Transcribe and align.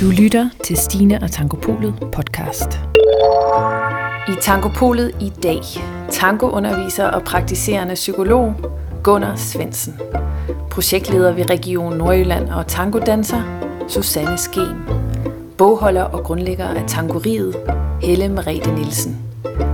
Du 0.00 0.10
lytter 0.10 0.48
til 0.64 0.76
Stine 0.76 1.22
og 1.22 1.30
Tangopolet 1.30 1.94
podcast. 2.12 2.80
I 4.28 4.32
Tangopolet 4.40 5.16
i 5.20 5.32
dag, 5.42 5.60
tangounderviser 6.10 7.06
og 7.06 7.22
praktiserende 7.22 7.94
psykolog 7.94 8.54
Gunnar 9.02 9.36
Svensen. 9.36 9.94
Projektleder 10.70 11.32
ved 11.32 11.50
Region 11.50 11.96
Nordjylland 11.96 12.48
og 12.48 12.66
tangodanser 12.66 13.42
Susanne 13.88 14.38
Skeen. 14.38 14.76
Bogholder 15.58 16.02
og 16.02 16.24
grundlægger 16.24 16.66
af 16.68 16.84
Tangoriet 16.88 17.56
Helle 18.02 18.28
Merete 18.28 18.74
Nielsen. 18.74 19.16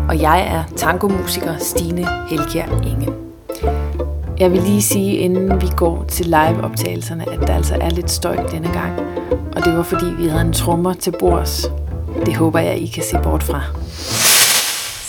Og 0.09 0.21
jeg 0.21 0.47
er 0.47 0.77
tangomusiker 0.77 1.57
Stine 1.59 2.07
Helkjær 2.29 2.67
Inge. 2.67 3.22
Jeg 4.43 4.53
vil 4.53 4.63
lige 4.63 4.83
sige, 4.83 5.17
inden 5.17 5.61
vi 5.61 5.67
går 5.77 6.05
til 6.05 6.27
live-optagelserne, 6.27 7.33
at 7.33 7.41
der 7.41 7.55
altså 7.55 7.75
er 7.81 7.91
lidt 7.91 8.11
støj 8.11 8.37
denne 8.37 8.73
gang. 8.73 9.01
Og 9.57 9.65
det 9.65 9.77
var 9.77 9.83
fordi, 9.83 10.07
vi 10.19 10.29
havde 10.29 10.43
en 10.43 10.53
trommer 10.53 10.95
til 10.95 11.15
bords. 11.19 11.67
Det 12.27 12.37
håber 12.37 12.59
jeg, 12.59 12.79
I 12.79 12.87
kan 12.87 13.03
se 13.03 13.19
bort 13.23 13.43
fra. 13.43 13.63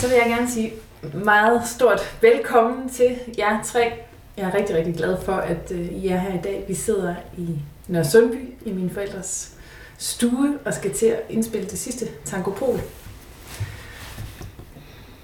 Så 0.01 0.07
vil 0.07 0.17
jeg 0.17 0.37
gerne 0.37 0.51
sige 0.51 0.73
meget 1.13 1.61
stort 1.67 1.99
velkommen 2.21 2.89
til 2.89 3.15
jer 3.37 3.63
tre. 3.63 3.93
Jeg 4.37 4.45
er 4.45 4.53
rigtig, 4.53 4.75
rigtig 4.75 4.95
glad 4.95 5.17
for, 5.21 5.33
at 5.33 5.71
øh, 5.71 5.79
I 5.79 6.07
er 6.07 6.17
her 6.17 6.33
i 6.33 6.41
dag. 6.43 6.65
Vi 6.67 6.73
sidder 6.73 7.15
i 7.37 7.49
Nørre 7.87 8.05
Sundby 8.05 8.53
i 8.65 8.71
mine 8.71 8.89
forældres 8.89 9.51
stue 9.97 10.57
og 10.65 10.73
skal 10.73 10.93
til 10.93 11.05
at 11.05 11.21
indspille 11.29 11.67
det 11.67 11.79
sidste 11.79 12.05
Tankopol. 12.25 12.79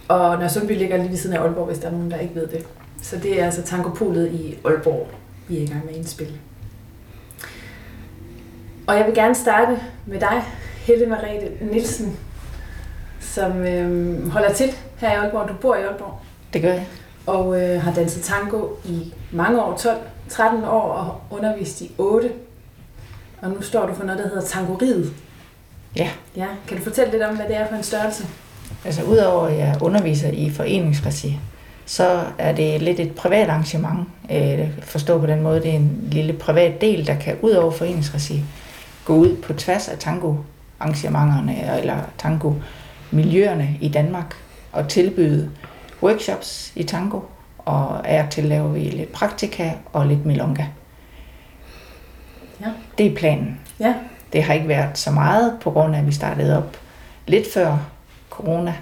Og 0.08 0.38
Nørre 0.38 0.50
Sundby 0.50 0.72
ligger 0.72 0.98
lige 0.98 1.10
ved 1.10 1.18
siden 1.18 1.36
af 1.36 1.42
Aalborg, 1.42 1.68
hvis 1.68 1.80
der 1.80 1.88
er 1.88 1.92
nogen, 1.92 2.12
der 2.12 2.18
ikke 2.18 2.36
ved 2.36 2.48
det. 2.48 2.66
Så 3.02 3.18
det 3.18 3.42
er 3.42 3.46
altså 3.46 3.62
Tangopolet 3.62 4.32
i 4.32 4.58
Aalborg, 4.66 5.08
vi 5.48 5.58
er 5.58 5.62
i 5.62 5.66
gang 5.66 5.86
med 5.86 5.94
at 5.94 5.98
indspille. 5.98 6.34
Og 8.88 8.96
jeg 8.96 9.06
vil 9.06 9.16
gerne 9.16 9.36
starte 9.36 9.80
med 10.06 10.20
dig, 10.20 10.44
Helle 10.78 11.06
Merete 11.06 11.52
Nielsen, 11.62 12.18
som 13.20 13.52
øh, 13.66 14.28
holder 14.30 14.54
til 14.54 14.72
her 14.98 15.12
i 15.12 15.16
Aalborg. 15.16 15.50
Du 15.50 15.54
bor 15.54 15.76
i 15.76 15.84
Aalborg. 15.84 16.20
Det 16.54 16.62
gør 16.62 16.74
jeg. 16.74 16.88
Og 17.26 17.62
øh, 17.62 17.82
har 17.82 17.94
danset 17.94 18.24
tango 18.24 18.68
i 18.86 19.14
mange 19.32 19.64
år, 19.64 19.78
12, 19.78 19.98
13 20.30 20.64
år 20.64 20.82
og 20.82 21.22
undervist 21.38 21.82
i 21.82 21.92
8. 21.98 22.32
Og 23.42 23.50
nu 23.50 23.62
står 23.62 23.86
du 23.88 23.94
for 23.94 24.04
noget, 24.04 24.20
der 24.24 24.28
hedder 24.28 24.42
Tangoriet. 24.42 25.14
Ja. 25.96 26.10
Ja, 26.36 26.48
kan 26.68 26.78
du 26.78 26.84
fortælle 26.84 27.12
lidt 27.12 27.24
om, 27.24 27.36
hvad 27.36 27.46
det 27.48 27.56
er 27.56 27.68
for 27.68 27.76
en 27.76 27.84
størrelse? 27.84 28.28
Altså 28.86 29.04
udover 29.04 29.48
at 29.48 29.58
jeg 29.58 29.78
underviser 29.82 30.30
i 30.32 30.50
foreningsregi, 30.52 31.40
så 31.90 32.24
er 32.38 32.52
det 32.52 32.82
lidt 32.82 33.00
et 33.00 33.16
privat 33.16 33.50
arrangement. 33.50 34.08
Øh, 34.32 34.70
forstå 34.82 35.20
på 35.20 35.26
den 35.26 35.42
måde, 35.42 35.62
det 35.62 35.70
er 35.70 35.76
en 35.76 36.08
lille 36.12 36.34
privat 36.34 36.82
del, 36.82 37.08
der 37.08 37.16
kan 37.16 37.38
ud 37.42 37.52
over 37.52 37.72
foreningsregi 37.72 38.44
gå 39.06 39.16
ud 39.16 39.36
på 39.36 39.54
tværs 39.54 39.88
af 39.88 39.98
tango-arrangementerne 39.98 41.78
eller 41.80 41.98
tango-miljøerne 42.18 43.78
i 43.82 43.90
Danmark 43.90 44.36
og 44.72 44.88
tilbyde 44.88 45.52
workshops 46.04 46.72
i 46.76 46.84
tango, 46.84 47.20
og 47.58 48.02
er 48.04 48.30
til 48.30 48.44
laver 48.44 48.68
vi 48.68 48.80
lidt 48.80 49.12
praktika 49.12 49.72
og 49.94 50.06
lidt 50.06 50.26
milonga. 50.26 50.66
Ja. 52.62 52.68
Det 52.98 53.06
er 53.06 53.16
planen. 53.16 53.60
Ja, 53.80 53.94
Det 54.34 54.44
har 54.44 54.54
ikke 54.54 54.68
været 54.68 54.98
så 54.98 55.12
meget, 55.12 55.58
på 55.62 55.72
grund 55.72 55.96
af, 55.96 56.00
at 56.00 56.08
vi 56.08 56.12
startede 56.12 56.58
op 56.58 56.78
lidt 57.28 57.54
før 57.54 57.78
corona. 58.30 58.74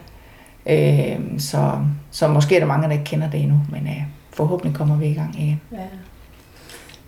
Øh, 0.70 1.40
så, 1.40 1.80
så 2.12 2.28
måske 2.28 2.56
er 2.56 2.60
der 2.60 2.68
mange, 2.68 2.88
der 2.88 2.94
ikke 2.94 3.04
kender 3.06 3.30
det 3.30 3.40
endnu, 3.42 3.62
men 3.72 3.88
øh, 3.88 4.04
forhåbentlig 4.34 4.76
kommer 4.76 4.98
vi 4.98 5.06
i 5.06 5.14
gang 5.14 5.36
igen. 5.40 5.62
ja. 5.72 5.78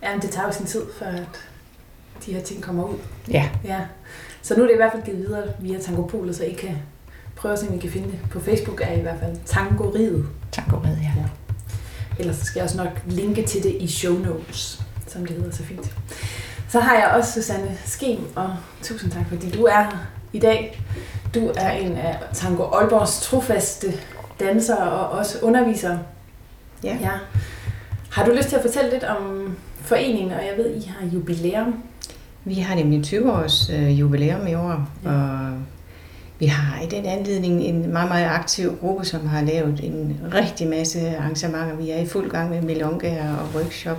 Ja, 0.03 0.11
men 0.13 0.21
det 0.21 0.29
tager 0.29 0.47
jo 0.47 0.53
sin 0.53 0.65
tid, 0.65 0.81
før 0.99 1.05
at 1.07 1.49
de 2.25 2.33
her 2.33 2.41
ting 2.41 2.61
kommer 2.63 2.83
ud. 2.83 2.97
Ja, 3.31 3.49
Ja. 3.63 3.79
Så 4.41 4.55
nu 4.55 4.63
er 4.63 4.67
det 4.67 4.73
i 4.73 4.77
hvert 4.77 4.91
fald 4.91 5.03
givet 5.03 5.19
videre 5.19 5.43
via 5.59 5.79
Tangopolet, 5.79 6.35
så 6.35 6.43
I 6.43 6.53
kan 6.53 6.75
prøve 7.35 7.53
at 7.53 7.59
se, 7.59 7.67
om 7.67 7.75
I 7.75 7.77
kan 7.77 7.89
finde 7.89 8.07
det. 8.07 8.19
På 8.31 8.39
Facebook 8.39 8.81
er 8.81 8.91
I, 8.91 8.99
i 8.99 9.01
hvert 9.01 9.19
fald 9.19 9.37
Tangoriet. 9.45 10.25
tango 10.51 10.79
med, 10.79 10.97
ja. 10.97 11.23
Ellers 12.19 12.35
så 12.35 12.45
skal 12.45 12.59
jeg 12.59 12.63
også 12.63 12.77
nok 12.77 13.01
linke 13.05 13.43
til 13.45 13.63
det 13.63 13.75
i 13.79 13.87
show 13.87 14.13
notes, 14.17 14.81
som 15.07 15.25
det 15.25 15.35
hedder 15.35 15.51
så 15.51 15.63
fint. 15.63 15.95
Så 16.69 16.79
har 16.79 16.95
jeg 16.95 17.07
også 17.07 17.33
Susanne 17.33 17.77
Skem, 17.85 18.19
og 18.35 18.55
tusind 18.83 19.11
tak, 19.11 19.25
fordi 19.27 19.51
du 19.51 19.63
er 19.63 19.81
her 19.81 20.07
i 20.33 20.39
dag. 20.39 20.81
Du 21.35 21.51
er 21.57 21.71
en 21.71 21.91
af 21.97 22.17
Tango 22.33 22.63
Aalborgs 22.63 23.21
trofaste 23.21 23.87
dansere 24.39 24.77
og 24.91 25.09
også 25.19 25.37
undervisere. 25.41 25.99
Ja. 26.83 26.97
ja. 27.01 27.09
Har 28.11 28.25
du 28.25 28.31
lyst 28.31 28.49
til 28.49 28.55
at 28.55 28.61
fortælle 28.61 28.89
lidt 28.91 29.03
om 29.03 29.55
foreningen, 29.81 30.31
og 30.31 30.39
jeg 30.39 30.53
ved, 30.57 30.75
I 30.75 30.87
har 30.99 31.07
jubilæum. 31.07 31.83
Vi 32.45 32.53
har 32.53 32.75
nemlig 32.75 33.03
20 33.03 33.33
års 33.33 33.69
øh, 33.69 33.99
jubilæum 33.99 34.47
i 34.47 34.53
år, 34.53 34.87
Ja. 35.03 35.11
ja. 35.11 35.15
og 35.15 35.51
vi 36.39 36.45
har 36.45 36.81
i 36.81 36.85
den 36.87 37.05
anledning 37.05 37.61
en 37.61 37.93
meget, 37.93 38.09
meget 38.09 38.25
aktiv 38.29 38.77
gruppe, 38.81 39.05
som 39.05 39.27
har 39.27 39.41
lavet 39.41 39.79
en 39.83 40.19
rigtig 40.33 40.67
masse 40.67 41.17
arrangementer. 41.17 41.75
Vi 41.75 41.89
er 41.89 41.97
i 41.97 42.05
fuld 42.07 42.29
gang 42.31 42.49
med 42.49 42.61
melongaer 42.61 43.35
og 43.37 43.47
workshop 43.55 43.97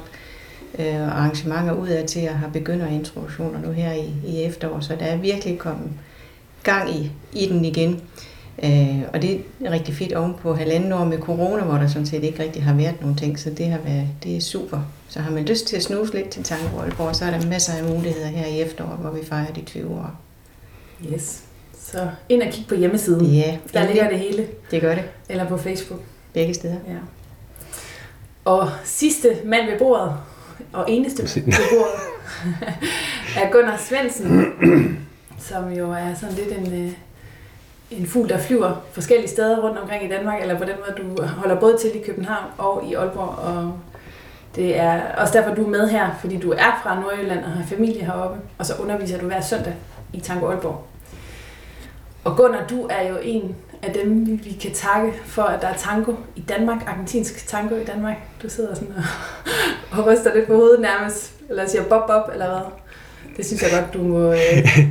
øh, 0.79 0.87
og 0.95 1.19
arrangementer 1.19 1.73
udad 1.73 2.07
til 2.07 2.21
at 2.21 2.35
have 2.35 2.53
begynderintroduktioner 2.53 3.61
nu 3.61 3.73
her 3.73 3.93
i, 3.93 4.13
i 4.27 4.43
efterår, 4.43 4.81
så 4.81 4.97
der 5.01 5.07
er 5.07 5.17
virkelig 5.17 5.59
kommet 5.59 5.91
gang 6.62 6.91
i, 6.97 7.10
i 7.32 7.47
den 7.47 7.65
igen. 7.65 8.00
Øh, 8.65 9.03
og 9.12 9.22
det 9.22 9.41
er 9.65 9.71
rigtig 9.71 9.94
fedt 9.94 10.12
oven 10.12 10.34
på 10.43 10.54
halvanden 10.54 10.93
år 10.93 11.04
med 11.04 11.19
corona, 11.19 11.62
hvor 11.62 11.75
der 11.75 11.88
sådan 11.88 12.06
set 12.06 12.25
ikke 12.25 12.43
rigtig 12.43 12.62
har 12.62 12.75
været 12.75 13.00
nogen 13.00 13.16
ting, 13.16 13.38
så 13.38 13.50
det, 13.50 13.66
har 13.66 13.78
været, 13.78 14.09
det 14.22 14.37
er 14.37 14.41
super. 14.41 14.78
Så 15.09 15.21
har 15.21 15.31
man 15.31 15.44
lyst 15.44 15.66
til 15.66 15.76
at 15.76 15.82
snuse 15.82 16.15
lidt 16.15 16.28
til 16.28 16.43
Tango 16.43 16.78
Aalborg, 16.81 17.16
så 17.16 17.25
er 17.25 17.31
der 17.31 17.47
masser 17.47 17.72
af 17.72 17.84
muligheder 17.84 18.26
her 18.26 18.47
i 18.47 18.60
efteråret, 18.60 18.98
hvor 18.98 19.10
vi 19.10 19.25
fejrer 19.26 19.53
de 19.53 19.60
20 19.62 19.91
år. 19.94 20.10
Yes. 21.12 21.43
Så 21.84 22.09
ind 22.28 22.43
og 22.43 22.53
kig 22.53 22.65
på 22.69 22.75
hjemmesiden. 22.75 23.27
Ja, 23.27 23.56
Der 23.72 23.87
ligger 23.87 24.09
det 24.10 24.19
hele. 24.19 24.47
det 24.71 24.81
gør 24.81 24.94
det. 24.94 25.04
Eller 25.28 25.48
på 25.48 25.56
Facebook. 25.56 26.00
Begge 26.32 26.54
steder. 26.54 26.77
Ja. 26.88 26.97
Og 28.44 28.69
sidste 28.84 29.28
mand 29.44 29.71
ved 29.71 29.78
bordet, 29.78 30.15
og 30.72 30.84
eneste 30.91 31.22
mand 31.22 31.47
ved 31.47 31.65
bordet, 31.71 32.00
er 33.44 33.50
Gunnar 33.53 33.77
Svensen, 33.88 34.47
som 35.41 35.73
jo 35.73 35.93
er 35.93 36.15
sådan 36.15 36.34
lidt 36.34 36.59
en, 36.59 36.87
øh, 36.87 36.93
en 37.91 38.06
fugl, 38.06 38.28
der 38.28 38.39
flyver 38.39 38.83
forskellige 38.93 39.28
steder 39.28 39.62
rundt 39.62 39.78
omkring 39.78 40.05
i 40.05 40.09
Danmark, 40.09 40.43
eller 40.43 40.59
på 40.59 40.65
den 40.65 40.75
måde, 40.78 41.17
du 41.17 41.23
holder 41.27 41.61
både 41.61 41.77
til 41.78 41.97
i 42.01 42.03
København 42.06 42.45
og 42.59 42.84
i 42.91 42.95
Aalborg, 42.95 43.39
og 43.39 43.73
det 44.56 44.78
er 44.78 45.01
også 45.17 45.39
derfor, 45.39 45.55
du 45.55 45.65
er 45.65 45.69
med 45.69 45.89
her, 45.89 46.11
fordi 46.21 46.39
du 46.39 46.51
er 46.51 46.81
fra 46.83 47.01
Nordjylland 47.01 47.45
og 47.45 47.51
har 47.51 47.67
familie 47.67 48.05
heroppe, 48.05 48.41
og 48.59 48.67
så 48.67 48.75
underviser 48.75 49.19
du 49.19 49.27
hver 49.27 49.41
søndag 49.41 49.75
i 50.12 50.21
Tango 50.21 50.47
Aalborg. 50.47 50.84
Og 52.25 52.37
Gunnar, 52.37 52.67
du 52.71 52.87
er 52.91 53.09
jo 53.09 53.17
en 53.22 53.57
af 53.83 53.93
dem, 53.93 54.27
vi, 54.27 54.33
vi 54.33 54.53
kan 54.53 54.72
takke 54.72 55.12
for, 55.25 55.43
at 55.43 55.62
der 55.62 55.69
er 55.69 55.77
tango 55.77 56.15
i 56.37 56.41
Danmark, 56.41 56.83
argentinsk 56.87 57.49
tango 57.49 57.75
i 57.75 57.84
Danmark. 57.84 58.17
Du 58.43 58.49
sidder 58.49 58.75
sådan 58.75 58.95
og, 58.97 59.05
og 59.99 60.07
ryster 60.07 60.34
lidt 60.34 60.47
på 60.47 60.55
hovedet 60.55 60.81
nærmest, 60.81 61.33
eller 61.49 61.67
siger 61.67 61.83
bob 61.83 62.07
bob, 62.07 62.33
eller 62.33 62.49
hvad. 62.49 62.61
Det 63.37 63.47
synes 63.47 63.62
jeg 63.62 63.71
godt, 63.71 63.95
du 63.95 64.03
må, 64.09 64.33
øh, 64.33 64.39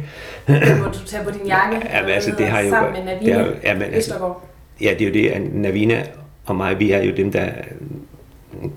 må 0.48 0.86
du 0.86 1.00
tage 1.06 1.24
på 1.24 1.32
din 1.32 1.48
jakke. 1.48 1.88
Ja, 1.94 2.02
men 2.02 2.12
altså, 2.12 2.32
det 2.38 2.48
har 2.48 2.60
jo... 2.62 2.70
Sammen 2.70 3.06
med 3.06 3.14
det 3.14 3.22
Navina 3.22 3.38
har, 3.38 3.46
jo- 3.46 3.54
ja, 3.64 3.74
men, 3.74 3.82
altså, 3.84 4.34
ja, 4.82 4.94
det 5.00 5.02
er 5.02 5.08
jo 5.08 5.14
det, 5.14 5.28
at 5.30 5.54
Navina 5.54 6.04
og 6.46 6.56
mig, 6.56 6.80
vi 6.80 6.92
er 6.92 7.04
jo 7.04 7.12
dem, 7.18 7.32
der, 7.32 7.50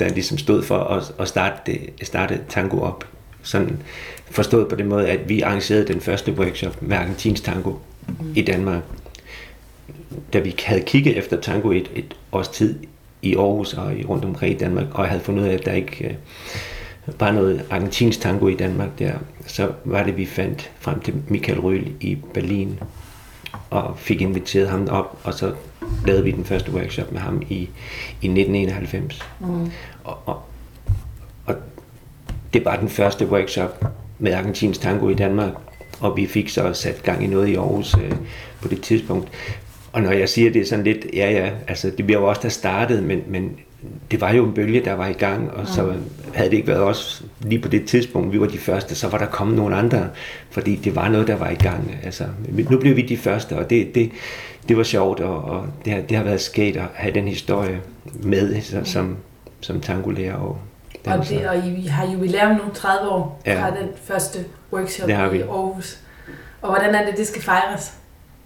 der 0.00 0.08
ligesom 0.08 0.38
stod 0.38 0.62
for 0.62 0.78
at, 0.78 1.12
at 1.18 1.28
starte, 1.28 1.56
det, 1.66 1.90
starte 2.02 2.40
tango 2.48 2.80
op. 2.80 3.04
Sådan 3.42 3.78
forstået 4.30 4.68
på 4.68 4.74
den 4.76 4.86
måde, 4.88 5.08
at 5.08 5.28
vi 5.28 5.40
arrangerede 5.40 5.86
den 5.86 6.00
første 6.00 6.32
workshop 6.32 6.82
med 6.82 6.96
argentinsk 6.96 7.44
tango 7.44 7.70
mm. 8.08 8.14
i 8.34 8.42
Danmark. 8.42 8.82
Da 10.32 10.38
vi 10.38 10.54
havde 10.64 10.80
kigget 10.82 11.16
efter 11.18 11.40
tango 11.40 11.70
et, 11.70 11.90
et 11.94 12.16
års 12.32 12.48
tid 12.48 12.78
i 13.22 13.36
Aarhus 13.36 13.74
og 13.74 13.94
i- 13.96 14.04
rundt 14.04 14.24
omkring 14.24 14.54
i 14.54 14.58
Danmark, 14.58 14.86
og 14.94 15.02
jeg 15.02 15.10
havde 15.10 15.22
fundet 15.24 15.42
ud 15.42 15.48
af, 15.48 15.52
at 15.54 15.64
der 15.64 15.72
ikke 15.72 16.04
øh, 16.04 16.14
var 17.06 17.32
noget 17.32 17.64
argentinsk 17.70 18.20
tango 18.20 18.48
i 18.48 18.54
Danmark 18.54 18.98
der, 18.98 19.12
så 19.46 19.72
var 19.84 20.02
det, 20.02 20.16
vi 20.16 20.26
fandt 20.26 20.70
frem 20.80 21.00
til 21.00 21.14
Michael 21.28 21.60
Røhl 21.60 21.92
i 22.00 22.18
Berlin, 22.34 22.78
og 23.70 23.98
fik 23.98 24.20
inviteret 24.20 24.68
ham 24.68 24.88
op, 24.90 25.18
og 25.24 25.34
så 25.34 25.54
lavede 26.06 26.24
vi 26.24 26.30
den 26.30 26.44
første 26.44 26.72
workshop 26.72 27.12
med 27.12 27.20
ham 27.20 27.42
i, 27.48 27.54
i 28.22 28.28
1991. 28.28 29.22
Mm. 29.40 29.70
Og, 30.04 30.18
og, 30.26 30.42
og 31.46 31.54
det 32.52 32.64
var 32.64 32.76
den 32.76 32.88
første 32.88 33.28
workshop 33.28 33.84
med 34.18 34.32
argentinsk 34.32 34.80
tango 34.80 35.08
i 35.08 35.14
Danmark, 35.14 35.52
og 36.00 36.16
vi 36.16 36.26
fik 36.26 36.48
så 36.48 36.72
sat 36.72 37.02
gang 37.02 37.24
i 37.24 37.26
noget 37.26 37.48
i 37.48 37.54
Aarhus 37.54 37.94
øh, 37.94 38.12
på 38.62 38.68
det 38.68 38.80
tidspunkt. 38.80 39.28
Og 39.92 40.02
når 40.02 40.10
jeg 40.10 40.28
siger 40.28 40.50
det 40.50 40.68
sådan 40.68 40.84
lidt, 40.84 41.06
ja 41.14 41.30
ja, 41.30 41.50
altså 41.68 41.90
det 41.96 42.06
bliver 42.06 42.20
jo 42.20 42.28
også 42.28 42.42
der 42.42 42.48
startede, 42.48 43.02
men, 43.02 43.22
men 43.26 43.56
det 44.10 44.20
var 44.20 44.30
jo 44.32 44.44
en 44.46 44.52
bølge, 44.54 44.84
der 44.84 44.92
var 44.92 45.06
i 45.06 45.12
gang, 45.12 45.50
og 45.50 45.66
så 45.66 45.92
havde 46.34 46.50
det 46.50 46.56
ikke 46.56 46.68
været 46.68 46.80
os 46.82 47.22
lige 47.40 47.60
på 47.62 47.68
det 47.68 47.84
tidspunkt, 47.86 48.32
vi 48.32 48.40
var 48.40 48.46
de 48.46 48.58
første, 48.58 48.94
så 48.94 49.08
var 49.08 49.18
der 49.18 49.26
kommet 49.26 49.56
nogle 49.56 49.76
andre, 49.76 50.08
fordi 50.50 50.76
det 50.76 50.96
var 50.96 51.08
noget, 51.08 51.26
der 51.26 51.36
var 51.36 51.48
i 51.50 51.54
gang. 51.54 51.96
Altså, 52.02 52.24
nu 52.70 52.78
blev 52.78 52.96
vi 52.96 53.02
de 53.02 53.16
første, 53.16 53.56
og 53.58 53.70
det, 53.70 53.94
det, 53.94 54.10
det 54.68 54.76
var 54.76 54.82
sjovt, 54.82 55.20
og, 55.20 55.44
og 55.44 55.66
det, 55.84 55.92
har, 55.92 56.00
det 56.00 56.16
har 56.16 56.24
været 56.24 56.40
sket 56.40 56.76
at 56.76 56.84
have 56.94 57.14
den 57.14 57.28
historie 57.28 57.80
med 58.04 58.60
så, 58.60 58.80
som, 58.84 59.16
som 59.60 59.80
tangolærer 59.80 60.34
og 60.34 60.58
Og, 61.06 61.28
det, 61.28 61.48
og 61.48 61.56
I 61.56 61.86
har 61.86 62.12
jubilæum 62.12 62.50
nu, 62.50 62.60
30 62.74 63.08
år 63.10 63.40
Ja. 63.46 63.62
fra 63.62 63.70
den 63.70 63.88
første 64.04 64.38
workshop 64.72 65.06
Det 65.08 65.16
har 65.16 65.28
vi. 65.28 65.38
i 65.38 65.42
Aarhus. 65.42 65.98
Og 66.62 66.70
hvordan 66.70 66.94
er 66.94 67.06
det, 67.06 67.16
det 67.16 67.26
skal 67.26 67.42
fejres? 67.42 67.92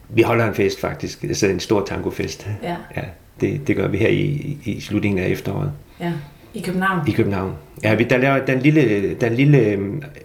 Vi 0.09 0.23
holder 0.23 0.49
en 0.49 0.55
fest 0.55 0.81
faktisk, 0.81 1.25
altså 1.25 1.47
en 1.47 1.61
stor 1.61 1.85
tangofest. 1.85 2.47
Ja. 2.63 2.77
ja 2.97 3.03
det, 3.41 3.67
det 3.67 3.77
gør 3.77 3.89
vi 3.89 3.99
her 3.99 4.09
i, 4.09 4.59
i 4.65 4.81
slutningen 4.81 5.25
af 5.25 5.29
efteråret. 5.29 5.73
Ja, 6.01 6.13
i 6.55 6.61
København. 6.61 7.09
I 7.09 7.11
København. 7.11 7.55
Ja, 7.83 7.95
vi, 7.95 8.05
der 8.05 8.17
laver 8.17 8.45
den 8.47 8.59
lille, 8.59 9.15
den 9.15 9.35
lille, 9.35 9.79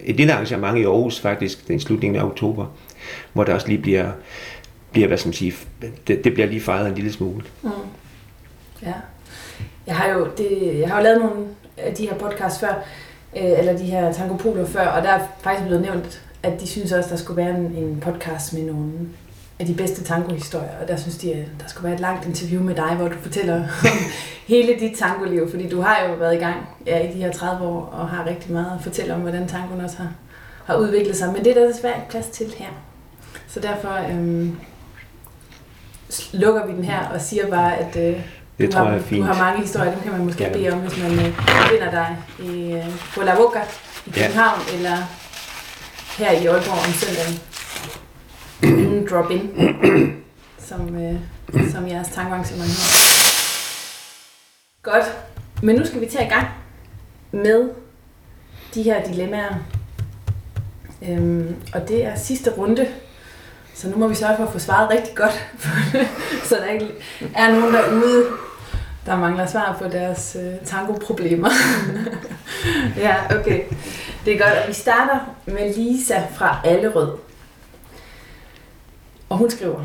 et 0.04 0.16
lille 0.16 0.32
arrangement 0.32 0.78
i 0.78 0.84
Aarhus 0.84 1.20
faktisk, 1.20 1.68
den 1.68 1.80
slutningen 1.80 2.20
af 2.20 2.24
oktober, 2.24 2.66
hvor 3.32 3.44
der 3.44 3.54
også 3.54 3.68
lige 3.68 3.82
bliver, 3.82 4.10
bliver 4.92 5.08
hvad 5.08 5.18
skal 5.18 5.28
man 5.28 5.34
sige, 5.34 5.54
det, 6.06 6.24
det 6.24 6.34
bliver 6.34 6.46
lige 6.48 6.60
fejret 6.60 6.88
en 6.88 6.94
lille 6.94 7.12
smule. 7.12 7.44
Mm. 7.62 7.70
Ja. 8.82 8.92
Jeg 9.86 9.96
har 9.96 10.12
jo, 10.12 10.28
det, 10.38 10.78
jeg 10.78 10.88
har 10.88 10.96
jo 10.96 11.02
lavet 11.02 11.20
nogle 11.20 11.46
af 11.76 11.94
de 11.94 12.06
her 12.06 12.14
podcasts 12.14 12.60
før, 12.60 12.84
øh, 13.36 13.58
eller 13.58 13.76
de 13.76 13.84
her 13.84 14.12
tangopoler 14.12 14.66
før, 14.66 14.86
og 14.86 15.02
der 15.02 15.08
er 15.08 15.20
faktisk 15.40 15.66
blevet 15.66 15.82
nævnt, 15.82 16.22
at 16.42 16.60
de 16.60 16.66
synes 16.66 16.92
også, 16.92 17.10
der 17.10 17.16
skulle 17.16 17.36
være 17.36 17.50
en, 17.58 17.64
en 17.64 18.00
podcast 18.00 18.52
med 18.52 18.62
nogle 18.62 18.92
af 19.62 19.68
de 19.68 19.74
bedste 19.74 20.04
tangohistorier, 20.04 20.68
og 20.82 20.88
der 20.88 20.96
synes 20.96 21.16
de, 21.16 21.32
at 21.32 21.46
der 21.60 21.68
skulle 21.68 21.84
være 21.84 21.94
et 21.94 22.00
langt 22.00 22.26
interview 22.26 22.62
med 22.62 22.74
dig, 22.74 22.94
hvor 22.96 23.08
du 23.08 23.14
fortæller 23.22 23.54
om 23.84 23.98
hele 24.46 24.74
dit 24.80 24.98
tangoliv, 24.98 25.50
fordi 25.50 25.68
du 25.68 25.80
har 25.80 26.04
jo 26.08 26.14
været 26.14 26.34
i 26.34 26.38
gang 26.38 26.56
ja, 26.86 26.98
i 27.08 27.12
de 27.12 27.18
her 27.18 27.32
30 27.32 27.66
år, 27.66 27.84
og 27.84 28.08
har 28.08 28.26
rigtig 28.26 28.52
meget 28.52 28.72
at 28.78 28.82
fortælle 28.84 29.14
om, 29.14 29.20
hvordan 29.20 29.48
tangoen 29.48 29.80
også 29.80 29.96
har, 29.96 30.08
har 30.64 30.76
udviklet 30.76 31.16
sig, 31.16 31.32
men 31.32 31.44
det 31.44 31.56
er 31.56 31.60
der 31.60 31.72
desværre 31.72 31.96
ikke 31.96 32.10
plads 32.10 32.26
til 32.26 32.46
her. 32.56 32.66
Så 33.48 33.60
derfor 33.60 34.08
øhm, 34.10 34.56
lukker 36.32 36.66
vi 36.66 36.72
den 36.72 36.84
her 36.84 37.08
og 37.14 37.20
siger 37.20 37.50
bare, 37.50 37.76
at 37.76 37.96
øh, 37.96 38.02
det 38.58 38.66
du, 38.66 38.72
tror 38.72 38.80
har, 38.84 38.90
jeg 38.90 38.98
er 38.98 39.02
fint. 39.02 39.20
du 39.26 39.32
har 39.32 39.44
mange 39.44 39.60
historier, 39.62 39.90
dem 39.92 40.00
kan 40.00 40.12
man 40.12 40.24
måske 40.24 40.44
Ja. 40.44 40.52
bede 40.52 40.70
om, 40.72 40.78
hvis 40.78 41.02
man 41.02 41.12
øh, 41.12 41.34
finder 41.70 41.90
dig 41.90 42.16
i, 42.42 42.72
øh, 42.72 42.86
på 43.14 43.22
La 43.22 43.34
Boca 43.36 43.58
i 44.06 44.10
Ja. 44.16 44.22
København, 44.26 44.60
eller 44.74 44.96
her 46.18 46.30
i 46.32 46.46
Aalborg 46.46 46.86
om 46.86 46.92
søndagen. 46.92 47.40
name 49.02 49.08
drop-in, 49.10 49.50
som, 50.58 50.96
øh, 50.96 51.20
som 51.70 51.88
jeres 51.88 52.08
tankearrangement 52.08 52.70
har. 52.70 53.32
Godt, 54.82 55.04
men 55.62 55.76
nu 55.76 55.86
skal 55.86 56.00
vi 56.00 56.06
tage 56.06 56.26
i 56.26 56.28
gang 56.28 56.46
med 57.32 57.70
de 58.74 58.82
her 58.82 59.04
dilemmaer. 59.04 59.54
Øhm, 61.08 61.56
og 61.74 61.88
det 61.88 62.04
er 62.04 62.16
sidste 62.16 62.50
runde, 62.50 62.88
så 63.74 63.88
nu 63.88 63.96
må 63.96 64.08
vi 64.08 64.14
sørge 64.14 64.36
for 64.36 64.44
at 64.44 64.52
få 64.52 64.58
svaret 64.58 64.90
rigtig 64.90 65.14
godt, 65.14 65.46
så 66.48 66.56
der 66.56 66.72
ikke 66.72 66.88
er 67.36 67.52
nogen 67.52 67.74
derude, 67.74 68.26
der 69.06 69.16
mangler 69.16 69.46
svar 69.46 69.76
på 69.82 69.88
deres 69.88 70.36
øh, 70.40 70.66
tango-problemer. 70.66 71.50
ja, 73.06 73.16
okay. 73.40 73.60
Det 74.24 74.34
er 74.34 74.38
godt, 74.38 74.58
og 74.62 74.68
vi 74.68 74.72
starter 74.72 75.36
med 75.46 75.74
Lisa 75.74 76.22
fra 76.34 76.60
Allerød. 76.64 77.31
Og 79.32 79.38
hun 79.38 79.50
skriver, 79.50 79.80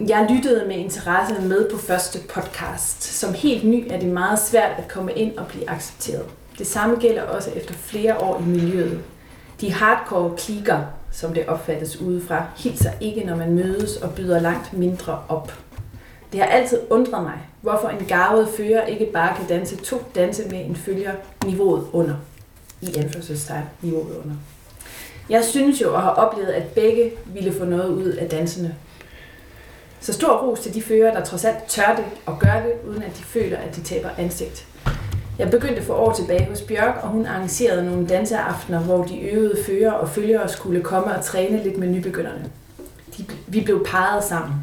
jeg 0.00 0.26
lyttede 0.30 0.68
med 0.68 0.76
interesse 0.76 1.42
med 1.42 1.70
på 1.70 1.78
første 1.78 2.18
podcast. 2.34 3.02
Som 3.02 3.34
helt 3.34 3.64
ny 3.64 3.86
er 3.90 3.98
det 3.98 4.08
meget 4.08 4.38
svært 4.38 4.70
at 4.78 4.88
komme 4.88 5.12
ind 5.12 5.38
og 5.38 5.46
blive 5.46 5.70
accepteret. 5.70 6.24
Det 6.58 6.66
samme 6.66 6.96
gælder 6.96 7.22
også 7.22 7.50
efter 7.50 7.74
flere 7.74 8.18
år 8.18 8.38
i 8.38 8.42
miljøet. 8.42 9.00
De 9.60 9.72
hardcore 9.72 10.36
klikker, 10.36 10.78
som 11.12 11.34
det 11.34 11.46
opfattes 11.46 12.00
udefra, 12.00 12.44
hilser 12.56 12.90
ikke, 13.00 13.24
når 13.24 13.36
man 13.36 13.52
mødes 13.52 13.96
og 13.96 14.14
byder 14.14 14.40
langt 14.40 14.72
mindre 14.72 15.18
op. 15.28 15.52
Det 16.32 16.40
har 16.40 16.46
altid 16.46 16.78
undret 16.90 17.22
mig, 17.22 17.38
hvorfor 17.60 17.88
en 17.88 18.06
garvet 18.06 18.48
fører 18.56 18.86
ikke 18.86 19.06
bare 19.12 19.36
kan 19.36 19.46
danse 19.48 19.76
to 19.76 20.02
danse 20.14 20.48
med 20.48 20.64
en 20.64 20.76
følger 20.76 21.12
niveauet 21.44 21.86
under. 21.92 22.14
I 22.80 22.96
anførselstegn 22.98 23.64
niveauet 23.82 24.16
under. 24.24 24.36
Jeg 25.30 25.44
synes 25.44 25.82
jo 25.82 25.94
at 25.94 26.02
har 26.02 26.10
oplevet, 26.10 26.48
at 26.48 26.66
begge 26.66 27.12
ville 27.26 27.52
få 27.52 27.64
noget 27.64 27.88
ud 27.88 28.12
af 28.12 28.28
danserne. 28.28 28.76
Så 30.00 30.12
stor 30.12 30.36
ros 30.36 30.60
til 30.60 30.74
de 30.74 30.82
fører, 30.82 31.14
der 31.14 31.24
trods 31.24 31.44
alt 31.44 31.64
tør 31.68 31.94
det 31.96 32.04
og 32.26 32.38
gør 32.38 32.62
det, 32.66 32.90
uden 32.90 33.02
at 33.02 33.16
de 33.16 33.22
føler, 33.22 33.58
at 33.58 33.76
de 33.76 33.82
taber 33.82 34.08
ansigt. 34.18 34.66
Jeg 35.38 35.50
begyndte 35.50 35.82
for 35.82 35.94
år 35.94 36.12
tilbage 36.12 36.46
hos 36.50 36.62
Bjørk, 36.62 36.98
og 37.02 37.08
hun 37.08 37.26
arrangerede 37.26 37.84
nogle 37.84 38.06
danseaftener, 38.06 38.80
hvor 38.80 39.04
de 39.04 39.20
øvede 39.20 39.58
fører 39.66 39.92
og 39.92 40.08
følgere 40.08 40.48
skulle 40.48 40.82
komme 40.82 41.16
og 41.16 41.24
træne 41.24 41.62
lidt 41.62 41.78
med 41.78 41.88
nybegynderne. 41.88 42.50
De, 43.16 43.24
vi 43.46 43.60
blev 43.60 43.86
parret 43.86 44.24
sammen. 44.24 44.54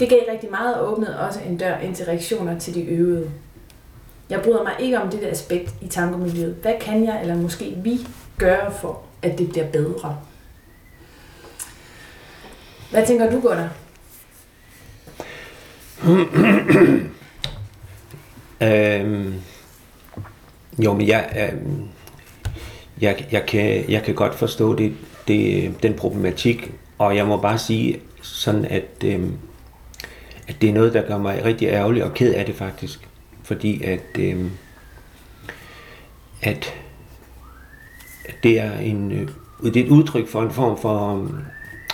Det 0.00 0.08
gav 0.08 0.18
rigtig 0.32 0.50
meget 0.50 0.74
og 0.74 0.92
åbnede 0.92 1.20
også 1.20 1.40
en 1.48 1.56
dør 1.56 1.78
ind 1.78 1.94
til 1.94 2.06
reaktioner 2.06 2.58
til 2.58 2.74
de 2.74 2.84
øvede. 2.84 3.30
Jeg 4.30 4.40
bryder 4.40 4.62
mig 4.62 4.72
ikke 4.78 5.00
om 5.00 5.10
dette 5.10 5.30
aspekt 5.30 5.74
i 5.80 5.88
tangomiljøet. 5.88 6.56
Hvad 6.62 6.74
kan 6.80 7.04
jeg, 7.04 7.20
eller 7.20 7.36
måske 7.36 7.78
vi, 7.84 8.08
gøre 8.38 8.72
for, 8.72 9.00
at 9.22 9.38
det 9.38 9.48
bliver 9.48 9.70
bedre? 9.70 10.16
Hvad 12.90 13.06
tænker 13.06 13.30
du, 13.30 13.40
Gunnar? 13.40 13.68
Øhm, 18.62 19.34
jo, 20.78 20.92
men 20.92 21.08
jeg, 21.08 21.50
øhm, 21.52 21.88
jeg, 23.00 23.26
jeg, 23.32 23.46
kan, 23.46 23.90
jeg 23.90 24.02
kan 24.02 24.14
godt 24.14 24.34
forstå 24.34 24.76
det, 24.76 24.92
det, 25.28 25.74
den 25.82 25.94
problematik, 25.94 26.72
og 26.98 27.16
jeg 27.16 27.26
må 27.26 27.36
bare 27.36 27.58
sige 27.58 28.00
sådan, 28.22 28.64
at, 28.64 29.04
øhm, 29.04 29.38
at 30.48 30.56
det 30.60 30.68
er 30.68 30.72
noget, 30.72 30.94
der 30.94 31.02
gør 31.06 31.18
mig 31.18 31.44
rigtig 31.44 31.68
ærgerlig 31.68 32.04
og 32.04 32.14
ked 32.14 32.34
af 32.34 32.46
det 32.46 32.54
faktisk. 32.54 33.08
Fordi 33.42 33.82
at, 33.84 34.18
øhm, 34.18 34.50
at, 36.42 36.52
at 36.52 36.74
det 38.42 38.60
er 38.60 38.78
en 38.78 39.12
øh, 39.12 39.28
det 39.62 39.76
er 39.76 39.84
et 39.84 39.90
udtryk 39.90 40.28
for 40.28 40.42
en 40.42 40.50
form 40.50 40.78
for 40.78 41.12
um, 41.12 41.36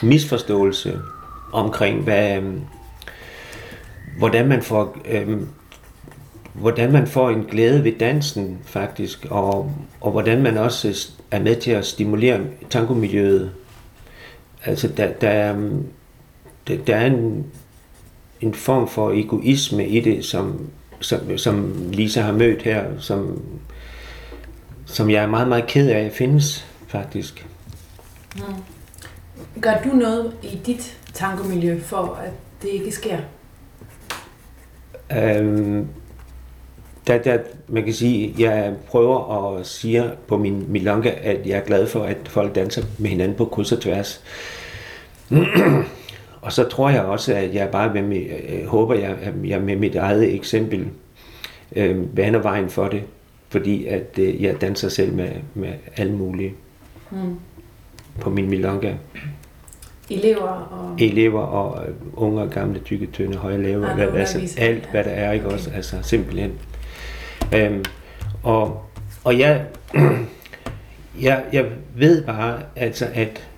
misforståelse 0.03 0.99
omkring, 1.53 2.03
hvad, 2.03 2.39
um, 2.39 2.61
hvordan 4.19 4.49
man 4.49 4.63
får 4.63 4.99
Øh, 5.11 5.39
hvordan 6.55 6.93
man 6.93 7.07
får 7.07 7.31
en 7.31 7.45
glæde 7.45 7.85
ved 7.85 7.93
dansen 7.93 8.59
faktisk, 8.65 9.27
og, 9.31 9.73
og 10.01 10.13
hvordan 10.13 10.43
man 10.43 10.59
også 10.59 11.09
er 11.31 11.41
med 11.41 11.57
til 11.57 11.71
at 11.71 11.87
stimulere 11.87 12.41
tangomiljøet. 12.71 13.51
Altså 14.65 14.89
der, 14.89 15.13
der, 15.13 15.29
er, 15.29 15.57
der, 16.69 16.77
der 16.77 16.97
er 16.97 17.07
en, 17.07 17.47
en 18.41 18.55
form 18.55 18.89
for 18.89 19.11
egoisme 19.13 19.89
i 19.89 20.01
det, 20.01 20.25
som, 20.25 20.61
som, 21.01 21.39
som 21.39 21.75
Lisa 21.93 22.21
har 22.21 22.33
mødt 22.33 22.63
her, 22.63 22.85
som, 22.99 23.43
som 24.95 25.11
jeg 25.11 25.23
er 25.23 25.27
meget, 25.27 25.49
meget 25.49 25.67
ked 25.67 25.89
af 25.89 26.13
findes 26.13 26.67
faktisk. 26.87 27.47
Gør 29.61 29.75
du 29.85 29.89
noget 29.89 30.35
i 30.43 30.61
dit 30.67 30.99
tangomiljø 31.13 31.81
for, 31.81 32.21
at 32.25 32.33
det 32.63 32.69
ikke 32.69 32.91
sker? 32.91 33.19
Øhm, 35.13 35.89
der, 37.07 37.19
der, 37.19 37.39
man 37.69 37.85
kan 37.85 37.93
sige, 37.93 38.35
jeg 38.39 38.75
prøver 38.87 39.57
at 39.59 39.67
sige 39.67 40.11
på 40.29 40.37
min 40.37 40.65
milonga, 40.69 41.13
at 41.23 41.47
jeg 41.47 41.59
er 41.59 41.65
glad 41.65 41.87
for, 41.87 42.03
at 42.03 42.17
folk 42.29 42.55
danser 42.55 42.83
med 42.99 43.11
hinanden 43.11 43.37
på 43.37 43.45
kryds 43.45 43.73
og 43.73 43.81
tværs. 43.81 44.23
og 46.43 46.53
så 46.53 46.69
tror 46.69 46.91
jeg 46.91 47.03
også, 47.03 47.35
at 47.35 47.55
jeg 47.55 47.69
bare 47.69 47.95
med, 47.95 48.03
med, 48.03 48.27
øh, 48.49 48.67
håber, 48.67 48.95
jeg, 48.95 49.17
at 49.23 49.35
jeg 49.45 49.61
med 49.61 49.77
mit 49.77 49.97
eget 49.97 50.35
eksempel 50.35 50.89
øh, 51.77 52.17
vaner 52.17 52.39
vejen 52.39 52.71
for 52.71 52.89
det, 52.89 53.03
fordi 53.55 53.87
at 53.87 54.19
øh, 54.19 54.43
jeg 54.43 54.61
danser 54.61 54.89
selv 54.89 55.13
med, 55.13 55.29
med 55.55 55.73
alle 55.97 56.13
mulige 56.13 56.55
Mm. 57.11 57.37
på 58.21 58.31
min 58.31 58.51
milonga. 58.51 58.95
Elever 60.11 60.43
og... 60.49 60.97
Elever 60.99 61.41
og 61.41 61.89
øh, 61.89 61.95
unge 62.15 62.43
og 62.43 62.51
gamle, 62.51 62.79
tykke, 62.81 63.07
tynde, 63.07 63.37
høje, 63.37 63.63
lave, 63.63 63.87
Andre 63.87 64.07
hvad, 64.11 64.21
altså 64.21 64.55
alt, 64.59 64.89
hvad 64.91 65.05
der 65.05 65.11
er, 65.11 65.33
ikke 65.33 65.47
Okay. 65.47 65.55
også? 65.55 65.71
Altså 65.75 65.97
simpelthen. 66.03 66.53
Øhm, 67.55 67.85
og, 68.43 68.83
og 69.25 69.39
jeg, 69.39 69.65
jeg, 71.23 71.45
jeg 71.53 71.67
ved 71.97 72.25
bare, 72.25 72.59
altså, 72.77 73.07
at, 73.15 73.49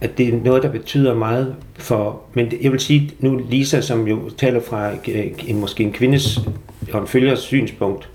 at 0.00 0.18
det 0.18 0.34
er 0.34 0.40
noget, 0.44 0.62
der 0.62 0.70
betyder 0.72 1.14
meget 1.14 1.56
for, 1.74 2.22
men 2.34 2.52
jeg 2.62 2.72
vil 2.72 2.80
sige 2.80 3.10
nu 3.18 3.42
Lisa, 3.50 3.80
som 3.80 4.08
jo 4.08 4.30
taler 4.30 4.60
fra 4.60 4.92
øh, 4.92 5.26
en, 5.46 5.60
måske 5.60 5.82
en 5.84 5.92
kvindes 5.92 6.40
og 6.92 7.00
en 7.00 7.06
følgers 7.06 7.40
synspunkt, 7.40 8.08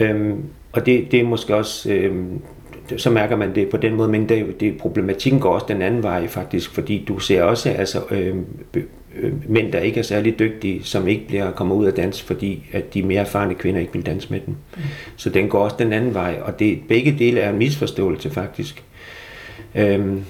øhm, 0.00 0.44
og 0.72 0.86
det, 0.86 1.12
det 1.12 1.20
er 1.20 1.24
måske 1.24 1.56
også, 1.56 1.92
øhm, 1.92 2.40
så 2.96 3.10
mærker 3.10 3.36
man 3.36 3.54
det 3.54 3.68
på 3.68 3.76
den 3.76 3.94
måde, 3.94 4.08
men 4.08 4.28
det, 4.28 4.60
det, 4.60 4.78
problematikken 4.78 5.40
går 5.40 5.54
også 5.54 5.66
den 5.68 5.82
anden 5.82 6.02
vej 6.02 6.26
faktisk, 6.26 6.74
fordi 6.74 7.04
du 7.08 7.18
ser 7.18 7.42
også 7.42 7.70
altså, 7.70 8.02
øhm, 8.10 8.46
øh, 8.74 8.82
øh, 9.16 9.32
mænd, 9.50 9.72
der 9.72 9.78
ikke 9.78 9.98
er 9.98 10.04
særlig 10.04 10.38
dygtige, 10.38 10.84
som 10.84 11.08
ikke 11.08 11.26
bliver 11.26 11.50
kommer 11.50 11.74
ud 11.74 11.86
af 11.86 11.92
dans, 11.92 12.22
fordi 12.22 12.66
at 12.72 12.94
de 12.94 13.02
mere 13.02 13.20
erfarne 13.20 13.54
kvinder 13.54 13.80
ikke 13.80 13.92
vil 13.92 14.06
danse 14.06 14.30
med 14.30 14.40
dem. 14.46 14.54
Mm. 14.76 14.82
Så 15.16 15.30
den 15.30 15.48
går 15.48 15.58
også 15.58 15.76
den 15.78 15.92
anden 15.92 16.14
vej, 16.14 16.38
og 16.42 16.58
det, 16.58 16.80
begge 16.88 17.16
dele 17.18 17.40
er 17.40 17.50
en 17.50 17.58
misforståelse 17.58 18.30
faktisk. 18.30 18.82
Øhm, 19.74 20.24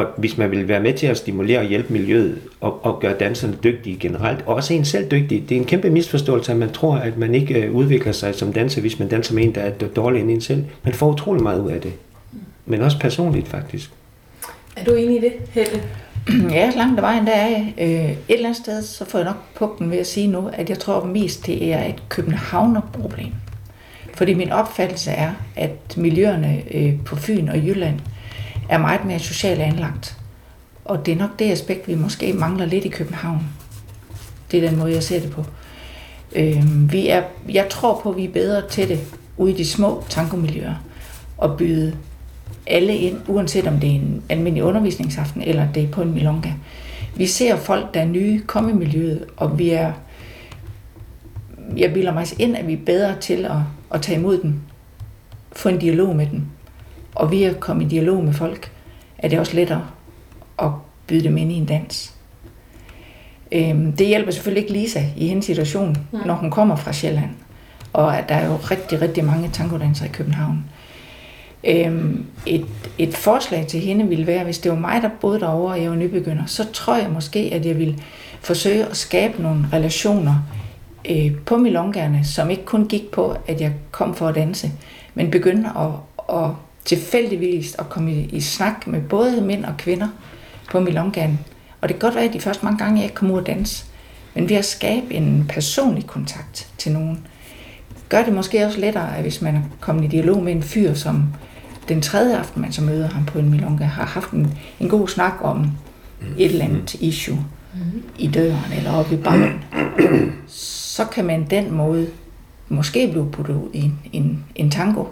og 0.00 0.06
hvis 0.16 0.38
man 0.38 0.50
vil 0.50 0.68
være 0.68 0.80
med 0.80 0.94
til 0.94 1.06
at 1.06 1.16
stimulere 1.16 1.58
og 1.58 1.64
hjælpe 1.64 1.92
miljøet 1.92 2.38
og, 2.60 2.84
og 2.84 3.00
gøre 3.00 3.14
danserne 3.20 3.56
dygtige 3.64 3.96
generelt, 4.00 4.44
og 4.46 4.54
også 4.54 4.74
en 4.74 4.84
selv 4.84 5.10
dygtig, 5.10 5.48
det 5.48 5.56
er 5.56 5.60
en 5.60 5.66
kæmpe 5.66 5.90
misforståelse, 5.90 6.52
at 6.52 6.58
man 6.58 6.72
tror, 6.72 6.94
at 6.96 7.18
man 7.18 7.34
ikke 7.34 7.54
øh, 7.54 7.74
udvikler 7.74 8.12
sig 8.12 8.34
som 8.34 8.52
danser, 8.52 8.80
hvis 8.80 8.98
man 8.98 9.08
danser 9.08 9.34
med 9.34 9.44
en, 9.44 9.54
der 9.54 9.60
er 9.60 9.70
dårlig 9.96 10.20
end 10.20 10.30
en 10.30 10.40
selv. 10.40 10.64
Man 10.82 10.94
får 10.94 11.12
utrolig 11.12 11.42
meget 11.42 11.60
ud 11.60 11.70
af 11.70 11.80
det. 11.80 11.92
Men 12.66 12.80
også 12.80 12.98
personligt 12.98 13.48
faktisk. 13.48 13.90
Er 14.76 14.84
du 14.84 14.94
enig 14.94 15.16
i 15.16 15.20
det, 15.20 15.32
Helle? 15.50 15.82
Ja, 16.54 16.70
langt 16.76 16.98
ad 16.98 17.02
vejen, 17.02 17.26
der 17.26 17.32
er 17.32 17.48
jeg. 17.48 17.74
Øh, 17.78 18.10
et 18.10 18.16
eller 18.28 18.48
andet 18.48 18.62
sted, 18.62 18.82
så 18.82 19.04
får 19.04 19.18
jeg 19.18 19.26
nok 19.26 19.36
pugten 19.54 19.90
ved 19.90 19.98
at 19.98 20.06
sige 20.06 20.26
nu, 20.26 20.50
at 20.52 20.70
jeg 20.70 20.78
tror 20.78 21.04
mest, 21.04 21.46
det 21.46 21.72
er 21.72 21.84
et 21.84 22.02
københavnerproblem. 22.08 23.32
Fordi 24.14 24.34
min 24.34 24.52
opfattelse 24.52 25.10
er, 25.10 25.32
at 25.56 25.96
miljøerne 25.96 26.62
øh, 26.74 26.94
på 27.04 27.16
Fyn 27.16 27.48
og 27.48 27.56
Jylland 27.58 28.00
er 28.70 28.78
meget 28.78 29.04
mere 29.04 29.18
socialt 29.18 29.60
anlagt. 29.60 30.16
Og 30.84 31.06
det 31.06 31.12
er 31.12 31.18
nok 31.18 31.38
det 31.38 31.50
aspekt, 31.50 31.88
vi 31.88 31.94
måske 31.94 32.32
mangler 32.32 32.66
lidt 32.66 32.84
i 32.84 32.88
København. 32.88 33.46
Det 34.50 34.64
er 34.64 34.68
den 34.68 34.78
måde, 34.78 34.92
jeg 34.92 35.02
ser 35.02 35.20
det 35.20 35.30
på. 35.30 35.44
Øh, 36.36 36.92
vi 36.92 37.08
er, 37.08 37.22
jeg 37.48 37.66
tror 37.70 38.00
på, 38.02 38.10
at 38.10 38.16
vi 38.16 38.24
er 38.24 38.32
bedre 38.32 38.68
til 38.68 38.88
det 38.88 39.00
ude 39.36 39.52
i 39.52 39.56
de 39.56 39.66
små 39.66 40.04
tankomiljøer 40.08 40.74
og 41.38 41.56
byde 41.56 41.96
alle 42.66 42.96
ind, 42.96 43.18
uanset 43.28 43.66
om 43.66 43.80
det 43.80 43.90
er 43.90 43.94
en 43.94 44.22
almindelig 44.28 44.64
undervisningsaften 44.64 45.42
eller 45.42 45.72
det 45.72 45.82
er 45.82 45.88
på 45.88 46.02
en 46.02 46.14
milonga. 46.14 46.52
Vi 47.16 47.26
ser 47.26 47.56
folk, 47.56 47.94
der 47.94 48.00
er 48.00 48.04
nye, 48.04 48.42
komme 48.46 48.70
i 48.70 48.74
miljøet, 48.74 49.24
og 49.36 49.58
vi 49.58 49.70
er, 49.70 49.92
jeg 51.76 51.92
bilder 51.92 52.12
mig 52.12 52.26
ind, 52.38 52.56
at 52.56 52.66
vi 52.66 52.72
er 52.72 52.84
bedre 52.86 53.16
til 53.20 53.44
at, 53.44 53.56
at 53.94 54.02
tage 54.02 54.18
imod 54.18 54.42
dem, 54.42 54.54
få 55.52 55.68
en 55.68 55.78
dialog 55.78 56.16
med 56.16 56.26
dem. 56.26 56.42
Og 57.20 57.30
ved 57.30 57.42
at 57.42 57.60
komme 57.60 57.84
i 57.84 57.88
dialog 57.88 58.24
med 58.24 58.32
folk, 58.32 58.72
er 59.18 59.28
det 59.28 59.38
også 59.38 59.56
lettere 59.56 59.86
at 60.58 60.70
byde 61.06 61.24
dem 61.24 61.36
ind 61.36 61.52
i 61.52 61.54
en 61.54 61.64
dans. 61.64 62.14
Øhm, 63.52 63.92
det 63.92 64.06
hjælper 64.06 64.32
selvfølgelig 64.32 64.62
ikke 64.62 64.72
Lisa 64.72 65.02
i 65.16 65.28
hendes 65.28 65.44
situation, 65.44 65.96
når 66.26 66.34
hun 66.34 66.50
kommer 66.50 66.76
fra 66.76 66.92
Sjælland. 66.92 67.30
Og 67.92 68.18
at 68.18 68.28
der 68.28 68.34
er 68.34 68.46
jo 68.46 68.56
rigtig, 68.56 69.02
rigtig 69.02 69.24
mange 69.24 69.50
tangodanser 69.52 70.04
i 70.04 70.08
København. 70.08 70.64
Øhm, 71.64 72.26
et, 72.46 72.66
et 72.98 73.14
forslag 73.14 73.66
til 73.66 73.80
hende 73.80 74.08
ville 74.08 74.26
være, 74.26 74.44
hvis 74.44 74.58
det 74.58 74.72
var 74.72 74.78
mig, 74.78 75.02
der 75.02 75.10
boede 75.20 75.40
derovre, 75.40 75.74
og 75.74 75.82
jeg 75.82 75.90
var 75.90 75.96
nybegynder, 75.96 76.46
så 76.46 76.72
tror 76.72 76.96
jeg 76.96 77.10
måske, 77.10 77.50
at 77.52 77.66
jeg 77.66 77.78
ville 77.78 77.98
forsøge 78.40 78.84
at 78.86 78.96
skabe 78.96 79.42
nogle 79.42 79.64
relationer 79.72 80.34
øh, 81.10 81.36
på 81.46 81.56
milongerne, 81.56 82.24
som 82.24 82.50
ikke 82.50 82.64
kun 82.64 82.88
gik 82.88 83.10
på, 83.10 83.36
at 83.46 83.60
jeg 83.60 83.72
kom 83.90 84.14
for 84.14 84.28
at 84.28 84.34
danse, 84.34 84.70
men 85.14 85.30
begyndte 85.30 85.70
at, 85.78 85.90
at 86.36 86.50
tilfældigvis 86.84 87.76
at 87.78 87.88
komme 87.88 88.12
i, 88.12 88.28
i 88.32 88.40
snak 88.40 88.86
med 88.86 89.00
både 89.00 89.40
mænd 89.40 89.64
og 89.64 89.76
kvinder 89.78 90.08
på 90.70 90.80
milongaen. 90.80 91.40
Og 91.80 91.88
det 91.88 91.98
kan 91.98 92.08
godt 92.08 92.14
være, 92.14 92.24
at 92.24 92.32
de 92.32 92.40
første 92.40 92.64
mange 92.64 92.78
gange, 92.78 92.96
jeg 92.96 93.04
ikke 93.04 93.14
kom 93.14 93.30
ud 93.30 93.40
at 93.40 93.46
danse, 93.46 93.84
men 94.34 94.48
ved 94.48 94.56
at 94.56 94.64
skabe 94.64 95.14
en 95.14 95.46
personlig 95.48 96.06
kontakt 96.06 96.68
til 96.78 96.92
nogen, 96.92 97.26
gør 98.08 98.22
det 98.24 98.32
måske 98.32 98.66
også 98.66 98.80
lettere, 98.80 99.16
at 99.16 99.22
hvis 99.22 99.42
man 99.42 99.56
er 99.56 99.60
kommet 99.80 100.04
i 100.04 100.06
dialog 100.06 100.42
med 100.42 100.52
en 100.52 100.62
fyr, 100.62 100.94
som 100.94 101.24
den 101.88 102.02
tredje 102.02 102.38
aften, 102.38 102.62
man 102.62 102.72
så 102.72 102.82
møder 102.82 103.08
ham 103.08 103.24
på 103.24 103.38
en 103.38 103.50
milonga, 103.50 103.84
har 103.84 104.04
haft 104.04 104.30
en, 104.30 104.58
en 104.80 104.88
god 104.88 105.08
snak 105.08 105.34
om 105.40 105.70
et 106.38 106.50
eller 106.50 106.64
andet 106.64 106.94
issue 106.94 107.44
mm. 107.74 108.02
i 108.18 108.26
døren 108.26 108.72
eller 108.76 108.92
oppe 108.92 109.14
i 109.14 109.18
baren, 109.18 109.64
så 110.46 111.04
kan 111.04 111.24
man 111.24 111.46
den 111.50 111.72
måde 111.72 112.08
måske 112.68 113.08
blive 113.10 113.30
puttet 113.30 113.54
ud 113.54 113.68
i 113.72 113.80
en, 113.80 113.98
en, 114.12 114.44
en 114.54 114.70
tango. 114.70 115.04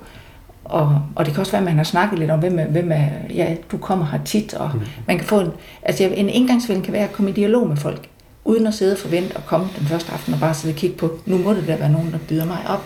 Og, 0.68 1.02
og 1.16 1.24
det 1.24 1.34
kan 1.34 1.40
også 1.40 1.52
være, 1.52 1.60
at 1.60 1.64
man 1.64 1.76
har 1.76 1.84
snakket 1.84 2.18
lidt 2.18 2.30
om, 2.30 2.38
hvem 2.38 2.58
er, 2.58 2.64
hvem 2.64 2.92
er 2.92 3.08
ja, 3.34 3.56
du 3.72 3.78
kommer 3.78 4.06
her 4.06 4.24
tit, 4.24 4.54
og 4.54 4.70
mm. 4.74 4.80
man 5.06 5.18
kan 5.18 5.26
få 5.26 5.40
en, 5.40 5.50
altså 5.82 6.04
en 6.04 6.28
indgangsven 6.28 6.82
kan 6.82 6.92
være 6.92 7.04
at 7.04 7.12
komme 7.12 7.30
i 7.30 7.34
dialog 7.34 7.68
med 7.68 7.76
folk, 7.76 8.08
uden 8.44 8.66
at 8.66 8.74
sidde 8.74 8.92
og 8.92 8.98
forvente 8.98 9.36
at 9.36 9.46
komme 9.46 9.66
den 9.78 9.86
første 9.86 10.12
aften 10.12 10.34
og 10.34 10.40
bare 10.40 10.54
sidde 10.54 10.72
og 10.72 10.76
kigge 10.76 10.96
på, 10.96 11.18
nu 11.26 11.38
må 11.38 11.54
det 11.54 11.66
da 11.66 11.76
være 11.76 11.92
nogen, 11.92 12.12
der 12.12 12.18
byder 12.28 12.44
mig 12.44 12.58
op. 12.68 12.84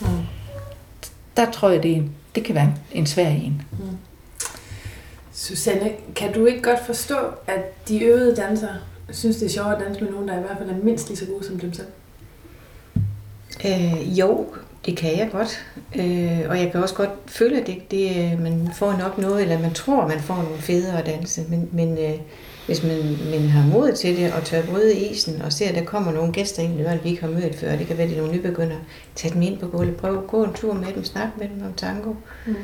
Mm. 0.00 0.06
Der 1.36 1.50
tror 1.50 1.70
jeg, 1.70 1.82
det, 1.82 1.96
er, 1.96 2.02
det 2.34 2.44
kan 2.44 2.54
være 2.54 2.74
en 2.92 3.06
svær 3.06 3.28
en. 3.28 3.62
Mm. 3.72 3.78
Susanne, 5.32 5.90
kan 6.16 6.32
du 6.32 6.46
ikke 6.46 6.62
godt 6.62 6.86
forstå, 6.86 7.16
at 7.46 7.88
de 7.88 8.04
øvede 8.04 8.36
dansere 8.36 8.74
synes, 9.10 9.36
det 9.36 9.46
er 9.46 9.50
sjovt 9.50 9.68
at 9.68 9.80
danse 9.86 10.00
med 10.04 10.10
nogen, 10.10 10.28
der 10.28 10.38
i 10.38 10.40
hvert 10.40 10.58
fald 10.58 10.70
er 10.70 10.84
mindst 10.84 11.08
lige 11.08 11.18
så 11.18 11.26
gode 11.26 11.46
som 11.46 11.58
dem 11.58 11.72
selv? 11.72 11.86
Øh, 13.64 14.18
jo, 14.18 14.46
det 14.86 14.96
kan 14.96 15.18
jeg 15.18 15.28
godt. 15.32 15.66
Øh, 15.96 16.50
og 16.50 16.58
jeg 16.58 16.72
kan 16.72 16.82
også 16.82 16.94
godt 16.94 17.10
føle, 17.26 17.60
at 17.60 17.66
det, 17.66 17.90
det, 17.90 18.40
man 18.40 18.70
får 18.74 18.92
nok 18.92 19.18
noget, 19.18 19.42
eller 19.42 19.58
man 19.58 19.74
tror, 19.74 20.08
man 20.08 20.20
får 20.20 20.36
nogle 20.36 20.58
federe 20.58 20.98
at 20.98 21.06
danse. 21.06 21.44
Men, 21.48 21.68
men 21.72 21.98
øh, 21.98 22.20
hvis 22.66 22.82
man, 22.82 22.98
man 23.30 23.48
har 23.48 23.66
mod 23.66 23.92
til 23.92 24.16
det 24.16 24.32
og 24.32 24.44
tør 24.44 24.62
bryde 24.62 24.98
isen 24.98 25.42
og 25.42 25.52
ser, 25.52 25.68
at 25.68 25.74
der 25.74 25.84
kommer 25.84 26.12
nogle 26.12 26.32
gæster 26.32 26.62
ind, 26.62 26.78
der 26.78 26.96
vi 27.02 27.08
ikke 27.08 27.22
har 27.22 27.30
mødt 27.30 27.54
før, 27.54 27.76
det 27.76 27.86
kan 27.86 27.96
være, 27.96 28.04
at 28.04 28.10
det 28.10 28.18
er 28.18 28.22
nogle 28.22 28.36
nybegyndere, 28.36 28.78
tag 29.14 29.32
dem 29.32 29.42
ind 29.42 29.58
på 29.58 29.66
gulvet, 29.66 29.96
prøv 29.96 30.18
at 30.18 30.26
gå 30.26 30.44
en 30.44 30.52
tur 30.52 30.72
med 30.72 30.92
dem, 30.94 31.04
snak 31.04 31.28
med 31.38 31.48
dem 31.48 31.66
om 31.66 31.72
tango. 31.72 32.14
Mm. 32.46 32.54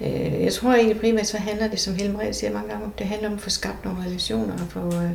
Øh, 0.00 0.42
jeg 0.42 0.52
tror 0.52 0.74
egentlig 0.74 1.00
primært, 1.00 1.26
så 1.26 1.38
handler 1.38 1.68
det, 1.68 1.80
som 1.80 1.94
Helmred 1.94 2.32
siger 2.32 2.52
mange 2.52 2.68
gange, 2.68 2.90
det 2.98 3.06
handler 3.06 3.28
om 3.28 3.34
at 3.34 3.40
få 3.40 3.50
skabt 3.50 3.84
nogle 3.84 4.00
relationer 4.06 4.52
og 4.52 4.66
få, 4.70 4.80
øh, 4.80 5.10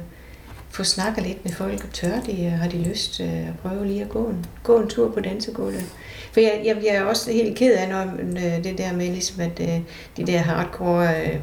få 0.69 0.83
snakket 0.83 1.23
lidt 1.23 1.45
med 1.45 1.53
folk, 1.53 1.83
og 1.83 1.93
tør 1.93 2.19
de, 2.19 2.51
og 2.53 2.59
har 2.59 2.69
de 2.69 2.77
lyst 2.77 3.19
øh, 3.19 3.47
at 3.47 3.53
prøve 3.61 3.87
lige 3.87 4.01
at 4.01 4.09
gå 4.09 4.25
en, 4.25 4.45
gå 4.63 4.79
en 4.79 4.87
tur 4.87 5.11
på 5.11 5.19
dansegulvet. 5.19 5.85
For 6.31 6.39
jeg, 6.39 6.61
jeg, 6.65 6.77
jeg 6.85 6.95
er 6.95 7.03
også 7.03 7.31
helt 7.31 7.57
ked 7.57 7.73
af, 7.73 7.89
når 7.89 8.01
øh, 8.19 8.63
det 8.63 8.77
der 8.77 8.93
med, 8.93 9.07
ligesom, 9.07 9.41
at 9.41 9.59
øh, 9.59 9.79
de 10.17 10.27
der 10.27 10.37
hardcore, 10.37 11.25
øh, 11.25 11.39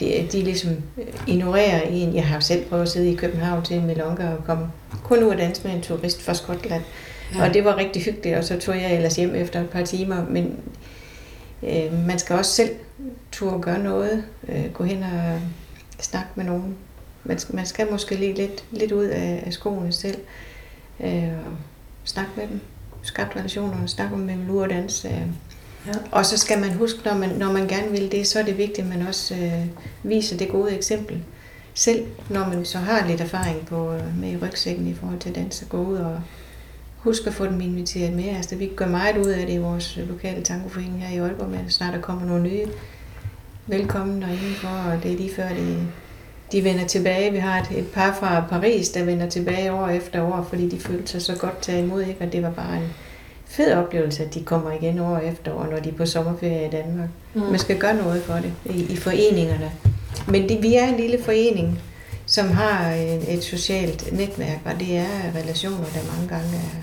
de, 0.00 0.28
de 0.32 0.42
ligesom 0.42 0.70
ignorerer 1.26 1.80
en. 1.80 2.14
Jeg 2.14 2.26
har 2.26 2.40
selv 2.40 2.64
prøvet 2.64 2.82
at 2.82 2.88
sidde 2.88 3.12
i 3.12 3.16
København 3.16 3.64
til 3.64 3.76
en 3.76 3.86
melonga 3.86 4.28
og 4.28 4.44
komme 4.44 4.66
kun 5.04 5.22
ud 5.22 5.28
og 5.28 5.38
danse 5.38 5.68
med 5.68 5.74
en 5.74 5.82
turist 5.82 6.22
fra 6.22 6.34
Skotland. 6.34 6.82
Ja. 7.34 7.44
Og 7.44 7.54
det 7.54 7.64
var 7.64 7.76
rigtig 7.76 8.02
hyggeligt, 8.02 8.36
og 8.36 8.44
så 8.44 8.58
tog 8.58 8.76
jeg 8.76 8.94
ellers 8.94 9.16
hjem 9.16 9.34
efter 9.34 9.60
et 9.60 9.70
par 9.70 9.84
timer. 9.84 10.26
Men 10.28 10.56
øh, 11.62 12.06
man 12.06 12.18
skal 12.18 12.36
også 12.36 12.52
selv 12.52 12.70
turde 13.32 13.62
gøre 13.62 13.78
noget, 13.78 14.24
øh, 14.48 14.72
gå 14.72 14.84
hen 14.84 15.02
og 15.02 15.40
snakke 16.00 16.28
med 16.34 16.44
nogen. 16.44 16.76
Man 17.24 17.38
skal, 17.38 17.54
man 17.54 17.66
skal 17.66 17.90
måske 17.90 18.14
lige 18.14 18.34
lidt, 18.34 18.64
lidt 18.72 18.92
ud 18.92 19.04
af, 19.04 19.42
af 19.46 19.52
skoene 19.52 19.92
selv, 19.92 20.18
øh, 21.00 21.28
og 21.46 21.56
snakke 22.04 22.30
med 22.36 22.46
dem 22.46 22.60
skabt 23.02 23.36
relationer 23.36 23.82
og 23.82 23.88
snakke 23.88 24.14
om, 24.14 24.20
hvem 24.20 24.46
lure 24.46 24.68
dans. 24.68 25.04
Øh. 25.04 25.22
Ja. 25.86 25.92
Og 26.10 26.26
så 26.26 26.36
skal 26.36 26.60
man 26.60 26.72
huske, 26.72 26.98
når 27.04 27.14
man, 27.14 27.28
når 27.28 27.52
man 27.52 27.68
gerne 27.68 27.90
vil 27.90 28.12
det, 28.12 28.26
så 28.26 28.38
er 28.38 28.42
det 28.42 28.58
vigtigt, 28.58 28.78
at 28.78 28.98
man 28.98 29.06
også 29.06 29.34
øh, 29.34 29.66
viser 30.02 30.36
det 30.36 30.48
gode 30.48 30.76
eksempel. 30.76 31.22
Selv 31.74 32.06
når 32.28 32.48
man 32.48 32.64
så 32.64 32.78
har 32.78 33.06
lidt 33.06 33.20
erfaring 33.20 33.66
på, 33.66 33.92
øh, 33.92 34.18
med 34.18 34.32
i 34.32 34.36
rygsækken 34.36 34.86
i 34.86 34.94
forhold 34.94 35.18
til 35.18 35.34
dans, 35.34 35.62
at 35.62 35.68
gå 35.68 35.84
ud 35.84 35.96
og 35.96 36.20
huske 36.96 37.26
at 37.26 37.34
få 37.34 37.46
dem 37.46 37.60
inviteret 37.60 38.12
med. 38.12 38.28
Altså, 38.28 38.56
vi 38.56 38.70
gør 38.76 38.86
meget 38.86 39.16
ud 39.16 39.26
af 39.30 39.46
det 39.46 39.54
i 39.54 39.58
vores 39.58 39.98
lokale 40.08 40.42
tangoforening 40.42 41.02
her 41.02 41.16
i 41.16 41.18
Aalborg, 41.18 41.50
men 41.50 41.70
snart 41.70 41.94
der 41.94 42.00
kommer 42.00 42.26
nogle 42.26 42.42
nye 42.42 42.66
velkommen 43.66 44.22
indenfor, 44.22 44.68
og 44.68 45.02
det 45.02 45.12
er 45.12 45.16
lige 45.16 45.34
før 45.34 45.48
det 45.48 45.88
de 46.52 46.64
vender 46.64 46.86
tilbage. 46.86 47.32
Vi 47.32 47.38
har 47.38 47.60
et, 47.60 47.78
et 47.78 47.86
par 47.86 48.16
fra 48.20 48.44
Paris, 48.50 48.88
der 48.88 49.04
vender 49.04 49.28
tilbage 49.28 49.72
år 49.72 49.88
efter 49.88 50.22
år, 50.22 50.46
fordi 50.48 50.68
de 50.68 50.80
følte 50.80 51.08
sig 51.08 51.22
så 51.22 51.36
godt 51.36 51.62
taget 51.62 51.82
imod, 51.82 52.02
ikke? 52.02 52.24
og 52.24 52.32
det 52.32 52.42
var 52.42 52.50
bare 52.50 52.76
en 52.76 52.92
fed 53.46 53.72
oplevelse, 53.72 54.24
at 54.24 54.34
de 54.34 54.44
kommer 54.44 54.72
igen 54.72 54.98
år 54.98 55.18
efter 55.18 55.52
år, 55.52 55.66
når 55.70 55.78
de 55.78 55.88
er 55.88 55.94
på 55.94 56.06
sommerferie 56.06 56.66
i 56.66 56.70
Danmark. 56.70 57.08
Mm. 57.34 57.40
Man 57.40 57.58
skal 57.58 57.78
gøre 57.78 57.94
noget 57.94 58.22
for 58.22 58.34
det 58.34 58.52
i, 58.64 58.92
i 58.92 58.96
foreningerne. 58.96 59.72
Men 60.28 60.48
det, 60.48 60.62
vi 60.62 60.74
er 60.74 60.86
en 60.88 60.96
lille 60.96 61.22
forening, 61.22 61.80
som 62.26 62.50
har 62.50 62.92
et, 62.92 63.34
et 63.34 63.44
socialt 63.44 64.12
netværk, 64.12 64.58
og 64.64 64.80
det 64.80 64.96
er 64.96 65.34
relationer, 65.36 65.84
der 65.94 66.12
mange 66.16 66.28
gange 66.28 66.56
er, 66.56 66.82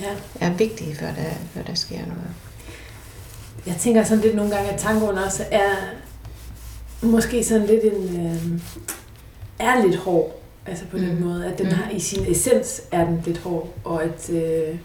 ja. 0.00 0.46
er 0.46 0.52
vigtige, 0.52 0.94
før 0.96 1.06
der, 1.06 1.34
før 1.54 1.62
der 1.62 1.74
sker 1.74 1.98
noget. 1.98 2.30
Jeg 3.66 3.76
tænker 3.76 4.04
sådan 4.04 4.24
lidt 4.24 4.36
nogle 4.36 4.54
gange, 4.54 4.70
at 4.70 4.80
tangoen 4.80 5.18
også 5.18 5.44
er 5.50 5.70
måske 7.02 7.44
sådan 7.44 7.66
lidt 7.66 7.84
en... 7.84 8.26
Øh, 8.26 8.60
er 9.58 9.86
lidt 9.86 9.96
hård, 9.96 10.42
altså 10.66 10.84
på 10.90 10.96
mm. 10.96 11.02
den 11.02 11.24
måde, 11.24 11.46
at 11.46 11.58
den 11.58 11.66
mm. 11.66 11.72
har 11.72 11.90
i 11.90 12.00
sin 12.00 12.24
essens 12.30 12.82
er 12.92 13.04
den 13.04 13.22
lidt 13.26 13.38
hård, 13.38 13.68
og 13.84 14.04
at, 14.04 14.30
øh, 14.30 14.76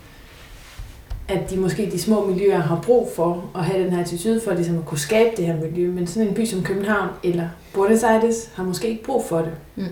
at 1.27 1.50
de 1.50 1.58
måske 1.58 1.91
de 1.91 2.00
små 2.00 2.25
miljøer 2.25 2.60
har 2.60 2.82
brug 2.82 3.10
for 3.15 3.50
at 3.55 3.65
have 3.65 3.84
den 3.84 3.93
her 3.93 4.01
attitude 4.01 4.41
for 4.41 4.53
ligesom 4.53 4.77
at 4.77 4.86
kunne 4.86 5.00
skabe 5.00 5.36
det 5.38 5.46
her 5.46 5.55
miljø, 5.60 5.91
men 5.91 6.08
sådan 6.08 6.27
en 6.27 6.34
by 6.34 6.46
som 6.46 6.63
København 6.63 7.10
eller 7.24 7.50
Buenos 7.74 8.03
Aires 8.03 8.51
har 8.55 8.63
måske 8.63 8.88
ikke 8.88 9.03
brug 9.03 9.25
for 9.25 9.38
det, 9.38 9.53
mm. 9.75 9.88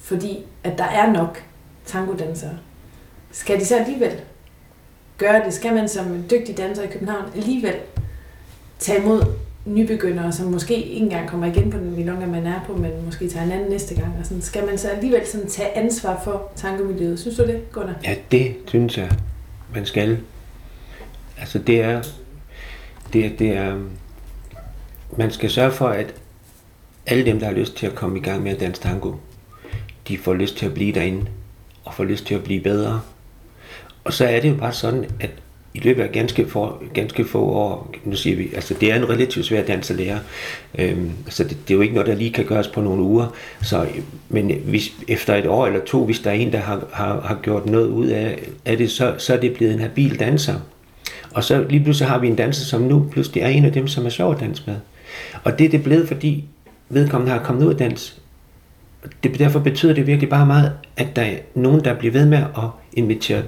fordi 0.00 0.38
at 0.64 0.78
der 0.78 0.84
er 0.84 1.12
nok 1.12 1.42
tangodansere. 1.86 2.58
Skal 3.32 3.60
de 3.60 3.64
så 3.64 3.76
alligevel 3.76 4.20
gøre 5.18 5.44
det? 5.44 5.54
Skal 5.54 5.74
man 5.74 5.88
som 5.88 6.24
dygtig 6.30 6.56
danser 6.56 6.82
i 6.82 6.86
København 6.86 7.24
alligevel 7.36 7.74
tage 8.78 9.02
imod 9.02 9.22
nybegyndere, 9.64 10.32
som 10.32 10.46
måske 10.46 10.74
ikke 10.74 11.04
engang 11.04 11.28
kommer 11.28 11.46
igen 11.46 11.70
på 11.70 11.78
den 11.78 11.96
milonga, 11.96 12.26
man 12.26 12.46
er 12.46 12.60
på, 12.66 12.76
men 12.76 12.90
måske 13.04 13.28
tager 13.28 13.46
en 13.46 13.52
anden 13.52 13.70
næste 13.70 13.94
gang. 13.94 14.14
Og 14.20 14.26
sådan, 14.26 14.42
skal 14.42 14.66
man 14.66 14.78
så 14.78 14.88
alligevel 14.88 15.26
sådan 15.26 15.48
tage 15.48 15.76
ansvar 15.76 16.20
for 16.24 16.52
tankemiljøet? 16.56 17.20
Synes 17.20 17.36
du 17.36 17.46
det, 17.46 17.72
Gunnar? 17.72 17.94
Ja, 18.04 18.14
det 18.30 18.56
synes 18.66 18.98
jeg, 18.98 19.10
man 19.74 19.86
skal. 19.86 20.18
Altså 21.38 21.58
det 21.58 21.80
er, 21.80 22.02
det, 23.12 23.38
det 23.38 23.50
er, 23.56 23.80
man 25.16 25.30
skal 25.30 25.50
sørge 25.50 25.72
for, 25.72 25.88
at 25.88 26.14
alle 27.06 27.26
dem, 27.26 27.38
der 27.38 27.46
har 27.46 27.52
lyst 27.54 27.76
til 27.76 27.86
at 27.86 27.94
komme 27.94 28.18
i 28.18 28.22
gang 28.22 28.42
med 28.42 28.52
at 28.52 28.60
danse 28.60 28.82
tango, 28.82 29.12
de 30.08 30.18
får 30.18 30.34
lyst 30.34 30.56
til 30.56 30.66
at 30.66 30.74
blive 30.74 30.92
derinde, 30.92 31.26
og 31.84 31.94
får 31.94 32.04
lyst 32.04 32.26
til 32.26 32.34
at 32.34 32.44
blive 32.44 32.60
bedre. 32.60 33.00
Og 34.04 34.12
så 34.12 34.26
er 34.26 34.40
det 34.40 34.50
jo 34.50 34.56
bare 34.56 34.72
sådan, 34.72 35.04
at 35.20 35.30
i 35.74 35.78
løbet 35.78 36.02
af 36.02 36.12
ganske, 36.12 36.48
for, 36.48 36.82
ganske 36.94 37.24
få 37.24 37.40
år, 37.40 37.94
nu 38.04 38.16
siger 38.16 38.36
vi, 38.36 38.50
altså 38.54 38.74
det 38.80 38.92
er 38.92 38.96
en 38.96 39.08
relativt 39.08 39.46
svær 39.46 39.62
dans 39.62 39.90
at 39.90 39.96
lære, 39.96 40.18
øhm, 40.78 41.10
så 41.28 41.44
det, 41.44 41.56
det, 41.68 41.70
er 41.70 41.74
jo 41.74 41.80
ikke 41.80 41.94
noget, 41.94 42.08
der 42.08 42.14
lige 42.14 42.32
kan 42.32 42.44
gøres 42.44 42.68
på 42.68 42.80
nogle 42.80 43.02
uger, 43.02 43.34
så, 43.62 43.86
men 44.28 44.52
hvis, 44.64 44.92
efter 45.08 45.34
et 45.34 45.46
år 45.46 45.66
eller 45.66 45.80
to, 45.84 46.04
hvis 46.04 46.20
der 46.20 46.30
er 46.30 46.34
en, 46.34 46.52
der 46.52 46.58
har, 46.58 46.86
har, 46.92 47.20
har 47.20 47.38
gjort 47.42 47.66
noget 47.66 47.88
ud 47.88 48.06
af, 48.06 48.38
af 48.64 48.76
det, 48.76 48.90
så, 48.90 49.14
så 49.18 49.34
er 49.34 49.40
det 49.40 49.54
blevet 49.54 49.74
en 49.74 49.80
habil 49.80 50.20
danser. 50.20 50.54
Og 51.34 51.44
så 51.44 51.66
lige 51.68 51.84
pludselig 51.84 52.08
har 52.08 52.18
vi 52.18 52.26
en 52.26 52.36
danser, 52.36 52.64
som 52.64 52.80
nu 52.80 53.08
pludselig 53.12 53.42
er 53.42 53.48
en 53.48 53.64
af 53.64 53.72
dem, 53.72 53.88
som 53.88 54.06
er 54.06 54.10
sjov 54.10 54.32
at 54.32 54.40
danse 54.40 54.62
med. 54.66 54.76
Og 55.44 55.58
det 55.58 55.64
er 55.64 55.70
det 55.70 55.82
blevet, 55.82 56.08
fordi 56.08 56.44
vedkommende 56.88 57.32
har 57.32 57.44
kommet 57.44 57.64
ud 57.66 57.70
af 57.70 57.76
dans. 57.76 58.20
Det, 59.22 59.38
derfor 59.38 59.60
betyder 59.60 59.94
det 59.94 60.06
virkelig 60.06 60.30
bare 60.30 60.46
meget, 60.46 60.72
at 60.96 61.16
der 61.16 61.22
er 61.22 61.36
nogen, 61.54 61.84
der 61.84 61.94
bliver 61.94 62.12
ved 62.12 62.26
med 62.26 62.38
at 62.38 62.68
invitere 62.92 63.42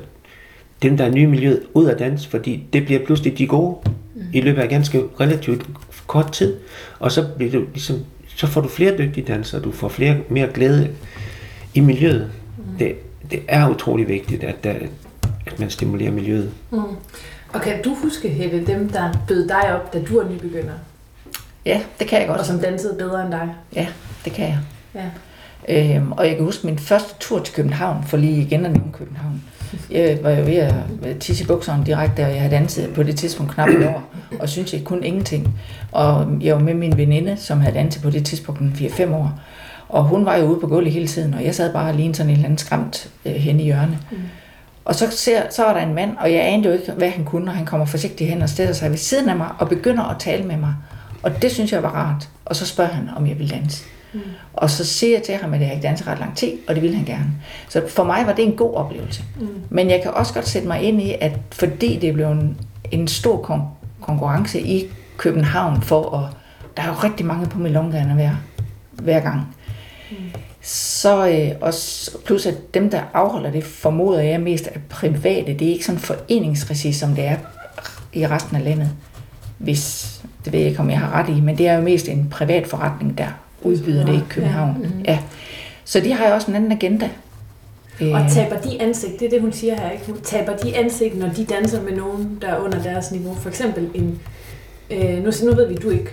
dem, 0.83 0.97
der 0.97 1.05
er 1.05 1.11
nye 1.11 1.23
i 1.23 1.27
miljøet, 1.27 1.63
ud 1.75 1.85
af 1.87 1.97
dans, 1.97 2.27
fordi 2.27 2.67
det 2.73 2.85
bliver 2.85 3.05
pludselig 3.05 3.39
de 3.39 3.47
gode 3.47 3.77
mm. 4.15 4.23
i 4.33 4.41
løbet 4.41 4.63
af 4.63 4.69
ganske 4.69 5.03
relativt 5.21 5.67
kort 6.07 6.33
tid. 6.33 6.57
Og 6.99 7.13
så, 7.13 7.27
bliver 7.37 7.53
du 7.53 7.65
ligesom, 7.73 7.97
så 8.37 8.47
får 8.47 8.61
du 8.61 8.69
flere 8.69 8.99
dygtige 8.99 9.27
dansere, 9.27 9.61
du 9.61 9.73
får 9.73 9.89
flere, 9.89 10.17
mere 10.29 10.49
glæde 10.55 10.91
i 11.75 11.81
miljøet. 11.81 12.31
Mm. 12.57 12.79
Det, 12.79 12.95
det 13.31 13.41
er 13.49 13.69
utrolig 13.71 14.09
vigtigt, 14.09 14.45
at, 14.45 14.65
der, 14.65 14.75
at 15.47 15.61
man 15.61 15.71
stimulerer 15.71 16.11
miljøet. 16.11 16.51
Mm. 16.71 16.79
Og 17.53 17.63
kan 17.63 17.83
du 17.83 17.95
huske, 17.95 18.29
Helle, 18.29 18.67
dem, 18.67 18.89
der 18.89 19.13
bød 19.29 19.49
dig 19.49 19.75
op, 19.75 19.93
da 19.93 20.03
du 20.03 20.19
er 20.19 20.29
nybegynder? 20.31 20.75
Ja, 21.65 21.81
det 21.99 22.09
kan 22.09 22.21
jeg 22.21 22.29
godt. 22.29 22.41
Og 22.41 22.47
som 22.47 22.59
dansede 22.59 22.95
bedre 22.99 23.23
end 23.23 23.31
dig? 23.31 23.55
Ja, 23.75 23.87
det 24.25 24.33
kan 24.33 24.45
jeg. 24.45 24.59
Ja. 24.95 25.11
Øhm, 25.69 26.13
og 26.13 26.27
jeg 26.27 26.37
kan 26.37 26.45
huske 26.45 26.67
min 26.67 26.79
første 26.79 27.15
tur 27.21 27.39
til 27.39 27.55
København, 27.55 28.05
for 28.07 28.17
lige 28.17 28.43
igen 28.43 28.67
at 28.67 28.73
nævne 28.73 28.93
København. 28.93 29.43
Jeg 29.91 30.19
var 30.23 30.31
jo 30.31 30.45
ved 30.45 30.55
at 30.55 30.75
tisse 31.21 31.45
i 31.45 31.47
bukserne 31.47 31.87
direkte, 31.87 32.21
og 32.21 32.31
jeg 32.31 32.41
havde 32.41 32.55
danset 32.55 32.95
på 32.95 33.03
det 33.03 33.17
tidspunkt 33.17 33.53
knap 33.53 33.69
et 33.69 33.87
år, 33.87 34.03
og 34.41 34.49
synes 34.49 34.73
jeg 34.73 34.85
kun 34.85 35.05
ingenting. 35.05 35.61
Og 35.93 36.27
jeg 36.41 36.55
var 36.55 36.61
med 36.61 36.75
min 36.75 36.97
veninde, 36.97 37.37
som 37.37 37.61
havde 37.61 37.75
danset 37.75 38.03
på 38.03 38.11
det 38.11 38.27
tidspunkt 38.27 38.61
4-5 38.61 39.15
år. 39.15 39.41
Og 39.89 40.05
hun 40.05 40.27
var 40.27 40.37
jo 40.37 40.45
ude 40.45 40.61
på 40.61 40.67
gulvet 40.67 40.93
hele 40.93 41.07
tiden, 41.07 41.35
og 41.35 41.45
jeg 41.45 41.55
sad 41.55 41.73
bare 41.73 41.97
lige 41.97 42.15
sådan 42.15 42.31
en 42.31 42.35
eller 42.35 42.45
anden 42.45 42.59
skræmt 42.59 43.11
øh, 43.25 43.33
hen 43.33 43.61
i 43.61 43.65
hjørnet. 43.65 43.99
Mm. 44.11 44.19
Og 44.85 44.95
så, 44.95 45.11
ser, 45.11 45.43
så 45.51 45.65
er 45.65 45.73
der 45.73 45.81
en 45.81 45.95
mand, 45.95 46.17
og 46.21 46.33
jeg 46.33 46.47
anede 46.47 46.69
jo 46.69 46.75
ikke, 46.75 46.93
hvad 46.93 47.11
han 47.11 47.25
kunne, 47.25 47.51
og 47.51 47.57
han 47.57 47.67
kommer 47.67 47.87
forsigtigt 47.87 48.31
hen 48.31 48.43
og 48.43 48.49
stiller 48.49 48.73
sig 48.73 48.91
ved 48.91 48.99
siden 48.99 49.29
af 49.29 49.37
mig 49.37 49.49
og 49.59 49.69
begynder 49.69 50.03
at 50.05 50.17
tale 50.19 50.45
med 50.45 50.57
mig. 50.57 50.75
Og 51.23 51.43
det 51.43 51.53
synes 51.53 51.73
jeg 51.73 51.83
var 51.83 51.89
rart. 51.89 52.29
Og 52.45 52.57
så 52.57 52.67
spørger 52.67 52.93
han, 52.93 53.09
om 53.17 53.27
jeg 53.27 53.39
vil 53.39 53.51
danse. 53.51 53.85
Mm. 54.13 54.21
Og 54.53 54.71
så 54.71 54.85
siger 54.85 55.17
jeg 55.17 55.23
til 55.23 55.35
ham, 55.35 55.55
at 55.55 55.61
jeg 55.61 55.71
ikke 55.71 55.83
danset 55.83 56.07
ret 56.07 56.19
lang 56.19 56.37
tid, 56.37 56.53
og 56.69 56.75
det 56.75 56.83
ville 56.83 56.97
han 56.97 57.07
gerne. 57.07 57.31
Så 57.69 57.83
for 57.89 58.05
mig 58.05 58.27
var 58.27 58.33
det 58.33 58.45
en 58.45 58.57
god 58.57 58.75
oplevelse. 58.75 59.25
Mm. 59.41 59.49
Men 59.71 59.91
jeg 59.91 60.01
kan 60.03 60.11
også 60.11 60.35
godt 60.35 60.49
sætte 60.49 60.69
mig 60.69 60.83
ind 60.83 61.03
i, 61.03 61.15
at 61.21 61.33
fordi 61.53 61.99
det 61.99 62.15
blev 62.15 62.31
en, 62.31 62.59
en 62.91 63.09
stor 63.09 63.43
kon- 63.51 64.01
konkurrence 64.01 64.61
i 64.61 64.87
København 65.17 65.83
for 65.83 66.17
at... 66.17 66.37
Der 66.77 66.83
er 66.83 66.87
jo 66.87 66.93
rigtig 66.93 67.27
mange 67.27 67.47
på 67.47 67.59
melongerne 67.59 68.15
hver, 68.15 68.31
hver 68.93 69.21
gang. 69.21 69.57
Mm. 70.11 70.17
Så 70.63 71.29
øh, 71.29 71.51
også, 71.61 72.11
plus 72.25 72.47
at 72.47 72.75
dem, 72.75 72.91
der 72.91 73.03
afholder 73.15 73.51
det, 73.51 73.65
formoder 73.65 74.21
jeg 74.21 74.41
mest 74.41 74.69
er 74.75 74.79
private. 74.89 75.55
Det 75.59 75.69
er 75.69 75.73
ikke 75.73 75.85
sådan 75.85 76.01
foreningsregi, 76.01 76.93
som 76.93 77.15
det 77.15 77.25
er 77.25 77.37
i 78.13 78.27
resten 78.27 78.57
af 78.57 78.65
landet. 78.65 78.91
Hvis, 79.59 80.21
det 80.45 80.53
ved 80.53 80.61
jeg 80.61 80.69
ikke, 80.69 80.81
om 80.81 80.91
jeg 80.91 80.99
har 80.99 81.13
ret 81.13 81.29
i, 81.37 81.41
men 81.41 81.59
det 81.59 81.69
er 81.69 81.75
jo 81.75 81.83
mest 81.83 82.09
en 82.09 82.29
privat 82.31 82.67
forretning, 82.67 83.19
der 83.19 83.27
udbyder 83.65 84.07
det 84.07 84.15
i 84.15 84.23
København. 84.29 84.77
Ja. 84.83 84.89
Mm. 84.89 85.03
ja. 85.05 85.19
Så 85.85 86.01
de 86.01 86.13
har 86.13 86.29
jo 86.29 86.35
også 86.35 86.51
en 86.51 86.57
anden 86.57 86.73
agenda. 86.73 87.11
Og 88.01 88.21
øh. 88.21 88.31
taber 88.31 88.57
de 88.57 88.83
ansigt, 88.83 89.21
det 89.21 89.27
er 89.27 89.31
det, 89.31 89.41
hun 89.41 89.53
siger 89.53 89.75
her, 89.81 89.91
ikke? 89.91 90.23
Taber 90.23 90.57
de 90.57 90.77
ansigt, 90.77 91.19
når 91.19 91.29
de 91.29 91.45
danser 91.45 91.83
med 91.83 91.93
nogen, 91.93 92.39
der 92.43 92.49
er 92.49 92.59
under 92.59 92.83
deres 92.83 93.13
niveau? 93.13 93.35
For 93.35 93.49
eksempel 93.49 93.89
en, 93.95 94.21
øh, 94.91 95.25
nu, 95.25 95.31
nu 95.45 95.55
ved 95.55 95.69
vi, 95.69 95.75
du 95.75 95.91
ikke 95.91 96.11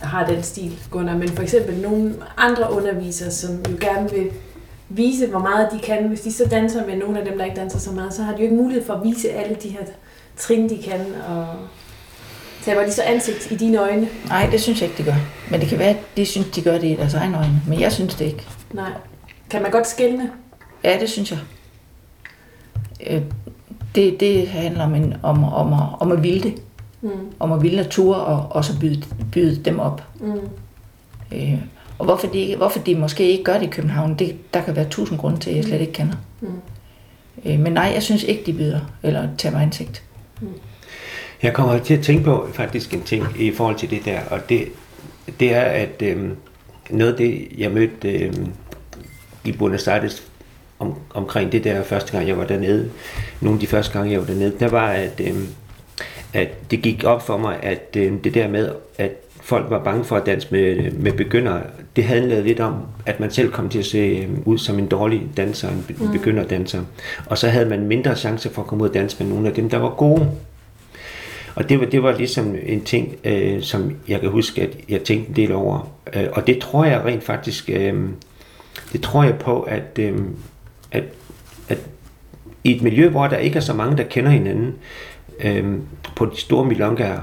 har 0.00 0.26
den 0.26 0.42
stil, 0.42 0.78
Gunnar, 0.90 1.16
men 1.16 1.28
for 1.28 1.42
eksempel 1.42 1.76
nogle 1.76 2.14
andre 2.36 2.72
undervisere, 2.72 3.30
som 3.30 3.50
jo 3.70 3.76
gerne 3.80 4.10
vil 4.10 4.30
vise, 4.88 5.26
hvor 5.26 5.38
meget 5.38 5.68
de 5.72 5.78
kan. 5.78 6.08
Hvis 6.08 6.20
de 6.20 6.32
så 6.32 6.44
danser 6.50 6.86
med 6.86 6.96
nogle 6.96 7.18
af 7.18 7.24
dem, 7.24 7.38
der 7.38 7.44
ikke 7.44 7.56
danser 7.56 7.78
så 7.78 7.92
meget, 7.92 8.14
så 8.14 8.22
har 8.22 8.32
de 8.32 8.38
jo 8.38 8.44
ikke 8.44 8.56
mulighed 8.56 8.86
for 8.86 8.94
at 8.94 9.04
vise 9.04 9.30
alle 9.30 9.56
de 9.62 9.68
her 9.68 9.80
trin, 10.36 10.68
de 10.68 10.82
kan, 10.82 11.00
og 11.28 11.46
Taber 12.68 12.84
de 12.84 12.92
så 12.92 13.02
ansigt 13.02 13.50
i 13.50 13.54
dine 13.56 13.78
øjne? 13.78 14.08
Nej, 14.26 14.48
det 14.50 14.60
synes 14.60 14.80
jeg 14.80 14.90
ikke, 14.90 15.02
de 15.02 15.08
gør. 15.08 15.16
Men 15.50 15.60
det 15.60 15.68
kan 15.68 15.78
være, 15.78 15.88
at 15.88 15.96
de 16.16 16.26
synes, 16.26 16.46
de 16.46 16.62
gør 16.62 16.78
det 16.78 16.84
i 16.84 16.94
deres 16.94 17.14
egne 17.14 17.38
øjne. 17.38 17.62
Men 17.68 17.80
jeg 17.80 17.92
synes 17.92 18.14
det 18.14 18.24
ikke. 18.24 18.46
Nej. 18.72 18.90
Kan 19.50 19.62
man 19.62 19.70
godt 19.70 19.86
skælne? 19.86 20.30
Ja, 20.84 20.96
det 21.00 21.10
synes 21.10 21.30
jeg. 21.30 21.38
Øh, 23.06 23.22
det, 23.94 24.20
det 24.20 24.48
handler 24.48 24.84
om, 24.84 24.94
en, 24.94 25.14
om, 25.22 25.44
om, 25.44 25.72
om, 25.72 25.82
om 26.00 26.12
at 26.12 26.22
ville 26.22 26.42
det. 26.42 26.62
Mm. 27.00 27.10
Om 27.38 27.52
at 27.52 27.62
ville 27.62 27.76
natur 27.76 28.16
og, 28.16 28.46
og 28.50 28.64
så 28.64 28.80
byde, 28.80 29.02
byde 29.32 29.64
dem 29.64 29.78
op. 29.78 30.02
Mm. 30.20 30.40
Øh, 31.32 31.58
og 31.98 32.04
hvorfor 32.04 32.26
de, 32.26 32.56
hvorfor 32.56 32.78
de 32.78 32.94
måske 32.94 33.30
ikke 33.30 33.44
gør 33.44 33.58
det 33.58 33.66
i 33.66 33.70
København, 33.70 34.14
det, 34.14 34.54
der 34.54 34.62
kan 34.62 34.76
være 34.76 34.88
tusind 34.88 35.18
grunde 35.18 35.40
til, 35.40 35.50
at 35.50 35.56
jeg 35.56 35.64
slet 35.64 35.80
ikke 35.80 35.92
kender. 35.92 36.14
Mm. 36.40 36.48
Øh, 37.44 37.58
men 37.60 37.72
nej, 37.72 37.90
jeg 37.94 38.02
synes 38.02 38.22
ikke, 38.22 38.42
de 38.46 38.52
byder 38.52 38.80
eller 39.02 39.28
tager 39.38 39.52
mig 39.52 39.62
ansigt. 39.62 40.02
Mm. 40.40 40.48
Jeg 41.42 41.54
kommer 41.54 41.78
til 41.78 41.94
at 41.94 42.04
tænke 42.04 42.24
på 42.24 42.48
faktisk 42.52 42.94
en 42.94 43.02
ting 43.02 43.24
i 43.38 43.52
forhold 43.52 43.76
til 43.76 43.90
det 43.90 44.04
der, 44.04 44.20
og 44.30 44.48
det, 44.48 44.68
det 45.40 45.54
er, 45.54 45.62
at 45.62 46.02
øh, 46.02 46.28
noget 46.90 47.12
af 47.12 47.18
det, 47.18 47.48
jeg 47.58 47.70
mødte 47.70 48.12
øh, 48.12 48.32
i 49.44 49.52
Buenos 49.52 49.88
Aires 49.88 50.22
om, 50.78 50.94
omkring 51.14 51.52
det 51.52 51.64
der 51.64 51.82
første 51.82 52.12
gang, 52.12 52.28
jeg 52.28 52.38
var 52.38 52.44
dernede, 52.44 52.90
nogle 53.40 53.56
af 53.56 53.60
de 53.60 53.66
første 53.66 53.92
gange, 53.92 54.12
jeg 54.12 54.20
var 54.20 54.26
dernede, 54.26 54.54
der 54.60 54.68
var, 54.68 54.88
at, 54.88 55.20
øh, 55.20 55.34
at 56.32 56.70
det 56.70 56.82
gik 56.82 57.04
op 57.04 57.26
for 57.26 57.36
mig, 57.36 57.58
at 57.62 57.96
øh, 57.96 58.12
det 58.24 58.34
der 58.34 58.48
med, 58.48 58.72
at 58.98 59.10
folk 59.42 59.70
var 59.70 59.84
bange 59.84 60.04
for 60.04 60.16
at 60.16 60.26
danse 60.26 60.48
med, 60.50 60.90
med 60.90 61.12
begyndere, 61.12 61.62
det 61.96 62.04
handlede 62.04 62.42
lidt 62.42 62.60
om, 62.60 62.74
at 63.06 63.20
man 63.20 63.30
selv 63.30 63.52
kom 63.52 63.68
til 63.68 63.78
at 63.78 63.86
se 63.86 63.98
øh, 63.98 64.28
ud 64.44 64.58
som 64.58 64.78
en 64.78 64.86
dårlig 64.86 65.22
danser, 65.36 65.68
en 65.68 65.84
mm. 65.88 66.12
begynderdanser. 66.12 66.82
Og 67.26 67.38
så 67.38 67.48
havde 67.48 67.68
man 67.68 67.86
mindre 67.86 68.16
chance 68.16 68.50
for 68.50 68.62
at 68.62 68.68
komme 68.68 68.84
ud 68.84 68.88
og 68.88 68.94
danse 68.94 69.24
med 69.24 69.32
nogle 69.32 69.48
af 69.48 69.54
dem, 69.54 69.70
der 69.70 69.78
var 69.78 69.90
gode. 69.90 70.30
Og 71.54 71.68
det 71.68 71.80
var, 71.80 71.86
det 71.86 72.02
var 72.02 72.16
ligesom 72.16 72.56
en 72.62 72.84
ting, 72.84 73.16
øh, 73.24 73.62
som 73.62 73.96
jeg 74.08 74.20
kan 74.20 74.30
huske, 74.30 74.62
at 74.62 74.76
jeg 74.88 75.02
tænkte 75.02 75.28
en 75.28 75.36
del 75.36 75.52
over. 75.52 75.90
Øh, 76.14 76.26
og 76.32 76.46
det 76.46 76.58
tror 76.58 76.84
jeg 76.84 77.04
rent 77.04 77.24
faktisk, 77.24 77.70
øh, 77.70 77.94
det 78.92 79.02
tror 79.02 79.24
jeg 79.24 79.38
på, 79.38 79.60
at, 79.62 79.98
øh, 79.98 80.18
at, 80.92 81.04
at 81.68 81.78
i 82.64 82.76
et 82.76 82.82
miljø, 82.82 83.08
hvor 83.08 83.26
der 83.26 83.36
ikke 83.36 83.56
er 83.56 83.60
så 83.60 83.74
mange, 83.74 83.96
der 83.96 84.02
kender 84.02 84.30
hinanden, 84.30 84.74
øh, 85.40 85.74
på 86.16 86.26
de 86.26 86.40
store 86.40 86.64
milongaer, 86.64 87.20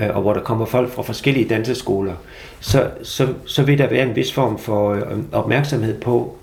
øh, 0.00 0.16
og 0.16 0.22
hvor 0.22 0.32
der 0.32 0.40
kommer 0.40 0.64
folk 0.64 0.90
fra 0.90 1.02
forskellige 1.02 1.48
danseskoler, 1.48 2.14
så, 2.60 2.90
så, 3.02 3.28
så 3.46 3.62
vil 3.62 3.78
der 3.78 3.88
være 3.88 4.08
en 4.08 4.16
vis 4.16 4.32
form 4.32 4.58
for 4.58 4.90
øh, 4.90 5.02
opmærksomhed 5.32 6.00
på, 6.00 6.36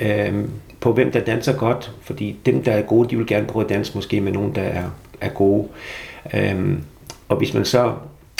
øh, 0.00 0.34
på 0.80 0.92
hvem 0.92 1.12
der 1.12 1.20
danser 1.20 1.56
godt, 1.56 1.92
fordi 2.02 2.36
dem, 2.46 2.62
der 2.62 2.72
er 2.72 2.82
gode, 2.82 3.10
de 3.10 3.16
vil 3.16 3.26
gerne 3.26 3.46
prøve 3.46 3.64
at 3.64 3.70
danse 3.70 3.92
måske 3.94 4.20
med 4.20 4.32
nogen, 4.32 4.54
der 4.54 4.62
er, 4.62 4.84
er 5.20 5.28
gode. 5.28 5.68
Øhm, 6.34 6.82
og 7.28 7.36
hvis 7.36 7.54
man 7.54 7.64
så, 7.64 7.92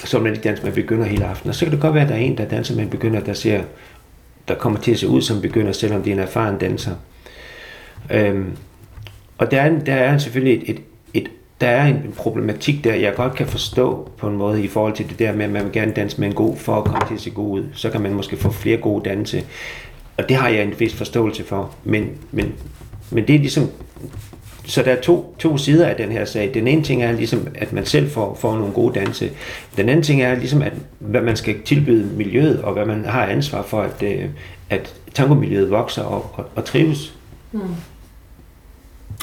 så 0.05 0.18
man 0.18 0.33
ikke 0.33 0.44
danser 0.44 0.64
med 0.64 0.72
begynder 0.72 1.05
hele 1.05 1.25
aftenen, 1.25 1.55
så 1.55 1.64
kan 1.64 1.72
det 1.72 1.81
godt 1.81 1.94
være, 1.94 2.03
at 2.03 2.09
der 2.09 2.14
er 2.14 2.18
en, 2.18 2.38
der 2.38 2.44
danser 2.44 2.75
med 2.75 2.85
en 2.85 2.90
begynder, 2.90 3.20
der 3.20 3.33
ser, 3.33 3.62
der 4.49 4.55
kommer 4.55 4.79
til 4.79 4.92
at 4.92 4.99
se 4.99 5.09
ud 5.09 5.22
som 5.22 5.40
begynder, 5.40 5.72
selvom 5.72 6.03
det 6.03 6.11
er 6.11 6.14
en 6.14 6.22
erfaren 6.22 6.59
danser. 6.59 6.94
Øhm, 8.11 8.57
og 9.38 9.51
der 9.51 9.61
er, 9.61 9.79
der 9.79 9.94
er 9.94 10.18
selvfølgelig 10.18 10.62
et, 10.62 10.70
et, 10.70 10.83
et 11.14 11.31
der 11.61 11.68
er 11.68 11.87
en 11.87 12.14
problematik 12.16 12.85
der, 12.85 12.94
jeg 12.94 13.14
godt 13.14 13.35
kan 13.35 13.46
forstå 13.46 14.11
på 14.18 14.29
en 14.29 14.37
måde 14.37 14.64
i 14.64 14.68
forhold 14.68 14.94
til 14.94 15.09
det 15.09 15.18
der 15.18 15.33
med, 15.33 15.44
at 15.44 15.51
man 15.51 15.64
vil 15.64 15.72
gerne 15.72 15.92
danse 15.92 16.20
med 16.20 16.29
en 16.29 16.35
god 16.35 16.57
for 16.57 16.77
at 16.77 16.85
komme 16.85 17.07
til 17.09 17.14
at 17.14 17.20
se 17.20 17.31
god 17.31 17.61
ud. 17.61 17.64
Så 17.72 17.90
kan 17.90 18.01
man 18.01 18.14
måske 18.14 18.37
få 18.37 18.51
flere 18.51 18.77
gode 18.77 19.09
danse. 19.09 19.44
Og 20.16 20.29
det 20.29 20.37
har 20.37 20.49
jeg 20.49 20.62
en 20.62 20.75
vis 20.79 20.94
forståelse 20.94 21.44
for. 21.44 21.75
Men, 21.85 22.11
men, 22.31 22.55
men 23.11 23.27
det 23.27 23.35
er 23.35 23.38
ligesom 23.38 23.70
så 24.66 24.83
der 24.83 24.92
er 24.92 25.00
to, 25.00 25.35
to 25.38 25.59
sider 25.59 25.87
af 25.87 25.96
den 25.96 26.12
her 26.12 26.24
sag. 26.24 26.50
Den 26.55 26.68
ene 26.68 26.83
ting 26.83 27.02
er 27.02 27.12
ligesom, 27.12 27.48
at 27.55 27.72
man 27.72 27.87
selv 27.87 28.11
får, 28.11 28.35
får 28.35 28.57
nogle 28.57 28.72
gode 28.72 29.00
danse. 29.00 29.31
Den 29.76 29.88
anden 29.88 30.02
ting 30.02 30.22
er 30.22 30.35
ligesom, 30.35 30.62
at 30.62 30.72
hvad 30.98 31.20
man 31.20 31.37
skal 31.37 31.62
tilbyde 31.62 32.16
miljøet, 32.16 32.62
og 32.62 32.72
hvad 32.72 32.87
man 32.87 33.05
har 33.05 33.26
ansvar 33.26 33.62
for, 33.62 33.83
at, 33.83 34.02
øh, 34.02 34.24
at 34.70 34.94
tangomiljøet 35.14 35.70
vokser 35.70 36.02
og, 36.02 36.31
og, 36.35 36.44
og 36.57 36.64
trives. 36.64 37.14
Mm. 37.52 37.61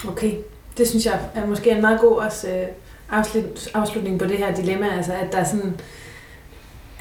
Okay, 0.08 0.32
det 0.78 0.88
synes 0.88 1.06
jeg 1.06 1.20
er 1.36 1.46
måske 1.46 1.72
en 1.72 1.82
meget 1.82 2.00
god 2.00 2.18
også, 2.18 2.48
øh, 2.48 2.68
afslut, 3.10 3.70
afslutning 3.74 4.20
på 4.20 4.26
det 4.26 4.38
her 4.38 4.56
dilemma, 4.56 4.96
altså 4.96 5.14
at 5.14 5.32
der 5.32 5.38
er 5.38 5.44
sådan, 5.44 5.74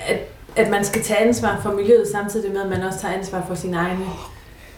at, 0.08 0.18
at 0.56 0.70
man 0.70 0.84
skal 0.84 1.02
tage 1.02 1.20
ansvar 1.20 1.60
for 1.62 1.72
miljøet 1.72 2.08
samtidig 2.12 2.52
med, 2.52 2.60
at 2.60 2.68
man 2.68 2.82
også 2.82 3.00
tager 3.00 3.14
ansvar 3.14 3.44
for 3.48 3.54
sine 3.54 3.76
egne 3.76 4.04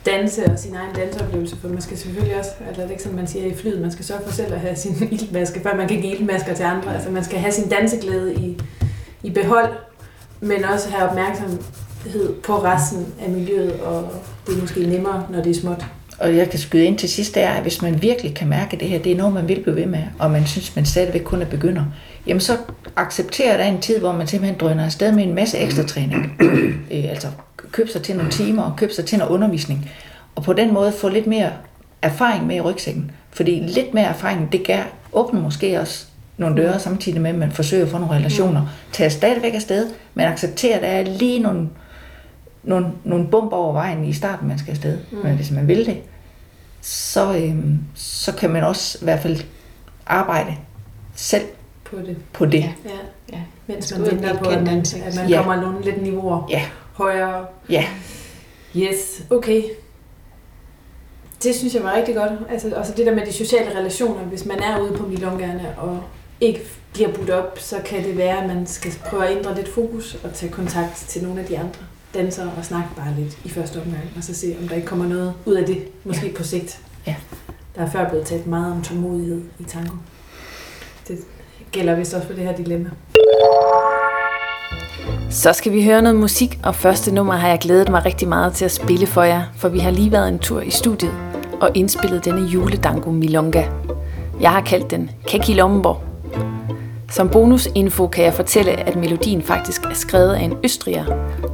danse 0.06 0.44
og 0.44 0.58
sin 0.58 0.74
egen 0.74 0.94
danseoplevelse, 0.94 1.56
for 1.56 1.68
man 1.68 1.80
skal 1.80 1.98
selvfølgelig 1.98 2.38
også, 2.38 2.50
altså 2.68 2.82
det 2.82 2.86
er 2.86 2.90
ikke 2.90 3.02
sådan, 3.02 3.16
man 3.16 3.26
siger 3.26 3.46
i 3.46 3.54
flyet, 3.54 3.80
man 3.80 3.92
skal 3.92 4.04
sørge 4.04 4.20
for 4.26 4.32
selv 4.32 4.52
at 4.54 4.60
have 4.60 4.76
sin 4.76 5.08
ildmaske, 5.12 5.60
før 5.60 5.76
man 5.76 5.88
kan 5.88 6.00
give 6.00 6.14
ildmasker 6.14 6.54
til 6.54 6.62
andre. 6.62 6.94
Altså 6.94 7.10
man 7.10 7.24
skal 7.24 7.38
have 7.38 7.52
sin 7.52 7.68
danseglæde 7.68 8.34
i, 8.34 8.58
i 9.22 9.30
behold, 9.30 9.72
men 10.40 10.64
også 10.64 10.90
have 10.90 11.08
opmærksomhed 11.08 12.34
på 12.42 12.62
resten 12.62 13.06
af 13.20 13.30
miljøet, 13.30 13.80
og 13.80 14.08
det 14.46 14.56
er 14.56 14.60
måske 14.60 14.80
nemmere, 14.86 15.26
når 15.30 15.42
det 15.42 15.50
er 15.56 15.60
småt. 15.60 15.84
og 16.18 16.36
jeg 16.36 16.50
kan 16.50 16.58
skyde 16.58 16.84
ind 16.84 16.98
til 16.98 17.08
sidst, 17.08 17.36
er, 17.36 17.50
at 17.50 17.62
hvis 17.62 17.82
man 17.82 18.02
virkelig 18.02 18.34
kan 18.34 18.48
mærke, 18.48 18.76
det 18.76 18.88
her 18.88 18.98
det 18.98 19.12
er 19.12 19.16
noget, 19.16 19.34
man 19.34 19.48
vil 19.48 19.60
blive 19.62 19.76
ved 19.76 19.86
med, 19.86 20.02
og 20.18 20.30
man 20.30 20.46
synes, 20.46 20.76
man 20.76 20.84
stadigvæk 20.84 21.22
kun 21.22 21.42
er 21.42 21.46
begynder, 21.46 21.84
jamen 22.26 22.40
så 22.40 22.56
accepterer 22.96 23.56
der 23.56 23.64
en 23.64 23.80
tid, 23.80 23.98
hvor 23.98 24.12
man 24.12 24.26
simpelthen 24.26 24.60
drøner 24.60 24.84
afsted 24.84 25.12
med 25.12 25.24
en 25.24 25.34
masse 25.34 25.58
ekstra 25.58 25.82
træning. 25.82 26.36
øh, 26.92 27.10
altså 27.10 27.28
købe 27.74 27.90
sig 27.90 28.02
til 28.02 28.16
nogle 28.16 28.30
timer, 28.30 28.62
og 28.62 28.76
købe 28.76 28.92
sig 28.92 29.06
til 29.06 29.18
noget 29.18 29.32
undervisning, 29.32 29.90
og 30.34 30.42
på 30.42 30.52
den 30.52 30.74
måde 30.74 30.92
få 30.92 31.08
lidt 31.08 31.26
mere 31.26 31.52
erfaring 32.02 32.46
med 32.46 32.56
i 32.56 32.60
rygsækken. 32.60 33.10
Fordi 33.30 33.60
lidt 33.60 33.94
mere 33.94 34.04
erfaring, 34.04 34.52
det 34.52 34.66
gør, 34.66 34.82
åbner 35.12 35.40
måske 35.40 35.80
også 35.80 36.06
nogle 36.36 36.62
døre, 36.62 36.78
samtidig 36.78 37.20
med, 37.20 37.30
at 37.30 37.36
man 37.36 37.52
forsøger 37.52 37.84
at 37.84 37.90
få 37.90 37.98
nogle 37.98 38.14
relationer. 38.14 38.60
Mm. 38.60 38.68
Tager 38.92 39.08
stadigvæk 39.08 39.54
afsted, 39.54 39.90
men 40.14 40.26
accepterer, 40.26 40.76
at 40.76 40.82
der 40.82 40.88
er 40.88 41.02
lige 41.02 41.38
nogle, 41.38 41.68
nogle, 42.62 42.86
nogle 43.04 43.26
bumper 43.26 43.56
over 43.56 43.72
vejen 43.72 44.04
i 44.04 44.12
starten, 44.12 44.48
man 44.48 44.58
skal 44.58 44.70
afsted. 44.70 44.98
Mm. 45.10 45.18
Men 45.18 45.36
hvis 45.36 45.50
man 45.50 45.68
vil 45.68 45.86
det, 45.86 45.96
så, 46.80 47.36
øhm, 47.36 47.78
så 47.94 48.32
kan 48.32 48.50
man 48.50 48.64
også 48.64 48.98
i 49.00 49.04
hvert 49.04 49.20
fald 49.20 49.40
arbejde 50.06 50.54
selv 51.14 51.44
på 51.84 51.96
det. 51.96 52.16
På 52.32 52.46
det. 52.46 52.60
Ja, 52.60 52.72
ja. 52.84 53.36
ja. 53.36 53.40
Mens 53.66 53.92
man 53.98 54.10
venter 54.10 54.38
på, 54.38 54.44
at 54.44 54.62
man, 54.62 54.78
at 54.78 55.16
man 55.16 55.28
ja. 55.28 55.36
kommer 55.36 55.62
nogle 55.62 55.84
lidt 55.84 56.02
niveauer 56.02 56.46
ja. 56.50 56.62
Højere. 56.94 57.46
Ja. 57.68 57.84
Yes, 58.76 59.22
okay. 59.30 59.62
Det 61.42 61.54
synes 61.54 61.74
jeg 61.74 61.82
var 61.82 61.92
rigtig 61.96 62.14
godt. 62.14 62.32
Altså 62.50 62.72
også 62.76 62.92
det 62.96 63.06
der 63.06 63.14
med 63.14 63.26
de 63.26 63.32
sociale 63.32 63.78
relationer. 63.78 64.22
Hvis 64.22 64.46
man 64.46 64.58
er 64.58 64.80
ude 64.80 64.92
på 64.92 65.06
milongerne 65.06 65.74
og 65.78 66.02
ikke 66.40 66.62
bliver 66.92 67.12
budt 67.12 67.30
op, 67.30 67.58
så 67.58 67.76
kan 67.84 68.04
det 68.04 68.16
være, 68.16 68.42
at 68.42 68.48
man 68.48 68.66
skal 68.66 68.92
prøve 69.06 69.26
at 69.26 69.36
ændre 69.36 69.54
lidt 69.54 69.68
fokus 69.68 70.16
og 70.24 70.34
tage 70.34 70.52
kontakt 70.52 70.96
til 71.08 71.22
nogle 71.22 71.40
af 71.40 71.46
de 71.46 71.58
andre 71.58 71.80
dansere 72.14 72.52
og 72.58 72.64
snakke 72.64 72.88
bare 72.96 73.14
lidt 73.18 73.38
i 73.44 73.48
første 73.48 73.76
omgang, 73.76 74.10
og 74.16 74.24
så 74.24 74.34
se, 74.34 74.56
om 74.62 74.68
der 74.68 74.74
ikke 74.74 74.86
kommer 74.86 75.06
noget 75.06 75.34
ud 75.44 75.54
af 75.54 75.66
det, 75.66 75.88
måske 76.04 76.26
ja. 76.26 76.36
på 76.36 76.44
sigt. 76.44 76.80
Ja. 77.06 77.16
Der 77.76 77.82
er 77.82 77.90
før 77.90 78.08
blevet 78.08 78.26
talt 78.26 78.46
meget 78.46 78.72
om 78.72 78.82
tålmodighed 78.82 79.42
i 79.58 79.64
tango. 79.64 79.96
Det 81.08 81.18
gælder 81.72 81.94
vist 81.94 82.14
også 82.14 82.26
for 82.26 82.34
det 82.34 82.44
her 82.44 82.56
dilemma. 82.56 82.90
Så 85.34 85.52
skal 85.52 85.72
vi 85.72 85.84
høre 85.84 86.02
noget 86.02 86.18
musik, 86.18 86.58
og 86.62 86.74
første 86.74 87.14
nummer 87.14 87.34
har 87.34 87.48
jeg 87.48 87.58
glædet 87.58 87.88
mig 87.88 88.04
rigtig 88.04 88.28
meget 88.28 88.52
til 88.52 88.64
at 88.64 88.70
spille 88.70 89.06
for 89.06 89.22
jer, 89.22 89.42
for 89.56 89.68
vi 89.68 89.78
har 89.78 89.90
lige 89.90 90.12
været 90.12 90.28
en 90.28 90.38
tur 90.38 90.60
i 90.60 90.70
studiet 90.70 91.14
og 91.60 91.70
indspillet 91.74 92.24
denne 92.24 92.40
juledango 92.40 93.10
Milonga. 93.10 93.64
Jeg 94.40 94.50
har 94.50 94.60
kaldt 94.60 94.90
den 94.90 95.10
Kekilombo. 95.26 95.94
Som 97.10 97.28
bonusinfo 97.28 98.06
kan 98.06 98.24
jeg 98.24 98.34
fortælle, 98.34 98.72
at 98.72 98.96
melodien 98.96 99.42
faktisk 99.42 99.84
er 99.84 99.94
skrevet 99.94 100.34
af 100.34 100.42
en 100.42 100.56
østriger 100.64 101.04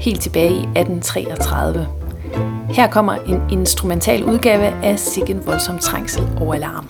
helt 0.01 0.21
tilbage 0.21 0.51
i 0.51 0.69
1833. 0.79 1.89
Her 2.71 2.91
kommer 2.91 3.15
en 3.15 3.43
instrumental 3.51 4.25
udgave 4.25 4.85
af 4.85 4.99
Sikken 4.99 5.47
voldsom 5.47 5.79
trængsel 5.79 6.23
og 6.41 6.55
alarm. 6.55 6.90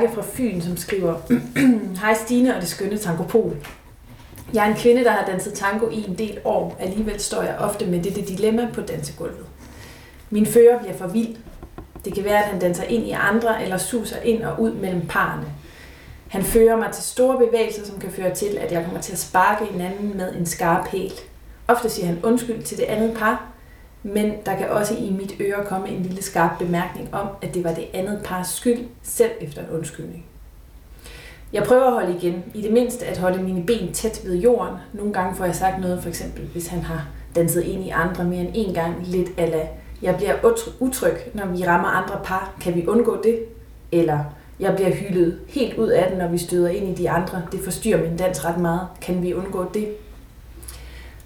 Lærke 0.00 0.14
fra 0.14 0.22
Fyn, 0.22 0.60
som 0.60 0.76
skriver, 0.76 1.14
Hej 2.02 2.14
Stine 2.14 2.56
og 2.56 2.60
det 2.60 2.68
skønne 2.68 2.98
tankopol. 2.98 3.56
Jeg 4.54 4.66
er 4.66 4.70
en 4.70 4.76
kvinde, 4.76 5.04
der 5.04 5.10
har 5.10 5.24
danset 5.26 5.52
tango 5.52 5.88
i 5.88 6.04
en 6.08 6.18
del 6.18 6.38
år. 6.44 6.76
Alligevel 6.80 7.20
står 7.20 7.42
jeg 7.42 7.56
ofte 7.58 7.86
med 7.86 8.02
dette 8.02 8.22
dilemma 8.22 8.68
på 8.74 8.80
dansegulvet. 8.80 9.46
Min 10.30 10.46
fører 10.46 10.78
bliver 10.78 10.96
for 10.96 11.06
vild. 11.06 11.36
Det 12.04 12.14
kan 12.14 12.24
være, 12.24 12.38
at 12.38 12.44
han 12.44 12.60
danser 12.60 12.82
ind 12.82 13.06
i 13.06 13.10
andre 13.10 13.62
eller 13.62 13.78
suser 13.78 14.20
ind 14.20 14.42
og 14.42 14.60
ud 14.60 14.72
mellem 14.72 15.06
parerne. 15.06 15.46
Han 16.28 16.42
fører 16.42 16.76
mig 16.76 16.92
til 16.92 17.04
store 17.04 17.46
bevægelser, 17.46 17.86
som 17.86 17.98
kan 17.98 18.10
føre 18.10 18.34
til, 18.34 18.58
at 18.60 18.72
jeg 18.72 18.84
kommer 18.84 19.00
til 19.00 19.12
at 19.12 19.18
sparke 19.18 19.64
hinanden 19.64 20.16
med 20.16 20.34
en 20.34 20.46
skarp 20.46 20.88
hæl. 20.88 21.12
Ofte 21.68 21.90
siger 21.90 22.06
han 22.06 22.20
undskyld 22.22 22.62
til 22.62 22.78
det 22.78 22.84
andet 22.84 23.16
par, 23.16 23.46
men 24.02 24.32
der 24.46 24.56
kan 24.56 24.68
også 24.68 24.94
i 24.94 25.10
mit 25.10 25.34
øre 25.40 25.64
komme 25.64 25.88
en 25.88 26.02
lille 26.02 26.22
skarp 26.22 26.58
bemærkning 26.58 27.14
om, 27.14 27.28
at 27.42 27.54
det 27.54 27.64
var 27.64 27.72
det 27.72 27.84
andet 27.94 28.20
pars 28.24 28.48
skyld, 28.48 28.86
selv 29.02 29.30
efter 29.40 29.62
en 29.62 29.70
undskyldning. 29.70 30.24
Jeg 31.52 31.62
prøver 31.62 31.84
at 31.84 31.92
holde 31.92 32.16
igen, 32.16 32.44
i 32.54 32.62
det 32.62 32.72
mindste 32.72 33.06
at 33.06 33.18
holde 33.18 33.42
mine 33.42 33.66
ben 33.66 33.92
tæt 33.92 34.20
ved 34.24 34.36
jorden. 34.36 34.74
Nogle 34.92 35.12
gange 35.12 35.36
får 35.36 35.44
jeg 35.44 35.54
sagt 35.54 35.80
noget, 35.80 36.02
for 36.02 36.08
eksempel 36.08 36.46
hvis 36.46 36.66
han 36.66 36.80
har 36.80 37.06
danset 37.36 37.62
ind 37.62 37.84
i 37.84 37.88
andre 37.88 38.24
mere 38.24 38.40
end 38.40 38.50
en 38.54 38.74
gang, 38.74 38.94
lidt 39.06 39.28
ala, 39.36 39.68
jeg 40.02 40.16
bliver 40.16 40.34
utryg, 40.80 41.16
når 41.34 41.46
vi 41.46 41.64
rammer 41.66 41.88
andre 41.88 42.20
par, 42.24 42.54
kan 42.60 42.74
vi 42.74 42.86
undgå 42.86 43.22
det? 43.22 43.38
Eller 43.92 44.18
jeg 44.60 44.74
bliver 44.74 44.90
hyldet 44.90 45.38
helt 45.48 45.78
ud 45.78 45.88
af 45.88 46.10
den, 46.10 46.18
når 46.18 46.28
vi 46.28 46.38
støder 46.38 46.68
ind 46.68 46.88
i 46.88 47.02
de 47.02 47.10
andre, 47.10 47.42
det 47.52 47.60
forstyrrer 47.60 48.02
min 48.02 48.16
dans 48.16 48.44
ret 48.44 48.58
meget, 48.58 48.80
kan 49.02 49.22
vi 49.22 49.34
undgå 49.34 49.64
det? 49.74 49.88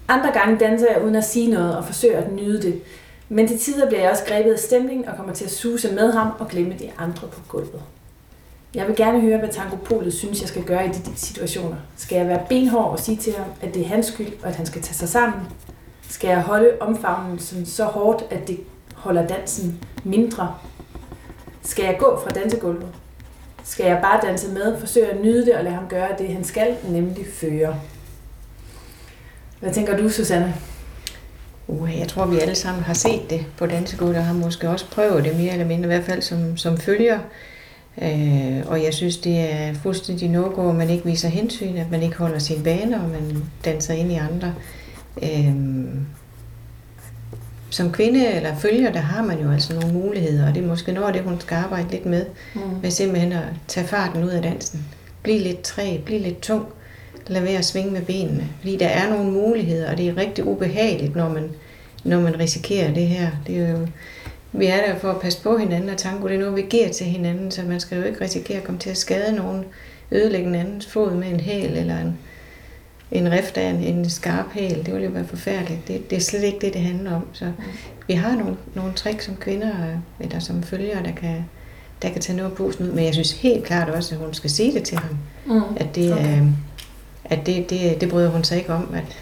Andre 0.07 0.31
gange 0.31 0.57
danser 0.59 0.87
jeg 0.91 1.03
uden 1.03 1.15
at 1.15 1.23
sige 1.23 1.51
noget 1.51 1.77
og 1.77 1.85
forsøger 1.85 2.17
at 2.17 2.31
nyde 2.31 2.61
det. 2.61 2.81
Men 3.29 3.47
til 3.47 3.59
tider 3.59 3.87
bliver 3.87 4.01
jeg 4.01 4.11
også 4.11 4.23
grebet 4.27 4.53
af 4.53 4.59
stemningen 4.59 5.07
og 5.07 5.15
kommer 5.15 5.33
til 5.33 5.45
at 5.45 5.51
suse 5.51 5.91
med 5.91 6.11
ham 6.13 6.27
og 6.39 6.47
glemme 6.47 6.75
de 6.79 6.91
andre 6.97 7.27
på 7.27 7.39
gulvet. 7.47 7.81
Jeg 8.75 8.87
vil 8.87 8.95
gerne 8.95 9.21
høre, 9.21 9.37
hvad 9.37 9.49
tangopolet 9.49 10.13
synes, 10.13 10.41
jeg 10.41 10.49
skal 10.49 10.63
gøre 10.63 10.85
i 10.85 10.89
de 10.89 11.15
situationer. 11.15 11.75
Skal 11.95 12.15
jeg 12.15 12.27
være 12.27 12.45
benhård 12.49 12.91
og 12.91 12.99
sige 12.99 13.17
til 13.17 13.33
ham, 13.33 13.47
at 13.61 13.73
det 13.73 13.81
er 13.81 13.87
hans 13.87 14.05
skyld, 14.05 14.33
og 14.41 14.49
at 14.49 14.55
han 14.55 14.65
skal 14.65 14.81
tage 14.81 14.95
sig 14.95 15.09
sammen? 15.09 15.39
Skal 16.09 16.27
jeg 16.27 16.41
holde 16.41 16.71
omfavnelsen 16.79 17.65
så 17.65 17.83
hårdt, 17.83 18.25
at 18.29 18.47
det 18.47 18.59
holder 18.95 19.27
dansen 19.27 19.79
mindre? 20.03 20.55
Skal 21.63 21.85
jeg 21.85 21.95
gå 21.99 22.19
fra 22.23 22.29
dansegulvet? 22.29 22.87
Skal 23.63 23.85
jeg 23.85 23.99
bare 24.01 24.19
danse 24.23 24.51
med, 24.51 24.79
forsøge 24.79 25.07
at 25.07 25.21
nyde 25.21 25.45
det 25.45 25.55
og 25.55 25.63
lade 25.63 25.75
ham 25.75 25.87
gøre 25.87 26.09
det, 26.17 26.27
han 26.27 26.43
skal, 26.43 26.77
nemlig 26.89 27.25
føre? 27.33 27.75
Hvad 29.63 29.73
tænker 29.73 29.97
du, 29.97 30.09
Susanne? 30.09 30.53
Uh, 31.67 31.99
jeg 31.99 32.07
tror, 32.07 32.25
vi 32.25 32.39
alle 32.39 32.55
sammen 32.55 32.83
har 32.83 32.93
set 32.93 33.29
det 33.29 33.45
på 33.57 33.65
dansegulvet, 33.65 34.17
og 34.17 34.25
har 34.25 34.33
måske 34.33 34.69
også 34.69 34.85
prøvet 34.91 35.23
det 35.23 35.37
mere 35.37 35.51
eller 35.51 35.65
mindre, 35.65 35.83
i 35.83 35.87
hvert 35.87 36.03
fald 36.03 36.21
som, 36.21 36.57
som 36.57 36.77
følger. 36.77 37.19
Øh, 38.01 38.61
og 38.65 38.83
jeg 38.83 38.93
synes, 38.93 39.17
det 39.17 39.39
er 39.39 39.73
fuldstændig 39.73 40.29
no-go, 40.29 40.69
at 40.69 40.75
man 40.75 40.89
ikke 40.89 41.05
viser 41.05 41.27
hensyn, 41.27 41.77
at 41.77 41.91
man 41.91 42.03
ikke 42.03 42.17
holder 42.17 42.39
sine 42.39 42.63
baner, 42.63 43.03
og 43.03 43.09
man 43.09 43.43
danser 43.65 43.93
ind 43.93 44.11
i 44.11 44.15
andre. 44.15 44.53
Øh, 45.23 45.55
som 47.69 47.91
kvinde 47.91 48.27
eller 48.27 48.55
følger, 48.55 48.91
der 48.91 48.99
har 48.99 49.23
man 49.23 49.39
jo 49.39 49.51
altså 49.51 49.73
nogle 49.73 49.93
muligheder, 49.93 50.47
og 50.47 50.55
det 50.55 50.63
er 50.63 50.67
måske 50.67 50.91
noget 50.91 51.07
af 51.07 51.13
det, 51.13 51.23
hun 51.23 51.39
skal 51.39 51.55
arbejde 51.55 51.91
lidt 51.91 52.05
med, 52.05 52.25
mm. 52.55 52.61
med 52.81 52.91
simpelthen 52.91 53.31
at 53.31 53.43
tage 53.67 53.87
farten 53.87 54.23
ud 54.23 54.29
af 54.29 54.41
dansen. 54.41 54.85
Bliv 55.23 55.41
lidt 55.41 55.61
træ, 55.61 55.97
bliv 56.05 56.21
lidt 56.21 56.41
tung, 56.41 56.65
lad 57.27 57.41
være 57.41 57.57
at 57.57 57.65
svinge 57.65 57.91
med 57.91 58.01
benene, 58.01 58.47
fordi 58.59 58.77
der 58.77 58.87
er 58.87 59.09
nogle 59.09 59.31
muligheder, 59.31 59.91
og 59.91 59.97
det 59.97 60.07
er 60.07 60.17
rigtig 60.17 60.47
ubehageligt, 60.47 61.15
når 61.15 61.29
man, 61.29 61.49
når 62.03 62.21
man 62.21 62.39
risikerer 62.39 62.93
det 62.93 63.07
her. 63.07 63.27
Det 63.47 63.57
er 63.57 63.71
jo, 63.71 63.87
vi 64.51 64.65
er 64.65 64.77
der 64.87 64.99
for 64.99 65.09
at 65.09 65.21
passe 65.21 65.41
på 65.41 65.57
hinanden, 65.57 65.89
og 65.89 65.97
tango 65.97 66.27
det 66.27 66.35
er 66.35 66.39
noget, 66.39 66.55
vi 66.55 66.61
giver 66.61 66.89
til 66.89 67.05
hinanden, 67.05 67.51
så 67.51 67.61
man 67.61 67.79
skal 67.79 67.97
jo 67.97 68.03
ikke 68.03 68.21
risikere 68.21 68.57
at 68.57 68.63
komme 68.63 68.79
til 68.79 68.89
at 68.89 68.97
skade 68.97 69.35
nogen, 69.35 69.65
ødelægge 70.11 70.47
en 70.47 70.55
andens 70.55 70.87
fod 70.87 71.11
med 71.11 71.27
en 71.27 71.39
hæl 71.39 71.77
eller 71.77 71.97
en, 71.97 72.17
en 73.11 73.31
rift 73.31 73.57
af 73.57 73.69
en, 73.69 73.75
en 73.75 74.09
skarp 74.09 74.45
hæl. 74.53 74.85
Det 74.85 74.93
ville 74.93 75.05
jo 75.05 75.11
være 75.11 75.25
forfærdeligt. 75.25 75.87
Det, 75.87 76.09
det 76.09 76.15
er 76.15 76.19
slet 76.19 76.43
ikke 76.43 76.59
det, 76.61 76.73
det 76.73 76.81
handler 76.81 77.15
om. 77.15 77.27
Så 77.33 77.51
vi 78.07 78.13
har 78.13 78.35
nogle, 78.35 78.55
nogle 78.75 78.93
tricks 78.93 79.25
som 79.25 79.35
kvinder, 79.35 79.71
eller 80.19 80.39
som 80.39 80.63
følger, 80.63 81.03
der 81.03 81.11
kan, 81.11 81.45
der 82.01 82.09
kan 82.09 82.21
tage 82.21 82.37
noget 82.37 82.51
af 82.51 82.57
posen 82.57 82.85
ud. 82.85 82.91
Men 82.91 83.05
jeg 83.05 83.13
synes 83.13 83.31
helt 83.31 83.63
klart 83.63 83.89
også, 83.89 84.15
at 84.15 84.21
hun 84.21 84.33
skal 84.33 84.49
sige 84.49 84.73
det 84.73 84.83
til 84.83 84.97
ham. 84.97 85.17
Mm. 85.45 85.61
At, 85.77 85.95
det, 85.95 86.13
okay. 86.13 86.37
øh, 86.37 86.47
at 87.25 87.45
det, 87.45 87.69
det, 87.69 88.01
det 88.01 88.09
bryder 88.09 88.29
hun 88.29 88.43
sig 88.43 88.57
ikke 88.57 88.73
om, 88.73 88.93
at, 88.93 89.17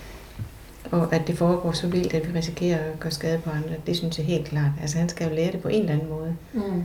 og 0.92 1.16
at 1.16 1.22
det 1.28 1.38
foregår 1.38 1.72
så 1.72 1.88
vildt, 1.88 2.14
at 2.14 2.28
vi 2.28 2.38
risikerer 2.38 2.78
at 2.78 3.00
gøre 3.00 3.12
skade 3.12 3.38
på 3.38 3.50
andre. 3.50 3.76
Det 3.88 3.98
synes 3.98 4.18
jeg 4.18 4.26
helt 4.26 4.46
klart. 4.46 4.72
Altså 4.82 4.98
han 4.98 5.10
skal 5.10 5.30
jo 5.30 5.36
lære 5.36 5.52
det 5.52 5.60
på 5.60 5.68
en 5.68 5.82
eller 5.82 5.94
anden 5.94 6.10
måde. 6.10 6.36
Mm. 6.54 6.84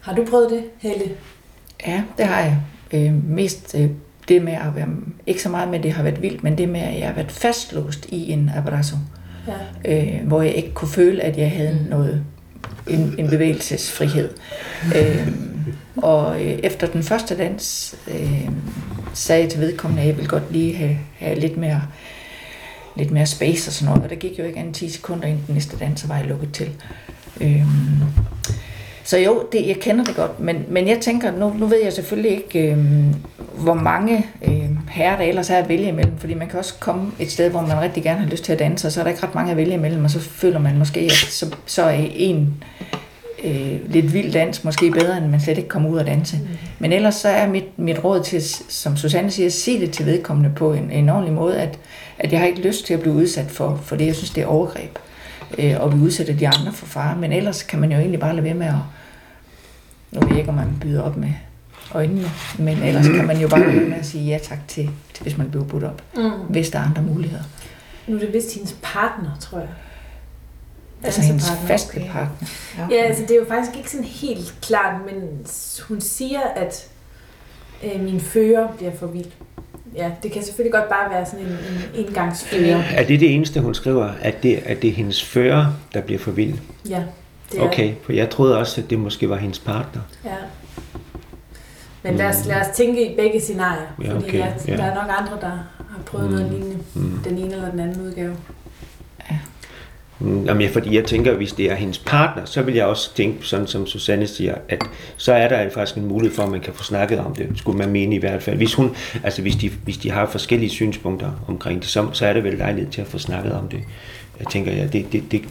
Har 0.00 0.14
du 0.14 0.24
prøvet 0.30 0.50
det, 0.50 0.64
Helle? 0.78 1.10
Ja, 1.86 2.02
det 2.18 2.26
har 2.26 2.40
jeg. 2.40 2.60
Øh, 2.92 3.24
mest 3.24 3.74
øh, 3.78 3.90
det 4.28 4.42
med 4.42 4.52
at 4.52 4.76
være, 4.76 4.88
ikke 5.26 5.42
så 5.42 5.48
meget 5.48 5.68
med, 5.68 5.78
at 5.78 5.84
det 5.84 5.92
har 5.92 6.02
været 6.02 6.22
vildt, 6.22 6.42
men 6.42 6.58
det 6.58 6.68
med, 6.68 6.80
at 6.80 6.98
jeg 6.98 7.06
har 7.06 7.14
været 7.14 7.32
fastlåst 7.32 8.06
i 8.08 8.32
en 8.32 8.50
abrazo, 8.56 8.96
ja. 9.84 10.16
øh, 10.16 10.26
hvor 10.26 10.42
jeg 10.42 10.54
ikke 10.54 10.72
kunne 10.72 10.88
føle, 10.88 11.22
at 11.22 11.38
jeg 11.38 11.50
havde 11.50 11.78
mm. 11.82 11.90
noget, 11.90 12.24
en, 12.86 13.14
en 13.18 13.30
bevægelsesfrihed. 13.30 14.28
øh, 14.96 15.28
og 15.96 16.44
øh, 16.44 16.58
efter 16.62 16.86
den 16.86 17.02
første 17.02 17.36
dans 17.38 17.96
øh, 18.08 18.48
sagde 19.14 19.48
til 19.48 19.60
vedkommende, 19.60 20.02
at 20.02 20.08
jeg 20.08 20.16
ville 20.16 20.30
godt 20.30 20.52
lige 20.52 20.74
have, 20.74 20.98
have 21.18 21.38
lidt 21.38 21.56
mere 21.56 21.82
lidt 22.96 23.10
mere 23.10 23.26
space 23.26 23.68
og 23.68 23.72
sådan 23.72 23.88
noget, 23.88 24.04
og 24.04 24.10
der 24.10 24.16
gik 24.16 24.38
jo 24.38 24.44
ikke 24.44 24.58
andet 24.58 24.74
10 24.74 24.88
sekunder, 24.88 25.26
inden 25.26 25.44
den 25.46 25.54
næste 25.54 25.76
dans, 25.76 26.00
så 26.00 26.06
var 26.06 26.16
jeg 26.16 26.26
lukket 26.26 26.52
til. 26.52 26.70
Øhm, 27.40 28.02
så 29.04 29.18
jo, 29.18 29.44
det, 29.52 29.66
jeg 29.66 29.76
kender 29.76 30.04
det 30.04 30.16
godt, 30.16 30.40
men, 30.40 30.64
men 30.68 30.88
jeg 30.88 30.98
tænker, 31.00 31.30
nu, 31.30 31.54
nu 31.58 31.66
ved 31.66 31.82
jeg 31.82 31.92
selvfølgelig 31.92 32.30
ikke, 32.30 32.70
øhm, 32.70 33.14
hvor 33.58 33.74
mange 33.74 34.26
øhm, 34.42 34.78
herrer 34.90 35.16
der 35.16 35.24
ellers 35.24 35.50
er 35.50 35.56
at 35.56 35.68
vælge 35.68 35.88
imellem, 35.88 36.18
fordi 36.18 36.34
man 36.34 36.48
kan 36.48 36.58
også 36.58 36.74
komme 36.80 37.12
et 37.18 37.32
sted, 37.32 37.50
hvor 37.50 37.60
man 37.60 37.80
rigtig 37.80 38.02
gerne 38.02 38.20
har 38.20 38.26
lyst 38.26 38.44
til 38.44 38.52
at 38.52 38.58
danse, 38.58 38.88
og 38.88 38.92
så 38.92 39.00
er 39.00 39.04
der 39.04 39.10
ikke 39.10 39.22
ret 39.22 39.34
mange 39.34 39.50
at 39.50 39.56
vælge 39.56 39.74
imellem, 39.74 40.04
og 40.04 40.10
så 40.10 40.20
føler 40.20 40.58
man 40.58 40.78
måske, 40.78 41.00
at 41.00 41.12
så, 41.12 41.56
så 41.66 41.82
er 41.82 42.06
en 42.10 42.64
øh, 43.44 43.92
lidt 43.92 44.12
vild 44.12 44.32
dans 44.32 44.64
måske 44.64 44.90
bedre, 44.90 45.18
end 45.18 45.26
man 45.26 45.40
slet 45.40 45.58
ikke 45.58 45.68
kommer 45.68 45.88
ud 45.90 45.98
og 45.98 46.06
danse. 46.06 46.36
Mm. 46.36 46.48
Men 46.78 46.92
ellers 46.92 47.14
så 47.14 47.28
er 47.28 47.48
mit, 47.48 47.78
mit 47.78 48.04
råd 48.04 48.22
til, 48.22 48.42
som 48.68 48.96
Susanne 48.96 49.30
siger, 49.30 49.46
at 49.46 49.52
sige 49.52 49.80
det 49.80 49.90
til 49.90 50.06
vedkommende 50.06 50.50
på 50.56 50.72
en, 50.72 50.90
en 50.90 51.08
ordentlig 51.08 51.34
måde, 51.34 51.60
at, 51.60 51.78
at 52.18 52.32
jeg 52.32 52.40
har 52.40 52.46
ikke 52.46 52.60
lyst 52.60 52.86
til 52.86 52.94
at 52.94 53.00
blive 53.00 53.14
udsat 53.14 53.50
for, 53.50 53.80
for 53.84 53.96
det, 53.96 54.06
jeg 54.06 54.14
synes, 54.14 54.30
det 54.30 54.42
er 54.42 54.46
overgreb 54.46 54.98
øh, 55.58 55.74
og 55.80 55.92
vi 55.92 56.00
udsætter 56.00 56.36
de 56.36 56.48
andre 56.48 56.72
for 56.72 56.86
fare. 56.86 57.16
Men 57.16 57.32
ellers 57.32 57.62
kan 57.62 57.80
man 57.80 57.92
jo 57.92 57.98
egentlig 57.98 58.20
bare 58.20 58.34
lade 58.34 58.44
være 58.44 58.54
med 58.54 58.66
at... 58.66 58.74
Nu 60.10 60.20
ved 60.20 60.28
jeg 60.28 60.38
ikke, 60.38 60.48
om 60.48 60.54
man 60.54 60.76
byder 60.80 61.02
op 61.02 61.16
med 61.16 61.32
øjnene, 61.94 62.24
men 62.58 62.78
ellers 62.82 63.06
kan 63.06 63.26
man 63.26 63.40
jo 63.40 63.48
bare 63.48 63.60
lade 63.60 63.76
være 63.76 63.88
med 63.88 63.98
at 63.98 64.06
sige 64.06 64.24
ja 64.24 64.38
tak 64.42 64.68
til, 64.68 64.90
til 65.14 65.22
hvis 65.22 65.38
man 65.38 65.50
bliver 65.50 65.64
budt 65.64 65.84
op, 65.84 66.02
mm. 66.16 66.30
hvis 66.48 66.70
der 66.70 66.78
er 66.78 66.82
andre 66.82 67.02
muligheder. 67.02 67.42
Nu 68.06 68.16
er 68.16 68.20
det 68.20 68.32
vist 68.32 68.54
hendes 68.54 68.76
partner, 68.82 69.30
tror 69.40 69.58
jeg. 69.58 69.68
Altså 71.04 71.22
hendes 71.22 71.52
faste 71.66 71.96
okay. 71.96 72.10
partner. 72.10 72.48
Ja. 72.78 72.86
ja, 72.90 73.02
altså 73.02 73.22
det 73.22 73.30
er 73.30 73.36
jo 73.36 73.46
faktisk 73.48 73.76
ikke 73.76 73.90
sådan 73.90 74.06
helt 74.06 74.54
klart, 74.62 75.00
men 75.06 75.46
hun 75.88 76.00
siger, 76.00 76.40
at 76.40 76.88
øh, 77.84 78.00
min 78.00 78.20
fører 78.20 78.72
bliver 78.76 78.92
for 78.98 79.06
vild 79.06 79.30
ja, 79.96 80.10
det 80.22 80.32
kan 80.32 80.42
selvfølgelig 80.42 80.72
godt 80.72 80.88
bare 80.88 81.10
være 81.10 81.26
sådan 81.26 81.46
en, 81.46 81.52
en 81.52 82.06
engangsfører. 82.06 82.82
Er 82.94 83.04
det 83.06 83.20
det 83.20 83.34
eneste, 83.34 83.60
hun 83.60 83.74
skriver? 83.74 84.10
At 84.20 84.42
det, 84.42 84.62
at 84.66 84.82
det 84.82 84.90
er 84.90 84.94
hendes 84.94 85.24
fører, 85.24 85.66
der 85.94 86.00
bliver 86.00 86.18
for 86.18 86.30
vild? 86.30 86.58
Ja, 86.88 87.02
det 87.52 87.60
er 87.60 87.64
Okay, 87.64 87.94
for 88.02 88.12
jeg 88.12 88.30
troede 88.30 88.58
også, 88.58 88.80
at 88.80 88.90
det 88.90 88.98
måske 88.98 89.30
var 89.30 89.36
hendes 89.36 89.58
partner. 89.58 90.02
Ja. 90.24 90.36
Men 92.02 92.16
lad 92.16 92.26
os, 92.26 92.46
lad 92.46 92.60
os 92.60 92.76
tænke 92.76 93.12
i 93.12 93.16
begge 93.16 93.40
scenarier, 93.40 93.86
ja, 94.02 94.16
okay. 94.16 94.24
fordi 94.24 94.38
jeg, 94.38 94.54
ja. 94.68 94.76
der 94.76 94.82
er 94.82 94.94
nok 94.94 95.10
andre, 95.18 95.38
der 95.40 95.48
har 95.48 96.00
prøvet 96.06 96.30
mm. 96.30 96.34
noget 96.34 96.52
lignende, 96.52 96.78
mm. 96.94 97.18
den 97.24 97.38
ene 97.38 97.54
eller 97.54 97.70
den 97.70 97.80
anden 97.80 98.00
udgave. 98.06 98.36
Mm, 100.18 100.44
jamen, 100.44 100.62
ja, 100.62 100.68
fordi 100.68 100.96
jeg 100.96 101.04
tænker, 101.04 101.30
at 101.30 101.36
hvis 101.36 101.52
det 101.52 101.70
er 101.70 101.74
hendes 101.74 101.98
partner, 101.98 102.44
så 102.44 102.62
vil 102.62 102.74
jeg 102.74 102.86
også 102.86 103.14
tænke, 103.14 103.46
sådan 103.46 103.66
som 103.66 103.86
Susanne 103.86 104.26
siger, 104.26 104.54
at 104.68 104.82
så 105.16 105.32
er 105.32 105.48
der 105.48 105.70
faktisk 105.70 105.96
en 105.96 106.06
mulighed 106.06 106.36
for, 106.36 106.42
at 106.42 106.50
man 106.50 106.60
kan 106.60 106.74
få 106.74 106.84
snakket 106.84 107.18
om 107.18 107.34
det, 107.34 107.48
skulle 107.54 107.78
man 107.78 107.90
mene 107.90 108.14
i 108.14 108.18
hvert 108.18 108.42
fald. 108.42 108.56
Hvis, 108.56 108.74
hun, 108.74 108.96
altså 109.24 109.42
hvis, 109.42 109.56
de, 109.56 109.70
hvis 109.84 109.96
de 109.96 110.10
har 110.10 110.26
forskellige 110.26 110.70
synspunkter 110.70 111.30
omkring 111.48 111.80
det, 111.80 111.88
så, 111.88 112.08
så 112.12 112.26
er 112.26 112.32
det 112.32 112.44
vel 112.44 112.54
lejlighed 112.54 112.90
til 112.90 113.00
at 113.00 113.06
få 113.06 113.18
snakket 113.18 113.52
om 113.52 113.68
det. 113.68 113.80
Jeg 114.38 114.46
tænker, 114.46 114.72
ja, 114.72 114.86
det, 114.86 115.12
det, 115.12 115.32
det, 115.32 115.42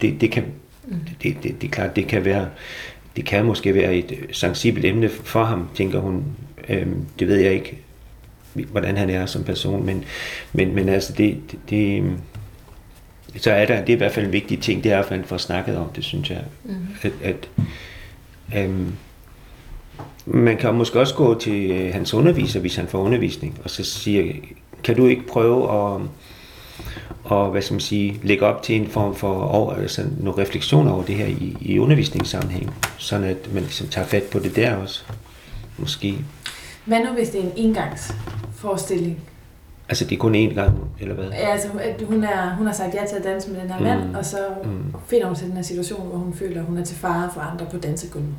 det, 0.00 0.20
det 0.20 0.30
kan, 0.30 0.44
det, 1.22 1.36
det, 1.42 1.60
det 1.60 1.66
er 1.66 1.72
klart, 1.72 1.96
det 1.96 2.06
kan 2.06 2.24
være, 2.24 2.48
det 3.16 3.24
kan 3.24 3.44
måske 3.44 3.74
være 3.74 3.94
et 3.94 4.12
sensibelt 4.32 4.84
emne 4.84 5.08
for 5.08 5.44
ham, 5.44 5.68
tænker 5.74 5.98
hun. 5.98 6.24
Øhm, 6.68 7.04
det 7.18 7.28
ved 7.28 7.36
jeg 7.36 7.52
ikke, 7.52 7.78
hvordan 8.52 8.96
han 8.96 9.10
er 9.10 9.26
som 9.26 9.44
person, 9.44 9.86
men, 9.86 10.04
men, 10.52 10.74
men 10.74 10.88
altså 10.88 11.12
det, 11.12 11.36
det, 11.50 11.58
det 11.70 12.02
så 13.36 13.50
er 13.50 13.66
der, 13.66 13.80
det 13.80 13.88
er 13.88 13.94
i 13.94 13.98
hvert 13.98 14.12
fald 14.12 14.26
en 14.26 14.32
vigtig 14.32 14.60
ting, 14.60 14.84
det 14.84 14.92
er, 14.92 14.98
at 14.98 15.10
man 15.10 15.24
får 15.24 15.36
snakket 15.36 15.76
om 15.76 15.88
det, 15.96 16.04
synes 16.04 16.30
jeg. 16.30 16.42
Mm. 16.64 16.74
At, 17.02 17.12
at 17.22 17.48
øhm, 18.56 18.92
man 20.26 20.56
kan 20.56 20.74
måske 20.74 21.00
også 21.00 21.14
gå 21.14 21.38
til 21.38 21.70
øh, 21.70 21.92
hans 21.92 22.14
underviser, 22.14 22.60
hvis 22.60 22.76
han 22.76 22.86
får 22.86 22.98
undervisning, 22.98 23.60
og 23.64 23.70
så 23.70 23.84
siger, 23.84 24.32
kan 24.84 24.96
du 24.96 25.06
ikke 25.06 25.26
prøve 25.26 25.62
at, 25.62 26.00
og, 27.24 27.50
hvad 27.50 27.62
skal 27.62 27.74
man 27.74 27.80
sige, 27.80 28.20
lægge 28.22 28.46
op 28.46 28.62
til 28.62 28.76
en 28.76 28.88
form 28.88 29.14
for 29.14 29.42
over, 29.42 29.74
altså 29.74 30.02
nogle 30.20 30.42
refleksioner 30.42 30.92
over 30.92 31.04
det 31.04 31.14
her 31.14 31.26
i, 31.26 31.56
i 31.60 31.78
undervisningssammenhæng, 31.78 32.74
sådan 32.98 33.26
at 33.26 33.52
man 33.52 33.62
ligesom 33.62 33.88
tager 33.88 34.06
fat 34.06 34.22
på 34.22 34.38
det 34.38 34.56
der 34.56 34.76
også, 34.76 35.04
måske. 35.78 36.14
Hvad 36.84 36.98
nu, 36.98 37.12
hvis 37.12 37.28
det 37.28 37.40
er 37.40 37.44
en 37.44 37.52
engangsforestilling? 37.56 39.18
Altså 39.88 40.04
det 40.04 40.12
er 40.12 40.18
kun 40.18 40.34
én 40.34 40.54
gang, 40.54 40.78
eller 41.00 41.14
hvad? 41.14 41.24
Ja, 41.24 41.52
altså 41.52 41.68
at 41.80 42.02
hun, 42.02 42.24
er, 42.24 42.54
hun 42.56 42.66
har 42.66 42.74
sagt 42.74 42.94
ja 42.94 43.06
til 43.08 43.16
at 43.16 43.24
danse 43.24 43.50
med 43.50 43.60
den 43.60 43.70
her 43.70 43.80
mand, 43.80 44.08
mm. 44.08 44.14
og 44.14 44.24
så 44.24 44.38
mm. 44.64 44.94
finder 45.06 45.26
hun 45.26 45.36
sig 45.36 45.46
i 45.46 45.48
den 45.48 45.56
her 45.56 45.64
situation, 45.64 46.08
hvor 46.08 46.18
hun 46.18 46.34
føler, 46.34 46.60
at 46.60 46.66
hun 46.66 46.78
er 46.78 46.84
til 46.84 46.96
fare 46.96 47.30
for 47.34 47.40
andre 47.40 47.66
på 47.70 47.76
dansegulvet. 47.76 48.34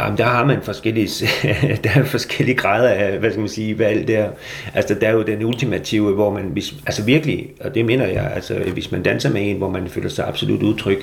Jamen, 0.00 0.18
der 0.18 0.24
har 0.24 0.44
man 0.44 0.62
forskellige, 0.62 1.08
der 1.84 1.90
er 1.94 2.04
forskellige 2.04 2.56
grader 2.56 2.88
af, 2.88 3.18
hvad 3.18 3.30
skal 3.30 3.40
man 3.40 3.48
sige, 3.48 3.78
valg 3.78 4.08
der. 4.08 4.30
Altså, 4.74 4.94
der 4.94 5.08
er 5.08 5.12
jo 5.12 5.22
den 5.22 5.44
ultimative, 5.44 6.14
hvor 6.14 6.32
man, 6.32 6.44
hvis, 6.44 6.74
altså 6.86 7.04
virkelig, 7.04 7.50
og 7.60 7.74
det 7.74 7.84
mener 7.84 8.06
jeg, 8.06 8.32
altså, 8.34 8.54
hvis 8.72 8.92
man 8.92 9.02
danser 9.02 9.30
med 9.30 9.50
en, 9.50 9.56
hvor 9.56 9.70
man 9.70 9.88
føler 9.88 10.08
sig 10.08 10.28
absolut 10.28 10.62
utryg, 10.62 11.02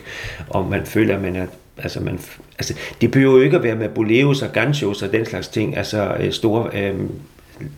og 0.50 0.70
man 0.70 0.86
føler, 0.86 1.16
at 1.16 1.22
man 1.22 1.36
er, 1.36 1.46
altså, 1.78 2.00
man, 2.00 2.20
altså, 2.58 2.74
det 3.02 3.12
behøver 3.12 3.36
jo 3.36 3.42
ikke 3.42 3.58
at 3.58 3.64
være 3.64 3.76
med 3.76 3.90
boleos 3.90 4.42
og 4.42 4.52
ganchos 4.52 5.02
og 5.02 5.12
den 5.12 5.26
slags 5.26 5.48
ting, 5.48 5.78
altså 5.78 6.16
øh, 6.20 6.32
store, 6.32 6.70
øh, 6.74 6.96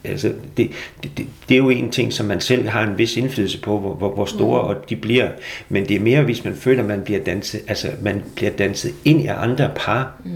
altså, 0.04 0.34
det, 0.58 0.72
det, 1.04 1.28
det 1.50 1.56
er 1.56 1.58
jo 1.58 1.70
en 1.70 1.92
ting, 1.92 2.14
som 2.14 2.26
man 2.26 2.42
selv 2.42 2.68
har 2.68 2.84
en 2.84 2.98
vis 2.98 3.18
indflydelse 3.18 3.62
på, 3.62 3.80
hvor, 3.80 3.94
hvor, 3.94 4.14
hvor 4.14 4.26
store 4.26 4.62
mm. 4.62 4.68
og 4.68 4.90
de 4.90 4.96
bliver. 4.96 5.30
Men 5.70 5.88
det 5.88 5.96
er 5.96 6.00
mere, 6.00 6.22
hvis 6.22 6.46
man 6.46 6.56
føler, 6.56 6.82
at 6.82 6.88
man 6.88 7.02
bliver 7.02 7.20
danset, 7.20 7.62
altså, 7.68 7.88
man 8.02 8.24
bliver 8.36 8.52
danset 8.52 8.94
ind 9.06 9.22
i 9.22 9.28
andre 9.28 9.72
par. 9.76 10.22
Mm. 10.26 10.32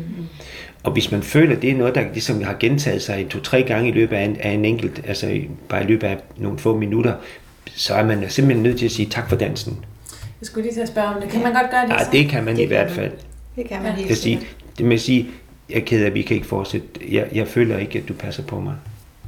Og 0.84 0.92
hvis 0.92 1.12
man 1.12 1.24
føler, 1.24 1.56
at 1.56 1.62
det 1.62 1.70
er 1.70 1.76
noget, 1.76 1.96
der 1.96 2.04
ligesom 2.14 2.44
har 2.44 2.56
gentaget 2.60 3.02
sig 3.02 3.28
to-tre 3.30 3.64
gange 3.64 3.90
i 3.90 3.92
løbet 3.92 4.16
af 4.16 4.24
en, 4.24 4.38
af 4.40 4.50
en 4.50 4.66
enkelt, 4.66 5.02
altså 5.08 5.42
bare 5.70 5.84
i 5.84 5.88
løbet 5.88 6.08
af 6.08 6.18
nogle 6.38 6.60
få 6.60 6.78
minutter, 6.78 7.14
så 7.76 7.94
er 7.94 8.06
man 8.06 8.30
simpelthen 8.30 8.64
nødt 8.64 8.78
til 8.78 8.86
at 8.86 8.92
sige 8.92 9.10
tak 9.10 9.30
for 9.30 9.36
dansen. 9.36 9.78
Jeg 10.42 10.46
skulle 10.46 10.64
lige 10.64 10.74
til 10.74 10.82
at 10.82 10.88
spørge 10.88 11.08
om 11.08 11.22
det. 11.22 11.30
Kan 11.30 11.44
man 11.44 11.54
godt 11.54 11.72
gøre 11.72 11.82
det? 11.82 11.90
Ja, 11.90 12.18
det 12.20 12.30
kan 12.30 12.44
man 12.44 12.56
det 12.56 12.64
i 12.64 12.66
hvert 12.66 12.92
fald. 12.92 13.12
Det 13.56 13.70
kan 13.70 13.84
man 13.84 13.92
helt 13.92 14.18
sige, 14.18 14.40
det 14.78 14.86
må 14.86 14.92
jeg 14.92 15.00
sige, 15.00 15.30
jeg 15.70 15.78
er 15.78 15.86
ked 15.86 16.02
af, 16.02 16.06
at 16.06 16.14
vi 16.14 16.22
kan 16.22 16.36
ikke 16.36 16.48
fortsætte. 16.48 16.88
Jeg, 17.10 17.28
jeg 17.34 17.48
føler 17.48 17.78
ikke, 17.78 18.00
at 18.00 18.08
du 18.08 18.14
passer 18.14 18.44
på 18.44 18.60
mig. 18.60 18.74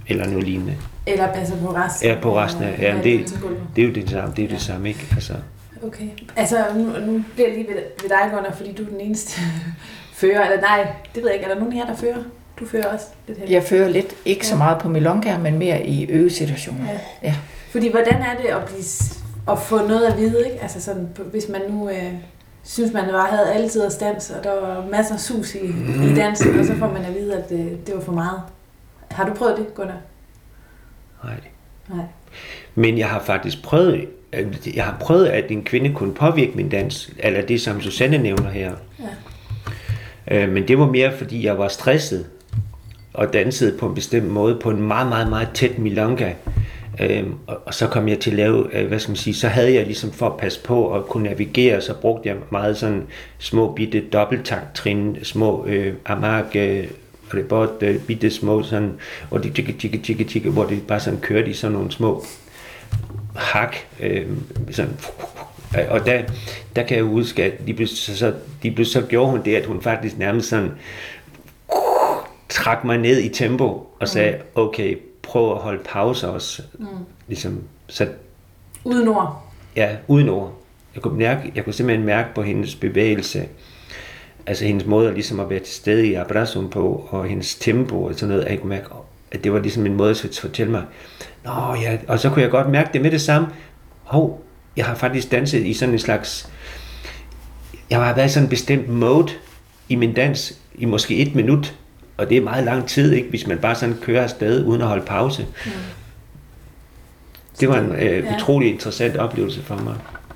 Eller 0.07 0.27
noget 0.27 0.43
lignende. 0.43 0.75
Eller 1.05 1.33
passer 1.33 1.55
på 1.57 1.75
resten? 1.75 2.09
Ja, 2.09 2.17
på 2.21 2.37
resten 2.37 2.63
af, 2.63 2.79
ja, 2.81 2.95
det, 3.03 3.39
det 3.75 3.83
er 3.83 3.87
jo 3.87 3.93
det 3.93 4.09
samme, 4.09 4.33
det 4.35 4.43
er 4.43 4.47
jo 4.47 4.53
det 4.53 4.61
samme, 4.61 4.87
ikke? 4.89 5.07
Altså, 5.15 5.33
Okay. 5.87 6.07
Altså, 6.35 6.57
nu, 6.75 6.83
nu 7.11 7.23
bliver 7.33 7.47
jeg 7.49 7.57
lige 7.57 7.67
ved, 7.67 7.75
ved 8.01 8.09
dig, 8.09 8.29
Gunnar, 8.33 8.51
fordi 8.51 8.71
du 8.71 8.83
er 8.83 8.87
den 8.87 8.99
eneste 9.01 9.41
fører. 10.13 10.49
Eller 10.49 10.61
nej, 10.61 10.87
det 11.15 11.23
ved 11.23 11.29
jeg 11.29 11.33
ikke. 11.33 11.45
Er 11.45 11.53
der 11.53 11.59
nogen 11.59 11.73
her, 11.73 11.85
der 11.85 11.95
fører? 11.95 12.17
Du 12.59 12.65
fører 12.65 12.93
også 12.93 13.05
lidt 13.27 13.39
her. 13.39 13.45
Jeg 13.49 13.63
fører 13.63 13.89
lidt, 13.89 14.15
ikke 14.25 14.47
så 14.47 14.55
meget 14.55 14.77
på 14.81 14.89
milonga, 14.89 15.37
men 15.37 15.57
mere 15.57 15.85
i 15.85 16.05
øvesituationer. 16.09 16.85
Ja. 16.91 16.99
Ja. 17.23 17.35
Fordi 17.71 17.91
hvordan 17.91 18.13
er 18.13 18.35
det 18.41 18.47
at, 18.47 18.65
blive, 18.65 18.83
at 19.51 19.59
få 19.59 19.87
noget 19.87 20.05
at 20.05 20.17
vide, 20.17 20.45
ikke? 20.45 20.61
Altså 20.61 20.81
sådan, 20.81 21.07
hvis 21.31 21.49
man 21.49 21.61
nu 21.69 21.89
øh, 21.89 22.13
synes, 22.63 22.93
man 22.93 23.03
bare 23.11 23.27
havde 23.27 23.53
altid 23.53 23.81
at 23.81 23.97
dans, 23.99 24.29
og 24.29 24.43
der 24.43 24.61
var 24.61 24.85
masser 24.91 25.13
af 25.13 25.19
sus 25.19 25.55
i, 25.55 25.65
i 26.11 26.15
dansen, 26.15 26.59
og 26.59 26.65
så 26.65 26.75
får 26.75 26.87
man 26.87 27.05
at 27.05 27.15
vide, 27.15 27.33
at 27.35 27.51
øh, 27.51 27.59
det 27.59 27.95
var 27.95 28.01
for 28.01 28.11
meget. 28.11 28.41
Har 29.13 29.30
du 29.30 29.34
prøvet 29.34 29.58
det, 29.58 29.76
Gunnar? 29.76 29.97
nej. 31.23 31.39
Nej. 31.89 32.06
Men 32.76 32.97
jeg 32.97 33.10
har 33.10 33.23
faktisk 33.23 33.63
prøvet, 33.63 34.08
jeg 34.76 34.84
har 34.84 34.97
prøvet, 35.02 35.26
at 35.26 35.52
en 35.52 35.63
kvinde 35.63 35.93
kunne 35.93 36.13
påvirke 36.13 36.52
min 36.56 36.69
dans, 36.69 37.12
eller 37.19 37.41
det 37.41 37.62
som 37.62 37.82
Susanne 37.82 38.17
nævner 38.17 38.49
her. 38.49 38.71
Ja. 38.99 40.43
Øh, 40.43 40.49
men 40.49 40.67
det 40.67 40.80
var 40.80 40.86
mere, 40.86 41.17
fordi 41.17 41.45
jeg 41.45 41.58
var 41.58 41.67
stresset 41.67 42.26
og 43.13 43.34
dansede 43.34 43.78
på 43.78 43.88
en 43.88 43.95
bestemt 43.95 44.28
måde, 44.28 44.60
på 44.63 44.69
en 44.69 44.82
meget, 44.82 45.10
meget, 45.10 45.30
meget 45.30 45.49
tæt 45.54 45.80
milonga. 45.80 46.34
Øhm, 46.99 47.36
og, 47.47 47.62
og 47.65 47.73
så 47.73 47.88
kom 47.88 48.08
jeg 48.08 48.19
til 48.19 48.32
at 48.32 48.38
lave, 48.38 48.78
øh, 48.78 48.88
hvad 48.88 48.99
skal 48.99 49.10
man 49.10 49.17
sige, 49.17 49.34
så 49.34 49.47
havde 49.47 49.73
jeg 49.73 49.86
ligesom 49.86 50.12
for 50.12 50.26
at 50.26 50.38
passe 50.38 50.63
på 50.63 50.84
og 50.84 51.06
kunne 51.06 51.23
navigere, 51.23 51.82
så 51.82 51.93
brugte 51.93 52.30
jeg 52.30 52.38
meget 52.49 52.78
sådan 52.78 53.04
små 53.38 53.73
bitte 53.73 54.04
dobbelttakt-trin, 54.13 55.17
små 55.23 55.65
øh, 55.65 55.93
amark, 56.06 56.56
øh, 56.56 56.88
bare 57.41 57.69
øh, 57.82 58.00
bitte 58.00 58.32
små 58.32 58.63
sådan, 58.63 58.93
og 59.32 59.43
de 59.43 59.50
tjekke, 59.50 59.74
tjekke, 59.74 59.98
tjekke, 59.98 60.24
tjekke, 60.24 60.50
hvor 60.50 60.65
det 60.65 60.88
bare 60.88 61.00
sådan 61.00 61.19
kørte 61.19 61.50
i 61.50 61.54
sådan 61.54 61.74
nogle 61.74 61.91
små 61.91 62.26
hak, 63.36 63.76
øh, 64.00 64.28
sådan, 64.72 64.98
og 65.89 66.06
der, 66.06 66.22
der 66.76 66.84
kan 66.84 66.98
jeg 66.98 67.06
huske, 67.06 67.43
at 67.43 67.67
de 67.67 67.74
blev, 67.74 67.88
så, 67.88 68.17
så, 68.17 68.34
de 68.63 68.72
blev, 68.72 68.86
så 68.86 69.02
gjorde 69.02 69.32
hun 69.32 69.46
det, 69.46 69.56
at 69.56 69.65
hun 69.65 69.82
faktisk 69.82 70.17
nærmest 70.17 70.50
sådan 70.50 70.72
trak 72.50 72.84
mig 72.84 72.98
ned 72.98 73.17
i 73.22 73.30
tempo 73.30 73.88
og 74.00 74.08
sagde, 74.08 74.38
okay, 74.56 74.98
prøv 75.22 75.52
at 75.52 75.58
holde 75.58 75.84
pause 75.86 76.30
også. 76.30 76.62
Mm. 76.80 76.88
Ligesom, 77.28 77.63
så 77.88 78.08
Uden 78.84 79.08
ord. 79.08 79.43
ja, 79.76 79.96
uden 80.08 80.30
ord. 80.30 80.54
Jeg 80.96 81.02
kunne, 81.02 81.17
mærke, 81.17 81.52
jeg 81.56 81.63
kunne 81.63 81.74
simpelthen 81.74 82.06
mærke 82.06 82.30
på 82.36 82.41
hendes 82.41 82.76
bevægelse, 82.76 83.48
altså 84.47 84.65
hendes 84.65 84.86
måde 84.86 85.08
at, 85.08 85.13
ligesom 85.13 85.39
at 85.39 85.49
være 85.49 85.60
til 85.60 85.73
stede 85.73 86.08
i 86.08 86.13
abrazoen 86.13 86.69
på, 86.69 87.08
og 87.10 87.25
hendes 87.25 87.56
tempo 87.56 88.03
og 88.03 88.13
sådan 88.15 88.27
noget, 88.36 88.49
jeg 88.49 88.60
kunne 88.60 88.69
mærke, 88.69 88.86
at 89.32 89.43
det 89.43 89.53
var 89.53 89.60
ligesom 89.60 89.86
en 89.86 89.93
måde 89.93 90.10
at 90.12 90.38
fortælle 90.41 90.71
mig, 90.71 90.84
Nå 91.45 91.51
ja, 91.82 91.97
og 92.08 92.19
så 92.19 92.29
kunne 92.29 92.41
jeg 92.41 92.51
godt 92.51 92.69
mærke 92.69 92.89
det 92.93 93.01
med 93.01 93.12
det 93.12 93.21
samme. 93.21 93.47
Hov, 94.03 94.43
jeg 94.77 94.86
har 94.86 94.95
faktisk 94.95 95.32
danset 95.32 95.65
i 95.65 95.73
sådan 95.73 95.93
en 95.93 95.99
slags, 95.99 96.49
jeg 97.89 97.99
har 98.03 98.15
været 98.15 98.29
i 98.29 98.32
sådan 98.32 98.45
en 98.45 98.49
bestemt 98.49 98.89
mode 98.89 99.32
i 99.89 99.95
min 99.95 100.13
dans 100.13 100.60
i 100.75 100.86
måske 100.86 101.15
et 101.17 101.36
minut, 101.36 101.75
og 102.17 102.29
det 102.29 102.38
er 102.38 102.41
meget 102.41 102.63
lang 102.63 102.88
tid, 102.88 103.13
ikke, 103.13 103.29
hvis 103.29 103.47
man 103.47 103.58
bare 103.58 103.75
sådan 103.75 103.95
kører 104.01 104.23
afsted 104.23 104.65
uden 104.65 104.82
at 104.82 104.88
holde 104.88 105.06
pause. 105.06 105.45
Mm. 105.65 105.71
Det 107.60 107.69
var 107.69 107.79
en 107.79 107.91
øh, 107.91 108.01
Ja. 108.01 108.36
utrolig 108.36 108.69
interessant 108.73 109.17
oplevelse 109.17 109.62
for 109.62 109.75
mig. 109.75 109.95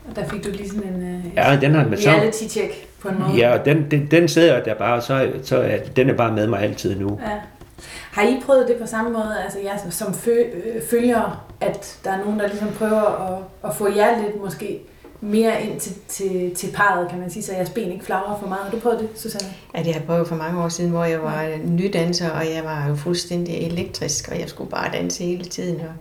Og 0.10 0.16
der 0.16 0.30
fik 0.30 0.44
du 0.46 0.50
lige 0.52 0.70
sådan 0.70 0.94
en 0.94 1.04
øh, 1.04 1.22
Ja, 1.36 1.58
den 1.62 1.76
har 1.76 1.88
man 1.88 2.02
så... 2.02 2.10
reality-check 2.10 2.87
på 3.02 3.08
en 3.10 3.20
måde. 3.20 3.32
Ja, 3.38 3.60
og 3.60 3.66
den, 3.66 3.92
den, 3.92 4.08
den 4.12 4.28
sidder 4.28 4.64
der 4.64 4.74
bare, 4.74 5.02
så, 5.02 5.32
så 5.44 5.58
er, 5.58 5.78
den 5.96 6.10
er 6.10 6.14
bare 6.14 6.32
med 6.32 6.48
mig 6.48 6.60
altid 6.62 6.96
nu. 7.00 7.20
Ja. 7.24 7.32
Har 8.12 8.24
I 8.24 8.42
prøvet 8.46 8.68
det 8.68 8.76
på 8.76 8.88
samme 8.88 9.10
måde, 9.12 9.36
altså 9.44 9.60
jeg 9.64 9.80
som- 9.82 9.92
som 9.92 10.14
fø, 10.14 10.32
øh, 10.54 10.82
følger, 10.90 11.46
at 11.62 11.98
der 12.04 12.12
er 12.12 12.18
nogen, 12.24 12.40
der 12.40 12.48
ligesom 12.48 12.68
prøver 12.78 13.32
at, 13.64 13.70
at 13.70 13.76
få 13.76 13.88
jer 13.96 14.22
lidt 14.22 14.42
måske 14.44 14.80
mere 15.22 15.64
ind 15.64 15.80
til, 15.80 15.94
til, 16.08 16.56
til 16.56 16.70
parret, 16.74 17.10
kan 17.10 17.20
man 17.20 17.30
sige, 17.30 17.44
så 17.44 17.54
jeres 17.54 17.70
ben 17.70 17.92
ikke 17.92 18.06
flagrer 18.06 18.40
for 18.40 18.48
meget. 18.48 18.64
Har 18.64 18.72
du 18.72 18.80
prøvet 18.80 19.00
det, 19.00 19.10
Susanne? 19.16 19.48
Ja, 19.76 19.80
det 19.80 19.88
har 19.88 19.94
jeg 19.94 20.04
prøvet 20.08 20.28
for 20.28 20.36
mange 20.36 20.64
år 20.64 20.70
siden, 20.70 20.92
hvor 20.92 21.04
jeg 21.06 21.22
var 21.24 21.50
nydanser, 21.66 22.30
og 22.30 22.46
jeg 22.56 22.64
var 22.64 22.88
jo 22.90 22.96
fuldstændig 22.96 23.56
elektrisk, 23.58 24.30
og 24.32 24.40
jeg 24.40 24.50
skulle 24.50 24.70
bare 24.70 24.92
danse 24.94 25.24
hele 25.24 25.46
tiden. 25.46 25.76
Og, 25.80 25.94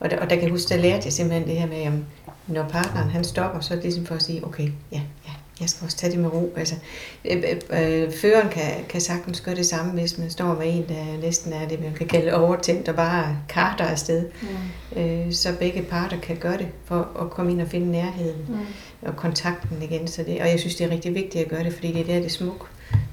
og, 0.00 0.10
der, 0.10 0.16
og 0.20 0.30
der 0.30 0.36
kan 0.36 0.42
jeg 0.44 0.50
huske, 0.50 0.68
der 0.74 0.80
lærte 0.80 1.02
jeg 1.04 1.12
simpelthen 1.12 1.48
det 1.48 1.56
her 1.56 1.66
med, 1.66 1.86
om 1.86 2.04
når 2.46 2.62
partneren 2.68 3.10
han 3.10 3.24
stopper, 3.24 3.60
så 3.60 3.74
er 3.74 3.76
det 3.76 3.84
ligesom 3.84 4.06
for 4.06 4.14
at 4.14 4.22
sige, 4.22 4.44
okay, 4.46 4.68
ja, 4.92 5.00
ja, 5.26 5.30
jeg 5.60 5.68
skal 5.68 5.84
også 5.84 5.96
tage 5.96 6.12
det 6.12 6.20
med 6.20 6.32
ro. 6.32 6.52
Altså, 6.56 6.74
øh, 7.24 7.36
øh, 7.72 8.02
øh, 8.04 8.12
føreren 8.12 8.48
kan, 8.48 8.62
kan 8.88 9.00
sagtens 9.00 9.40
gøre 9.40 9.54
det 9.54 9.66
samme, 9.66 9.92
hvis 9.92 10.18
man 10.18 10.30
står 10.30 10.54
med 10.54 10.66
en, 10.66 10.84
der 10.88 11.20
næsten 11.22 11.52
er 11.52 11.68
det, 11.68 11.80
man 11.82 11.92
kan 11.92 12.06
kalde 12.06 12.34
overtændt, 12.34 12.88
og 12.88 12.94
bare 12.94 13.36
karter 13.48 13.84
afsted. 13.84 14.24
Mm. 14.94 15.00
Øh, 15.00 15.32
så 15.32 15.48
begge 15.58 15.82
parter 15.82 16.20
kan 16.20 16.36
gøre 16.36 16.58
det, 16.58 16.66
for 16.84 17.08
at 17.20 17.30
komme 17.30 17.52
ind 17.52 17.60
og 17.60 17.68
finde 17.68 17.90
nærheden 17.90 18.36
Mm. 18.48 18.56
og 19.08 19.16
kontakten 19.16 19.82
igen. 19.82 20.06
Så 20.08 20.22
det, 20.22 20.40
og 20.40 20.48
jeg 20.48 20.60
synes, 20.60 20.74
det 20.76 20.86
er 20.86 20.90
rigtig 20.90 21.14
vigtigt 21.14 21.44
at 21.44 21.50
gøre 21.50 21.64
det, 21.64 21.72
fordi 21.74 21.92
det 21.92 22.00
er 22.00 22.04
der, 22.04 22.20
det 22.20 22.32
smuk. 22.32 22.68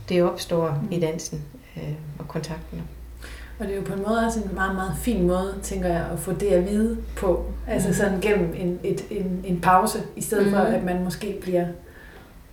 Det 0.10 0.24
opstår 0.24 0.80
mm. 0.82 0.92
i 0.92 1.00
dansen 1.00 1.42
øh, 1.78 1.84
og 2.20 2.28
kontakten. 2.28 2.82
Og 3.60 3.66
det 3.66 3.72
er 3.74 3.78
jo 3.78 3.84
på 3.86 3.94
en 3.94 4.04
måde 4.08 4.26
også 4.26 4.40
en 4.40 4.50
meget, 4.56 4.76
meget 4.76 4.92
fin 5.02 5.28
måde, 5.28 5.56
tænker 5.64 5.88
jeg, 5.90 6.06
at 6.14 6.20
få 6.20 6.32
det 6.32 6.48
at 6.48 6.70
vide 6.70 6.98
på. 7.16 7.46
Altså 7.68 7.88
Mhm. 7.88 7.98
sådan 7.98 8.22
gennem 8.22 8.54
en, 8.58 8.80
et, 8.84 9.04
en, 9.12 9.42
en 9.46 9.62
pause, 9.62 10.00
i 10.16 10.22
stedet 10.22 10.52
for 10.52 10.64
Mhm. 10.64 10.74
at 10.76 10.84
man 10.84 11.04
måske 11.04 11.38
bliver 11.42 11.66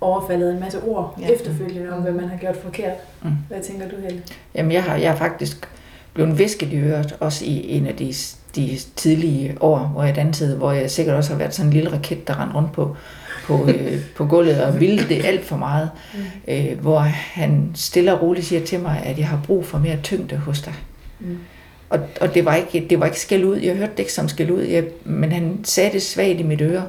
overfaldet 0.01 0.53
en 0.53 0.61
masse 0.61 0.79
ord 0.83 1.19
Ja. 1.21 1.29
efterfølgende 1.29 1.93
om, 1.93 2.03
hvad 2.03 2.13
man 2.13 2.29
har 2.29 2.37
gjort 2.37 2.57
forkert. 2.57 2.93
Mm. 3.23 3.31
Hvad 3.49 3.61
tænker 3.61 3.89
du, 3.89 3.97
Helle? 4.03 4.23
Jamen, 4.55 4.73
jeg 4.73 4.83
har, 4.83 4.97
jeg 4.97 5.11
har 5.11 5.17
faktisk 5.19 5.69
blevet 6.15 6.73
øret, 6.73 7.17
også 7.21 7.45
i 7.45 7.71
en 7.71 7.87
af 7.87 7.97
de, 7.97 8.15
de 8.57 8.79
tidlige 8.97 9.57
år, 9.61 9.79
hvor 9.79 10.03
jeg 10.05 10.17
dansede, 10.17 10.57
hvor 10.57 10.73
jeg 10.73 10.91
sikkert 10.91 11.17
også 11.17 11.31
har 11.31 11.39
været 11.39 11.55
sådan 11.55 11.69
en 11.69 11.73
lille 11.75 11.93
raket, 11.93 12.29
der 12.29 12.41
rendte 12.43 12.57
rundt 12.57 12.73
på, 12.73 12.97
på, 13.47 13.67
øh, 13.69 13.99
på 14.17 14.27
gulvet 14.27 14.65
og 14.65 14.81
ville 14.81 15.09
det 15.09 15.25
alt 15.25 15.45
for 15.45 15.57
meget. 15.57 15.91
Mm. 16.15 16.21
Øh, 16.55 16.81
hvor 16.81 16.99
han 16.99 17.71
stille 17.75 18.15
og 18.15 18.23
roligt 18.23 18.47
siger 18.47 18.65
til 18.65 18.81
mig, 18.81 19.03
at 19.05 19.19
jeg 19.19 19.29
har 19.29 19.41
brug 19.47 19.67
for 19.67 19.79
mere 19.79 19.97
tyngde 20.03 20.37
hos 20.37 20.61
dig. 20.61 20.75
Mm. 21.21 21.39
Og, 21.91 21.99
og 22.21 22.35
det 22.35 22.45
var 22.45 22.55
ikke, 22.55 22.87
det 22.91 23.01
var 23.01 23.07
ikke 23.07 23.21
skæld 23.21 23.45
ud. 23.45 23.57
Jeg 23.57 23.77
hørte 23.77 23.93
det 23.93 23.99
ikke 23.99 24.13
som 24.13 24.29
skæld 24.29 24.51
ud, 24.51 24.63
jeg, 24.63 24.85
men 25.05 25.33
han 25.33 25.61
sagde 25.65 25.93
det 25.93 26.03
svagt 26.03 26.41
i 26.41 26.43
mit 26.43 26.61
øre. 26.61 26.85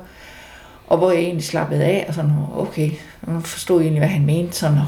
Og 0.92 0.98
hvor 0.98 1.12
jeg 1.12 1.20
egentlig 1.22 1.44
slappede 1.46 1.84
af, 1.84 2.06
og 2.08 2.14
sådan, 2.14 2.32
okay, 2.56 2.92
nu 3.28 3.40
forstod 3.40 3.80
jeg 3.80 3.86
egentlig, 3.86 4.00
hvad 4.00 4.10
han 4.10 4.26
mente, 4.26 4.56
sådan 4.58 4.78
at 4.78 4.84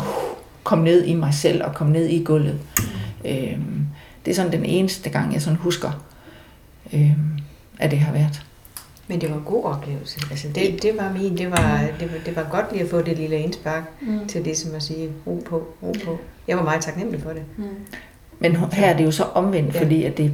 kom 0.63 0.79
ned 0.79 1.03
i 1.05 1.13
mig 1.13 1.33
selv, 1.33 1.63
og 1.63 1.73
kom 1.73 1.87
ned 1.87 2.05
i 2.05 2.23
gulvet. 2.23 2.59
Øhm, 3.25 3.85
det 4.25 4.31
er 4.31 4.35
sådan 4.35 4.51
den 4.51 4.65
eneste 4.65 5.09
gang, 5.09 5.33
jeg 5.33 5.41
sådan 5.41 5.57
husker, 5.57 6.03
øhm, 6.93 7.11
at 7.79 7.91
det 7.91 7.99
har 7.99 8.13
været. 8.13 8.41
Men 9.07 9.21
det 9.21 9.29
var 9.29 9.35
en 9.35 9.43
god 9.43 9.63
oplevelse. 9.65 10.19
Altså 10.31 10.47
det, 10.55 10.81
det 10.83 10.91
var 10.97 11.11
min, 11.21 11.37
det 11.37 11.51
var, 11.51 11.81
det, 11.99 12.11
var, 12.13 12.17
det 12.25 12.35
var 12.35 12.47
godt 12.51 12.65
lige 12.71 12.83
at 12.83 12.89
få 12.89 13.01
det 13.01 13.17
lille 13.17 13.39
indspark 13.39 13.83
Mm. 14.01 14.27
til 14.27 14.45
det, 14.45 14.57
som 14.57 14.75
at 14.75 14.83
sige, 14.83 15.09
ro 15.27 15.43
på, 15.49 15.67
ro 15.83 15.93
på. 16.05 16.17
Jeg 16.47 16.57
var 16.57 16.63
meget 16.63 16.81
taknemmelig 16.81 17.21
for 17.21 17.29
det. 17.29 17.43
Mm. 17.57 17.63
Men 18.39 18.55
her 18.55 18.87
er 18.87 18.97
det 18.97 19.05
jo 19.05 19.11
så 19.11 19.23
omvendt, 19.23 19.75
Ja. 19.75 19.81
fordi 19.81 20.03
at 20.03 20.17
det, 20.17 20.31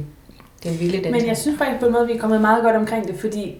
Den 0.64 0.80
vilde 0.80 1.04
den. 1.04 1.12
Men 1.12 1.26
jeg 1.26 1.36
synes 1.36 1.58
faktisk 1.58 1.80
på 1.80 1.86
en 1.86 1.92
måde, 1.92 2.06
vi 2.06 2.12
er 2.12 2.18
kommet 2.18 2.40
meget 2.40 2.62
godt 2.62 2.76
omkring 2.76 3.06
det, 3.06 3.14
fordi 3.20 3.56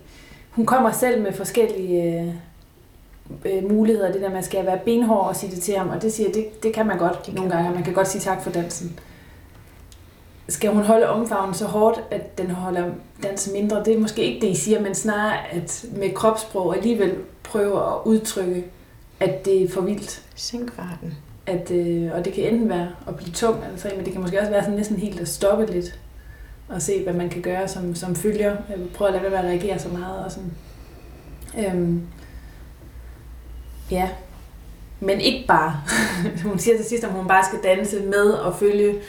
hun 0.50 0.66
kommer 0.66 0.92
selv 0.92 1.22
med 1.22 1.32
forskellige 1.32 2.20
øh, 2.20 2.34
øh, 3.44 3.70
muligheder. 3.70 4.12
Det 4.12 4.20
der 4.20 4.30
at 4.30 4.42
skal 4.42 4.66
være 4.66 4.78
benhård 4.84 5.28
og 5.28 5.36
sige 5.36 5.54
det 5.54 5.62
til 5.62 5.74
ham, 5.74 5.88
og 5.88 6.02
det 6.02 6.12
siger 6.12 6.32
det, 6.32 6.62
det 6.62 6.72
kan 6.72 6.86
man 6.86 6.98
godt 6.98 7.22
kan 7.22 7.34
nogle 7.34 7.50
man. 7.50 7.56
gange. 7.56 7.74
Man 7.74 7.84
kan 7.84 7.94
godt 7.94 8.08
sige 8.08 8.20
tak 8.22 8.42
for 8.42 8.50
dansen. 8.50 8.98
Skal 10.48 10.70
hun 10.70 10.82
holde 10.82 11.08
omfavnen 11.08 11.54
så 11.54 11.66
hårdt, 11.66 12.00
at 12.10 12.38
den 12.38 12.50
holder 12.50 12.90
dansen 13.22 13.52
mindre? 13.52 13.84
Det 13.84 13.94
er 13.94 13.98
måske 13.98 14.22
ikke 14.22 14.46
det, 14.46 14.52
I 14.52 14.54
siger, 14.54 14.80
men 14.80 14.94
snarere 14.94 15.52
at 15.52 15.84
med 15.96 16.14
kropssprog 16.14 16.76
alligevel 16.76 17.14
prøve 17.42 17.76
at 17.76 17.94
udtrykke, 18.04 18.64
at 19.20 19.44
det 19.44 19.62
er 19.62 19.68
for 19.68 19.80
vildt. 19.80 20.22
Sænk 20.34 20.72
farten. 20.72 21.14
At, 21.46 21.70
øh, 21.70 22.10
og 22.14 22.24
det 22.24 22.32
kan 22.32 22.44
enten 22.44 22.68
være 22.68 22.88
at 23.08 23.16
blive 23.16 23.32
tung, 23.32 23.64
altså, 23.72 23.90
men 23.96 24.04
det 24.04 24.12
kan 24.12 24.22
måske 24.22 24.38
også 24.38 24.50
være 24.50 24.62
sådan 24.62 24.76
næsten 24.76 24.96
helt 24.96 25.20
at 25.20 25.28
stoppe 25.28 25.66
lidt 25.66 25.99
og 26.70 26.82
se, 26.82 27.02
hvad 27.02 27.12
man 27.12 27.28
kan 27.28 27.42
gøre 27.42 27.68
som, 27.68 27.94
som 27.94 28.16
følger. 28.16 28.52
Øh, 28.52 28.80
jeg 29.00 29.06
at 29.06 29.12
lade 29.12 29.22
være 29.22 29.30
med 29.30 29.38
at 29.38 29.44
reagere 29.44 29.78
så 29.78 29.88
meget. 29.88 30.24
Og 30.24 30.32
sådan. 30.32 30.52
Øhm, 31.58 32.06
ja, 33.90 34.08
men 35.00 35.20
ikke 35.20 35.46
bare. 35.48 35.80
hun 36.48 36.58
siger 36.58 36.76
til 36.76 36.86
sidst, 36.86 37.04
at 37.04 37.10
hun 37.10 37.28
bare 37.28 37.44
skal 37.44 37.58
danse 37.62 38.00
med 38.00 38.30
og 38.30 38.56
følge, 38.56 39.00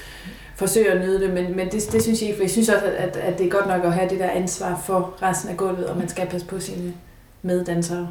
forsøge 0.56 0.92
at 0.92 1.02
nyde 1.02 1.22
det, 1.22 1.34
men, 1.34 1.56
men 1.56 1.72
det, 1.72 1.90
det 1.92 2.04
synes 2.04 2.22
jeg 2.22 2.30
ikke, 2.30 2.38
for 2.38 2.44
jeg 2.44 2.52
synes 2.52 2.70
også, 2.70 2.86
at, 2.86 3.18
at 3.18 3.38
det 3.38 3.46
er 3.46 3.50
godt 3.50 3.68
nok 3.68 3.84
at 3.84 3.94
have 3.94 4.10
det 4.10 4.20
der 4.20 4.30
ansvar 4.30 4.82
for 4.86 5.18
resten 5.22 5.50
af 5.50 5.58
gulvet, 5.58 5.86
og 5.86 5.98
man 5.98 6.10
skal 6.10 6.28
passe 6.28 6.48
på 6.48 6.60
sine 6.60 6.94
meddansere. 7.42 8.10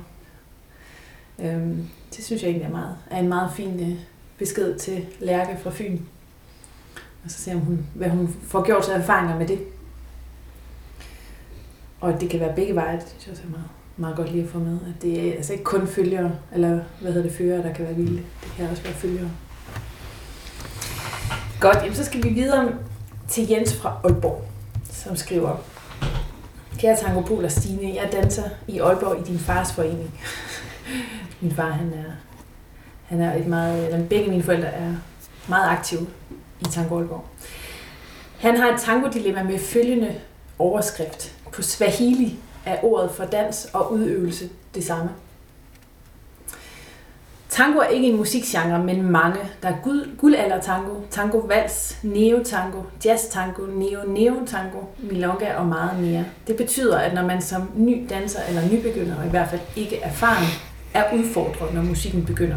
Øhm, 1.38 1.88
det 2.16 2.24
synes 2.24 2.42
jeg 2.42 2.48
egentlig 2.48 2.66
er, 2.66 2.70
meget, 2.70 2.96
er 3.10 3.18
en 3.18 3.28
meget 3.28 3.50
fin 3.56 3.90
øh, 3.90 3.98
besked 4.38 4.78
til 4.78 5.06
Lærke 5.20 5.58
fra 5.62 5.70
Fyn. 5.70 5.98
Og 7.24 7.30
så 7.30 7.38
ser 7.38 7.54
hun, 7.54 7.86
hvad 7.94 8.08
hun 8.08 8.36
får 8.42 8.64
gjort 8.64 8.84
sig 8.84 8.94
erfaringer 8.94 9.38
med 9.38 9.48
det. 9.48 9.58
Og 12.00 12.20
det 12.20 12.30
kan 12.30 12.40
være 12.40 12.54
begge 12.56 12.74
veje, 12.74 12.96
det 12.96 13.04
synes 13.08 13.26
jeg 13.26 13.32
også 13.32 13.42
er 13.46 13.50
meget, 13.50 13.68
meget 13.96 14.16
godt 14.16 14.32
lige 14.32 14.44
at 14.44 14.50
få 14.50 14.58
med. 14.58 14.78
At 14.88 15.02
det 15.02 15.28
er 15.28 15.32
altså 15.32 15.52
ikke 15.52 15.64
kun 15.64 15.86
følgere, 15.86 16.32
eller 16.54 16.80
hvad 17.00 17.12
hedder 17.12 17.28
det, 17.28 17.38
fører, 17.38 17.62
der 17.62 17.72
kan 17.72 17.84
være 17.84 17.94
vilde. 17.94 18.22
Det 18.42 18.52
kan 18.56 18.70
også 18.70 18.82
være 18.82 18.92
følgere. 18.92 19.30
Godt, 21.60 21.76
jamen, 21.76 21.94
så 21.94 22.04
skal 22.04 22.22
vi 22.22 22.28
videre 22.28 22.72
til 23.28 23.48
Jens 23.48 23.76
fra 23.76 23.96
Aalborg, 24.04 24.44
som 24.90 25.16
skriver, 25.16 25.56
Kære 26.78 26.96
Tango 26.96 27.34
og 27.34 27.50
Stine, 27.50 27.94
jeg 27.94 28.08
danser 28.12 28.44
i 28.68 28.78
Aalborg 28.78 29.20
i 29.20 29.30
din 29.30 29.38
fars 29.38 29.72
forening. 29.72 30.20
Min 31.40 31.52
far, 31.52 31.70
han 31.70 31.92
er, 31.92 32.12
han 33.06 33.20
er 33.20 33.34
et 33.34 33.46
meget, 33.46 33.86
eller 33.86 34.08
begge 34.08 34.30
mine 34.30 34.42
forældre 34.42 34.68
er 34.68 34.94
meget 35.48 35.68
aktive 35.68 36.06
i 36.60 36.64
Tango 36.64 36.98
Aalborg. 36.98 37.24
Han 38.38 38.56
har 38.56 38.68
et 38.68 38.80
tangodilemma 38.80 39.42
med 39.42 39.58
følgende 39.58 40.14
overskrift. 40.58 41.32
På 41.52 41.62
Swahili 41.62 42.38
er 42.66 42.84
ordet 42.84 43.10
for 43.10 43.24
dans 43.24 43.68
og 43.72 43.92
udøvelse 43.92 44.48
det 44.74 44.84
samme. 44.84 45.10
Tango 47.48 47.78
er 47.78 47.86
ikke 47.86 48.08
en 48.08 48.16
musikgenre, 48.16 48.84
men 48.84 49.02
mange. 49.10 49.38
Der 49.62 49.68
er 49.68 49.76
guld, 49.82 50.16
guldalder 50.16 50.60
tango, 50.60 50.94
tango 51.10 51.38
vals, 51.38 51.98
neo 52.02 52.42
tango, 52.44 52.82
jazz 53.04 53.24
tango, 53.24 53.62
neo 53.66 54.00
neo 54.08 54.34
tango, 54.46 54.78
milonga 54.98 55.54
og 55.54 55.66
meget 55.66 56.00
mere. 56.00 56.24
Det 56.46 56.56
betyder, 56.56 56.98
at 56.98 57.14
når 57.14 57.22
man 57.22 57.42
som 57.42 57.70
ny 57.76 58.06
danser 58.10 58.40
eller 58.48 58.62
nybegynder, 58.72 59.16
og 59.18 59.26
i 59.26 59.28
hvert 59.28 59.50
fald 59.50 59.60
ikke 59.76 60.00
erfaren, 60.00 60.46
er 60.94 61.04
udfordret, 61.14 61.74
når 61.74 61.82
musikken 61.82 62.24
begynder. 62.24 62.56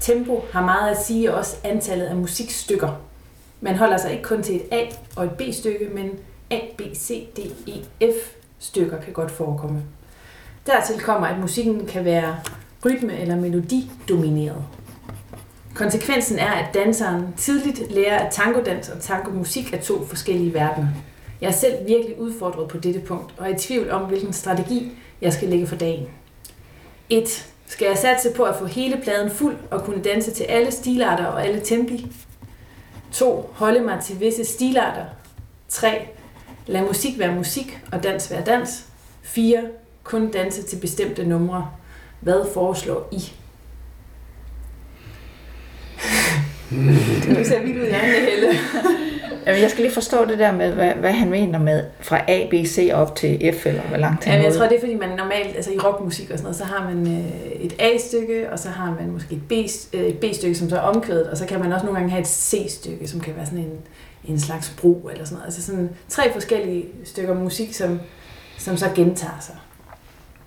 Tempo 0.00 0.44
har 0.52 0.64
meget 0.64 0.90
at 0.90 1.02
sige, 1.04 1.34
også 1.34 1.56
antallet 1.64 2.06
af 2.06 2.16
musikstykker. 2.16 3.00
Man 3.60 3.76
holder 3.76 3.96
sig 3.96 4.12
ikke 4.12 4.24
kun 4.24 4.42
til 4.42 4.56
et 4.56 4.62
A 4.72 4.86
og 5.16 5.24
et 5.24 5.30
B-stykke, 5.30 5.88
men 5.94 6.10
A, 6.50 6.58
B, 6.78 6.80
C, 6.94 7.26
D, 7.36 7.38
E, 7.68 8.06
F 8.12 8.34
stykker 8.58 9.00
kan 9.00 9.12
godt 9.12 9.30
forekomme. 9.30 9.82
Dertil 10.66 11.00
kommer, 11.00 11.26
at 11.26 11.40
musikken 11.40 11.86
kan 11.86 12.04
være 12.04 12.36
rytme- 12.86 13.20
eller 13.20 13.36
melodi-domineret. 13.36 14.64
Konsekvensen 15.74 16.38
er, 16.38 16.50
at 16.50 16.74
danseren 16.74 17.34
tidligt 17.36 17.92
lærer, 17.92 18.18
at 18.18 18.32
tangodans 18.32 18.88
og 18.88 19.00
tangomusik 19.00 19.74
er 19.74 19.80
to 19.80 20.04
forskellige 20.06 20.54
verdener. 20.54 20.88
Jeg 21.40 21.48
er 21.48 21.52
selv 21.52 21.74
virkelig 21.86 22.20
udfordret 22.20 22.68
på 22.68 22.78
dette 22.78 23.00
punkt, 23.00 23.34
og 23.38 23.50
er 23.50 23.54
i 23.54 23.58
tvivl 23.58 23.90
om, 23.90 24.02
hvilken 24.02 24.32
strategi 24.32 24.92
jeg 25.20 25.32
skal 25.32 25.48
lægge 25.48 25.66
for 25.66 25.76
dagen. 25.76 26.06
1. 27.10 27.46
Skal 27.66 27.86
jeg 27.86 27.98
satse 27.98 28.30
på 28.36 28.42
at 28.42 28.56
få 28.56 28.66
hele 28.66 29.00
pladen 29.02 29.30
fuld 29.30 29.56
og 29.70 29.84
kunne 29.84 30.02
danse 30.02 30.30
til 30.30 30.44
alle 30.44 30.70
stilarter 30.70 31.24
og 31.24 31.46
alle 31.46 31.60
tempi? 31.64 32.12
2. 33.12 33.50
Holde 33.54 33.80
mig 33.80 34.00
til 34.02 34.20
visse 34.20 34.44
stilarter. 34.44 35.04
3. 35.68 36.08
Lad 36.66 36.82
musik 36.82 37.18
være 37.18 37.34
musik 37.34 37.80
og 37.92 38.02
dans 38.02 38.30
være 38.30 38.44
dans. 38.44 38.84
4. 39.22 39.62
Kun 40.04 40.30
danse 40.30 40.62
til 40.62 40.76
bestemte 40.76 41.24
numre. 41.24 41.70
Hvad 42.20 42.52
foreslår 42.54 43.08
I? 43.12 43.32
du 47.36 47.44
ser 47.44 47.62
vildt 47.62 47.78
ud 47.78 47.86
i 47.86 47.90
Helle. 47.90 48.48
Jamen, 49.46 49.62
jeg 49.62 49.70
skal 49.70 49.82
lige 49.82 49.94
forstå 49.94 50.24
det 50.24 50.38
der 50.38 50.52
med, 50.52 50.72
hvad, 50.72 50.90
hvad 50.90 51.12
han 51.12 51.30
mener 51.30 51.58
med 51.58 51.84
fra 52.00 52.20
A, 52.28 52.46
B, 52.50 52.66
C 52.66 52.90
op 52.92 53.16
til 53.16 53.54
F, 53.60 53.66
eller 53.66 53.82
hvor 53.82 53.96
langt 53.96 54.24
han 54.24 54.32
Jamen, 54.32 54.46
jeg 54.46 54.54
tror, 54.54 54.66
det 54.66 54.76
er 54.76 54.80
fordi, 54.80 54.94
man 54.94 55.08
normalt, 55.08 55.56
altså 55.56 55.70
i 55.72 55.78
rockmusik 55.78 56.30
og 56.30 56.38
sådan 56.38 56.42
noget, 56.42 56.56
så 56.56 56.64
har 56.64 56.90
man 56.90 57.06
øh, 57.06 57.50
et 57.60 57.74
A-stykke, 57.78 58.52
og 58.52 58.58
så 58.58 58.68
har 58.68 58.96
man 59.00 59.10
måske 59.10 59.34
et, 59.34 59.42
B, 59.48 59.52
øh, 59.94 60.00
et 60.00 60.18
B-stykke, 60.18 60.54
som 60.54 60.70
så 60.70 60.76
er 60.76 60.80
omkvædet, 60.80 61.26
og 61.26 61.36
så 61.36 61.46
kan 61.46 61.60
man 61.60 61.72
også 61.72 61.86
nogle 61.86 61.98
gange 61.98 62.10
have 62.10 62.20
et 62.20 62.28
C-stykke, 62.28 63.08
som 63.08 63.20
kan 63.20 63.36
være 63.36 63.46
sådan 63.46 63.58
en, 63.58 63.72
en 64.24 64.40
slags 64.40 64.74
bro 64.80 65.08
eller 65.12 65.24
sådan 65.24 65.34
noget. 65.34 65.46
Altså 65.46 65.62
sådan 65.62 65.90
tre 66.08 66.32
forskellige 66.32 66.84
stykker 67.04 67.34
musik, 67.34 67.74
som, 67.74 68.00
som 68.58 68.76
så 68.76 68.86
gentager 68.94 69.40
sig. 69.40 69.56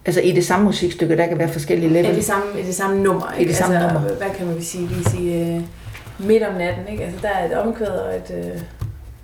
Altså 0.05 0.21
i 0.21 0.31
det 0.31 0.45
samme 0.45 0.65
musikstykke, 0.65 1.17
der 1.17 1.27
kan 1.27 1.39
være 1.39 1.49
forskellige 1.49 1.89
level? 1.89 2.11
I 2.11 2.15
det 2.15 2.25
samme, 2.25 2.59
i 2.59 2.63
det 2.63 2.75
samme 2.75 3.03
nummer. 3.03 3.31
Ikke? 3.31 3.45
I 3.45 3.47
det 3.47 3.55
samme 3.55 3.75
altså, 3.75 3.93
nummer. 3.93 4.15
Hvad 4.15 4.29
kan 4.37 4.47
man 4.47 4.61
sige? 4.61 4.87
Vi 4.87 5.03
sige 5.03 5.55
øh, 5.55 5.61
midt 6.19 6.43
om 6.43 6.53
natten, 6.53 6.87
ikke? 6.87 7.03
Altså 7.03 7.19
der 7.21 7.29
er 7.29 7.45
et 7.45 7.57
omkvæd 7.57 7.87
og 7.87 8.15
et, 8.15 8.31
øh, 8.45 8.61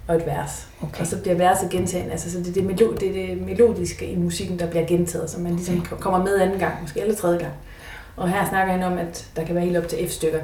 og 0.07 0.15
et 0.15 0.25
vers. 0.25 0.67
Okay. 0.81 1.01
Og 1.01 1.07
så 1.07 1.21
bliver 1.21 1.35
verset 1.35 1.69
gentaget. 1.69 2.11
Altså, 2.11 2.31
så 2.31 2.39
det 2.39 2.47
er 2.47 2.53
det, 2.53 2.63
melo, 2.63 2.93
det 2.93 3.09
er 3.09 3.27
det 3.27 3.41
melodiske 3.41 4.07
i 4.07 4.15
musikken, 4.15 4.59
der 4.59 4.69
bliver 4.69 4.85
gentaget, 4.85 5.29
så 5.29 5.39
man 5.39 5.55
ligesom 5.55 5.85
kommer 5.99 6.23
med 6.23 6.39
anden 6.39 6.59
gang, 6.59 6.81
måske 6.81 7.01
eller 7.01 7.15
tredje 7.15 7.39
gang. 7.39 7.53
Og 8.15 8.29
her 8.29 8.49
snakker 8.49 8.73
han 8.73 8.83
om, 8.83 8.97
at 8.97 9.27
der 9.35 9.45
kan 9.45 9.55
være 9.55 9.65
helt 9.65 9.77
op 9.77 9.87
til 9.87 10.07
F-stykker. 10.07 10.39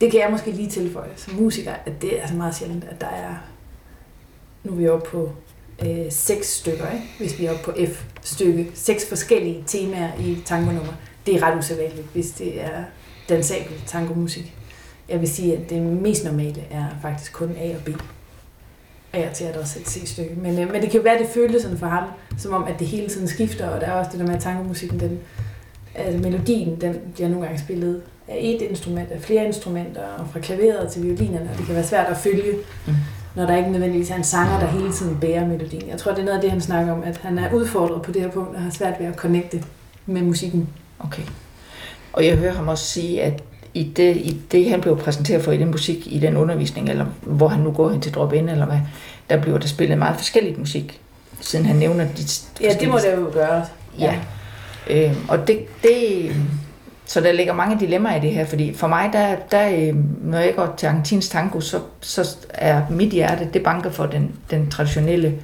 Det 0.00 0.10
kan 0.10 0.20
jeg 0.20 0.30
måske 0.30 0.50
lige 0.50 0.70
tilføje 0.70 1.08
som 1.16 1.34
musiker, 1.34 1.72
at 1.86 2.02
det 2.02 2.16
er 2.16 2.20
altså 2.20 2.36
meget 2.36 2.54
sjældent, 2.54 2.84
at 2.90 3.00
der 3.00 3.06
er... 3.06 3.34
Nu 4.64 4.72
er 4.72 4.76
vi 4.76 4.88
oppe 4.88 5.10
på 5.10 5.32
øh, 5.86 6.06
seks 6.10 6.48
stykker, 6.48 6.90
ikke? 6.90 7.04
hvis 7.18 7.38
vi 7.38 7.46
er 7.46 7.52
oppe 7.52 7.64
på 7.64 7.72
F-stykke. 7.86 8.70
Seks 8.74 9.08
forskellige 9.08 9.64
temaer 9.66 10.10
i 10.20 10.38
tangonummer. 10.44 10.92
Det 11.26 11.34
er 11.34 11.42
ret 11.42 11.58
usædvanligt, 11.58 12.06
hvis 12.12 12.30
det 12.30 12.64
er 12.64 12.84
dansabel 13.28 13.82
tangomusik. 13.86 14.57
Jeg 15.08 15.20
vil 15.20 15.28
sige, 15.28 15.56
at 15.56 15.70
det 15.70 15.82
mest 15.82 16.24
normale 16.24 16.62
er 16.70 16.84
faktisk 17.02 17.32
kun 17.32 17.56
A 17.60 17.74
og 17.74 17.84
B. 17.84 17.88
Og 19.12 19.20
jeg 19.20 19.30
til 19.34 19.44
at 19.44 19.56
også 19.56 19.78
et 19.78 19.88
C-stykke. 19.88 20.34
Men, 20.36 20.58
øh, 20.58 20.72
men 20.72 20.82
det 20.82 20.90
kan 20.90 21.00
jo 21.00 21.02
være, 21.02 21.14
at 21.14 21.20
det 21.20 21.28
føles 21.28 21.62
sådan 21.62 21.78
for 21.78 21.86
ham, 21.86 22.04
som 22.38 22.52
om, 22.52 22.64
at 22.64 22.78
det 22.78 22.86
hele 22.86 23.08
tiden 23.08 23.28
skifter, 23.28 23.68
og 23.68 23.80
der 23.80 23.86
er 23.86 23.92
også 23.92 24.10
det 24.10 24.20
der 24.20 24.26
med, 24.26 24.34
at 24.34 24.40
tangomusikken, 24.40 25.00
den, 25.00 25.18
altså 25.94 26.18
melodien, 26.18 26.80
den 26.80 26.94
bliver 27.14 27.28
nogle 27.28 27.46
gange 27.46 27.60
spillet 27.60 28.02
af 28.28 28.38
et 28.40 28.62
instrument, 28.62 29.10
af 29.10 29.20
flere 29.20 29.46
instrumenter, 29.46 30.02
og 30.02 30.28
fra 30.32 30.40
klaveret 30.40 30.92
til 30.92 31.02
violinerne, 31.02 31.50
og 31.52 31.58
det 31.58 31.66
kan 31.66 31.74
være 31.74 31.84
svært 31.84 32.06
at 32.06 32.16
følge, 32.16 32.52
mm. 32.86 32.94
når 33.36 33.46
der 33.46 33.56
ikke 33.56 33.70
nødvendigvis 33.70 34.10
er 34.10 34.16
en 34.16 34.24
sanger, 34.24 34.60
der 34.60 34.66
hele 34.66 34.92
tiden 34.92 35.20
bærer 35.20 35.46
melodien. 35.46 35.88
Jeg 35.88 35.98
tror, 35.98 36.12
det 36.12 36.20
er 36.20 36.24
noget 36.24 36.36
af 36.36 36.42
det, 36.42 36.50
han 36.50 36.60
snakker 36.60 36.92
om, 36.92 37.02
at 37.02 37.16
han 37.16 37.38
er 37.38 37.52
udfordret 37.52 38.02
på 38.02 38.12
det 38.12 38.22
her 38.22 38.30
punkt, 38.30 38.56
og 38.56 38.62
har 38.62 38.70
svært 38.70 39.00
ved 39.00 39.06
at 39.06 39.14
connecte 39.14 39.64
med 40.06 40.22
musikken. 40.22 40.68
Okay. 40.98 41.22
Og 42.12 42.26
jeg 42.26 42.36
hører 42.36 42.52
ham 42.52 42.68
også 42.68 42.84
sige, 42.84 43.22
at 43.22 43.42
i 43.74 43.92
det, 43.96 44.16
i 44.16 44.40
det, 44.52 44.70
han 44.70 44.80
blev 44.80 44.98
præsenteret 44.98 45.44
for 45.44 45.52
i 45.52 45.56
den 45.56 45.70
musik, 45.70 46.06
i 46.06 46.18
den 46.18 46.36
undervisning, 46.36 46.88
eller 46.88 47.06
hvor 47.20 47.48
han 47.48 47.60
nu 47.60 47.72
går 47.72 47.90
hen 47.90 48.00
til 48.00 48.14
drop 48.14 48.32
ind, 48.32 48.50
eller 48.50 48.66
hvad, 48.66 48.78
der 49.30 49.40
bliver 49.40 49.58
der 49.58 49.66
spillet 49.66 49.98
meget 49.98 50.16
forskelligt 50.16 50.58
musik, 50.58 51.00
siden 51.40 51.66
han 51.66 51.76
nævner 51.76 52.04
de 52.04 52.22
Ja, 52.60 52.74
det 52.80 52.88
må 52.88 52.98
det 52.98 53.12
jo 53.16 53.30
gøre. 53.32 53.64
Ja. 53.98 54.14
ja. 54.88 55.08
Øh, 55.08 55.16
og 55.28 55.48
det, 55.48 55.58
det, 55.82 56.30
så 57.06 57.20
der 57.20 57.32
ligger 57.32 57.52
mange 57.52 57.80
dilemmaer 57.80 58.16
i 58.16 58.20
det 58.20 58.30
her, 58.30 58.44
fordi 58.44 58.74
for 58.74 58.86
mig, 58.86 59.10
der, 59.12 59.36
der 59.50 59.92
når 60.22 60.38
jeg 60.38 60.54
går 60.56 60.74
til 60.76 60.86
Argentins 60.86 61.28
tango, 61.28 61.60
så, 61.60 61.80
så 62.00 62.36
er 62.48 62.82
mit 62.90 63.10
hjerte, 63.10 63.48
det 63.52 63.62
banker 63.62 63.90
for 63.90 64.06
den, 64.06 64.32
den 64.50 64.70
traditionelle 64.70 65.34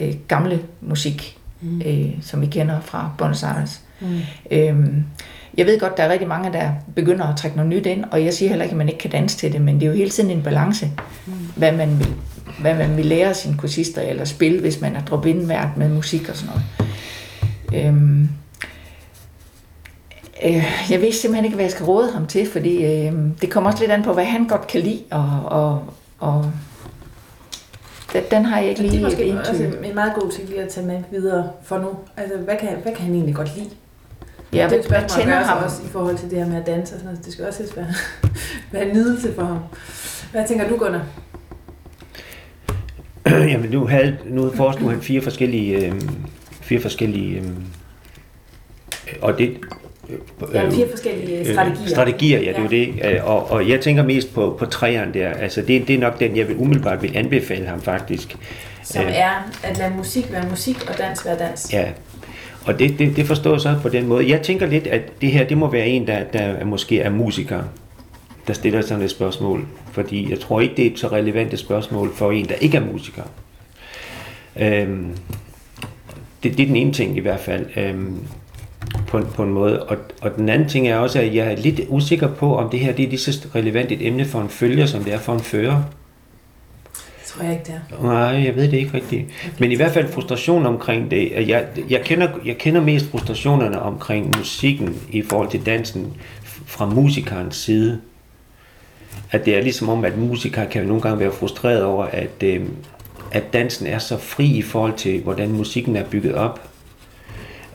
øh, 0.00 0.14
gamle 0.28 0.60
musik, 0.80 1.38
mm. 1.60 1.82
øh, 1.86 2.10
som 2.22 2.40
vi 2.40 2.46
kender 2.46 2.80
fra 2.80 3.10
Buenos 3.18 3.42
Aires. 3.42 3.80
Mm. 4.00 4.20
Øhm, 4.50 5.04
jeg 5.56 5.66
ved 5.66 5.80
godt, 5.80 5.96
der 5.96 6.02
er 6.02 6.08
rigtig 6.08 6.28
mange, 6.28 6.52
der 6.52 6.70
begynder 6.94 7.26
at 7.26 7.36
trække 7.36 7.56
noget 7.56 7.70
nyt 7.70 7.86
ind, 7.86 8.04
og 8.10 8.24
jeg 8.24 8.34
siger 8.34 8.48
heller 8.48 8.64
ikke, 8.64 8.72
at 8.72 8.78
man 8.78 8.88
ikke 8.88 8.98
kan 8.98 9.10
danse 9.10 9.36
til 9.36 9.52
det, 9.52 9.60
men 9.60 9.74
det 9.74 9.82
er 9.82 9.86
jo 9.86 9.96
hele 9.96 10.10
tiden 10.10 10.30
en 10.30 10.42
balance, 10.42 10.90
mm. 11.26 11.32
hvad, 11.56 11.72
man 11.72 11.98
vil, 11.98 12.14
hvad 12.60 12.74
man 12.74 12.96
vil 12.96 13.06
lære 13.06 13.34
sine 13.34 13.56
kursister 13.58 14.02
eller 14.02 14.24
spille, 14.24 14.60
hvis 14.60 14.80
man 14.80 14.96
er 14.96 15.04
drop 15.04 15.26
ind 15.26 15.46
med 15.76 15.88
musik 15.88 16.28
og 16.28 16.36
sådan 16.36 16.54
noget. 16.54 17.86
Øhm, 17.86 18.28
øh, 20.44 20.64
jeg 20.90 21.00
ved 21.00 21.12
simpelthen 21.12 21.44
ikke, 21.44 21.54
hvad 21.54 21.64
jeg 21.64 21.72
skal 21.72 21.86
råde 21.86 22.12
ham 22.12 22.26
til, 22.26 22.50
fordi 22.50 22.84
øh, 22.84 23.12
det 23.40 23.50
kommer 23.50 23.70
også 23.70 23.82
lidt 23.82 23.92
an 23.92 24.02
på, 24.02 24.12
hvad 24.12 24.24
han 24.24 24.48
godt 24.48 24.66
kan 24.66 24.80
lide, 24.80 25.02
og, 25.10 25.42
og, 25.44 25.84
og 26.18 26.52
den, 28.12 28.22
den 28.30 28.44
har 28.44 28.60
jeg 28.60 28.68
ikke 28.68 28.82
lige 28.82 28.92
Det 28.92 29.00
er 29.00 29.04
måske 29.04 29.38
også 29.50 29.64
en 29.84 29.94
meget 29.94 30.14
god 30.14 30.30
ting 30.30 30.48
lige 30.48 30.62
at 30.62 30.68
tage 30.68 30.86
med 30.86 31.02
videre 31.10 31.50
for 31.62 31.78
nu. 31.78 31.88
Altså, 32.16 32.38
hvad 32.38 32.56
kan, 32.56 32.68
hvad 32.82 32.92
kan 32.92 33.04
han 33.04 33.14
egentlig 33.14 33.34
godt 33.34 33.56
lide? 33.56 33.70
Ja, 34.52 34.68
det 34.68 34.86
er 34.86 35.24
hvad 35.24 35.34
ham 35.34 35.64
også 35.64 35.82
i 35.82 35.88
forhold 35.88 36.18
til 36.18 36.30
det 36.30 36.38
her 36.38 36.46
med 36.46 36.56
at 36.56 36.66
danse 36.66 36.94
og 36.94 37.00
sådan 37.00 37.04
noget. 37.04 37.24
Det 37.24 37.32
skal 37.32 37.46
også 37.46 37.72
være, 37.76 37.86
være 38.72 38.86
en 38.86 38.96
nydelse 38.96 39.34
for 39.34 39.44
ham. 39.44 39.58
Hvad 40.32 40.48
tænker 40.48 40.68
du, 40.68 40.76
Gunnar? 40.76 41.04
Jamen, 43.52 43.70
nu, 43.70 43.86
havde, 43.86 44.18
nu 44.24 44.50
foreslog 44.50 44.90
han 44.90 45.02
fire 45.02 45.22
forskellige, 45.22 45.86
øh, 45.86 46.00
fire 46.60 46.80
forskellige 46.80 47.38
øh, 47.38 47.44
og 49.22 49.38
det, 49.38 49.56
Ja, 50.52 50.70
fire 50.70 50.88
forskellige 50.90 51.52
strategier. 51.52 51.88
Strategier, 51.88 52.40
ja, 52.40 52.48
det 52.48 52.56
er 52.56 52.62
jo 52.62 52.68
det. 52.68 53.20
Og, 53.20 53.50
og 53.50 53.68
jeg 53.68 53.80
tænker 53.80 54.02
mest 54.02 54.34
på, 54.34 54.56
på 54.58 54.66
træerne 54.66 55.14
der. 55.14 55.30
Altså, 55.30 55.60
det, 55.60 55.88
det 55.88 55.94
er 55.94 55.98
nok 55.98 56.20
den, 56.20 56.36
jeg 56.36 56.48
vil 56.48 56.56
umiddelbart 56.56 57.02
vil 57.02 57.16
anbefale 57.16 57.66
ham 57.66 57.82
faktisk. 57.82 58.36
Som 58.82 59.04
er 59.08 59.50
at 59.62 59.78
lade 59.78 59.90
musik 59.96 60.32
være 60.32 60.48
musik 60.50 60.90
og 60.90 60.98
dans 60.98 61.26
være 61.26 61.38
dans. 61.38 61.72
Ja, 61.72 61.84
og 62.66 62.78
det, 62.78 62.98
det, 62.98 63.16
det 63.16 63.26
forstår 63.26 63.50
jeg 63.50 63.60
så 63.60 63.78
på 63.82 63.88
den 63.88 64.06
måde. 64.06 64.30
Jeg 64.30 64.42
tænker 64.42 64.66
lidt, 64.66 64.86
at 64.86 65.20
det 65.20 65.30
her, 65.30 65.44
det 65.44 65.58
må 65.58 65.70
være 65.70 65.86
en, 65.86 66.06
der, 66.06 66.24
der 66.24 66.64
måske 66.64 67.00
er 67.00 67.10
musiker, 67.10 67.62
der 68.46 68.52
stiller 68.52 68.80
sådan 68.80 69.04
et 69.04 69.10
spørgsmål. 69.10 69.66
Fordi 69.92 70.30
jeg 70.30 70.40
tror 70.40 70.60
ikke, 70.60 70.74
det 70.76 70.86
er 70.86 70.90
et 70.90 70.98
så 70.98 71.08
relevant 71.08 71.52
et 71.52 71.58
spørgsmål 71.58 72.12
for 72.14 72.32
en, 72.32 72.44
der 72.48 72.54
ikke 72.54 72.76
er 72.76 72.84
musiker. 72.92 73.22
Øhm, 74.56 75.16
det, 76.42 76.56
det 76.56 76.62
er 76.62 76.66
den 76.66 76.76
ene 76.76 76.92
ting 76.92 77.16
i 77.16 77.20
hvert 77.20 77.40
fald. 77.40 77.66
Øhm, 77.76 78.18
på, 79.06 79.18
en, 79.18 79.26
på 79.34 79.42
en 79.42 79.50
måde. 79.50 79.82
Og, 79.82 79.96
og 80.20 80.36
den 80.36 80.48
anden 80.48 80.68
ting 80.68 80.88
er 80.88 80.96
også, 80.96 81.20
at 81.20 81.34
jeg 81.34 81.52
er 81.52 81.56
lidt 81.56 81.80
usikker 81.88 82.28
på, 82.34 82.56
om 82.56 82.70
det 82.70 82.80
her 82.80 82.92
det 82.92 83.04
er 83.04 83.08
lige 83.08 83.18
så 83.18 83.48
relevant 83.54 83.92
et 83.92 84.06
emne 84.06 84.24
for 84.24 84.40
en 84.40 84.48
følger, 84.48 84.86
som 84.86 85.04
det 85.04 85.12
er 85.12 85.18
for 85.18 85.32
en 85.32 85.40
fører. 85.40 85.82
Tror 87.34 87.44
jeg 87.44 87.52
ikke, 87.52 87.64
det 87.64 87.80
er. 87.98 88.02
Nej, 88.02 88.44
jeg 88.44 88.56
ved 88.56 88.70
det 88.70 88.78
ikke 88.78 88.94
rigtigt. 88.94 89.24
Men 89.58 89.72
i 89.72 89.74
hvert 89.74 89.92
fald 89.92 90.12
frustration 90.12 90.66
omkring 90.66 91.10
det. 91.10 91.48
Jeg, 91.48 91.66
jeg, 91.90 92.02
kender, 92.04 92.28
jeg 92.44 92.58
kender 92.58 92.80
mest 92.80 93.10
frustrationerne 93.10 93.82
omkring 93.82 94.32
musikken 94.38 94.96
i 95.10 95.22
forhold 95.22 95.50
til 95.50 95.66
dansen 95.66 96.12
fra 96.66 96.86
musikernes 96.86 97.56
side. 97.56 98.00
at 99.30 99.44
det 99.44 99.56
er 99.56 99.62
ligesom 99.62 99.88
om, 99.88 100.04
at 100.04 100.18
musikere 100.18 100.66
kan 100.66 100.86
nogle 100.86 101.02
gange 101.02 101.20
være 101.20 101.32
frustreret 101.32 101.84
over, 101.84 102.04
at, 102.04 102.42
øh, 102.42 102.60
at 103.32 103.52
dansen 103.52 103.86
er 103.86 103.98
så 103.98 104.18
fri 104.18 104.46
i 104.46 104.62
forhold 104.62 104.94
til, 104.96 105.20
hvordan 105.20 105.52
musikken 105.52 105.96
er 105.96 106.04
bygget 106.04 106.34
op. 106.34 106.68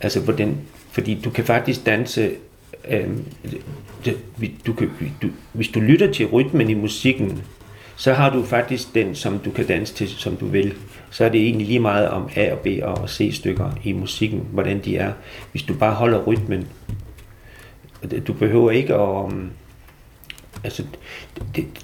Altså, 0.02 0.20
hvordan, 0.20 0.58
fordi 0.92 1.22
du 1.26 1.30
kan 1.30 1.44
faktisk 1.44 1.86
danse, 1.86 2.32
øh, 2.90 3.08
det, 4.06 4.18
du 4.66 4.74
kan, 4.74 4.90
du, 5.22 5.28
hvis 5.54 5.68
du 5.68 5.80
lytter 5.80 6.12
til 6.12 6.26
rytmen 6.26 6.70
i 6.70 6.74
musikken, 6.74 7.44
så 7.98 8.14
har 8.14 8.30
du 8.30 8.44
faktisk 8.44 8.96
den, 8.96 9.16
som 9.16 9.40
du 9.40 9.52
kan 9.52 9.68
danse 9.68 9.94
til, 9.94 10.10
som 10.10 10.36
du 10.36 10.46
vil. 10.46 10.74
Så 11.10 11.26
er 11.26 11.30
det 11.30 11.42
egentlig 11.42 11.68
lige 11.68 11.80
meget 11.80 12.10
om 12.10 12.30
A 12.36 12.52
og 12.52 12.60
B 12.60 12.68
og 12.82 13.10
C 13.10 13.32
stykker 13.34 13.72
i 13.84 13.92
musikken, 13.92 14.48
hvordan 14.52 14.80
de 14.80 14.98
er. 14.98 15.12
Hvis 15.52 15.64
du 15.64 15.74
bare 15.74 15.94
holder 15.94 16.24
rytmen, 16.24 16.68
du 18.28 18.34
behøver 18.34 18.72
ikke 18.72 18.94
at... 18.94 19.26
Um, 19.26 19.50
altså, 20.64 20.84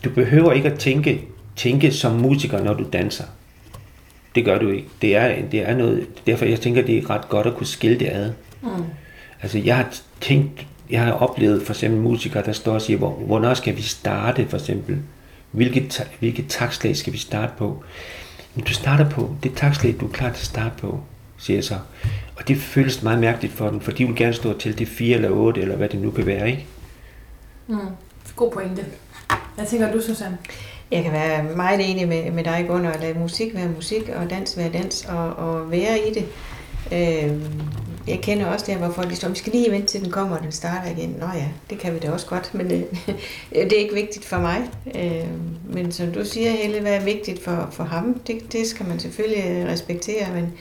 du 0.06 0.10
behøver 0.10 0.52
ikke 0.52 0.72
at 0.72 0.80
tænke, 0.80 1.22
tænke 1.56 1.92
som 1.92 2.12
musiker, 2.12 2.64
når 2.64 2.74
du 2.74 2.86
danser. 2.94 3.26
Det 4.36 4.46
gør 4.46 4.60
du 4.60 4.70
ikke. 4.70 4.88
Det 5.02 5.16
er, 5.16 5.42
det 5.52 5.70
er 5.70 5.78
noget, 5.78 6.08
derfor 6.28 6.46
jeg 6.46 6.60
tænker, 6.60 6.82
det 6.82 6.98
er 6.98 7.10
ret 7.10 7.30
godt 7.30 7.48
at 7.48 7.56
kunne 7.56 7.68
skille 7.68 8.00
det 8.00 8.10
ad. 8.12 8.32
Mm. 8.62 8.70
Altså 9.42 9.58
jeg 9.58 9.78
har 9.78 9.96
tænkt, 10.22 10.68
jeg 10.90 11.04
har 11.04 11.12
oplevet 11.12 11.64
for 11.64 11.74
eksempel 11.74 12.02
musikere, 12.02 12.46
der 12.46 12.52
står 12.52 12.74
og 12.74 12.82
siger, 12.82 12.98
hvor, 12.98 13.12
hvornår 13.12 13.54
skal 13.54 13.78
vi 13.78 13.82
starte 13.82 14.48
for 14.48 14.58
eksempel? 14.58 14.98
Hvilket, 15.54 16.10
hvilket 16.20 16.46
takslag 16.50 16.98
skal 16.98 17.14
vi 17.14 17.18
starte 17.18 17.54
på? 17.58 17.84
Men 18.56 18.66
du 18.66 18.74
starter 18.74 19.10
på 19.10 19.36
det 19.44 19.54
takslag, 19.56 19.96
du 20.00 20.08
er 20.08 20.12
klar 20.12 20.30
til 20.30 20.42
at 20.42 20.46
starte 20.46 20.76
på, 20.78 21.00
siger 21.38 21.58
jeg 21.58 21.64
så. 21.64 21.76
Og 22.36 22.48
det 22.48 22.58
føles 22.58 23.04
meget 23.04 23.20
mærkeligt 23.20 23.54
for 23.54 23.70
dem, 23.70 23.80
for 23.80 23.92
de 23.92 24.06
vil 24.06 24.16
gerne 24.16 24.34
stå 24.34 24.58
til 24.58 24.80
det 24.80 24.88
4 24.88 25.16
eller 25.16 25.30
8, 25.30 25.62
eller 25.62 25.76
hvad 25.76 25.90
det 25.90 26.02
nu 26.02 26.12
kan 26.12 26.26
være, 26.26 26.50
ikke? 26.50 26.66
Mm. 27.68 27.78
God 28.36 28.52
pointe. 28.52 28.86
Hvad 29.56 29.66
tænker 29.66 29.92
du, 29.92 30.02
Susanne? 30.02 30.38
Jeg 30.92 31.04
kan 31.04 31.12
være 31.12 31.44
meget 31.56 31.92
enig 31.92 32.08
med, 32.08 32.32
med 32.32 32.44
dig, 32.44 32.66
Gunnar, 32.68 32.92
at 32.92 33.02
lade 33.02 33.20
musik 33.20 33.56
være 33.56 33.68
musik, 33.68 34.10
og 34.10 34.30
dans 34.30 34.58
være 34.58 34.70
dans, 34.70 35.06
og, 35.06 35.34
og 35.34 35.72
være 35.72 36.00
i 36.00 36.14
det. 36.14 36.26
Øh, 36.92 37.42
jeg 38.08 38.20
kender 38.22 38.46
også 38.46 38.66
der, 38.68 38.78
hvor 38.78 38.90
folk 38.90 39.10
de 39.10 39.16
står, 39.16 39.30
vi 39.30 39.36
skal 39.36 39.54
lige 39.54 39.72
vente 39.72 39.88
til 39.88 40.04
den 40.04 40.12
kommer, 40.12 40.38
og 40.38 40.44
den 40.44 40.52
starter 40.52 40.92
igen. 40.92 41.16
Nå 41.20 41.26
ja, 41.26 41.48
det 41.70 41.80
kan 41.80 41.94
vi 41.94 42.00
da 42.00 42.12
også 42.12 42.26
godt, 42.26 42.54
men 42.54 42.72
øh, 43.56 43.64
det 43.64 43.74
er 43.74 43.80
ikke 43.80 43.94
vigtigt 43.94 44.26
for 44.26 44.38
mig. 44.38 44.70
Øh, 44.96 45.28
men 45.70 45.92
som 45.92 46.12
du 46.12 46.26
siger, 46.26 46.52
Helle, 46.52 46.82
hvad 46.82 46.96
er 46.96 47.04
vigtigt 47.04 47.44
for, 47.44 47.68
for 47.72 47.84
ham, 47.84 48.20
det, 48.28 48.54
det 48.54 48.68
skal 48.68 48.88
man 48.88 49.00
selvfølgelig 49.00 49.44
øh, 49.48 49.66
respektere, 49.66 50.34
men, 50.34 50.54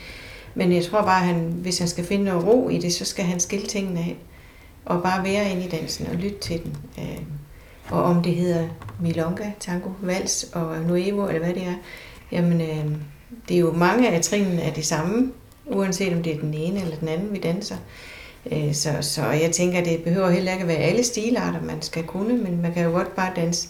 men 0.55 0.73
jeg 0.73 0.85
tror 0.85 1.03
bare, 1.03 1.21
at 1.21 1.27
han, 1.27 1.41
hvis 1.63 1.79
han 1.79 1.89
skal 1.89 2.05
finde 2.05 2.25
noget 2.25 2.47
ro 2.47 2.69
i 2.69 2.79
det, 2.79 2.93
så 2.93 3.05
skal 3.05 3.25
han 3.25 3.41
skille 3.41 3.67
tingene 3.67 4.01
af, 4.01 4.17
og 4.85 5.03
bare 5.03 5.25
være 5.25 5.51
inde 5.51 5.65
i 5.65 5.69
dansen 5.69 6.07
og 6.07 6.15
lytte 6.15 6.39
til 6.39 6.63
den. 6.65 6.77
Øh, 6.99 7.23
og 7.91 8.03
om 8.03 8.23
det 8.23 8.35
hedder 8.35 8.69
milonga, 9.01 9.51
tango, 9.61 9.91
vals 10.03 10.45
og 10.53 10.77
nuevo, 10.81 11.27
eller 11.27 11.41
hvad 11.41 11.55
det 11.55 11.63
er, 11.63 11.75
jamen 12.33 12.61
øh, 12.61 12.87
det 13.49 13.57
er 13.57 13.61
jo 13.61 13.73
mange 13.73 14.11
af 14.11 14.23
trinene 14.23 14.63
er 14.63 14.73
de 14.73 14.83
samme, 14.83 15.33
uanset 15.67 16.13
om 16.13 16.23
det 16.23 16.35
er 16.35 16.41
den 16.41 16.55
ene 16.55 16.81
eller 16.81 16.97
den 16.97 17.09
anden, 17.09 17.33
vi 17.33 17.39
danser. 17.39 17.77
Øh, 18.53 18.75
så, 18.75 18.91
så 19.01 19.27
jeg 19.27 19.51
tænker, 19.51 19.85
det 19.85 20.03
behøver 20.05 20.31
heller 20.31 20.53
ikke 20.53 20.63
at 20.63 20.69
være 20.69 20.77
alle 20.77 21.05
stilarter, 21.05 21.63
man 21.63 21.83
skal 21.83 22.05
kunne, 22.05 22.37
men 22.37 22.63
man 22.63 22.75
kan 22.75 22.85
jo 22.85 22.91
godt 22.91 23.15
bare 23.15 23.33
danse 23.37 23.69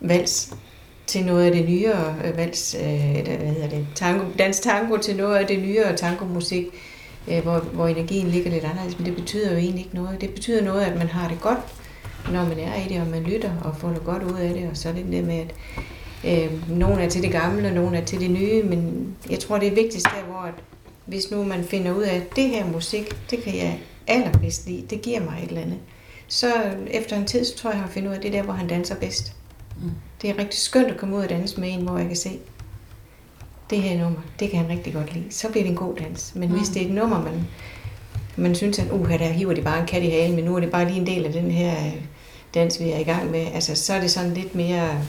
vals 0.00 0.54
til 1.06 1.24
noget 1.24 1.44
af 1.44 1.52
det 1.52 1.68
nyere 1.68 2.16
øh, 2.24 2.36
vals, 2.36 2.76
øh, 2.80 3.16
eller 3.16 3.36
hvad 3.36 3.48
hedder 3.48 3.68
det, 3.68 3.86
tango, 3.94 4.24
dans 4.38 4.60
tango 4.60 4.96
til 4.96 5.16
noget 5.16 5.36
af 5.36 5.46
det 5.46 5.58
nyere 5.58 5.96
tangomusik, 5.96 6.66
hvor, 7.42 7.58
hvor 7.58 7.86
energien 7.86 8.28
ligger 8.28 8.50
lidt 8.50 8.64
anderledes, 8.64 8.98
men 8.98 9.06
det 9.06 9.16
betyder 9.16 9.52
jo 9.52 9.58
egentlig 9.58 9.84
ikke 9.84 9.96
noget. 9.96 10.20
Det 10.20 10.30
betyder 10.30 10.64
noget, 10.64 10.80
at 10.80 10.98
man 10.98 11.08
har 11.08 11.28
det 11.28 11.40
godt, 11.40 11.58
når 12.32 12.44
man 12.44 12.58
er 12.58 12.84
i 12.84 12.88
det, 12.88 13.00
og 13.00 13.06
man 13.06 13.22
lytter 13.22 13.50
og 13.64 13.76
får 13.76 13.88
noget 13.88 14.04
godt 14.04 14.22
ud 14.22 14.38
af 14.38 14.54
det, 14.54 14.68
og 14.70 14.76
så 14.76 14.88
er 14.88 14.92
det 14.92 15.06
det 15.10 15.24
med, 15.24 15.38
at 15.38 15.54
øh, 16.24 16.70
nogen 16.70 17.00
er 17.00 17.08
til 17.08 17.22
det 17.22 17.32
gamle, 17.32 17.68
og 17.68 17.74
nogen 17.74 17.94
er 17.94 18.04
til 18.04 18.20
det 18.20 18.30
nye, 18.30 18.62
men 18.62 19.08
jeg 19.30 19.38
tror, 19.38 19.58
det 19.58 19.68
er 19.68 19.74
vigtigst 19.74 20.06
der, 20.06 20.24
hvor 20.26 20.40
at, 20.40 20.54
hvis 21.06 21.30
nu 21.30 21.44
man 21.44 21.64
finder 21.64 21.92
ud 21.92 22.02
af, 22.02 22.14
at 22.14 22.36
det 22.36 22.48
her 22.48 22.66
musik, 22.66 23.30
det 23.30 23.42
kan 23.42 23.56
jeg 23.56 23.78
allerbedst 24.06 24.66
lide, 24.66 24.86
det 24.90 25.02
giver 25.02 25.20
mig 25.20 25.40
et 25.42 25.48
eller 25.48 25.62
andet, 25.62 25.78
så 26.28 26.52
efter 26.86 27.16
en 27.16 27.26
tid, 27.26 27.44
så 27.44 27.56
tror 27.56 27.70
jeg, 27.70 27.76
jeg 27.76 27.84
har 27.84 27.90
fundet 27.90 28.08
ud 28.08 28.12
af, 28.12 28.16
at 28.16 28.22
det 28.22 28.28
er 28.28 28.32
der, 28.32 28.42
hvor 28.42 28.52
han 28.52 28.68
danser 28.68 28.94
bedst. 28.94 29.36
Mm. 29.82 29.90
Det 30.22 30.30
er 30.30 30.38
rigtig 30.38 30.60
skønt 30.60 30.90
at 30.90 30.96
komme 30.96 31.16
ud 31.16 31.22
og 31.22 31.28
danse 31.28 31.60
med 31.60 31.72
en, 31.72 31.80
hvor 31.80 31.98
jeg 31.98 32.06
kan 32.06 32.16
se, 32.16 32.38
det 33.70 33.82
her 33.82 33.98
nummer, 33.98 34.20
det 34.40 34.50
kan 34.50 34.58
han 34.58 34.68
rigtig 34.68 34.92
godt 34.92 35.14
lide. 35.14 35.26
Så 35.30 35.48
bliver 35.48 35.64
det 35.64 35.70
en 35.70 35.76
god 35.76 35.96
dans. 35.96 36.32
Men 36.34 36.48
mm. 36.48 36.56
hvis 36.56 36.68
det 36.68 36.82
er 36.82 36.86
et 36.86 36.92
nummer, 36.92 37.22
man, 37.22 37.46
man 38.36 38.54
synes, 38.54 38.78
at 38.78 38.90
uh, 38.90 39.08
der 39.08 39.28
hiver 39.28 39.54
de 39.54 39.62
bare 39.62 39.80
en 39.80 39.86
kat 39.86 40.02
i 40.02 40.10
halen, 40.10 40.36
men 40.36 40.44
nu 40.44 40.56
er 40.56 40.60
det 40.60 40.70
bare 40.70 40.86
lige 40.86 41.00
en 41.00 41.06
del 41.06 41.24
af 41.24 41.32
den 41.32 41.50
her 41.50 41.74
dans, 42.54 42.80
vi 42.80 42.90
er 42.90 42.98
i 42.98 43.02
gang 43.02 43.30
med, 43.30 43.46
altså, 43.54 43.74
så 43.74 43.94
er 43.94 44.00
det 44.00 44.10
sådan 44.10 44.34
lidt 44.34 44.54
mere 44.54 45.02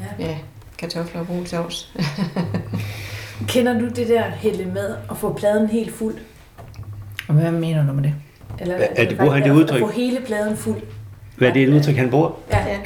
ja, 0.00 0.26
ja 0.26 0.38
kartofler 0.78 1.20
og 1.20 1.26
brun 1.26 1.46
sovs. 1.46 1.92
Kender 3.48 3.78
du 3.78 3.88
det 3.88 4.08
der 4.08 4.22
hælde 4.22 4.64
med 4.64 4.94
at 5.10 5.16
få 5.16 5.32
pladen 5.32 5.68
helt 5.68 5.94
fuld? 5.94 6.14
Og 7.28 7.34
hvad 7.34 7.52
mener 7.52 7.86
du 7.86 7.92
med 7.92 8.02
det? 8.02 8.14
Eller, 8.60 8.74
er, 8.74 8.86
er 8.96 9.08
det, 9.08 9.18
bruger 9.18 9.32
han 9.32 9.42
det 9.42 9.50
udtryk? 9.50 9.82
At 9.82 9.88
få 9.88 9.92
hele 9.92 10.20
pladen 10.20 10.56
fuld. 10.56 10.82
Hvad 11.36 11.48
er 11.48 11.52
det 11.52 11.62
et 11.62 11.68
udtryk, 11.68 11.96
han 11.96 12.10
bruger? 12.10 12.30
Ja. 12.50 12.66
ja. 12.66 12.78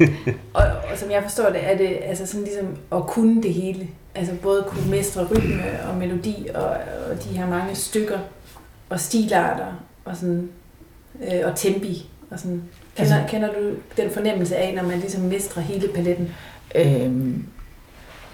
og, 0.54 0.62
og, 0.92 0.98
som 0.98 1.10
jeg 1.10 1.22
forstår 1.22 1.50
det, 1.50 1.70
er 1.72 1.76
det 1.76 1.98
altså 2.02 2.26
sådan 2.26 2.44
ligesom 2.44 2.66
at 2.92 3.06
kunne 3.06 3.42
det 3.42 3.54
hele. 3.54 3.88
Altså 4.14 4.34
både 4.42 4.64
kunne 4.68 4.90
mestre 4.90 5.26
rytme 5.26 5.62
og 5.88 5.96
melodi 5.96 6.46
og, 6.54 6.64
og 7.10 7.24
de 7.24 7.28
her 7.28 7.46
mange 7.46 7.74
stykker 7.74 8.18
og 8.88 9.00
stilarter 9.00 9.84
og 10.04 10.16
sådan 10.16 10.48
øh, 11.22 11.40
og 11.44 11.56
tempi 11.56 12.10
og 12.30 12.38
sådan. 12.38 12.62
Kender, 12.96 13.16
altså, 13.16 13.30
kender 13.30 13.48
du 13.48 13.70
den 13.96 14.10
fornemmelse 14.10 14.56
af, 14.56 14.74
når 14.74 14.82
man 14.82 14.98
ligesom 14.98 15.22
mestrer 15.22 15.62
hele 15.62 15.88
paletten? 15.88 16.34
Øhm, 16.74 17.46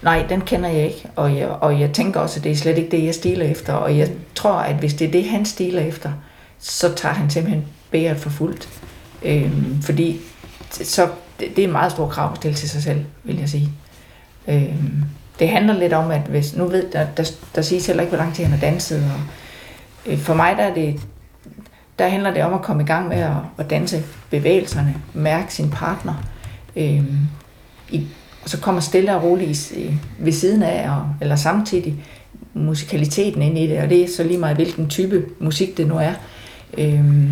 nej, 0.01 0.25
den 0.29 0.41
kender 0.41 0.69
jeg 0.69 0.85
ikke, 0.85 1.09
og 1.15 1.37
jeg, 1.37 1.47
og 1.47 1.79
jeg 1.79 1.91
tænker 1.91 2.19
også, 2.19 2.39
at 2.39 2.43
det 2.43 2.51
er 2.51 2.55
slet 2.55 2.77
ikke 2.77 2.91
det, 2.91 3.05
jeg 3.05 3.15
stiler 3.15 3.45
efter, 3.45 3.73
og 3.73 3.97
jeg 3.97 4.09
tror, 4.35 4.53
at 4.53 4.75
hvis 4.75 4.93
det 4.93 5.07
er 5.07 5.11
det, 5.11 5.29
han 5.29 5.45
stiler 5.45 5.81
efter, 5.81 6.11
så 6.59 6.93
tager 6.93 7.15
han 7.15 7.29
simpelthen 7.29 7.65
bæret 7.91 8.17
for 8.17 8.29
fuldt. 8.29 8.69
Øhm, 9.23 9.81
fordi 9.81 10.19
så, 10.71 11.07
det, 11.39 11.49
det 11.55 11.59
er 11.59 11.67
en 11.67 11.71
meget 11.71 11.91
stor 11.91 12.07
krav 12.07 12.31
at 12.31 12.37
stille 12.37 12.55
til 12.55 12.69
sig 12.69 12.83
selv, 12.83 13.05
vil 13.23 13.39
jeg 13.39 13.49
sige. 13.49 13.69
Øhm, 14.47 15.03
det 15.39 15.49
handler 15.49 15.73
lidt 15.73 15.93
om, 15.93 16.11
at 16.11 16.21
hvis, 16.21 16.55
nu 16.55 16.65
ved 16.65 16.91
der, 16.91 17.07
der, 17.17 17.31
der 17.55 17.61
siges 17.61 17.87
heller 17.87 18.03
ikke, 18.03 18.15
hvor 18.15 18.23
lang 18.23 18.35
tid 18.35 18.43
han 18.43 18.53
har 18.53 18.59
danset, 18.59 19.03
og 19.03 19.21
øh, 20.11 20.19
for 20.19 20.33
mig 20.33 20.57
der 20.57 20.63
er 20.63 20.73
det 20.73 21.01
der 21.99 22.07
handler 22.07 22.33
det 22.33 22.43
om 22.43 22.53
at 22.53 22.61
komme 22.61 22.83
i 22.83 22.85
gang 22.85 23.07
med 23.07 23.17
at, 23.17 23.35
at 23.57 23.69
danse 23.69 24.03
bevægelserne, 24.29 24.95
mærke 25.13 25.53
sin 25.53 25.69
partner, 25.69 26.13
øhm, 26.75 27.17
i, 27.89 28.07
og 28.47 28.51
så 28.51 28.59
kommer 28.59 28.81
stille 28.81 29.15
og 29.15 29.23
roligt 29.23 29.73
ved 30.19 30.31
siden 30.31 30.63
af, 30.63 30.89
og, 30.89 31.09
eller 31.21 31.35
samtidig 31.35 31.95
musikaliteten 32.53 33.41
ind 33.41 33.57
i 33.57 33.67
det, 33.67 33.79
og 33.79 33.89
det 33.89 34.03
er 34.03 34.07
så 34.07 34.23
lige 34.23 34.37
meget, 34.37 34.55
hvilken 34.55 34.89
type 34.89 35.25
musik 35.39 35.77
det 35.77 35.87
nu 35.87 35.97
er. 35.97 36.13
Øh, 36.77 37.31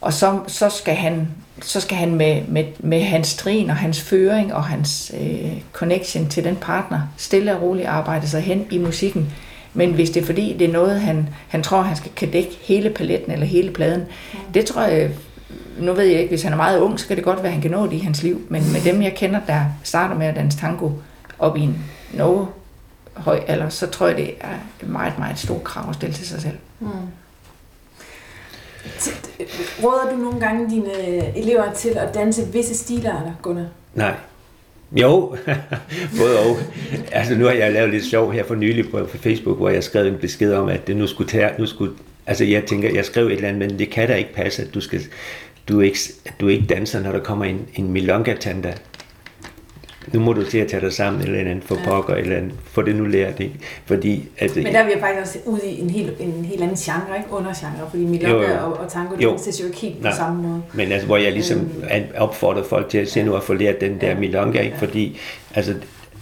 og 0.00 0.12
så, 0.12 0.40
så 0.46 0.68
skal 0.68 0.94
han, 0.94 1.28
så 1.62 1.80
skal 1.80 1.96
han 1.96 2.14
med, 2.14 2.42
med, 2.48 2.64
med 2.78 3.02
hans 3.02 3.34
trin 3.34 3.70
og 3.70 3.76
hans 3.76 4.00
føring 4.00 4.54
og 4.54 4.64
hans 4.64 5.12
øh, 5.20 5.52
connection 5.72 6.28
til 6.28 6.44
den 6.44 6.56
partner 6.56 7.00
stille 7.16 7.56
og 7.56 7.62
roligt 7.62 7.88
arbejde 7.88 8.28
sig 8.28 8.40
hen 8.40 8.66
i 8.70 8.78
musikken, 8.78 9.32
men 9.72 9.92
hvis 9.92 10.10
det 10.10 10.22
er 10.22 10.26
fordi, 10.26 10.56
det 10.58 10.68
er 10.68 10.72
noget, 10.72 11.00
han, 11.00 11.28
han 11.48 11.62
tror, 11.62 11.82
han 11.82 11.96
skal 11.96 12.10
kan 12.16 12.30
dække 12.30 12.58
hele 12.62 12.90
paletten 12.90 13.32
eller 13.32 13.46
hele 13.46 13.70
pladen, 13.70 14.02
det 14.54 14.66
tror 14.66 14.82
jeg, 14.82 15.10
nu 15.78 15.92
ved 15.92 16.04
jeg 16.04 16.20
ikke, 16.20 16.28
hvis 16.28 16.42
han 16.42 16.52
er 16.52 16.56
meget 16.56 16.80
ung, 16.80 17.00
så 17.00 17.06
kan 17.06 17.16
det 17.16 17.24
godt 17.24 17.38
være, 17.38 17.46
at 17.46 17.52
han 17.52 17.62
kan 17.62 17.70
nå 17.70 17.86
det 17.86 17.92
i 17.92 17.98
hans 17.98 18.22
liv. 18.22 18.40
Men 18.48 18.72
med 18.72 18.80
dem, 18.92 19.02
jeg 19.02 19.14
kender, 19.14 19.40
der 19.46 19.64
starter 19.82 20.14
med 20.14 20.26
at 20.26 20.36
danse 20.36 20.58
tango 20.58 20.90
op 21.38 21.56
i 21.56 21.60
en 21.60 21.84
noget 22.14 22.48
høj 23.14 23.40
alder, 23.46 23.68
så 23.68 23.86
tror 23.86 24.06
jeg, 24.06 24.16
det 24.16 24.34
er 24.40 24.54
et 24.82 24.88
meget, 24.88 25.18
meget 25.18 25.38
stort 25.38 25.64
krav 25.64 25.88
at 25.88 25.94
stille 25.94 26.14
til 26.14 26.26
sig 26.26 26.42
selv. 26.42 26.56
Mm. 26.80 26.88
Råder 29.84 30.10
du 30.10 30.16
nogle 30.16 30.40
gange 30.40 30.70
dine 30.70 30.92
elever 31.36 31.72
til 31.72 31.88
at 31.88 32.14
danse 32.14 32.52
visse 32.52 32.76
stilarter, 32.76 33.32
Gunnar? 33.42 33.66
Nej, 33.94 34.14
jo, 34.92 35.36
både 36.20 36.38
og. 36.38 36.56
Altså 37.12 37.34
nu 37.34 37.44
har 37.44 37.52
jeg 37.52 37.72
lavet 37.72 37.90
lidt 37.90 38.04
sjov 38.04 38.32
her 38.32 38.44
for 38.44 38.54
nylig 38.54 38.90
på 38.90 39.06
Facebook, 39.06 39.56
hvor 39.56 39.68
jeg 39.68 39.84
skrev 39.84 40.06
en 40.06 40.18
besked 40.18 40.54
om, 40.54 40.68
at 40.68 40.86
det 40.86 40.96
nu 40.96 41.06
skulle 41.06 41.30
tage, 41.30 41.50
nu 41.58 41.66
skulle, 41.66 41.92
altså 42.26 42.44
jeg 42.44 42.64
tænker, 42.64 42.90
jeg 42.94 43.04
skrev 43.04 43.26
et 43.26 43.32
eller 43.32 43.48
andet, 43.48 43.68
men 43.68 43.78
det 43.78 43.90
kan 43.90 44.08
da 44.08 44.14
ikke 44.14 44.34
passe, 44.34 44.62
at 44.62 44.74
du 44.74 44.80
skal, 44.80 45.00
du 45.68 45.80
ikke, 45.80 45.98
du 46.40 46.48
ikke 46.48 46.66
danser, 46.66 47.00
når 47.00 47.12
der 47.12 47.20
kommer 47.20 47.44
en, 47.44 47.68
en 47.74 47.92
milonga-tanda 47.92 48.74
nu 50.12 50.20
må 50.20 50.32
du 50.32 50.44
til 50.44 50.58
at 50.58 50.68
tage 50.68 50.80
dig 50.80 50.92
sammen, 50.92 51.22
eller 51.22 51.40
en 51.40 51.46
anden, 51.46 51.62
for 51.62 51.74
ja. 51.74 51.84
pokker, 51.84 52.14
eller 52.14 52.36
andet, 52.36 52.52
for 52.64 52.82
det 52.82 52.96
nu 52.96 53.04
lært, 53.04 53.40
ikke? 53.40 53.54
Fordi, 53.86 54.28
at, 54.38 54.56
Men 54.56 54.64
der 54.66 54.78
er 54.78 54.84
vi 54.84 54.92
faktisk 55.00 55.20
også 55.20 55.38
ude 55.44 55.66
i 55.66 55.80
en 55.80 55.90
helt, 55.90 56.12
en 56.20 56.44
helt 56.44 56.62
anden 56.62 56.76
genre, 56.76 57.18
ikke? 57.18 57.32
Undergenre, 57.32 57.90
fordi 57.90 58.04
milonga 58.04 58.56
og, 58.56 58.72
og 58.72 58.92
tango, 58.92 59.16
det 59.16 59.24
er 59.24 59.58
jo 59.60 59.66
ikke 59.66 59.78
helt 59.78 60.02
på 60.02 60.08
samme 60.16 60.42
måde. 60.42 60.62
Men 60.74 60.92
altså, 60.92 61.06
hvor 61.06 61.16
jeg 61.16 61.32
ligesom 61.32 61.58
øhm. 61.58 62.04
opfordrer 62.16 62.64
folk 62.64 62.88
til 62.88 62.98
at 62.98 63.08
se 63.08 63.22
nu 63.22 63.34
at 63.34 63.42
få 63.42 63.54
lært 63.54 63.80
den 63.80 64.00
der 64.00 64.08
ja. 64.08 64.18
milonga, 64.18 64.60
ikke? 64.60 64.78
Fordi, 64.78 65.20
altså, 65.54 65.74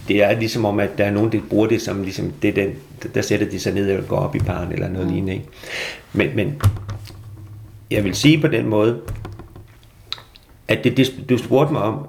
det 0.07 0.23
er 0.23 0.39
ligesom 0.39 0.65
om, 0.65 0.79
at 0.79 0.89
der 0.97 1.05
er 1.05 1.11
nogen, 1.11 1.31
der 1.31 1.39
bruger 1.49 1.67
det 1.67 1.81
som 1.81 2.03
ligesom, 2.03 2.31
det 2.41 2.55
den, 2.55 2.75
der 3.13 3.21
sætter 3.21 3.49
de 3.49 3.59
sig 3.59 3.73
ned 3.73 3.97
og 3.97 4.07
går 4.07 4.17
op 4.17 4.35
i 4.35 4.39
baren, 4.39 4.71
eller 4.71 4.89
noget 4.89 5.07
mm. 5.07 5.13
lignende, 5.13 5.33
ikke? 5.33 5.45
Men, 6.13 6.35
men 6.35 6.61
jeg 7.91 8.03
vil 8.03 8.15
sige 8.15 8.41
på 8.41 8.47
den 8.47 8.67
måde, 8.67 9.01
at 10.67 10.83
det, 10.83 10.97
det, 10.97 11.29
du 11.29 11.37
spurgte 11.37 11.73
mig 11.73 11.81
om, 11.81 12.07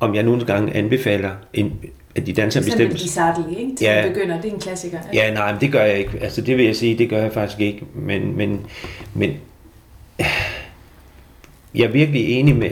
om 0.00 0.14
jeg 0.14 0.22
nogle 0.22 0.44
gange 0.44 0.74
anbefaler 0.74 1.30
en, 1.54 1.72
at 2.14 2.26
de 2.26 2.32
danser 2.32 2.60
bestemt. 2.60 2.80
Eksempel 2.80 3.02
Bizarrely, 3.02 3.58
ikke? 3.58 3.76
Til 3.76 3.84
Ja. 3.84 4.00
ja. 4.00 4.08
begynder, 4.08 4.40
det 4.40 4.50
er 4.50 4.54
en 4.54 4.60
klassiker. 4.60 4.98
Ja, 5.14 5.34
nej, 5.34 5.52
men 5.52 5.60
det 5.60 5.72
gør 5.72 5.84
jeg 5.84 5.98
ikke. 5.98 6.18
Altså, 6.20 6.40
det 6.40 6.56
vil 6.56 6.64
jeg 6.64 6.76
sige, 6.76 6.98
det 6.98 7.10
gør 7.10 7.22
jeg 7.22 7.32
faktisk 7.32 7.60
ikke. 7.60 7.82
Men, 7.94 8.36
men, 8.36 8.66
men 9.14 9.30
jeg 11.74 11.84
er 11.84 11.88
virkelig 11.88 12.30
enig 12.30 12.56
med 12.56 12.70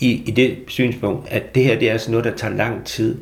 i, 0.00 0.22
i 0.26 0.30
det 0.30 0.58
synspunkt, 0.68 1.28
at 1.28 1.54
det 1.54 1.64
her 1.64 1.78
det 1.78 1.90
er 1.90 1.98
sådan 1.98 2.10
noget, 2.10 2.24
der 2.24 2.36
tager 2.36 2.54
lang 2.54 2.84
tid. 2.84 3.18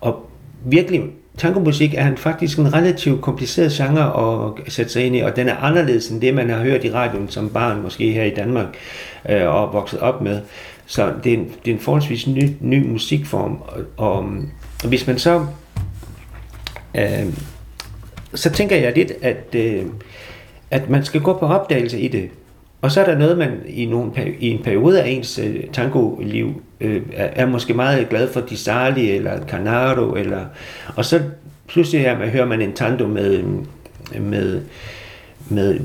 Og 0.00 0.30
virkelig, 0.64 1.02
tangomusik 1.38 1.94
er 1.94 2.08
en 2.08 2.16
faktisk 2.16 2.58
en 2.58 2.74
relativt 2.74 3.20
kompliceret 3.20 3.72
genre 3.72 4.56
at 4.66 4.72
sætte 4.72 4.92
sig 4.92 5.06
ind 5.06 5.16
i, 5.16 5.20
og 5.20 5.36
den 5.36 5.48
er 5.48 5.56
anderledes 5.56 6.08
end 6.08 6.20
det, 6.20 6.34
man 6.34 6.50
har 6.50 6.58
hørt 6.58 6.84
i 6.84 6.92
radioen 6.92 7.28
som 7.28 7.48
barn, 7.48 7.82
måske 7.82 8.12
her 8.12 8.24
i 8.24 8.34
Danmark, 8.34 8.66
øh, 9.28 9.48
og 9.48 9.72
vokset 9.72 10.00
op 10.00 10.20
med. 10.20 10.40
Så 10.86 11.12
det 11.24 11.32
er 11.32 11.36
en, 11.36 11.44
det 11.64 11.70
er 11.70 11.74
en 11.74 11.80
forholdsvis 11.80 12.26
ny, 12.26 12.50
ny 12.60 12.86
musikform, 12.86 13.58
og, 13.66 13.82
og, 13.96 14.16
og 14.82 14.88
hvis 14.88 15.06
man 15.06 15.18
så 15.18 15.46
øh, 16.94 17.26
så 18.34 18.50
tænker 18.50 18.76
jeg 18.76 18.92
lidt, 18.96 19.12
at, 19.22 19.54
øh, 19.54 19.86
at 20.70 20.90
man 20.90 21.04
skal 21.04 21.20
gå 21.20 21.32
på 21.38 21.46
opdagelse 21.46 22.00
i 22.00 22.08
det. 22.08 22.30
Og 22.82 22.92
så 22.92 23.00
er 23.00 23.04
der 23.04 23.18
noget, 23.18 23.38
man 23.38 23.50
i, 23.68 23.86
nogle, 23.86 24.12
i 24.40 24.50
en 24.50 24.62
periode 24.62 25.02
af 25.02 25.08
ens 25.08 25.38
øh, 25.38 25.64
tango-liv 25.72 26.62
øh, 26.80 27.02
er, 27.12 27.28
er 27.32 27.46
måske 27.46 27.74
meget 27.74 28.08
glad 28.08 28.32
for 28.32 28.40
Di 28.40 28.56
Sarli 28.56 29.10
eller 29.10 29.46
Canaro, 29.46 30.14
eller, 30.14 30.44
og 30.96 31.04
så 31.04 31.20
pludselig 31.66 32.00
her, 32.00 32.30
hører 32.30 32.46
man 32.46 32.62
en 32.62 32.72
tando 32.72 33.06
med, 33.06 33.42
med, 34.20 34.60
med 35.48 35.80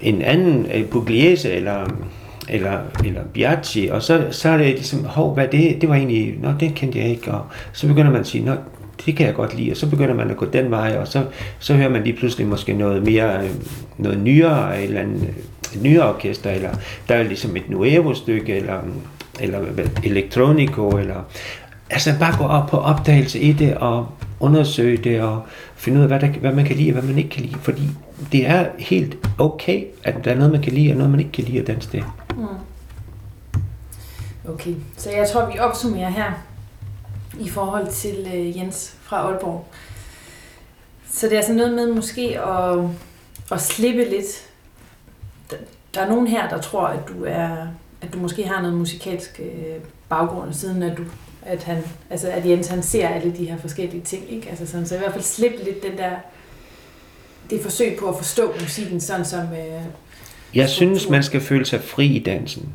en 0.00 0.22
anden 0.22 0.66
øh, 0.74 0.84
Pugliese 0.84 1.52
eller, 1.52 1.86
eller, 2.48 2.78
eller 3.04 3.24
Biaggi, 3.34 3.88
og 3.88 4.02
så, 4.02 4.26
så 4.30 4.48
er 4.48 4.56
det 4.56 4.66
ligesom, 4.66 5.04
hov, 5.04 5.34
hvad 5.34 5.48
det, 5.48 5.80
det 5.80 5.88
var 5.88 5.94
egentlig, 5.94 6.34
nå, 6.42 6.48
det 6.60 6.74
kendte 6.74 6.98
jeg 6.98 7.08
ikke, 7.08 7.30
og 7.32 7.46
så 7.72 7.86
begynder 7.86 8.10
man 8.10 8.20
at 8.20 8.26
sige, 8.26 8.44
nå, 8.44 8.52
det 9.06 9.16
kan 9.16 9.26
jeg 9.26 9.34
godt 9.34 9.56
lide, 9.56 9.70
og 9.70 9.76
så 9.76 9.90
begynder 9.90 10.14
man 10.14 10.30
at 10.30 10.36
gå 10.36 10.46
den 10.46 10.70
vej, 10.70 10.96
og 10.96 11.08
så, 11.08 11.24
så 11.58 11.74
hører 11.74 11.88
man 11.88 12.02
lige 12.02 12.16
pludselig 12.16 12.46
måske 12.46 12.72
noget 12.72 13.02
mere, 13.02 13.44
øh, 13.44 13.50
noget 13.98 14.18
nyere, 14.20 14.82
eller 14.82 15.00
en, 15.00 15.34
et 15.74 15.82
nyere 15.82 16.14
orkester, 16.14 16.50
eller 16.50 16.70
der 17.08 17.14
er 17.14 17.22
ligesom 17.22 17.56
et 17.56 17.70
nuevo-stykke, 17.70 18.56
eller, 18.56 18.80
eller 19.40 19.60
elektronico, 20.04 20.88
eller 20.88 21.22
altså 21.90 22.10
bare 22.20 22.38
gå 22.38 22.44
op 22.44 22.70
på 22.70 22.76
opdagelse 22.76 23.40
i 23.40 23.52
det, 23.52 23.74
og 23.74 24.08
undersøge 24.40 24.96
det, 24.96 25.22
og 25.22 25.42
finde 25.76 25.98
ud 25.98 26.02
af, 26.02 26.08
hvad, 26.08 26.20
der, 26.20 26.28
hvad 26.28 26.52
man 26.52 26.64
kan 26.64 26.76
lide, 26.76 26.90
og 26.90 26.92
hvad 26.92 27.02
man 27.02 27.18
ikke 27.18 27.30
kan 27.30 27.42
lide, 27.42 27.58
fordi 27.62 27.82
det 28.32 28.48
er 28.48 28.66
helt 28.78 29.16
okay, 29.38 29.84
at 30.04 30.14
der 30.24 30.30
er 30.30 30.36
noget, 30.36 30.52
man 30.52 30.62
kan 30.62 30.72
lide, 30.72 30.90
og 30.90 30.96
noget, 30.96 31.10
man 31.10 31.20
ikke 31.20 31.32
kan 31.32 31.44
lide 31.44 31.60
at 31.60 31.66
danse 31.66 31.92
det. 31.92 32.04
Mm. 32.36 32.44
Okay, 34.48 34.74
så 34.96 35.10
jeg 35.10 35.28
tror, 35.28 35.50
vi 35.52 35.58
opsummerer 35.58 36.10
her 36.10 36.45
i 37.40 37.48
forhold 37.48 37.92
til 37.92 38.30
øh, 38.34 38.56
Jens 38.56 38.94
fra 39.02 39.16
Aalborg. 39.16 39.66
Så 41.10 41.26
det 41.26 41.32
er 41.32 41.36
altså 41.36 41.52
noget 41.52 41.74
med 41.74 41.92
måske 41.92 42.40
at, 42.40 42.78
at 43.52 43.60
slippe 43.60 44.04
lidt. 44.04 44.50
Der, 45.94 46.00
er 46.00 46.08
nogen 46.08 46.26
her, 46.26 46.48
der 46.48 46.60
tror, 46.60 46.86
at 46.86 47.08
du 47.08 47.24
er 47.24 47.66
at 48.00 48.12
du 48.12 48.18
måske 48.18 48.46
har 48.46 48.62
noget 48.62 48.76
musikalsk 48.76 49.40
øh, 49.40 49.80
baggrund, 50.08 50.54
siden 50.54 50.82
at 50.82 50.98
du 50.98 51.04
at 51.42 51.62
han, 51.62 51.84
altså 52.10 52.28
at 52.28 52.46
Jens 52.46 52.66
han 52.66 52.82
ser 52.82 53.08
alle 53.08 53.36
de 53.36 53.44
her 53.44 53.58
forskellige 53.58 54.02
ting, 54.02 54.32
ikke? 54.32 54.48
Altså 54.50 54.66
sådan, 54.66 54.86
så 54.86 54.94
i 54.94 54.98
hvert 54.98 55.12
fald 55.12 55.24
slippe 55.24 55.64
lidt 55.64 55.82
den 55.82 55.98
der, 55.98 56.10
det 57.50 57.62
forsøg 57.62 57.96
på 58.00 58.08
at 58.08 58.16
forstå 58.16 58.54
musikken, 58.60 59.00
sådan 59.00 59.24
som, 59.24 59.40
øh, 59.40 59.82
Jeg 60.54 60.68
synes, 60.68 61.08
man 61.08 61.22
skal 61.22 61.40
føle 61.40 61.66
sig 61.66 61.82
fri 61.82 62.06
i 62.06 62.18
dansen. 62.18 62.72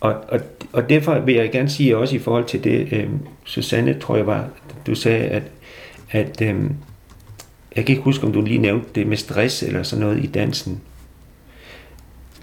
Og, 0.00 0.14
og, 0.28 0.40
og 0.72 0.88
derfor 0.88 1.18
vil 1.18 1.34
jeg 1.34 1.50
gerne 1.52 1.68
sige 1.68 1.96
også 1.96 2.16
i 2.16 2.18
forhold 2.18 2.44
til 2.44 2.64
det, 2.64 2.88
øh, 2.92 3.08
Susanne, 3.44 3.98
tror 4.00 4.16
jeg 4.16 4.26
var, 4.26 4.48
du 4.86 4.94
sagde, 4.94 5.24
at, 5.24 5.42
at 6.10 6.42
øh, 6.42 6.54
jeg 7.76 7.84
kan 7.84 7.92
ikke 7.92 8.02
huske, 8.02 8.26
om 8.26 8.32
du 8.32 8.42
lige 8.42 8.58
nævnte 8.58 8.88
det 8.94 9.06
med 9.06 9.16
stress 9.16 9.62
eller 9.62 9.82
sådan 9.82 10.04
noget 10.04 10.24
i 10.24 10.26
dansen. 10.26 10.80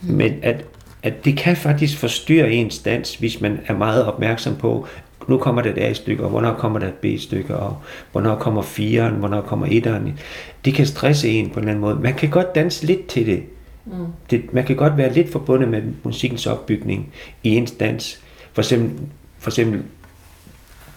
Men 0.02 0.34
at, 0.42 0.66
at 1.04 1.26
det 1.26 1.38
kan 1.38 1.58
faktisk 1.58 1.98
forstyrre 1.98 2.52
ens 2.52 2.80
dans, 2.80 3.16
hvis 3.16 3.42
man 3.42 3.60
er 3.68 3.78
meget 3.78 4.06
opmærksom 4.06 4.56
på, 4.56 4.88
nu 5.28 5.38
kommer 5.38 5.62
der 5.62 5.72
et 5.72 5.78
A-stykke, 5.78 6.24
og 6.24 6.30
hvornår 6.30 6.54
kommer 6.54 6.80
der 6.80 6.88
et 6.88 6.94
B-stykke, 6.94 7.56
og 7.56 7.78
hvornår 8.12 8.36
kommer 8.36 8.62
fireren, 8.62 9.14
hvornår 9.14 9.42
kommer 9.42 9.68
etteren. 9.70 10.20
Det 10.66 10.74
kan 10.74 10.86
stresse 10.86 11.30
en 11.30 11.50
på 11.50 11.54
en 11.54 11.60
eller 11.60 11.72
anden 11.72 11.82
måde. 11.82 11.96
Man 11.96 12.14
kan 12.14 12.30
godt 12.30 12.56
danse 12.56 12.86
lidt 12.86 13.08
til 13.08 13.26
det, 13.26 13.44
mm, 13.86 14.06
det, 14.30 14.54
man 14.54 14.64
kan 14.64 14.76
godt 14.76 14.98
være 14.98 15.14
lidt 15.14 15.32
forbundet 15.32 15.70
med 15.70 15.82
musikkens 16.04 16.48
opbygning 16.48 17.14
i 17.44 17.56
en 17.56 17.66
dans. 17.66 18.22
For 18.54 18.62
eksempel, 18.62 19.08
for 19.40 19.50
eksempel 19.50 19.84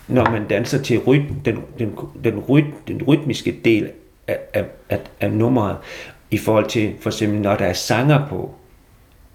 når 0.09 0.31
man 0.31 0.49
danser 0.49 0.83
til 0.83 0.99
ryt, 0.99 1.23
den, 1.45 1.59
den, 1.79 1.93
den, 2.25 2.39
ryt, 2.39 2.65
den 2.89 3.03
rytmiske 3.03 3.61
del 3.65 3.91
af, 4.27 4.39
af, 4.55 4.65
af, 4.89 5.01
af 5.21 5.33
nummeret, 5.33 5.77
i 6.31 6.39
forhold 6.39 6.69
til 6.69 6.95
for 7.01 7.11
eksempel 7.11 7.41
når 7.41 7.57
der 7.57 7.65
er 7.65 7.73
sanger 7.73 8.29
på, 8.29 8.55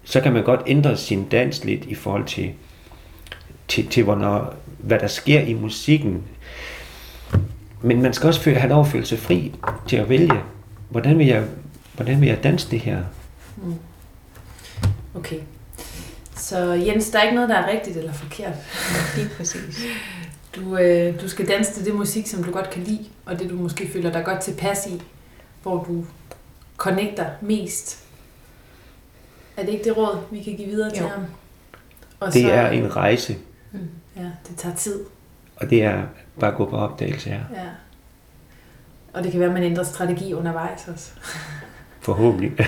så 0.04 0.20
kan 0.20 0.32
man 0.32 0.44
godt 0.44 0.60
ændre 0.66 0.96
sin 0.96 1.24
dans 1.28 1.64
lidt 1.64 1.84
i 1.84 1.94
forhold 1.94 2.24
til, 2.24 2.50
til, 3.68 3.86
til 3.86 4.04
hvornår, 4.04 4.54
hvad 4.78 4.98
der 4.98 5.06
sker 5.06 5.40
i 5.40 5.54
musikken. 5.54 6.22
Men 7.82 8.02
man 8.02 8.12
skal 8.12 8.26
også 8.26 8.40
føle, 8.40 8.56
have 8.56 8.70
lov 8.70 8.80
at 8.80 8.86
føle 8.86 9.06
sig 9.06 9.18
fri 9.18 9.52
til 9.86 9.96
at 9.96 10.08
vælge, 10.08 10.32
hvordan 10.88 11.18
vil 11.18 11.26
jeg, 11.26 11.44
hvordan 11.94 12.20
vil 12.20 12.28
jeg 12.28 12.44
danse 12.44 12.70
det 12.70 12.80
her? 12.80 13.02
Mm. 13.62 13.74
Okay. 15.14 15.40
Så 16.36 16.58
Jens, 16.58 17.10
der 17.10 17.18
er 17.18 17.22
ikke 17.22 17.34
noget, 17.34 17.48
der 17.50 17.56
er 17.56 17.70
rigtigt 17.72 17.96
eller 17.96 18.12
forkert. 18.12 18.54
Lige 19.16 19.28
præcis. 19.36 19.82
Du, 20.56 20.76
øh, 20.76 21.20
du 21.20 21.28
skal 21.28 21.48
danse 21.48 21.72
til 21.74 21.84
det 21.84 21.94
musik, 21.94 22.26
som 22.26 22.44
du 22.44 22.50
godt 22.52 22.70
kan 22.70 22.82
lide, 22.82 23.04
og 23.26 23.38
det 23.38 23.50
du 23.50 23.54
måske 23.54 23.90
føler 23.92 24.12
dig 24.12 24.24
godt 24.24 24.40
tilpas 24.40 24.86
i, 24.86 25.02
hvor 25.62 25.84
du 25.84 26.04
connecter 26.76 27.26
mest. 27.40 28.04
Er 29.56 29.64
det 29.64 29.72
ikke 29.72 29.84
det 29.84 29.96
råd, 29.96 30.18
vi 30.30 30.42
kan 30.42 30.56
give 30.56 30.68
videre 30.68 30.90
til 30.90 31.02
Jo. 31.02 31.08
ham? 31.08 31.24
Og 32.20 32.32
Det 32.34 32.44
er 32.44 32.68
en 32.70 32.96
rejse, 32.96 33.36
Ja, 34.16 34.30
det 34.48 34.56
tager 34.56 34.74
tid. 34.76 35.00
og 35.56 35.70
det 35.70 35.82
er 35.84 36.02
bare 36.40 36.50
at 36.50 36.56
gå 36.56 36.70
på 36.70 36.76
opdagelse 36.76 37.30
her. 37.30 37.40
Ja. 37.54 37.66
Og 39.12 39.22
det 39.24 39.30
kan 39.30 39.40
være, 39.40 39.48
at 39.48 39.54
man 39.54 39.62
ændrer 39.62 39.84
strategi 39.84 40.34
undervejs 40.34 40.88
også. 40.88 41.12
Forhåbentlig. 42.02 42.52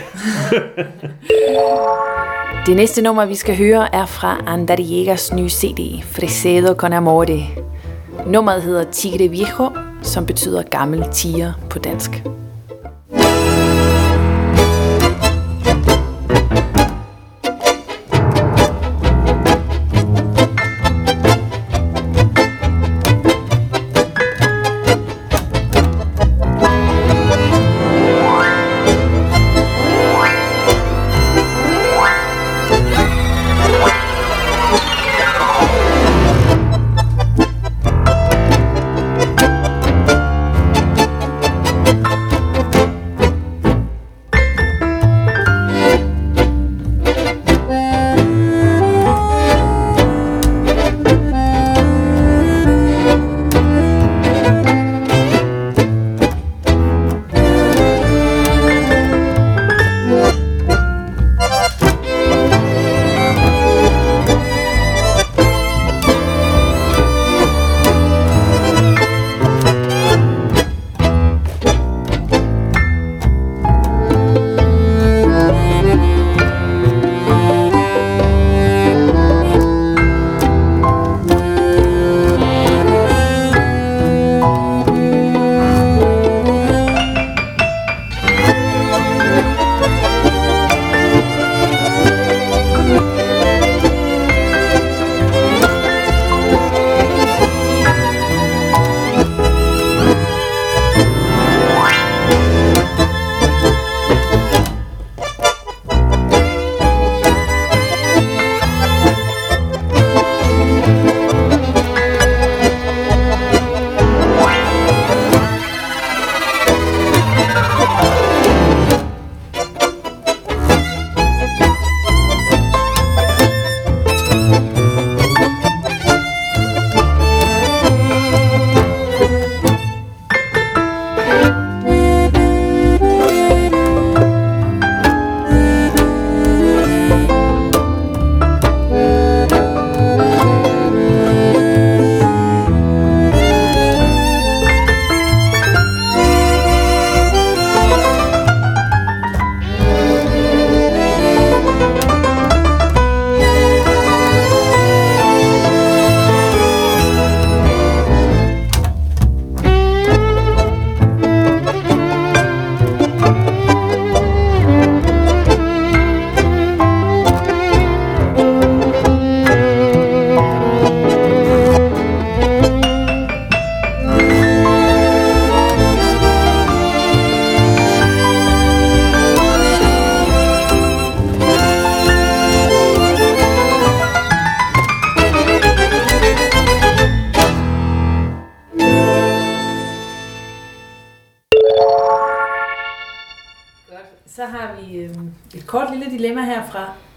Det 2.66 2.76
næste 2.76 3.02
nummer, 3.02 3.26
vi 3.26 3.34
skal 3.34 3.56
høre, 3.56 3.94
er 3.94 4.06
fra 4.06 4.40
Andariegas 4.46 5.32
nye 5.32 5.48
CD, 5.48 6.02
Fresedo 6.02 6.74
con 6.74 6.92
Amore. 6.92 7.40
Nummeret 8.26 8.62
hedder 8.62 8.84
Tigre 8.90 9.28
Viejo, 9.28 9.70
som 10.02 10.26
betyder 10.26 10.62
gammel 10.62 11.04
tiger 11.12 11.52
på 11.70 11.78
dansk. 11.78 12.22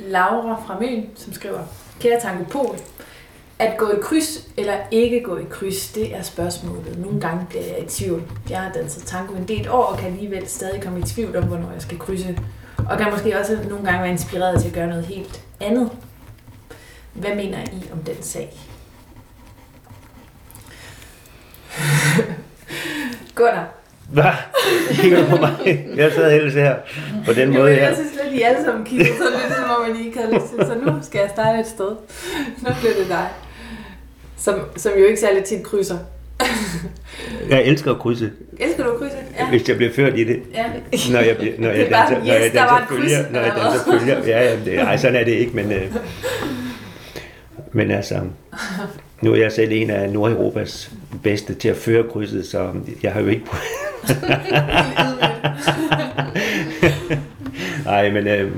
Laura 0.08 0.62
fra 0.68 0.80
Møn, 0.80 1.10
som 1.16 1.34
skriver, 1.34 1.60
Kære 2.00 2.20
Tango 2.20 2.44
Pol, 2.44 2.78
at 3.60 3.78
gå 3.78 3.90
i 3.90 4.00
kryds 4.02 4.48
eller 4.58 4.78
ikke 4.92 5.22
gå 5.24 5.38
i 5.38 5.46
kryds, 5.50 5.92
det 5.92 6.16
er 6.16 6.22
spørgsmålet. 6.22 6.98
Nogle 6.98 7.22
gange 7.22 7.46
bliver 7.50 7.64
jeg 7.64 7.80
i 7.80 7.88
tvivl. 7.88 8.24
Jeg 8.50 8.62
har 8.62 8.72
danset 8.72 9.04
tango 9.04 9.34
en 9.34 9.48
del 9.48 9.70
år 9.70 9.84
og 9.84 9.98
kan 9.98 10.12
alligevel 10.12 10.48
stadig 10.48 10.84
komme 10.84 11.00
i 11.00 11.04
tvivl 11.04 11.36
om, 11.36 11.44
hvornår 11.44 11.72
jeg 11.72 11.82
skal 11.82 12.00
krydse. 12.00 12.40
Og 12.90 12.98
kan 12.98 13.12
måske 13.12 13.40
også 13.40 13.60
nogle 13.70 13.86
gange 13.86 14.02
være 14.02 14.12
inspireret 14.12 14.62
til 14.62 14.68
at 14.68 14.74
gøre 14.74 14.88
noget 14.88 15.06
helt 15.06 15.42
andet. 15.60 15.92
Hvad 17.14 17.36
mener 17.36 17.58
I 17.74 17.90
om 17.92 18.00
den 18.00 18.22
sag? 18.22 18.58
Gunnar. 23.36 23.68
Hvad? 24.12 24.24
Kigger 24.92 25.22
du 25.24 25.30
på 25.30 25.36
mig? 25.38 25.86
Jeg 25.96 26.12
sad 26.12 26.34
ellers 26.34 26.54
her 26.54 26.76
på 27.26 27.34
den 27.34 27.50
måde 27.50 27.62
Jamen, 27.62 27.76
her. 27.80 27.88
jeg 27.88 27.96
synes 27.96 28.12
lidt, 28.24 28.34
I 28.34 28.42
alle 28.42 28.64
sammen 28.66 28.86
kigger 28.86 29.06
sådan 29.06 29.32
lidt, 29.32 29.54
som 29.58 29.64
om 29.82 29.90
man 29.92 30.06
ikke 30.06 30.18
havde 30.20 30.34
lyst 30.34 30.46
til. 30.50 30.66
Så 30.66 30.74
nu 30.86 30.94
skal 31.02 31.20
jeg 31.20 31.30
starte 31.34 31.60
et 31.60 31.68
sted. 31.68 31.90
Nu 32.62 32.70
bliver 32.82 32.94
det 33.00 33.08
dig. 33.10 33.28
Som, 34.38 34.56
som 34.76 34.92
jo 35.00 35.06
ikke 35.06 35.20
særlig 35.20 35.44
tit 35.44 35.64
krydser. 35.64 35.98
Jeg 37.50 37.64
elsker 37.64 37.92
at 37.92 38.00
krydse, 38.00 38.32
Elsker 38.60 38.84
du 38.84 38.90
at 38.92 38.98
krydse? 38.98 39.16
Ja. 39.40 39.50
hvis 39.50 39.70
jeg 39.70 39.78
bliver 39.78 39.94
ført 39.94 40.20
i 40.20 40.24
det. 40.24 40.40
ja. 40.54 40.66
Når 41.12 41.20
jeg, 41.20 41.38
bliver- 41.38 41.54
når 41.60 41.70
jeg 41.70 41.82
er 41.82 41.90
danser, 41.90 42.08
sådan, 42.16 42.24
når 42.28 42.34
jeg 42.34 42.42
yes, 42.46 42.52
danser 42.52 42.86
følger, 42.90 43.32
når 43.32 43.40
jeg 43.40 43.54
danser 43.64 43.92
følger. 43.92 44.38
Ja, 44.38 44.50
ja, 44.50 44.56
det, 44.66 44.80
ej, 44.80 44.98
sådan 44.98 45.16
er 45.16 45.24
det 45.24 45.32
ikke, 45.32 45.52
men, 45.56 45.72
øh, 45.72 45.96
men 47.72 47.92
altså, 47.92 48.20
nu 49.22 49.32
er 49.34 49.38
jeg 49.38 49.52
selv 49.52 49.72
en 49.72 49.90
af 49.90 50.10
Nordeuropas 50.10 50.92
bedste 51.24 51.54
til 51.54 51.70
at 51.70 51.78
føre 51.78 52.04
krydset, 52.12 52.46
så 52.48 52.72
jeg 53.04 53.12
har 53.12 53.22
jo 53.22 53.28
ikke 53.28 53.46
Nej, 57.86 58.10
men 58.12 58.28
øh, 58.28 58.52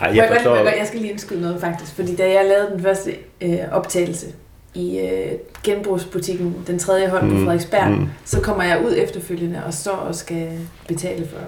ej, 0.00 0.12
Jeg, 0.14 0.28
forstår... 0.34 0.56
jeg, 0.56 0.74
jeg 0.78 0.86
skal 0.86 1.00
lige 1.00 1.10
indskyde 1.12 1.40
noget 1.40 1.60
faktisk, 1.60 1.94
fordi 1.94 2.16
da 2.16 2.32
jeg 2.32 2.44
lavede 2.44 2.70
den 2.74 2.82
første 2.82 3.14
øh, 3.40 3.58
optagelse 3.72 4.26
i 4.74 4.98
øh, 4.98 5.32
genbrugsbutikken 5.64 6.56
Den 6.66 6.78
tredje 6.78 7.08
hånd 7.08 7.30
på 7.30 7.34
Mm, 7.36 7.44
Frederiksberg, 7.44 7.90
mm. 7.90 8.08
så 8.24 8.40
kommer 8.40 8.64
jeg 8.64 8.82
ud 8.86 8.94
efterfølgende 8.96 9.62
og 9.66 9.74
står 9.74 9.92
og 9.92 10.14
skal 10.14 10.48
betale 10.88 11.28
for, 11.28 11.38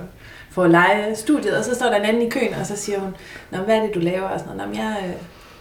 for 0.50 0.64
at 0.64 0.70
lege 0.70 1.16
studiet, 1.16 1.56
og 1.58 1.64
så 1.64 1.74
står 1.74 1.86
der 1.86 1.96
en 1.96 2.04
anden 2.04 2.22
i 2.22 2.28
køen, 2.30 2.54
og 2.60 2.66
så 2.66 2.76
siger 2.76 3.00
hun, 3.00 3.14
Nå, 3.50 3.58
hvad 3.58 3.76
er 3.76 3.80
det, 3.82 3.94
du 3.94 4.00
laver? 4.00 4.22
Og 4.28 4.40
sådan 4.40 4.56
noget, 4.56 4.72
"Nå, 4.72 4.78
jeg, 4.82 4.96
øh, 5.06 5.12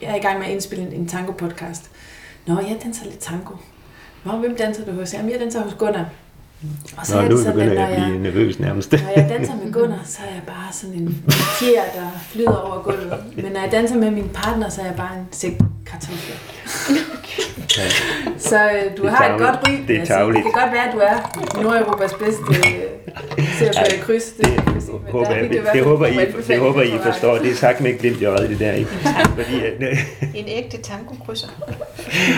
jeg 0.02 0.12
er 0.12 0.16
i 0.16 0.20
gang 0.20 0.40
med 0.40 0.48
at 0.48 0.54
indspille 0.54 0.86
en, 0.86 0.94
en 0.94 1.08
tango-podcast. 1.08 1.90
Nå, 2.48 2.54
jeg 2.60 2.78
danser 2.84 3.06
lidt 3.06 3.20
tango. 3.20 3.54
Nå, 4.26 4.32
hvem 4.32 4.56
danser 4.56 4.86
du 4.86 4.92
hos? 4.92 5.14
Jamen, 5.14 5.32
jeg 5.32 5.40
danser 5.40 5.62
hos 5.62 5.74
Gunnar. 5.74 6.06
Og 6.98 7.06
så 7.06 7.16
Nå, 7.16 7.22
er 7.22 7.30
nu 7.30 7.38
sådan, 7.38 7.54
begynder 7.54 7.72
at 7.72 7.78
jeg 7.78 7.98
at 7.98 8.02
jeg, 8.02 8.10
blive 8.10 8.24
nervøs 8.24 8.60
nærmest. 8.60 8.92
når 8.92 9.00
jeg 9.16 9.30
danser 9.30 9.54
med 9.64 9.74
Gunnar, 9.74 10.02
så 10.06 10.20
er 10.30 10.34
jeg 10.34 10.44
bare 10.48 10.74
sådan 10.74 10.96
en 10.96 11.24
fjer, 11.60 11.84
der 11.96 12.08
flyder 12.30 12.58
over 12.58 12.84
gulvet. 12.84 13.14
Men 13.36 13.52
når 13.52 13.60
jeg 13.62 13.70
danser 13.72 13.96
med 13.96 14.12
min 14.12 14.30
partner, 14.34 14.70
så 14.70 14.82
er 14.82 14.86
jeg 14.86 14.96
bare 14.96 15.18
en 15.20 15.26
sæk 15.32 15.58
kartofler. 15.86 16.36
Ja. 17.78 17.84
Så 18.38 18.56
øh, 18.70 18.98
du 18.98 19.04
Det 19.04 19.12
har 19.12 19.26
et 19.26 19.40
tarveligt. 19.40 19.50
godt 19.50 19.68
ry. 19.68 19.72
Det 19.88 19.96
er 19.96 20.00
altså. 20.00 20.14
tarveligt. 20.14 20.46
Det 20.46 20.54
kan 20.54 20.62
godt 20.62 20.74
være, 20.74 20.88
at 20.88 20.94
du 20.94 21.00
er 21.00 21.64
Nordeuropas 21.64 22.14
bedste 22.14 22.42
øh, 22.50 23.48
til 23.58 23.66
at 23.66 23.76
føre 23.76 24.00
kryds. 24.02 24.24
Det, 24.24 24.46
Det, 24.46 24.54
jeg 24.54 24.62
men 25.04 25.12
håber, 25.12 25.32
jeg, 25.36 25.44
det, 25.44 25.52
det, 25.52 25.64
fald 25.74 25.84
håber 25.84 26.06
I, 26.06 26.18
det 26.48 26.60
håber 26.60 26.82
I 26.82 26.92
forstår. 27.04 27.38
Det 27.38 27.52
er 27.52 27.56
sagt 27.56 27.82
med 27.82 27.94
et 27.94 28.00
glimt 28.00 28.22
i 28.22 28.26
øjet, 28.26 28.50
det 28.50 28.60
der. 28.60 28.72
Ikke? 28.72 28.90
Fordi, 29.38 29.66
at, 29.66 29.98
En 30.36 30.46
ægte 30.48 30.78
tango-krydser. 30.78 31.48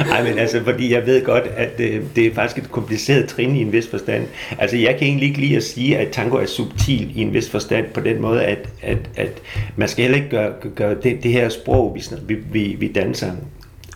Nej, 0.07 0.23
men 0.23 0.39
altså, 0.39 0.63
fordi 0.63 0.93
jeg 0.93 1.05
ved 1.05 1.25
godt, 1.25 1.43
at 1.57 1.79
øh, 1.79 2.01
det 2.15 2.27
er 2.27 2.33
faktisk 2.33 2.65
et 2.65 2.71
kompliceret 2.71 3.29
trin 3.29 3.55
i 3.55 3.61
en 3.61 3.71
vis 3.71 3.87
forstand. 3.89 4.27
Altså, 4.59 4.77
jeg 4.77 4.95
kan 4.97 5.07
egentlig 5.07 5.27
ikke 5.27 5.39
lide 5.39 5.55
at 5.57 5.63
sige, 5.63 5.97
at 5.97 6.11
tango 6.11 6.37
er 6.37 6.45
subtil 6.45 7.17
i 7.17 7.21
en 7.21 7.33
vis 7.33 7.49
forstand, 7.49 7.85
på 7.93 7.99
den 7.99 8.21
måde, 8.21 8.43
at, 8.43 8.69
at, 8.81 8.97
at 9.15 9.41
man 9.75 9.87
skal 9.87 10.01
heller 10.01 10.17
ikke 10.17 10.29
gøre, 10.29 10.51
gøre 10.75 10.95
det, 11.03 11.23
det 11.23 11.31
her 11.31 11.49
sprog, 11.49 11.97
vi, 12.27 12.35
vi, 12.51 12.75
vi 12.79 12.91
danser, 12.91 13.31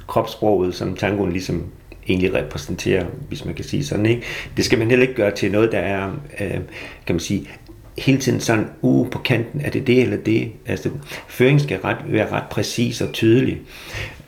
kropssproget, 0.08 0.76
som 0.76 0.95
tangoen 0.95 1.32
ligesom 1.32 1.64
egentlig 2.08 2.34
repræsenterer, 2.34 3.05
hvis 3.28 3.45
man 3.45 3.53
kan 3.53 3.66
sige 3.66 3.86
sådan, 3.86 4.05
ikke? 4.05 4.22
Det 4.58 4.66
skal 4.66 4.80
man 4.80 4.89
heller 4.89 5.08
ikke 5.08 5.18
gøre 5.18 5.36
til 5.36 5.51
noget, 5.51 5.72
der 5.72 5.80
er, 5.80 6.12
øh, 6.39 6.51
kan 7.05 7.16
man 7.16 7.20
sige, 7.20 7.47
hele 7.97 8.20
tiden 8.20 8.39
sådan 8.39 8.70
uge 8.82 9.10
på 9.10 9.20
kanten, 9.20 9.62
er 9.62 9.70
det 9.70 9.88
det 9.88 10.01
eller 10.01 10.18
det? 10.18 10.51
Altså, 10.66 10.89
føringen 11.28 11.60
skal 11.60 11.80
ret, 11.80 11.97
være 12.08 12.32
ret 12.32 12.43
præcis 12.51 13.01
og 13.01 13.14
tydelig. 13.14 13.62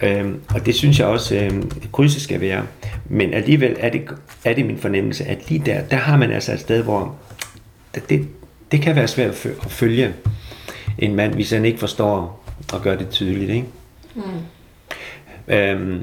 Øhm, 0.01 0.39
og 0.53 0.65
det 0.65 0.75
synes 0.75 0.99
jeg 0.99 1.07
også, 1.07 1.35
øhm, 1.35 1.71
krydset 1.91 2.21
skal 2.21 2.41
være. 2.41 2.65
Men 3.09 3.33
alligevel 3.33 3.75
er 3.79 3.89
det, 3.89 4.01
er 4.45 4.53
det 4.53 4.65
min 4.65 4.77
fornemmelse, 4.77 5.25
at 5.25 5.49
lige 5.49 5.61
der, 5.65 5.81
der 5.81 5.97
har 5.97 6.17
man 6.17 6.31
altså 6.31 6.53
et 6.53 6.59
sted, 6.59 6.83
hvor 6.83 7.15
det, 8.09 8.27
det, 8.71 8.81
kan 8.81 8.95
være 8.95 9.07
svært 9.07 9.29
at 9.29 9.51
at 9.65 9.71
følge 9.71 10.13
en 10.97 11.15
mand, 11.15 11.33
hvis 11.33 11.51
han 11.51 11.65
ikke 11.65 11.79
forstår 11.79 12.45
at 12.73 12.81
gøre 12.81 12.97
det 12.97 13.09
tydeligt. 13.09 13.49
Ikke? 13.49 13.65
Mm. 14.15 14.21
Øhm, 15.49 15.99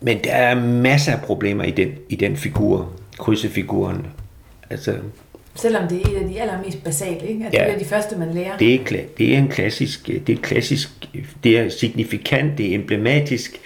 men 0.00 0.18
der 0.24 0.32
er 0.32 0.54
masser 0.64 1.12
af 1.12 1.20
problemer 1.20 1.64
i 1.64 1.70
den, 1.70 1.88
i 2.08 2.16
den 2.16 2.36
figur, 2.36 2.92
krydsefiguren. 3.18 4.06
Altså, 4.70 4.94
Selvom 5.54 5.88
det 5.88 6.02
er 6.02 6.08
et 6.10 6.22
af 6.22 6.28
de 6.28 6.40
allermest 6.40 6.84
basale, 6.84 7.28
ikke? 7.28 7.46
At 7.46 7.54
Ja. 7.54 7.64
det 7.64 7.74
er 7.74 7.78
de 7.78 7.84
første, 7.84 8.16
man 8.16 8.34
lærer. 8.34 8.56
Det 8.58 8.74
er, 8.74 9.02
det 9.18 9.34
er 9.34 9.38
en 9.38 9.48
klassisk, 9.48 10.06
det 10.06 10.28
er 10.28 10.36
klassisk, 10.36 10.88
det 11.44 11.58
er 11.58 11.68
signifikant, 11.68 12.58
det 12.58 12.70
er 12.70 12.74
emblematisk, 12.74 13.60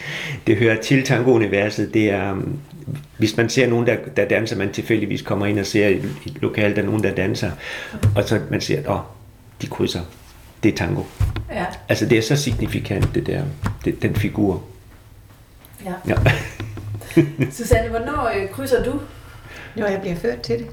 det 0.47 0.57
hører 0.57 0.81
til 0.81 1.05
tango-universet, 1.05 1.95
det 1.95 2.11
er, 2.11 2.33
um, 2.33 2.59
hvis 3.19 3.37
man 3.37 3.49
ser 3.49 3.67
nogen, 3.69 3.87
der, 3.87 3.97
der 4.17 4.25
danser, 4.29 4.57
man 4.57 4.73
tilfældigvis 4.73 5.23
kommer 5.23 5.47
ind 5.47 5.59
og 5.59 5.67
ser 5.67 5.89
i 5.89 5.95
et 5.97 6.35
lokal, 6.41 6.77
der 6.77 6.83
er 6.83 6.87
nogen, 6.87 7.03
der 7.03 7.15
danser, 7.15 7.51
og 8.17 8.25
så 8.29 8.41
man 8.51 8.61
ser, 8.61 8.91
åh, 8.91 9.01
de 9.63 9.67
krydser, 9.67 10.01
det 10.63 10.73
er 10.73 10.77
tango. 10.77 11.03
Ja, 11.53 11.65
Altså 11.89 12.07
det 12.07 12.19
er 12.19 12.23
så 12.23 12.37
signifikant, 12.37 13.15
det 13.15 13.27
der, 13.27 13.43
det, 13.85 14.03
den 14.03 14.15
figur. 14.15 14.63
Ja. 15.85 15.93
Ja. 16.07 16.17
Susanne, 17.57 17.89
hvornår 17.89 18.31
øh, 18.37 18.51
krydser 18.51 18.85
du? 18.85 19.01
Når 19.77 19.87
jeg 19.87 20.01
bliver 20.01 20.17
ført 20.17 20.41
til 20.41 20.59
det. 20.59 20.67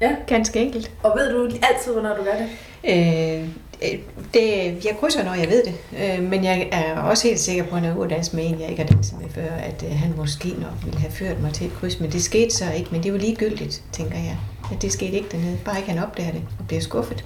Ja. 0.00 0.16
Ganske 0.26 0.60
enkelt. 0.60 0.90
Og 1.02 1.12
ved 1.18 1.32
du 1.32 1.44
altid, 1.44 1.92
hvornår 1.92 2.16
du 2.16 2.22
gør 2.24 2.32
det? 2.32 2.48
Øh, 2.84 3.48
øh, 3.82 3.98
det, 4.34 4.44
jeg 4.84 4.96
krydser, 5.00 5.24
når 5.24 5.34
jeg 5.34 5.48
ved 5.48 5.62
det. 5.64 5.74
Øh, 5.98 6.22
men 6.22 6.44
jeg 6.44 6.68
er 6.72 7.00
også 7.00 7.28
helt 7.28 7.40
sikker 7.40 7.64
på, 7.64 7.76
at 7.76 7.82
når 7.82 7.88
jeg 7.88 7.94
er 7.94 7.98
ude 7.98 8.04
at 8.04 8.10
danse 8.10 8.36
med 8.36 8.46
en, 8.46 8.60
jeg 8.60 8.70
ikke 8.70 8.82
har 8.82 8.88
danset 8.88 9.20
med 9.20 9.30
før, 9.30 9.50
at 9.50 9.84
øh, 9.86 9.98
han 9.98 10.14
måske 10.16 10.48
nok 10.48 10.84
ville 10.84 10.98
have 10.98 11.12
ført 11.12 11.40
mig 11.40 11.52
til 11.52 11.66
et 11.66 11.72
kryds. 11.72 12.00
Men 12.00 12.12
det 12.12 12.22
skete 12.22 12.54
så 12.54 12.72
ikke. 12.72 12.88
Men 12.92 13.02
det 13.02 13.12
var 13.12 13.18
ligegyldigt, 13.18 13.82
tænker 13.92 14.18
jeg. 14.18 14.36
At 14.72 14.82
det 14.82 14.92
skete 14.92 15.12
ikke 15.12 15.28
dernede. 15.32 15.58
Bare 15.64 15.78
ikke 15.78 15.90
han 15.90 16.02
opdager 16.02 16.32
det 16.32 16.42
og 16.58 16.66
bliver 16.66 16.80
skuffet. 16.80 17.24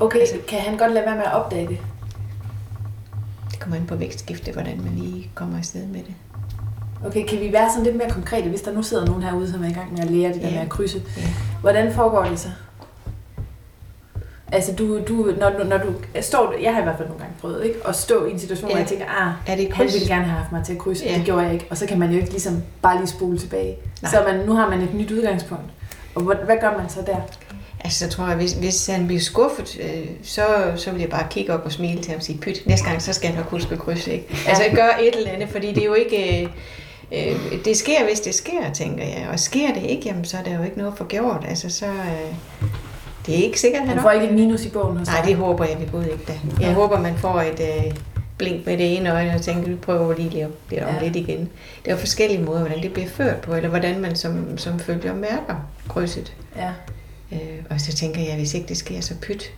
Okay, 0.00 0.18
altså, 0.18 0.36
kan 0.48 0.58
han 0.60 0.76
godt 0.76 0.92
lade 0.92 1.04
være 1.06 1.16
med 1.16 1.24
at 1.24 1.32
opdage 1.32 1.68
det? 1.68 1.78
Det 3.50 3.60
kommer 3.60 3.76
an 3.76 3.86
på 3.86 3.94
vækstskifte, 3.94 4.52
hvordan 4.52 4.80
man 4.82 4.92
lige 4.94 5.30
kommer 5.34 5.58
afsted 5.58 5.86
med 5.86 6.00
det. 6.00 6.14
Okay, 7.06 7.26
kan 7.26 7.40
vi 7.40 7.52
være 7.52 7.70
sådan 7.70 7.84
lidt 7.84 7.96
mere 7.96 8.10
konkrete, 8.10 8.48
hvis 8.48 8.60
der 8.62 8.72
nu 8.72 8.82
sidder 8.82 9.06
nogen 9.06 9.22
herude, 9.22 9.50
som 9.52 9.64
er 9.64 9.68
i 9.68 9.72
gang 9.72 9.92
med 9.92 10.00
at 10.00 10.10
lære 10.10 10.32
det 10.32 10.42
der 10.42 10.48
Ja. 10.48 10.54
med 10.54 10.62
at 10.62 10.68
krydse? 10.68 11.02
Ja. 11.16 11.22
Hvordan 11.60 11.92
foregår 11.94 12.24
det 12.24 12.38
så? 12.40 12.48
Altså, 14.52 14.72
du, 14.72 15.00
du, 15.08 15.34
når, 15.40 15.50
du, 15.50 15.64
når 15.64 15.78
du 15.78 15.92
står, 16.20 16.54
jeg 16.62 16.72
har 16.74 16.80
i 16.80 16.82
hvert 16.82 16.96
fald 16.96 17.08
nogle 17.08 17.22
gange 17.22 17.34
prøvet, 17.40 17.64
ikke? 17.64 17.78
At 17.88 17.96
stå 17.96 18.24
i 18.26 18.30
en 18.30 18.38
situation, 18.38 18.68
ja. 18.68 18.74
hvor 18.74 18.78
jeg 18.80 18.88
tænker, 18.88 19.04
ah, 19.06 19.32
Er 19.46 19.56
det 19.56 19.68
et 19.68 19.72
han 19.74 19.86
ville 19.86 20.06
gerne 20.08 20.24
have 20.24 20.38
haft 20.38 20.52
mig 20.52 20.64
til 20.64 20.72
at 20.72 20.78
krydse, 20.78 21.04
ja. 21.06 21.14
Det 21.14 21.24
gjorde 21.24 21.42
jeg 21.42 21.52
ikke. 21.52 21.66
Og 21.70 21.76
så 21.76 21.86
kan 21.86 21.98
man 21.98 22.10
jo 22.10 22.16
ikke 22.16 22.30
ligesom 22.30 22.62
bare 22.82 22.96
lige 22.96 23.06
spole 23.06 23.38
tilbage. 23.38 23.76
Nej. 24.02 24.10
Så 24.12 24.22
man, 24.26 24.46
nu 24.46 24.52
har 24.52 24.70
man 24.70 24.80
et 24.80 24.94
nyt 24.94 25.10
udgangspunkt. 25.10 25.64
Og 26.14 26.22
hvad, 26.22 26.36
hvad 26.44 26.56
gør 26.60 26.76
man 26.78 26.88
så 26.88 27.00
der? 27.06 27.16
Altså, 27.84 27.98
så 27.98 28.10
tror 28.16 28.26
jeg, 28.26 28.36
hvis, 28.36 28.52
hvis 28.52 28.86
han 28.86 29.06
bliver 29.06 29.20
skuffet, 29.20 29.78
øh, 29.82 30.06
så, 30.22 30.42
så 30.76 30.90
vil 30.90 31.00
jeg 31.00 31.10
bare 31.10 31.26
kigge 31.30 31.54
op 31.54 31.64
og 31.64 31.72
smile 31.72 32.02
til 32.02 32.10
ham 32.10 32.16
og 32.18 32.22
sige, 32.22 32.38
pyt, 32.38 32.62
næste 32.66 32.86
gang, 32.88 33.02
så 33.02 33.12
skal 33.12 33.28
han 33.28 33.38
nok 33.38 33.50
huske 33.50 33.72
at 33.72 33.78
krydse, 33.78 34.12
ikke? 34.12 34.26
Ja. 34.30 34.50
Altså, 34.50 34.62
gør 34.74 34.88
et 35.02 35.16
eller 35.16 35.30
andet, 35.30 35.48
fordi 35.48 35.66
det 35.72 35.78
er 35.78 35.86
jo 35.86 35.94
ikke... 35.94 36.42
Øh, 36.42 36.48
øh, 37.12 37.64
det 37.64 37.76
sker, 37.76 38.04
hvis 38.08 38.20
det 38.20 38.34
sker, 38.34 38.72
tænker 38.74 39.04
jeg. 39.04 39.28
Og 39.32 39.40
sker 39.40 39.74
det 39.74 39.82
ikke, 39.82 40.02
jamen, 40.06 40.24
så 40.24 40.36
er 40.38 40.42
der 40.42 40.56
jo 40.58 40.62
ikke 40.62 40.78
noget 40.78 40.94
for 40.96 41.04
gjort. 41.04 41.44
Altså, 41.48 41.70
så... 41.70 41.86
Øh, 41.86 42.34
det 43.26 43.38
er 43.38 43.42
ikke 43.44 43.60
sikkert, 43.60 43.80
Han 43.82 43.88
han 43.90 44.00
får 44.02 44.10
ikke 44.10 44.26
et 44.26 44.34
minus 44.34 44.64
i 44.64 44.68
bogen 44.68 44.96
hos 44.96 45.06
Nej, 45.08 45.22
det 45.26 45.36
håber 45.36 45.64
jeg 45.64 45.80
ved 45.80 45.88
Gud 45.92 46.04
ikke 46.04 46.24
da. 46.28 46.32
Jeg 46.32 46.60
Ja. 46.60 46.72
håber, 46.72 47.00
man 47.00 47.16
får 47.16 47.40
et 47.40 47.60
øh, 47.60 47.94
blink 48.38 48.66
med 48.66 48.78
det 48.78 48.96
ene 48.96 49.12
øje 49.12 49.34
og 49.34 49.42
tænker, 49.42 49.68
vi 49.68 49.74
prøver 49.74 50.14
lige 50.16 50.28
lige 50.30 50.48
lidt 50.70 50.82
om 50.82 50.94
Ja. 50.94 51.02
lidt 51.02 51.16
igen. 51.16 51.48
Det 51.84 51.92
er 51.92 51.96
forskellige 51.96 52.42
måder, 52.42 52.60
hvordan 52.60 52.82
det 52.82 52.92
bliver 52.92 53.08
ført 53.08 53.36
på, 53.36 53.54
eller 53.54 53.68
hvordan 53.68 54.00
man 54.00 54.16
som, 54.16 54.58
som 54.58 54.78
følger 54.78 55.14
mærker 55.14 55.68
krydset. 55.88 56.32
Ja. 56.56 56.70
Øh, 57.32 57.38
og 57.70 57.80
så 57.80 57.92
tænker 57.92 58.20
jeg, 58.20 58.36
hvis 58.36 58.54
ikke 58.54 58.68
det 58.68 58.76
sker, 58.76 59.00
så 59.00 59.14
pyt. 59.22 59.52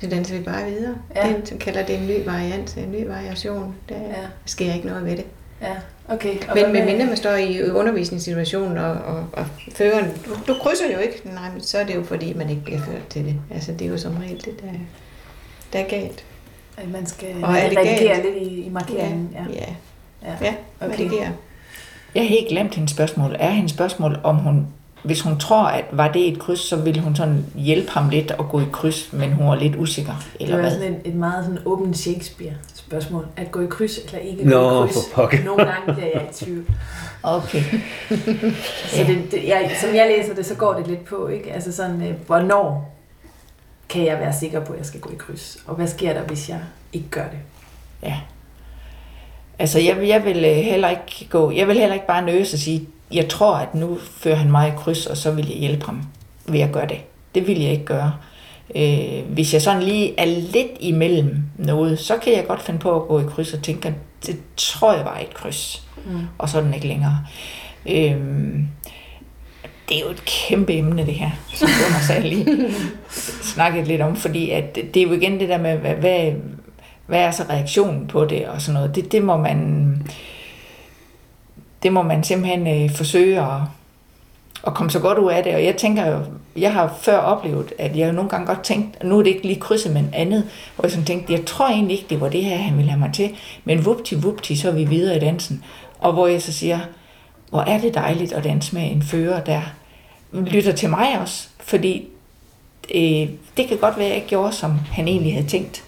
Så 0.00 0.06
danser 0.06 0.38
vi 0.38 0.42
bare 0.44 0.70
videre. 0.70 0.94
Ja. 1.16 1.32
Den 1.50 1.58
kalder 1.58 1.86
det 1.86 1.96
en 1.98 2.06
ny 2.06 2.24
variant, 2.26 2.76
en 2.76 2.92
ny 2.92 3.06
variation. 3.06 3.74
Der 3.88 3.94
ja. 3.94 4.14
sker 4.46 4.74
ikke 4.74 4.86
noget 4.86 5.04
ved 5.04 5.16
det. 5.16 5.24
Ja. 5.62 5.74
Okay. 6.08 6.34
Og 6.48 6.54
Men 6.54 6.62
med- 6.64 6.72
medmindre 6.72 7.06
man 7.06 7.16
står 7.16 7.30
i 7.34 7.70
undervisningssituationen, 7.70 8.78
og, 8.78 8.90
og, 8.92 9.24
og 9.32 9.46
føreren, 9.74 10.10
du, 10.26 10.52
du 10.52 10.58
krydser 10.60 10.92
jo 10.92 10.98
ikke, 10.98 11.20
nej, 11.24 11.50
men 11.52 11.60
så 11.60 11.78
er 11.78 11.84
det 11.84 11.94
jo 11.94 12.02
fordi, 12.04 12.32
man 12.34 12.50
ikke 12.50 12.62
bliver 12.62 12.78
ført 12.78 13.06
til 13.10 13.24
det. 13.24 13.34
Altså, 13.54 13.72
det 13.72 13.82
er 13.86 13.88
jo 13.90 13.98
som 13.98 14.16
regel 14.16 14.36
det, 14.44 14.60
der, 14.62 14.68
der 15.72 15.78
er 15.78 15.88
galt. 15.88 16.24
at 16.76 16.88
man 16.90 17.06
skal 17.06 17.28
Og 17.44 17.52
er 17.58 17.68
det 17.68 17.78
redigere 17.78 18.14
galt? 18.22 18.24
lidt 18.34 18.36
i, 18.52 18.60
i 18.60 18.68
markeringen. 18.68 19.30
Ja. 19.32 19.52
ja. 19.52 19.66
Ja. 20.22 20.46
ja. 20.46 20.54
Okay. 20.80 20.94
okay. 20.94 21.04
redigere. 21.04 21.32
Jeg 22.14 22.22
har 22.22 22.28
helt 22.28 22.48
glemt 22.48 22.74
hendes 22.74 22.90
spørgsmål. 22.90 23.36
Er 23.38 23.50
hendes 23.50 23.72
spørgsmål, 23.72 24.20
om 24.24 24.36
hun 24.36 24.66
hvis 25.02 25.20
hun 25.20 25.38
tror, 25.38 25.64
at 25.64 25.84
var 25.92 26.12
det 26.12 26.28
et 26.32 26.38
kryds, 26.38 26.60
så 26.60 26.76
ville 26.76 27.00
hun 27.00 27.16
sådan 27.16 27.44
hjælpe 27.54 27.90
ham 27.90 28.08
lidt 28.08 28.30
at 28.30 28.48
gå 28.50 28.60
i 28.60 28.64
kryds, 28.72 29.12
men 29.12 29.32
hun 29.32 29.46
var 29.48 29.54
lidt 29.54 29.76
usikker. 29.76 30.12
Eller 30.40 30.56
det 30.56 30.64
var 30.64 30.68
hvad? 30.70 30.78
sådan 30.78 30.94
et, 30.94 31.00
et 31.04 31.14
meget 31.14 31.44
sådan 31.44 31.58
åbent 31.64 31.98
Shakespeare-spørgsmål. 31.98 33.26
At 33.36 33.50
gå 33.50 33.60
i 33.60 33.66
kryds 33.66 33.98
eller 33.98 34.18
ikke 34.18 34.42
gå 34.44 34.50
Nå, 34.50 34.84
i 34.84 34.86
kryds. 34.86 34.94
for 34.94 35.14
pokker. 35.22 35.44
Nogle 35.44 35.64
gange 35.64 35.94
bliver 35.94 36.08
jeg 36.14 36.28
i 36.30 36.34
tvivl. 36.44 36.64
Okay. 37.22 37.62
Så 38.86 39.04
det, 39.06 39.18
det, 39.30 39.44
jeg, 39.44 39.76
som 39.80 39.94
jeg 39.94 40.14
læser 40.18 40.34
det, 40.34 40.46
så 40.46 40.54
går 40.54 40.72
det 40.74 40.86
lidt 40.86 41.04
på, 41.04 41.28
ikke? 41.28 41.52
Altså 41.52 41.72
sådan, 41.72 42.02
øh, 42.02 42.14
hvornår 42.26 42.96
kan 43.88 44.04
jeg 44.04 44.18
være 44.18 44.32
sikker 44.32 44.60
på, 44.64 44.72
at 44.72 44.78
jeg 44.78 44.86
skal 44.86 45.00
gå 45.00 45.10
i 45.10 45.16
kryds? 45.18 45.58
Og 45.66 45.74
hvad 45.74 45.86
sker 45.86 46.12
der, 46.12 46.22
hvis 46.22 46.48
jeg 46.48 46.60
ikke 46.92 47.08
gør 47.08 47.24
det? 47.24 47.38
Ja. 48.02 48.16
Altså, 49.58 49.78
jeg, 49.80 49.96
vil- 50.00 50.08
jeg 50.08 50.24
vil 50.24 50.44
øh, 50.44 50.56
heller 50.56 50.88
ikke 50.88 51.26
gå, 51.30 51.50
jeg 51.50 51.68
vil 51.68 51.78
heller 51.78 51.94
ikke 51.94 52.06
bare 52.06 52.22
nøse 52.24 52.54
og 52.54 52.58
sige, 52.58 52.88
jeg 53.12 53.28
tror, 53.28 53.54
at 53.56 53.74
nu 53.74 53.98
fører 54.20 54.36
han 54.36 54.50
mig 54.50 54.68
i 54.68 54.72
kryds, 54.76 55.06
og 55.06 55.16
så 55.16 55.30
vil 55.30 55.48
jeg 55.48 55.56
hjælpe 55.58 55.86
ham 55.86 56.02
ved 56.46 56.60
at 56.60 56.72
gøre 56.72 56.86
det. 56.88 56.98
Det 57.34 57.46
vil 57.46 57.60
jeg 57.62 57.72
ikke 57.72 57.84
gøre. 57.84 58.12
Øh, 58.76 59.22
hvis 59.32 59.52
jeg 59.54 59.62
sådan 59.62 59.82
lige 59.82 60.14
er 60.20 60.24
lidt 60.24 60.70
imellem 60.80 61.36
noget, 61.58 61.98
så 61.98 62.16
kan 62.16 62.32
jeg 62.32 62.46
godt 62.46 62.62
finde 62.62 62.78
på 62.80 63.00
at 63.00 63.08
gå 63.08 63.20
i 63.20 63.24
kryds 63.28 63.52
og 63.52 63.62
tænke, 63.62 63.88
at 63.88 63.94
det 64.26 64.36
tror 64.56 64.92
jeg 64.94 65.04
var 65.04 65.18
et 65.18 65.34
kryds, 65.34 65.82
Mm. 66.10 66.20
og 66.38 66.48
så 66.48 66.58
er 66.58 66.62
den 66.62 66.74
ikke 66.74 66.86
længere. 66.88 67.18
Øh, 67.86 68.16
det 69.88 69.96
er 69.96 70.00
jo 70.04 70.10
et 70.10 70.24
kæmpe 70.24 70.74
emne, 70.74 71.06
det 71.06 71.14
her, 71.14 71.30
som 71.54 71.68
Gunnar 71.68 72.00
sagde 72.00 72.28
lige 72.28 72.70
snakket 73.42 73.86
lidt 73.86 74.00
om, 74.02 74.16
fordi 74.16 74.50
at 74.50 74.74
det 74.74 74.96
er 74.96 75.02
jo 75.02 75.12
igen 75.12 75.40
det 75.40 75.48
der 75.48 75.58
med, 75.58 75.76
hvad, 75.76 75.94
hvad, 75.94 76.32
hvad 77.06 77.20
er 77.20 77.30
så 77.30 77.42
reaktionen 77.50 78.06
på 78.06 78.24
det 78.24 78.46
og 78.46 78.62
sådan 78.62 78.74
noget. 78.74 78.94
Det, 78.94 79.12
det 79.12 79.22
må 79.22 79.36
man 79.36 79.86
det 81.82 81.92
må 81.92 82.02
man 82.02 82.24
simpelthen 82.24 82.66
øh, 82.66 82.90
forsøge 82.90 83.40
at, 83.40 83.60
at 84.66 84.74
komme 84.74 84.90
så 84.90 85.00
godt 85.00 85.18
ud 85.18 85.30
af 85.30 85.42
det. 85.42 85.54
Og 85.54 85.64
jeg 85.64 85.76
tænker 85.76 86.06
jo, 86.06 86.20
jeg 86.56 86.72
har 86.72 86.94
før 87.00 87.18
oplevet, 87.18 87.72
at 87.78 87.96
jeg 87.96 88.08
jo 88.08 88.12
nogle 88.12 88.30
gange 88.30 88.46
godt 88.46 88.62
tænkt, 88.62 89.04
nu 89.04 89.18
er 89.18 89.22
det 89.22 89.30
ikke 89.30 89.46
lige 89.46 89.60
krydset, 89.60 89.92
men 89.92 90.10
andet, 90.12 90.44
hvor 90.74 90.84
jeg 90.84 90.90
sådan 90.90 91.04
tænkte, 91.04 91.32
jeg 91.32 91.46
tror 91.46 91.68
egentlig 91.68 91.96
ikke, 91.96 92.08
det 92.10 92.20
var 92.20 92.28
det 92.28 92.44
her, 92.44 92.56
han 92.56 92.76
ville 92.76 92.90
have 92.90 93.00
mig 93.00 93.10
til. 93.14 93.30
Men 93.64 93.84
vupti, 93.84 94.14
vupti, 94.14 94.56
så 94.56 94.68
er 94.68 94.72
vi 94.72 94.84
videre 94.84 95.16
i 95.16 95.20
dansen. 95.20 95.64
Og 95.98 96.12
hvor 96.12 96.26
jeg 96.26 96.42
så 96.42 96.52
siger, 96.52 96.78
hvor 97.50 97.60
er 97.60 97.80
det 97.80 97.94
dejligt 97.94 98.32
at 98.32 98.44
danse 98.44 98.74
med 98.74 98.90
en 98.90 99.02
fører, 99.02 99.44
der 99.44 99.62
lytter 100.32 100.72
til 100.72 100.90
mig 100.90 101.20
også. 101.20 101.48
Fordi 101.60 102.08
øh, 102.94 103.28
det 103.56 103.68
kan 103.68 103.78
godt 103.80 103.96
være, 103.96 104.04
at 104.04 104.08
jeg 104.08 104.16
ikke 104.16 104.28
gjorde, 104.28 104.52
som 104.52 104.78
han 104.92 105.08
egentlig 105.08 105.34
havde 105.34 105.48
tænkt. 105.48 105.84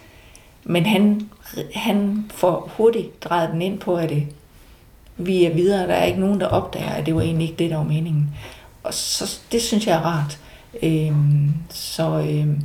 Men 0.64 0.86
han, 0.86 1.28
han 1.74 2.24
får 2.34 2.70
hurtigt 2.76 3.24
drejet 3.24 3.50
den 3.52 3.62
ind 3.62 3.78
på, 3.78 3.96
at 3.96 4.08
det, 4.08 4.26
vi 5.18 5.44
er 5.44 5.54
videre. 5.54 5.86
Der 5.86 5.94
er 5.94 6.04
ikke 6.04 6.20
nogen, 6.20 6.40
der 6.40 6.46
opdager, 6.46 6.90
at 6.90 7.06
det 7.06 7.14
var 7.14 7.20
egentlig 7.20 7.48
ikke 7.48 7.58
det, 7.58 7.70
der 7.70 7.76
var 7.76 7.84
meningen. 7.84 8.28
Og 8.84 8.94
så, 8.94 9.40
det 9.52 9.62
synes 9.62 9.86
jeg 9.86 9.96
er 9.96 10.00
rart. 10.00 10.38
Øhm, 10.82 11.52
så, 11.70 12.18
øhm, 12.30 12.60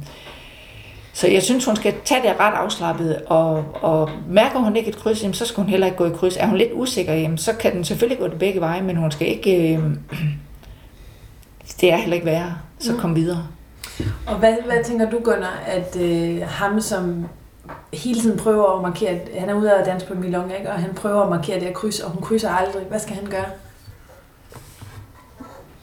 så 1.14 1.28
jeg 1.28 1.44
synes, 1.44 1.66
hun 1.66 1.76
skal 1.76 1.94
tage 2.06 2.22
det 2.22 2.40
ret 2.40 2.54
afslappet, 2.54 3.16
og, 3.26 3.66
og 3.82 4.10
mærker 4.30 4.60
hun 4.60 4.76
ikke 4.76 4.90
et 4.90 4.98
kryds, 4.98 5.22
jamen, 5.24 5.34
så 5.34 5.46
skal 5.46 5.64
hun 5.64 5.70
heller 5.70 5.88
ikke 5.88 5.98
gå 5.98 6.06
i 6.06 6.10
kryds. 6.16 6.38
Er 6.38 6.46
hun 6.48 6.58
lidt 6.58 6.70
usikker, 6.74 7.14
jamen, 7.14 7.38
så 7.38 7.54
kan 7.54 7.76
den 7.76 7.84
selvfølgelig 7.84 8.20
gå 8.20 8.28
det 8.28 8.40
begge 8.40 8.60
veje, 8.62 8.82
men 8.82 8.96
hun 8.96 9.12
skal 9.12 9.28
ikke... 9.28 9.74
Øhm, 9.74 10.00
det 11.82 11.92
er 11.94 11.98
heller 11.98 12.14
ikke 12.16 12.26
værre. 12.26 12.58
Så 12.80 12.92
Mm. 12.94 13.00
kom 13.00 13.16
videre. 13.16 13.48
Og 14.28 14.36
hvad, 14.36 14.56
hvad 14.66 14.84
tænker 14.84 15.10
du, 15.10 15.20
Gunnar, 15.24 15.64
at 15.68 15.96
øh, 16.02 16.42
ham, 16.48 16.82
som 16.82 17.26
hele 17.94 18.22
tiden 18.22 18.40
prøver 18.40 18.76
at 18.76 18.82
markere, 18.82 19.20
han 19.38 19.50
er 19.50 19.54
ude 19.54 19.74
at 19.74 19.86
danse 19.86 20.08
på 20.08 20.14
Milong, 20.14 20.52
ikke? 20.58 20.70
og 20.70 20.76
han 20.80 20.94
prøver 20.94 21.22
at 21.22 21.30
markere 21.30 21.56
det 21.60 21.64
her 21.68 21.74
kryds, 21.74 22.00
og 22.00 22.12
hun 22.12 22.22
krydser 22.22 22.50
aldrig. 22.50 22.84
Hvad 22.90 23.00
skal 23.00 23.16
han 23.16 23.26
gøre? 23.26 23.46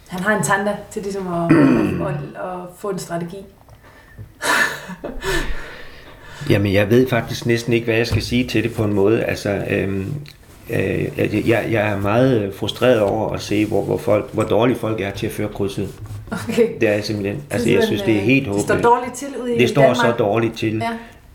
Han 0.09 0.20
har 0.20 0.37
en 0.39 0.45
tanda 0.45 0.76
til 0.91 1.03
ligesom 1.03 1.33
at, 1.33 1.53
at, 1.53 2.07
at, 2.09 2.14
at 2.45 2.59
få 2.78 2.89
en 2.91 2.99
strategi. 2.99 3.37
Jamen, 6.51 6.72
jeg 6.72 6.91
ved 6.91 7.09
faktisk 7.09 7.47
næsten 7.47 7.72
ikke, 7.72 7.85
hvad 7.85 7.95
jeg 7.95 8.07
skal 8.07 8.22
sige 8.22 8.49
til 8.49 8.62
det 8.62 8.74
på 8.74 8.85
en 8.85 8.93
måde. 8.93 9.24
Altså, 9.24 9.64
øhm, 9.70 10.14
øh, 10.70 11.49
jeg, 11.49 11.66
jeg 11.70 11.89
er 11.91 12.01
meget 12.01 12.55
frustreret 12.55 13.01
over 13.01 13.33
at 13.33 13.41
se, 13.41 13.66
hvor, 13.66 13.83
hvor, 13.83 13.97
folk, 13.99 14.33
hvor 14.33 14.43
dårlige 14.43 14.78
folk 14.78 15.01
er 15.01 15.11
til 15.11 15.26
at 15.26 15.33
føre 15.33 15.49
krydset. 15.49 15.89
Okay. 16.31 16.68
Det 16.81 16.89
er 16.89 16.93
jeg 16.93 17.05
simpelthen. 17.05 17.43
Altså, 17.51 17.70
jeg 17.70 17.85
synes, 17.85 18.03
det 18.03 18.16
er 18.16 18.20
helt 18.20 18.41
Det 18.47 18.49
håbløst. 18.49 18.68
står 18.68 18.78
dårligt 18.91 19.14
til 19.14 19.28
ude 19.43 19.57
i 19.57 19.59
Det 19.59 19.68
står 19.68 19.83
Danmark. 19.83 19.97
så 19.97 20.12
dårligt 20.18 20.59
til. 20.59 20.76
Ja. 20.78 20.91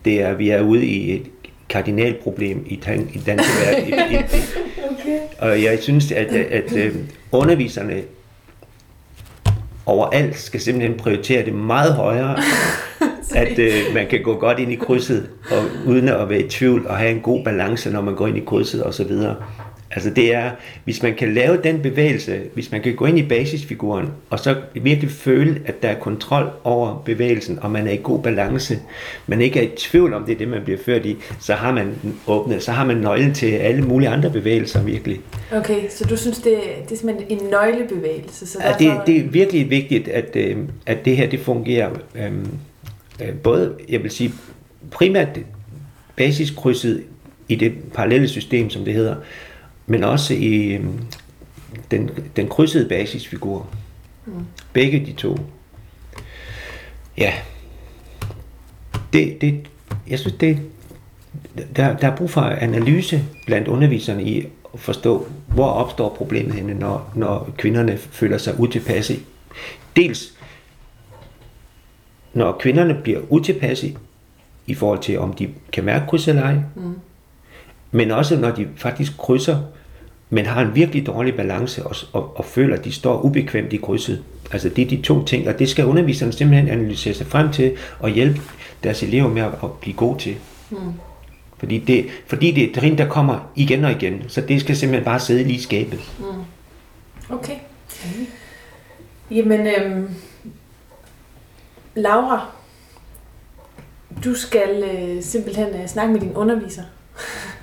Det 0.06 0.22
er, 0.22 0.34
vi 0.34 0.50
er 0.50 0.62
ude 0.62 0.86
i 0.86 1.14
et 1.14 1.22
kardinalproblem 1.68 2.64
i, 2.66 2.76
dan, 2.86 3.10
i 3.14 3.18
dansk 3.18 3.48
i, 3.88 3.92
Okay. 4.90 5.18
og 5.38 5.62
jeg 5.62 5.78
synes, 5.80 6.12
at, 6.12 6.26
at, 6.26 6.46
at 6.46 6.76
øh, 6.76 6.94
underviserne 7.32 8.02
overalt 9.86 10.38
skal 10.38 10.60
simpelthen 10.60 10.98
prioritere 10.98 11.44
det 11.44 11.54
meget 11.54 11.94
højere, 11.94 12.36
at 13.34 13.58
øh, 13.58 13.72
man 13.94 14.06
kan 14.06 14.22
gå 14.22 14.34
godt 14.38 14.58
ind 14.58 14.72
i 14.72 14.76
krydset, 14.76 15.30
og 15.50 15.64
uden 15.86 16.08
at 16.08 16.28
være 16.28 16.40
i 16.40 16.48
tvivl, 16.48 16.86
og 16.86 16.96
have 16.96 17.10
en 17.10 17.20
god 17.20 17.44
balance, 17.44 17.90
når 17.90 18.00
man 18.00 18.14
går 18.14 18.26
ind 18.26 18.36
i 18.36 18.42
krydset 18.46 18.86
osv. 18.86 19.12
Altså 19.96 20.10
det 20.10 20.34
er, 20.34 20.50
hvis 20.84 21.02
man 21.02 21.14
kan 21.14 21.34
lave 21.34 21.58
den 21.64 21.82
bevægelse, 21.82 22.40
hvis 22.54 22.72
man 22.72 22.82
kan 22.82 22.94
gå 22.94 23.06
ind 23.06 23.18
i 23.18 23.22
basisfiguren, 23.22 24.08
og 24.30 24.38
så 24.38 24.56
virkelig 24.74 25.10
føle, 25.10 25.60
at 25.66 25.82
der 25.82 25.88
er 25.88 25.98
kontrol 25.98 26.50
over 26.64 27.02
bevægelsen, 27.04 27.58
og 27.62 27.70
man 27.70 27.86
er 27.86 27.92
i 27.92 28.00
god 28.02 28.22
balance, 28.22 28.78
man 29.26 29.40
ikke 29.40 29.58
er 29.60 29.62
i 29.62 29.70
tvivl 29.76 30.14
om, 30.14 30.24
det 30.24 30.32
er 30.32 30.38
det, 30.38 30.48
man 30.48 30.62
bliver 30.64 30.78
ført 30.84 31.06
i, 31.06 31.16
så 31.40 31.54
har 31.54 31.72
man 31.72 31.94
åbnet, 32.26 32.62
så 32.62 32.72
har 32.72 32.84
man 32.84 32.96
nøglen 32.96 33.34
til 33.34 33.46
alle 33.46 33.82
mulige 33.82 34.08
andre 34.08 34.30
bevægelser 34.30 34.82
virkelig. 34.82 35.20
Okay, 35.52 35.80
så 35.90 36.04
du 36.04 36.16
synes, 36.16 36.38
det, 36.38 36.58
det 36.88 36.92
er 36.92 36.98
simpelthen 36.98 37.38
en 37.38 37.50
nøglebevægelse? 37.50 38.46
Så 38.46 38.58
Ja, 38.62 38.68
derfor, 38.68 38.98
det, 38.98 39.06
det 39.06 39.16
er 39.16 39.28
virkelig 39.28 39.70
vigtigt, 39.70 40.08
at, 40.08 40.36
øh, 40.36 40.56
at 40.86 41.04
det 41.04 41.16
her 41.16 41.26
det 41.26 41.40
fungerer. 41.40 41.90
Øh, 42.14 42.32
øh, 43.22 43.34
både, 43.34 43.74
jeg 43.88 44.02
vil 44.02 44.10
sige, 44.10 44.32
primært 44.90 45.28
basiskrydset 46.16 47.02
i 47.48 47.54
det 47.54 47.72
parallelle 47.94 48.28
system, 48.28 48.70
som 48.70 48.84
det 48.84 48.94
hedder, 48.94 49.16
men 49.86 50.04
også 50.04 50.34
i 50.34 50.74
øh, 50.74 50.84
den, 51.90 52.10
den 52.36 52.48
krydsede 52.48 52.88
basisfigur. 52.88 53.66
Mm. 54.26 54.32
Begge 54.72 55.06
de 55.06 55.12
to. 55.12 55.38
Ja. 57.18 57.32
Det, 59.12 59.40
det, 59.40 59.68
jeg 60.08 60.18
synes, 60.18 60.36
det, 60.40 60.58
der, 61.76 61.96
der 61.96 62.08
er 62.10 62.16
brug 62.16 62.30
for 62.30 62.40
analyse 62.40 63.24
blandt 63.46 63.68
underviserne 63.68 64.24
i 64.24 64.46
at 64.74 64.80
forstå, 64.80 65.26
hvor 65.48 65.66
opstår 65.66 66.14
problemet 66.14 66.54
henne, 66.54 66.74
når, 66.74 67.12
når 67.14 67.50
kvinderne 67.58 67.96
føler 67.96 68.38
sig 68.38 68.60
utilpasse. 68.60 69.16
Dels 69.96 70.32
når 72.34 72.52
kvinderne 72.60 73.00
bliver 73.02 73.20
utilpasse 73.28 73.96
i 74.66 74.74
forhold 74.74 74.98
til, 74.98 75.18
om 75.18 75.32
de 75.32 75.48
kan 75.72 75.84
mærke 75.84 76.06
kryds 76.06 76.28
eller 76.28 76.42
ej, 76.42 76.54
Mm. 76.74 76.94
men 77.90 78.10
også 78.10 78.36
når 78.36 78.50
de 78.50 78.68
faktisk 78.76 79.16
krydser, 79.18 79.62
men 80.30 80.46
har 80.46 80.62
en 80.62 80.74
virkelig 80.74 81.06
dårlig 81.06 81.36
balance 81.36 81.86
og, 81.86 81.96
og, 82.12 82.38
og 82.38 82.44
føler, 82.44 82.76
at 82.76 82.84
de 82.84 82.92
står 82.92 83.20
ubekvemt 83.20 83.72
i 83.72 83.76
krydset. 83.76 84.22
Altså 84.52 84.68
det 84.68 84.84
er 84.84 84.88
de 84.88 85.02
to 85.02 85.24
ting, 85.24 85.48
og 85.48 85.58
det 85.58 85.68
skal 85.68 85.84
underviserne 85.84 86.32
simpelthen 86.32 86.68
analysere 86.68 87.14
sig 87.14 87.26
frem 87.26 87.52
til 87.52 87.76
og 87.98 88.10
hjælpe 88.10 88.40
deres 88.84 89.02
elever 89.02 89.28
med 89.28 89.42
at, 89.42 89.52
at 89.62 89.70
blive 89.80 89.96
gode 89.96 90.18
til. 90.18 90.36
Mm. 90.70 90.78
Fordi 91.58 91.78
det, 91.78 92.06
fordi 92.26 92.50
det 92.50 92.64
er 92.64 92.68
et 92.68 92.74
trin, 92.74 92.98
der 92.98 93.08
kommer 93.08 93.52
igen 93.54 93.84
og 93.84 93.90
igen, 93.90 94.22
så 94.28 94.40
det 94.40 94.60
skal 94.60 94.76
simpelthen 94.76 95.04
bare 95.04 95.20
sidde 95.20 95.44
lige 95.44 95.56
i 95.56 95.62
skabet. 95.62 96.00
Mm. 96.18 97.34
Okay. 97.34 97.56
Jamen, 99.30 99.66
øhm, 99.66 100.08
Laura, 101.94 102.46
du 104.24 104.34
skal 104.34 104.84
øh, 104.84 105.22
simpelthen 105.22 105.68
øh, 105.68 105.88
snakke 105.88 106.12
med 106.12 106.20
din 106.20 106.32
underviser. 106.34 106.82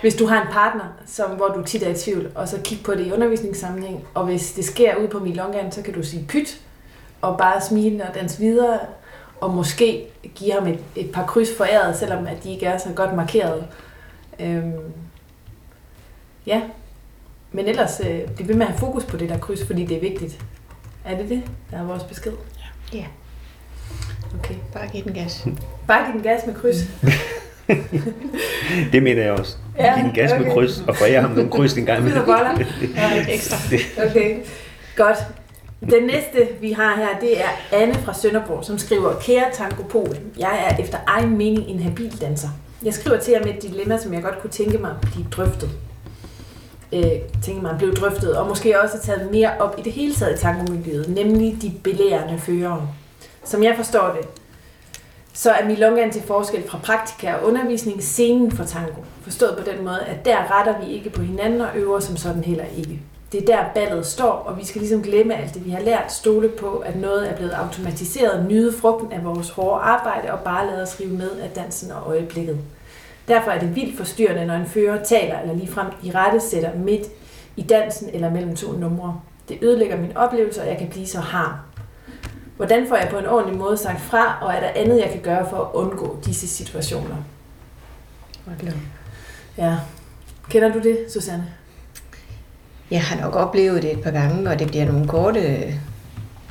hvis 0.00 0.14
du 0.14 0.26
har 0.26 0.42
en 0.42 0.52
partner, 0.52 0.84
som, 1.06 1.30
hvor 1.30 1.48
du 1.48 1.64
tit 1.64 1.82
er 1.82 1.90
i 1.90 1.94
tvivl, 1.94 2.30
og 2.34 2.48
så 2.48 2.60
kigge 2.64 2.84
på 2.84 2.94
det 2.94 3.06
i 3.06 3.12
undervisningssammenhæng, 3.12 4.04
og 4.14 4.24
hvis 4.24 4.52
det 4.52 4.64
sker 4.64 4.96
ude 4.96 5.08
på 5.08 5.18
Milongan, 5.18 5.72
så 5.72 5.82
kan 5.82 5.94
du 5.94 6.02
sige 6.02 6.24
pyt, 6.28 6.60
og 7.20 7.38
bare 7.38 7.60
smile 7.60 8.08
og 8.08 8.14
danse 8.14 8.38
videre, 8.38 8.78
og 9.40 9.54
måske 9.54 10.06
give 10.34 10.52
ham 10.52 10.66
et, 10.66 10.78
et 10.96 11.12
par 11.12 11.26
kryds 11.26 11.56
foræret, 11.56 11.96
selvom 11.96 12.26
at 12.26 12.44
de 12.44 12.52
ikke 12.52 12.66
er 12.66 12.78
så 12.78 12.88
godt 12.94 13.16
markeret. 13.16 13.66
Øhm, 14.40 14.72
ja, 16.46 16.62
men 17.52 17.66
ellers 17.66 18.00
øh, 18.00 18.20
bliv 18.36 18.48
ved 18.48 18.54
med 18.54 18.66
at 18.66 18.72
have 18.72 18.78
fokus 18.78 19.04
på 19.04 19.16
det 19.16 19.28
der 19.28 19.38
kryds, 19.38 19.66
fordi 19.66 19.84
det 19.84 19.96
er 19.96 20.00
vigtigt. 20.00 20.44
Er 21.04 21.16
det 21.16 21.28
det, 21.28 21.42
der 21.70 21.78
er 21.78 21.84
vores 21.84 22.02
besked? 22.02 22.32
Ja. 22.92 23.04
Okay. 24.38 24.54
Bare 24.72 24.88
giv 24.88 25.04
den 25.04 25.14
gas. 25.14 25.46
Bare 25.86 26.04
giv 26.04 26.14
den 26.14 26.22
gas 26.22 26.46
med 26.46 26.54
kryds. 26.54 26.76
Det 28.92 29.02
mener 29.02 29.22
jeg 29.22 29.32
også. 29.32 29.56
Ja, 29.80 29.86
Ja, 29.86 29.96
Giv 30.00 30.04
en 30.04 30.14
gas 30.14 30.32
okay. 30.32 30.42
med 30.42 30.52
kryds, 30.52 30.84
og 30.88 30.96
forære 30.96 31.20
ham 31.20 31.30
nogle 31.30 31.50
kryds 31.50 31.74
en 31.74 31.86
gang. 31.86 32.04
Og 32.18 32.24
boller. 32.24 32.64
Ja, 32.96 33.24
ekstra. 33.34 33.56
Okay, 34.10 34.36
godt. 34.96 35.16
Den 35.80 36.02
næste, 36.02 36.48
vi 36.60 36.72
har 36.72 36.96
her, 36.96 37.08
det 37.20 37.40
er 37.40 37.48
Anne 37.72 37.94
fra 37.94 38.14
Sønderborg, 38.14 38.64
som 38.64 38.78
skriver, 38.78 39.14
Kære 39.20 39.44
Tango 39.52 39.82
Pol, 39.82 40.16
jeg 40.38 40.66
er 40.70 40.82
efter 40.82 40.98
egen 41.06 41.36
mening 41.38 41.68
en 41.68 41.80
habil 41.82 42.20
danser. 42.20 42.48
Jeg 42.82 42.94
skriver 42.94 43.18
til 43.18 43.32
jer 43.32 43.44
med 43.44 43.54
et 43.54 43.62
dilemma, 43.62 43.98
som 43.98 44.14
jeg 44.14 44.22
godt 44.22 44.40
kunne 44.40 44.50
tænke 44.50 44.78
mig 44.78 44.90
at 44.90 44.96
blive 45.00 45.26
drøftet. 45.30 45.70
øh, 46.92 47.02
tænker 47.44 47.62
man, 47.62 47.78
blev 47.78 47.94
drøftet, 47.94 48.36
og 48.36 48.48
måske 48.48 48.80
også 48.82 49.00
taget 49.02 49.30
mere 49.32 49.50
op 49.58 49.74
i 49.78 49.82
det 49.82 49.92
hele 49.92 50.14
taget 50.14 50.38
i 50.38 50.40
tangomiljøet, 50.40 51.08
nemlig 51.08 51.56
de 51.62 51.72
belærende 51.84 52.38
førere. 52.38 52.88
Som 53.44 53.62
jeg 53.62 53.74
forstår 53.76 54.16
det, 54.20 54.28
så 55.32 55.50
er 55.50 55.66
milongaen 55.66 56.10
til 56.10 56.22
forskel 56.22 56.62
fra 56.68 56.78
praktika 56.82 57.32
og 57.34 57.46
undervisning 57.46 58.02
scenen 58.02 58.52
for 58.52 58.64
tango. 58.64 59.00
Forstået 59.22 59.56
på 59.58 59.70
den 59.70 59.84
måde, 59.84 60.00
at 60.00 60.24
der 60.24 60.58
retter 60.58 60.80
vi 60.80 60.92
ikke 60.92 61.10
på 61.10 61.22
hinanden 61.22 61.60
og 61.60 61.68
øver 61.74 62.00
som 62.00 62.16
sådan 62.16 62.44
heller 62.44 62.64
ikke. 62.76 63.00
Det 63.32 63.42
er 63.42 63.56
der 63.56 63.64
ballet 63.74 64.06
står, 64.06 64.30
og 64.30 64.58
vi 64.58 64.64
skal 64.64 64.80
ligesom 64.80 65.02
glemme 65.02 65.34
alt 65.34 65.54
det, 65.54 65.64
vi 65.64 65.70
har 65.70 65.80
lært, 65.80 66.12
stole 66.12 66.48
på, 66.48 66.76
at 66.76 66.96
noget 66.96 67.30
er 67.30 67.36
blevet 67.36 67.50
automatiseret, 67.50 68.46
nyde 68.48 68.72
frugten 68.72 69.12
af 69.12 69.24
vores 69.24 69.50
hårde 69.50 69.82
arbejde 69.82 70.32
og 70.32 70.38
bare 70.40 70.66
lade 70.66 70.82
os 70.82 71.00
rive 71.00 71.12
med 71.12 71.30
af 71.30 71.50
dansen 71.50 71.92
og 71.92 72.02
øjeblikket. 72.06 72.58
Derfor 73.28 73.50
er 73.50 73.58
det 73.58 73.76
vildt 73.76 73.96
forstyrrende, 73.96 74.46
når 74.46 74.54
en 74.54 74.66
fører 74.66 75.04
taler 75.04 75.40
eller 75.40 75.54
ligefrem 75.54 75.86
i 76.02 76.10
rette 76.10 76.40
sætter 76.40 76.74
midt 76.74 77.06
i 77.56 77.62
dansen 77.62 78.10
eller 78.12 78.30
mellem 78.30 78.56
to 78.56 78.72
numre. 78.72 79.20
Det 79.48 79.58
ødelægger 79.62 79.96
min 79.96 80.16
oplevelse, 80.16 80.62
og 80.62 80.68
jeg 80.68 80.78
kan 80.78 80.88
blive 80.88 81.06
så 81.06 81.20
harm. 81.20 81.54
Hvordan 82.56 82.88
får 82.88 82.96
jeg 82.96 83.08
på 83.10 83.18
en 83.18 83.26
ordentlig 83.26 83.58
måde 83.58 83.76
sagt 83.76 84.00
fra, 84.00 84.38
og 84.42 84.52
er 84.52 84.60
der 84.60 84.68
andet, 84.74 85.00
jeg 85.00 85.10
kan 85.10 85.20
gøre 85.20 85.46
for 85.50 85.56
at 85.56 85.68
undgå 85.74 86.18
disse 86.24 86.48
situationer? 86.48 87.16
Ja. 89.58 89.76
Kender 90.48 90.72
du 90.72 90.78
det, 90.78 90.98
Susanne? 91.08 91.46
Jeg 92.90 93.02
har 93.02 93.20
nok 93.20 93.34
oplevet 93.34 93.82
det 93.82 93.92
et 93.92 94.02
par 94.02 94.10
gange, 94.10 94.50
og 94.50 94.58
det 94.58 94.68
bliver 94.68 94.84
nogle 94.84 95.08
korte 95.08 95.74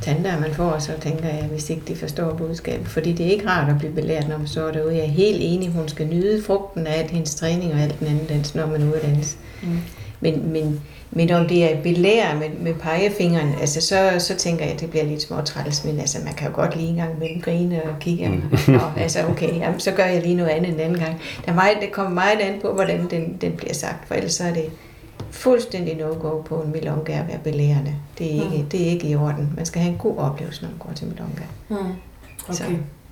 tanter, 0.02 0.40
man 0.40 0.54
får, 0.54 0.80
så 0.80 0.92
tænker 1.02 1.28
jeg, 1.28 1.44
hvis 1.52 1.70
ikke 1.70 1.82
de 1.88 1.96
forstår 1.96 2.34
budskabet. 2.34 2.88
Fordi 2.88 3.14
det 3.14 3.26
er 3.26 3.32
ikke 3.32 3.48
rart 3.48 3.70
at 3.70 3.78
blive 3.80 3.94
belært, 3.94 4.28
når 4.30 4.38
man 4.38 4.48
står 4.48 4.72
derude. 4.72 4.96
Jeg 4.96 5.04
er 5.04 5.08
helt 5.08 5.38
enig, 5.42 5.70
hun 5.70 5.88
skal 5.88 6.08
nyde 6.08 6.44
frugten 6.44 6.88
af 6.88 7.00
alt 7.00 7.12
hendes 7.12 7.36
træning 7.36 7.74
og 7.74 7.80
alt 7.80 8.00
den 8.00 8.08
anden 8.08 8.26
dans, 8.26 8.56
når 8.56 8.66
man 8.66 8.92
danse. 9.04 9.38
Mm. 9.64 9.80
Men, 10.20 10.52
men, 10.52 10.82
men 11.12 11.32
om 11.32 11.48
det 11.48 11.72
er 11.72 11.82
belære 11.82 12.36
med, 12.36 12.50
med 12.60 12.74
pegefingeren, 12.74 13.54
altså 13.62 13.82
så, 13.82 14.16
så 14.20 14.36
tænker 14.36 14.66
jeg, 14.66 14.74
at 14.74 14.80
det 14.80 14.90
bliver 14.90 15.06
lidt 15.06 15.22
småtræls, 15.22 15.86
men 15.86 16.00
altså, 16.00 16.18
man 16.26 16.34
kan 16.34 16.48
jo 16.48 16.56
godt 16.56 16.76
lige 16.76 16.90
en 16.90 16.96
gang 16.96 17.20
mellem 17.20 17.42
grine 17.42 17.84
og 17.84 18.00
kigge. 18.00 18.30
Mm. 18.30 18.76
Og, 18.76 18.92
altså 18.98 19.26
okay, 19.28 19.56
jamen, 19.60 19.80
så 19.80 19.92
gør 19.92 20.06
jeg 20.06 20.22
lige 20.22 20.36
noget 20.36 20.50
andet 20.50 20.74
en 20.74 20.80
anden 20.80 21.00
gang. 21.00 21.22
Der 21.46 21.52
er 21.52 21.56
meget, 21.56 21.78
det 21.82 21.92
kommer 21.92 22.12
meget 22.12 22.40
an 22.40 22.60
på, 22.62 22.74
hvordan 22.74 23.10
den, 23.10 23.38
den 23.42 23.52
bliver 23.52 23.74
sagt, 23.74 24.08
for 24.08 24.16
ellers 24.16 24.34
så 24.34 24.44
er 24.44 24.54
det 24.54 24.66
fuldstændig 25.32 25.96
no-go 25.96 26.42
på 26.42 26.56
en 26.56 26.72
milonga 26.72 27.14
at 27.14 27.28
være 27.28 27.40
belærende. 27.44 27.96
Det 28.18 28.28
er, 28.28 28.32
ikke, 28.32 28.58
mm. 28.58 28.70
det 28.70 28.82
er 28.82 28.86
ikke 28.86 29.08
i 29.08 29.16
orden. 29.16 29.54
Man 29.56 29.66
skal 29.66 29.82
have 29.82 29.92
en 29.92 29.98
god 29.98 30.18
oplevelse, 30.18 30.62
når 30.62 30.70
man 30.70 30.78
går 30.78 30.92
til 30.96 31.08
milonga. 31.08 31.44
Mm. 31.70 31.76
Okay. 31.76 32.54
Så 32.54 32.64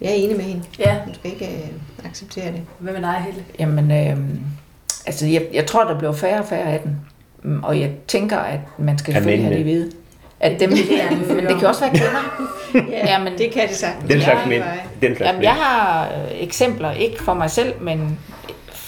jeg 0.01 0.09
er 0.09 0.13
enig 0.13 0.37
med 0.37 0.45
hende. 0.45 0.63
Ja. 0.79 0.97
Hun 1.05 1.13
skal 1.13 1.31
ikke 1.31 1.45
øh, 1.45 2.05
acceptere 2.09 2.51
det. 2.51 2.61
Hvad 2.79 2.93
med 2.93 3.01
dig, 3.01 3.23
Helle? 3.25 3.43
Jamen, 3.59 3.91
øh, 3.91 4.17
altså 5.05 5.25
jeg, 5.27 5.45
jeg 5.53 5.65
tror, 5.65 5.83
der 5.83 5.97
bliver 5.97 6.13
færre 6.13 6.39
og 6.39 6.45
færre 6.45 6.71
af 6.73 6.79
den. 6.79 6.97
Mm, 7.43 7.63
og 7.63 7.79
jeg 7.79 7.91
tænker, 8.07 8.37
at 8.37 8.59
man 8.77 8.97
skal 8.97 9.13
selvfølgelig 9.13 9.45
have 9.45 9.57
det 9.57 9.65
vide. 9.65 9.91
At 10.39 10.59
dem, 10.59 10.69
men 11.35 11.45
det 11.45 11.59
kan 11.59 11.67
også 11.67 11.81
være 11.81 11.89
kvinder. 11.89 12.51
ja, 12.97 13.11
ja, 13.11 13.23
men 13.23 13.33
det 13.37 13.51
kan 13.51 13.67
det 13.67 13.75
sagtens. 13.75 14.11
Den 14.11 14.21
slags 14.21 14.47
mænd. 14.47 14.63
Den 15.01 15.15
slags 15.15 15.27
jamen, 15.29 15.43
jeg 15.43 15.53
har 15.53 16.07
øh, 16.07 16.43
eksempler, 16.43 16.91
ikke 16.91 17.23
for 17.23 17.33
mig 17.33 17.51
selv, 17.51 17.73
men 17.81 18.19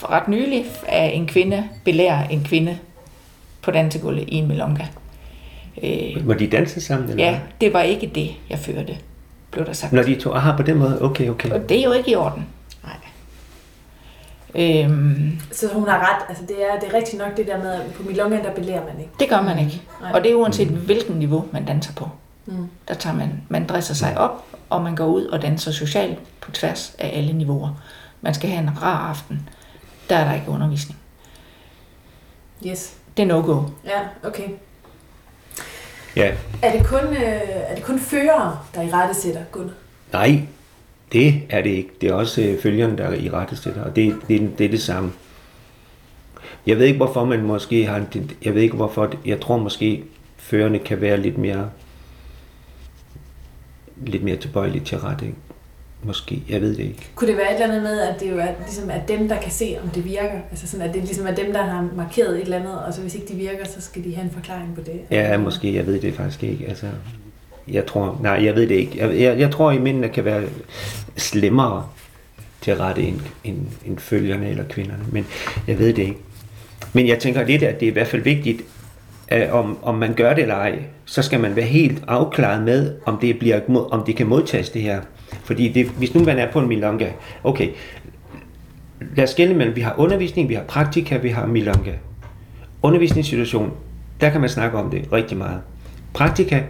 ret 0.04 0.28
nylig, 0.28 0.66
af 0.88 1.12
en 1.14 1.28
kvinde 1.28 1.64
belærer 1.86 2.28
en 2.28 2.44
kvinde 2.44 2.78
på 3.62 3.72
dansegulvet 3.72 4.26
i 4.28 4.36
en 4.36 4.48
melonga. 4.48 4.84
Øh, 5.84 6.28
var 6.28 6.34
de 6.34 6.48
danse 6.48 6.82
sammen? 6.82 7.10
Eller 7.10 7.26
ja, 7.26 7.40
det 7.62 7.74
var 7.74 7.82
ikke 7.82 8.12
det, 8.16 8.30
jeg 8.50 8.60
førte, 8.60 8.98
blev 9.52 9.66
der 9.66 9.74
sagt. 9.74 9.94
Når 9.94 10.04
de 10.04 10.16
to, 10.16 10.34
aha, 10.34 10.58
på 10.58 10.64
den 10.64 10.78
måde, 10.78 11.02
okay, 11.02 11.30
okay. 11.30 11.52
Og 11.52 11.70
det 11.70 11.80
er 11.80 11.84
jo 11.84 11.92
ikke 11.92 12.12
i 12.12 12.16
orden. 12.16 12.46
Øhm, 14.56 15.40
så 15.52 15.74
hun 15.74 15.88
har 15.88 16.00
ret, 16.00 16.26
altså 16.30 16.44
det 16.46 16.56
er, 16.72 16.80
det 16.80 16.90
er 16.90 16.94
rigtigt 16.94 17.18
nok 17.18 17.38
det 17.38 17.48
der 17.48 17.58
med, 17.58 17.72
at 17.72 17.94
på 17.94 18.04
Milonga, 18.04 18.38
der 18.44 18.52
belærer 18.52 18.86
man 18.86 19.00
ikke. 19.00 19.12
Det 19.20 19.30
gør 19.30 19.42
man 19.42 19.60
ikke. 19.60 19.82
Nej. 20.02 20.12
Og 20.12 20.24
det 20.24 20.32
er 20.32 20.36
uanset 20.36 20.72
mm. 20.72 20.78
hvilken 20.78 21.16
niveau 21.16 21.46
man 21.52 21.66
danser 21.66 21.94
på. 21.94 22.10
Mm. 22.46 22.70
Der 22.88 22.94
tager 22.94 23.16
man, 23.16 23.42
man 23.50 23.68
dresser 23.68 23.94
sig 23.94 24.18
op, 24.18 24.46
og 24.70 24.82
man 24.82 24.96
går 24.96 25.06
ud 25.06 25.26
og 25.26 25.42
danser 25.42 25.72
socialt 25.72 26.20
på 26.42 26.52
tværs 26.52 26.96
af 27.00 27.18
alle 27.18 27.34
niveauer. 27.34 27.82
Man 28.22 28.34
skal 28.34 28.50
have 28.50 28.64
en 28.64 28.82
rar 28.84 29.10
aften. 29.10 29.50
Der 30.10 30.16
er 30.16 30.28
der 30.28 30.34
ikke 30.34 30.50
undervisning. 30.50 31.00
Yes. 32.68 32.94
Det 33.18 33.24
er 33.24 33.28
no-go. 33.28 33.62
Ja, 33.86 34.28
okay. 34.28 34.48
Ja. 36.16 36.32
Er 36.62 36.72
det 36.78 36.88
kun, 36.88 37.00
øh, 37.00 37.42
er 37.46 37.76
det 37.76 37.84
kun 37.84 38.00
fører, 38.00 38.68
der 38.76 38.82
i 38.82 38.92
rette 38.92 39.22
sætter, 39.22 39.42
Gunnar? 39.52 39.74
Nej, 40.14 40.42
det 41.12 41.42
er 41.50 41.62
det 41.62 41.70
ikke. 41.70 41.90
Det 42.02 42.10
er 42.10 42.14
også 42.14 42.42
øh, 42.42 42.60
følgerne, 42.60 42.98
der 42.98 43.14
i 43.14 43.30
rette 43.30 43.56
sætter, 43.56 43.84
og 43.84 43.96
det, 43.96 44.16
det, 44.28 44.52
det 44.58 44.66
er 44.66 44.70
det 44.70 44.82
samme. 44.82 45.12
Jeg 46.68 46.78
ved 46.78 46.86
ikke, 46.86 46.98
hvorfor 46.98 47.26
man 47.26 47.44
måske 47.44 47.86
har... 47.86 48.06
Jeg 48.44 48.56
ved 48.56 48.62
ikke, 48.62 48.76
hvorfor... 48.76 49.14
Jeg 49.26 49.42
tror 49.42 49.58
måske, 49.58 50.04
førerne 50.38 50.80
kan 50.80 51.02
være 51.02 51.18
lidt 51.18 51.38
mere 51.38 51.70
lidt 54.06 54.24
mere 54.24 54.36
tilbøjelige 54.36 54.86
til 54.86 54.98
rette. 54.98 55.26
Ikke? 55.26 55.38
Måske, 56.04 56.44
jeg 56.50 56.62
ved 56.62 56.70
det 56.76 56.84
ikke. 56.84 57.10
Kunne 57.16 57.28
det 57.28 57.38
være 57.38 57.50
et 57.50 57.54
eller 57.54 57.68
andet 57.68 57.84
med, 57.84 58.00
at 58.00 58.20
det 58.20 58.32
jo 58.32 58.38
er, 58.38 58.48
ligesom 58.66 58.90
er 58.90 59.06
dem, 59.06 59.28
der 59.28 59.42
kan 59.42 59.52
se, 59.52 59.78
om 59.84 59.90
det 59.90 60.06
virker? 60.06 60.40
Altså 60.52 60.68
sådan, 60.68 60.88
at 60.88 60.94
det 60.94 61.04
ligesom 61.04 61.28
er 61.28 61.36
dem, 61.36 61.54
der 61.54 61.64
har 61.64 61.90
markeret 61.96 62.36
et 62.36 62.42
eller 62.42 62.58
andet, 62.58 62.80
og 62.80 62.94
så 62.94 63.02
hvis 63.02 63.16
ikke 63.16 63.28
de 63.28 63.34
virker, 63.34 63.66
så 63.66 63.82
skal 63.82 64.04
de 64.04 64.16
have 64.16 64.26
en 64.26 64.32
forklaring 64.32 64.76
på 64.76 64.82
det? 64.82 65.02
Ja, 65.12 65.38
måske, 65.38 65.76
jeg 65.76 65.88
ved 65.88 66.02
det 66.02 66.14
faktisk 66.14 66.44
ikke. 66.44 66.66
Altså, 66.68 66.88
jeg 67.72 67.86
tror, 67.86 68.20
nej, 68.22 68.46
jeg 68.46 68.56
ved 68.56 68.68
det 68.68 68.76
ikke. 68.76 68.98
Jeg, 68.98 69.20
jeg, 69.20 69.40
jeg 69.40 69.52
tror, 69.52 69.72
at 69.72 69.82
mændene 69.82 70.10
kan 70.10 70.26
være 70.26 70.44
slemmere 71.18 71.86
til 72.62 72.72
at 72.72 72.80
rette 72.80 73.02
end, 73.02 73.20
end, 73.44 73.58
end 73.86 73.98
følgerne 73.98 74.50
eller 74.50 74.64
kvinderne, 74.70 75.04
men 75.12 75.26
jeg 75.68 75.80
ved 75.80 75.88
det 75.88 76.00
ikke. 76.00 76.18
Men 76.94 77.08
jeg 77.08 77.20
tænker 77.20 77.46
lidt, 77.46 77.64
at 77.64 77.80
det 77.80 77.86
er 77.86 77.92
i 77.92 77.94
hvert 77.94 78.08
fald 78.08 78.22
vigtigt, 78.22 78.62
at 79.28 79.52
om, 79.52 79.78
om 79.82 79.96
man 79.96 80.14
gør 80.14 80.34
det 80.34 80.42
eller 80.42 80.56
ej, 80.56 80.80
så 81.06 81.22
skal 81.22 81.40
man 81.40 81.56
være 81.56 81.66
helt 81.66 82.04
afklaret 82.08 82.64
med, 82.64 82.96
om 83.06 83.18
det, 83.18 83.40
bliver, 83.40 83.88
om 83.92 84.04
det 84.06 84.16
kan 84.16 84.28
modtages 84.28 84.70
det 84.70 84.82
her. 84.82 85.02
Fordi 85.44 85.68
det, 85.68 85.86
hvis 85.86 86.14
nu 86.14 86.24
man 86.24 86.38
er 86.38 86.52
på 86.52 86.60
en 86.60 86.68
milonga, 86.68 87.10
okay, 87.44 87.70
lad 89.16 89.24
os 89.24 89.30
skille 89.30 89.56
mellem, 89.56 89.76
vi 89.76 89.82
har 89.82 89.96
undervisning, 89.98 90.50
vi 90.50 90.54
har 90.54 90.64
praktika, 90.64 91.18
vi 91.18 91.30
har 91.30 91.46
milonga. 91.46 91.92
Undervisningssituation, 92.82 93.72
der 94.22 94.30
kan 94.30 94.42
man 94.42 94.50
snakke 94.50 94.78
om 94.78 94.92
det 94.92 95.08
rigtig 95.12 95.38
meget. 95.38 95.60
Praktika, 96.14 96.62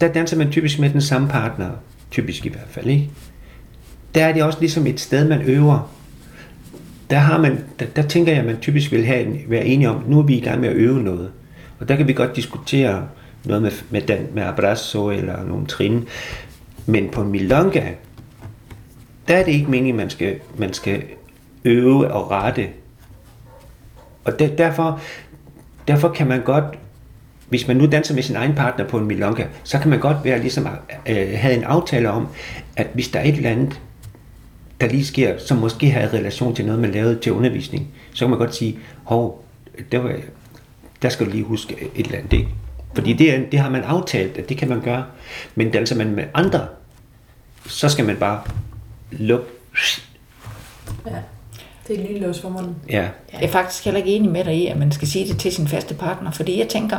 der 0.00 0.12
danser 0.12 0.36
man 0.36 0.50
typisk 0.50 0.78
med 0.78 0.90
den 0.90 1.00
samme 1.00 1.28
partner, 1.28 1.70
typisk 2.10 2.46
i 2.46 2.48
hvert 2.48 2.68
fald, 2.70 2.86
ikke? 2.86 3.10
Der 4.14 4.24
er 4.24 4.32
det 4.32 4.42
også 4.42 4.60
ligesom 4.60 4.86
et 4.86 5.00
sted, 5.00 5.28
man 5.28 5.42
øver. 5.42 5.92
Der, 7.10 7.18
har 7.18 7.38
man, 7.38 7.64
der, 7.80 7.86
der 7.86 8.02
tænker 8.02 8.32
jeg, 8.32 8.40
at 8.40 8.46
man 8.46 8.60
typisk 8.60 8.92
vil 8.92 9.06
have, 9.06 9.40
være 9.48 9.64
enige 9.64 9.90
om, 9.90 10.04
nu 10.06 10.18
er 10.18 10.22
vi 10.22 10.36
i 10.36 10.40
gang 10.40 10.60
med 10.60 10.68
at 10.68 10.76
øve 10.76 11.02
noget. 11.02 11.30
Og 11.80 11.88
der 11.88 11.96
kan 11.96 12.08
vi 12.08 12.12
godt 12.12 12.36
diskutere 12.36 13.08
noget 13.44 13.62
med, 13.62 13.70
med, 13.90 14.02
den, 14.02 14.18
med 14.34 14.42
abrazo 14.42 15.10
eller 15.10 15.44
nogle 15.44 15.66
trin. 15.66 16.08
Men 16.86 17.08
på 17.08 17.24
milonga, 17.24 17.88
der 19.28 19.36
er 19.36 19.44
det 19.44 19.52
ikke 19.52 19.70
meningen, 19.70 19.96
man 19.96 20.10
skal, 20.10 20.40
man 20.58 20.72
skal 20.72 21.02
øve 21.64 22.12
og 22.12 22.30
rette. 22.30 22.68
Og 24.24 24.38
der, 24.38 24.48
derfor, 24.48 25.00
derfor 25.88 26.08
kan 26.08 26.26
man 26.26 26.42
godt, 26.42 26.64
hvis 27.50 27.68
man 27.68 27.76
nu 27.76 27.86
danser 27.86 28.14
med 28.14 28.22
sin 28.22 28.36
egen 28.36 28.54
partner 28.54 28.88
på 28.88 28.98
en 28.98 29.06
milonga, 29.06 29.44
så 29.64 29.78
kan 29.78 29.90
man 29.90 30.00
godt 30.00 30.16
være 30.24 30.38
ligesom, 30.38 30.68
øh, 31.06 31.28
have 31.34 31.54
en 31.54 31.64
aftale 31.64 32.10
om, 32.10 32.28
at 32.76 32.86
hvis 32.94 33.08
der 33.08 33.18
er 33.18 33.24
et 33.24 33.34
eller 33.34 33.50
andet, 33.50 33.80
der 34.80 34.86
lige 34.86 35.06
sker, 35.06 35.38
som 35.38 35.56
måske 35.56 35.90
har 35.90 36.00
relation 36.00 36.54
til 36.54 36.66
noget, 36.66 36.80
man 36.80 36.90
lavede 36.90 37.18
til 37.18 37.32
undervisning, 37.32 37.88
så 38.12 38.24
kan 38.24 38.30
man 38.30 38.38
godt 38.38 38.54
sige, 38.54 38.78
hov, 39.04 39.44
det 39.92 40.04
var, 40.04 40.16
der 41.02 41.08
skal 41.08 41.26
du 41.26 41.30
lige 41.30 41.44
huske 41.44 41.76
et 41.94 42.06
eller 42.06 42.18
andet. 42.18 42.32
Ikke? 42.32 42.48
Fordi 42.94 43.12
det, 43.12 43.52
det 43.52 43.60
har 43.60 43.70
man 43.70 43.82
aftalt, 43.82 44.38
at 44.38 44.48
det 44.48 44.56
kan 44.56 44.68
man 44.68 44.80
gøre. 44.80 45.04
Men 45.54 45.70
danser 45.70 45.96
man 45.96 46.14
med 46.14 46.24
andre, 46.34 46.66
så 47.66 47.88
skal 47.88 48.04
man 48.04 48.16
bare 48.16 48.40
lukke. 49.10 49.46
Ja, 51.06 51.16
det 51.88 52.00
er 52.00 52.08
lynlås 52.08 52.40
for 52.40 52.48
munden. 52.48 52.76
Ja. 52.88 53.08
Jeg 53.32 53.42
er 53.42 53.48
faktisk 53.48 53.84
heller 53.84 53.98
ikke 53.98 54.10
enig 54.10 54.30
med 54.30 54.44
dig 54.44 54.54
i, 54.54 54.66
at 54.66 54.78
man 54.78 54.92
skal 54.92 55.08
sige 55.08 55.28
det 55.28 55.38
til 55.38 55.52
sin 55.52 55.68
faste 55.68 55.94
partner. 55.94 56.30
Fordi 56.30 56.58
jeg 56.58 56.68
tænker, 56.68 56.98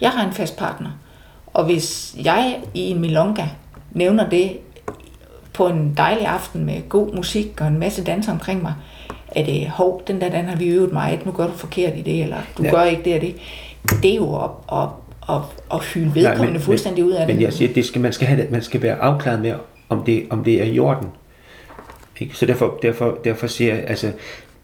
jeg 0.00 0.10
har 0.10 0.26
en 0.26 0.32
fast 0.32 0.56
partner. 0.56 0.90
Og 1.46 1.64
hvis 1.64 2.16
jeg 2.24 2.60
i 2.74 2.80
en 2.80 3.00
milonga 3.00 3.44
nævner 3.92 4.28
det 4.28 4.58
på 5.52 5.66
en 5.66 5.94
dejlig 5.96 6.26
aften 6.26 6.64
med 6.64 6.88
god 6.88 7.14
musik 7.14 7.60
og 7.60 7.66
en 7.66 7.78
masse 7.78 8.04
danser 8.04 8.32
omkring 8.32 8.62
mig, 8.62 8.74
er 9.28 9.44
det, 9.44 9.68
hov, 9.68 10.02
den 10.06 10.20
der, 10.20 10.28
den 10.28 10.44
har 10.44 10.56
vi 10.56 10.68
øvet 10.68 10.92
meget, 10.92 11.26
nu 11.26 11.32
gør 11.32 11.46
du 11.46 11.52
forkert 11.52 11.92
i 11.96 12.02
det, 12.02 12.22
eller 12.22 12.36
du 12.58 12.62
ja. 12.62 12.70
gør 12.70 12.82
ikke 12.82 13.02
det 13.04 13.14
og 13.14 13.20
det. 13.20 13.36
Det 14.02 14.10
er 14.10 14.16
jo 14.16 14.32
op, 14.32 14.64
op, 14.68 15.02
at, 15.28 15.40
at 15.72 15.84
hylde 15.84 16.14
vedkommende 16.14 16.44
Nej, 16.44 16.52
men, 16.52 16.60
fuldstændig 16.60 17.04
ud 17.04 17.12
af 17.12 17.20
men, 17.20 17.28
det. 17.28 17.36
Men 17.36 17.42
jeg 17.42 17.52
siger, 17.52 17.72
det 17.72 17.84
skal, 17.84 18.00
man, 18.00 18.12
skal 18.12 18.26
have, 18.26 18.46
man 18.50 18.62
skal 18.62 18.82
være 18.82 18.96
afklaret 18.96 19.40
med, 19.40 19.54
om 19.88 20.04
det, 20.04 20.26
om 20.30 20.44
det 20.44 20.62
er 20.62 20.64
i 20.64 20.78
orden. 20.78 21.08
Ikke? 22.20 22.36
Så 22.36 22.46
derfor, 22.46 22.78
derfor, 22.82 23.18
derfor 23.24 23.46
siger 23.46 23.74
jeg, 23.74 23.84
altså, 23.86 24.12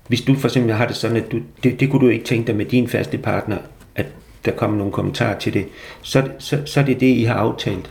hvis 0.09 0.21
du 0.21 0.35
for 0.35 0.49
eksempel 0.49 0.73
har 0.73 0.87
det 0.87 0.97
sådan, 0.97 1.17
at 1.17 1.33
du, 1.33 1.39
det, 1.63 1.81
det 1.81 1.91
kunne 1.91 2.01
du 2.01 2.09
ikke 2.09 2.25
tænke 2.25 2.47
dig 2.47 2.57
med 2.57 2.65
din 2.65 2.89
faste 2.89 3.19
partner, 3.19 3.57
at 3.95 4.07
der 4.45 4.53
kommer 4.53 4.77
nogle 4.77 4.93
kommentarer 4.93 5.39
til 5.39 5.55
det, 5.55 5.67
så, 6.03 6.29
så, 6.39 6.59
så 6.65 6.81
er 6.81 6.85
det 6.85 7.01
det, 7.01 7.07
I 7.07 7.23
har 7.25 7.35
aftalt. 7.35 7.91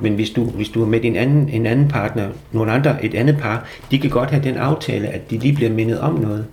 Men 0.00 0.14
hvis 0.14 0.30
du, 0.30 0.44
hvis 0.44 0.68
du 0.68 0.82
er 0.82 0.86
med 0.86 1.00
din 1.00 1.16
anden, 1.16 1.48
en 1.48 1.66
anden 1.66 1.88
partner, 1.88 2.28
nogle 2.52 2.72
andre, 2.72 3.04
et 3.04 3.14
andet 3.14 3.38
par, 3.38 3.68
de 3.90 3.98
kan 3.98 4.10
godt 4.10 4.30
have 4.30 4.44
den 4.44 4.56
aftale, 4.56 5.08
at 5.08 5.30
de 5.30 5.38
lige 5.38 5.54
bliver 5.54 5.70
mindet 5.70 6.00
om 6.00 6.14
noget. 6.14 6.46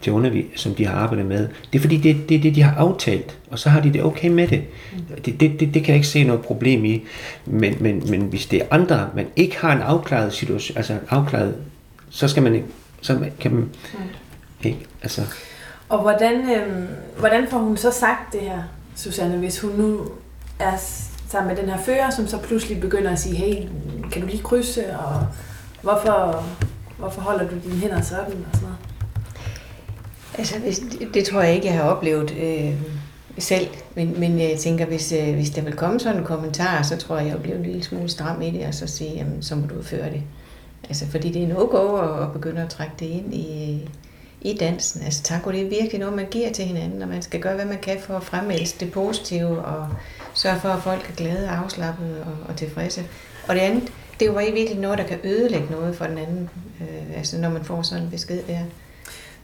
til 0.00 0.12
undervis, 0.12 0.44
som 0.54 0.74
de 0.74 0.86
har 0.86 0.94
arbejdet 0.94 1.26
med. 1.26 1.48
Det 1.72 1.78
er 1.78 1.80
fordi, 1.80 1.96
det 1.96 2.10
er 2.10 2.14
det, 2.28 2.42
det, 2.42 2.54
de 2.54 2.62
har 2.62 2.74
aftalt, 2.74 3.38
og 3.50 3.58
så 3.58 3.70
har 3.70 3.80
de 3.80 3.92
det 3.92 4.04
okay 4.04 4.28
med 4.28 4.48
det. 4.48 4.62
Det, 5.24 5.40
det, 5.40 5.60
det, 5.60 5.74
det 5.74 5.84
kan 5.84 5.86
jeg 5.86 5.94
ikke 5.94 6.08
se 6.08 6.24
noget 6.24 6.42
problem 6.42 6.84
i. 6.84 7.02
Men, 7.46 7.76
men, 7.80 8.02
men 8.10 8.20
hvis 8.20 8.46
det 8.46 8.62
er 8.62 8.66
andre, 8.70 9.08
man 9.14 9.26
ikke 9.36 9.56
har 9.58 9.72
en 9.72 9.82
afklaret 9.82 10.32
situation, 10.32 10.76
altså 10.76 10.98
afklaret, 11.10 11.54
så 12.10 12.28
skal 12.28 12.42
man 12.42 12.62
så 13.00 13.30
kan 13.40 13.54
man 13.54 13.68
ikke, 14.64 14.78
altså... 15.02 15.22
Og 15.88 16.00
hvordan, 16.00 16.50
øh, 16.50 16.88
hvordan 17.18 17.48
får 17.48 17.58
hun 17.58 17.76
så 17.76 17.90
sagt 17.90 18.32
det 18.32 18.40
her, 18.40 18.62
Susanne, 18.96 19.36
hvis 19.36 19.60
hun 19.60 19.70
nu 19.70 20.08
er 20.58 20.76
sammen 21.28 21.54
med 21.54 21.62
den 21.62 21.70
her 21.70 21.78
fører, 21.82 22.10
som 22.10 22.26
så 22.26 22.38
pludselig 22.38 22.80
begynder 22.80 23.10
at 23.10 23.18
sige, 23.18 23.36
hey, 23.36 23.68
kan 24.12 24.22
du 24.22 24.28
lige 24.28 24.42
krydse, 24.42 24.98
og 24.98 25.26
hvorfor, 25.82 26.44
hvorfor 26.98 27.20
holder 27.20 27.48
du 27.48 27.54
dine 27.64 27.74
hænder 27.74 28.00
sådan, 28.00 28.24
og 28.24 28.32
sådan 28.52 28.62
noget? 28.62 28.76
Altså, 30.38 30.58
hvis, 30.58 30.78
det, 30.78 31.08
det 31.14 31.24
tror 31.24 31.42
jeg 31.42 31.54
ikke, 31.54 31.66
jeg 31.66 31.74
har 31.74 31.82
oplevet 31.82 32.30
øh, 32.30 32.74
selv, 33.38 33.68
men, 33.94 34.20
men 34.20 34.40
jeg 34.40 34.58
tænker, 34.58 34.86
hvis, 34.86 35.12
øh, 35.12 35.34
hvis 35.34 35.50
der 35.50 35.62
vil 35.62 35.72
komme 35.72 36.00
sådan 36.00 36.18
en 36.18 36.24
kommentar, 36.24 36.82
så 36.82 36.96
tror 36.96 37.18
jeg, 37.18 37.26
jeg 37.26 37.42
bliver 37.42 37.56
en 37.56 37.62
lille 37.62 37.82
smule 37.82 38.08
stram 38.08 38.42
i 38.42 38.50
det, 38.50 38.66
og 38.66 38.74
så 38.74 38.86
sige, 38.86 39.10
jamen, 39.10 39.42
så 39.42 39.54
må 39.54 39.66
du 39.66 39.74
udføre 39.74 40.10
det. 40.10 40.22
Altså, 40.88 41.06
fordi 41.06 41.32
det 41.32 41.42
er 41.42 41.48
no-go 41.48 41.96
at, 41.96 42.22
at 42.22 42.32
begynde 42.32 42.62
at 42.62 42.68
trække 42.68 42.94
det 42.98 43.06
ind 43.06 43.34
i, 43.34 43.88
i 44.46 44.56
dansen. 44.56 45.02
Altså, 45.02 45.22
tango, 45.22 45.50
det 45.50 45.60
er 45.60 45.68
virkelig 45.68 45.98
noget, 45.98 46.14
man 46.14 46.26
giver 46.30 46.52
til 46.52 46.64
hinanden, 46.64 47.02
og 47.02 47.08
man 47.08 47.22
skal 47.22 47.40
gøre, 47.40 47.54
hvad 47.54 47.64
man 47.64 47.78
kan 47.78 48.00
for 48.00 48.16
at 48.16 48.24
fremælse 48.24 48.76
det 48.80 48.92
positive, 48.92 49.64
og 49.64 49.88
sørge 50.34 50.60
for, 50.60 50.68
at 50.68 50.82
folk 50.82 51.08
er 51.10 51.14
glade, 51.14 51.48
afslappede 51.48 52.20
og, 52.20 52.48
og 52.48 52.56
tilfredse. 52.56 53.04
Og 53.48 53.54
det 53.54 53.60
andet, 53.60 53.92
det 54.20 54.28
er 54.28 54.32
jo 54.32 54.52
virkelig 54.54 54.78
noget, 54.78 54.98
der 54.98 55.04
kan 55.04 55.18
ødelægge 55.24 55.66
noget 55.70 55.96
for 55.96 56.04
den 56.04 56.18
anden, 56.18 56.50
øh, 56.80 57.16
altså 57.16 57.38
når 57.38 57.48
man 57.48 57.64
får 57.64 57.82
sådan 57.82 58.04
en 58.04 58.10
besked 58.10 58.42
der. 58.46 58.60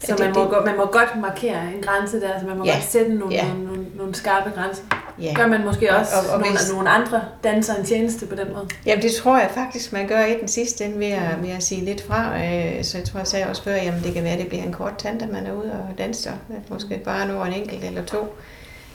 Så 0.04 0.16
man, 0.18 0.32
må, 0.34 0.44
det, 0.44 0.64
man 0.64 0.76
må 0.76 0.86
godt 0.86 1.20
markere 1.20 1.62
en 1.74 1.82
grænse 1.82 2.20
der, 2.20 2.40
så 2.40 2.46
man 2.46 2.58
må 2.58 2.64
ja, 2.64 2.72
godt 2.72 2.84
sætte 2.84 3.14
nogle, 3.14 3.34
ja. 3.34 3.48
nogle, 3.48 3.64
nogle, 3.64 3.86
nogle 3.94 4.14
skarpe 4.14 4.50
grænser. 4.50 4.82
Ja. 5.20 5.34
Gør 5.36 5.46
man 5.46 5.64
måske 5.64 5.96
også 5.96 6.12
og, 6.16 6.26
og, 6.26 6.34
og 6.34 6.40
nogle, 6.40 6.56
hvis, 6.56 6.72
nogle 6.72 6.90
andre 6.90 7.22
danser 7.44 7.74
en 7.74 7.84
tjeneste 7.84 8.26
på 8.26 8.34
den 8.34 8.52
måde? 8.54 8.68
Jamen 8.86 9.02
det 9.02 9.12
tror 9.12 9.38
jeg 9.38 9.50
faktisk, 9.54 9.92
man 9.92 10.08
gør 10.08 10.24
i 10.24 10.36
den 10.40 10.48
sidste 10.48 10.84
ende 10.84 10.98
ved 10.98 11.06
at, 11.06 11.42
ved 11.42 11.50
at 11.50 11.62
sige 11.62 11.84
lidt 11.84 12.06
fra. 12.06 12.44
Øh, 12.44 12.84
så 12.84 12.98
jeg 12.98 13.06
tror, 13.06 13.18
jeg 13.18 13.26
sagde 13.26 13.46
også 13.46 13.62
før, 13.62 13.74
jamen 13.74 14.02
det 14.02 14.14
kan 14.14 14.24
være, 14.24 14.32
at 14.32 14.38
det 14.38 14.48
bliver 14.48 14.64
en 14.64 14.72
kort 14.72 14.96
tante, 14.98 15.26
man 15.26 15.46
er 15.46 15.52
ude 15.52 15.72
og 15.72 15.98
danser. 15.98 16.32
Måske 16.68 17.00
bare 17.04 17.28
nu 17.28 17.44
en 17.44 17.52
enkelt 17.52 17.84
eller 17.84 18.04
to. 18.04 18.36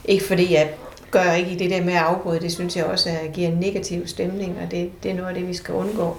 Ikke 0.06 0.26
fordi 0.26 0.54
jeg 0.54 0.70
gør 1.12 1.32
ikke 1.32 1.52
i 1.52 1.56
det 1.56 1.70
der 1.70 1.84
med 1.84 1.94
at 1.94 2.00
afbryde, 2.00 2.40
det 2.40 2.52
synes 2.52 2.78
jeg 2.78 2.86
også 2.86 3.10
at 3.10 3.34
giver 3.34 3.48
en 3.48 3.58
negativ 3.58 4.08
stemning, 4.08 4.58
og 4.66 4.72
det, 4.72 5.04
det 5.04 5.12
er 5.12 5.16
noget 5.16 5.30
af 5.30 5.36
det, 5.36 5.48
vi 5.48 5.54
skal 5.54 5.74
undgå. 5.74 6.18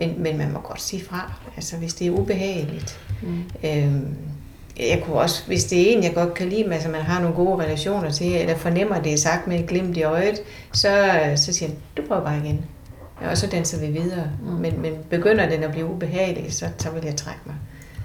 Men, 0.00 0.22
men 0.22 0.38
man 0.38 0.52
må 0.52 0.60
godt 0.60 0.82
sige 0.82 1.04
fra, 1.04 1.32
altså 1.56 1.76
hvis 1.76 1.94
det 1.94 2.06
er 2.06 2.10
ubehageligt. 2.10 3.00
Mm. 3.22 3.42
Øhm, 3.64 4.16
jeg 4.78 5.02
kunne 5.04 5.16
også, 5.16 5.46
hvis 5.46 5.64
det 5.64 5.80
er 5.80 5.96
en, 5.96 6.04
jeg 6.04 6.14
godt 6.14 6.34
kan 6.34 6.48
lide, 6.48 6.74
altså 6.74 6.88
man 6.88 7.00
har 7.00 7.20
nogle 7.20 7.36
gode 7.36 7.62
relationer 7.62 8.10
til, 8.10 8.36
eller 8.36 8.56
fornemmer, 8.56 9.00
det 9.00 9.12
er 9.12 9.18
sagt 9.18 9.46
med 9.46 9.60
et 9.60 9.66
glimt 9.66 9.96
i 9.96 10.02
øjet, 10.02 10.40
så, 10.72 11.10
så 11.36 11.52
siger 11.52 11.68
jeg, 11.68 11.78
du 11.96 12.02
prøver 12.08 12.24
bare 12.24 12.38
igen. 12.38 12.64
Ja, 13.22 13.30
og 13.30 13.38
så 13.38 13.46
danser 13.46 13.80
vi 13.80 13.86
videre. 13.86 14.30
Mm. 14.42 14.52
Men, 14.52 14.82
men 14.82 14.92
begynder 15.10 15.48
den 15.48 15.62
at 15.62 15.70
blive 15.70 15.86
ubehagelig, 15.86 16.52
så, 16.52 16.68
så 16.78 16.90
vil 16.90 17.04
jeg 17.04 17.16
trække 17.16 17.40
mig. 17.46 17.54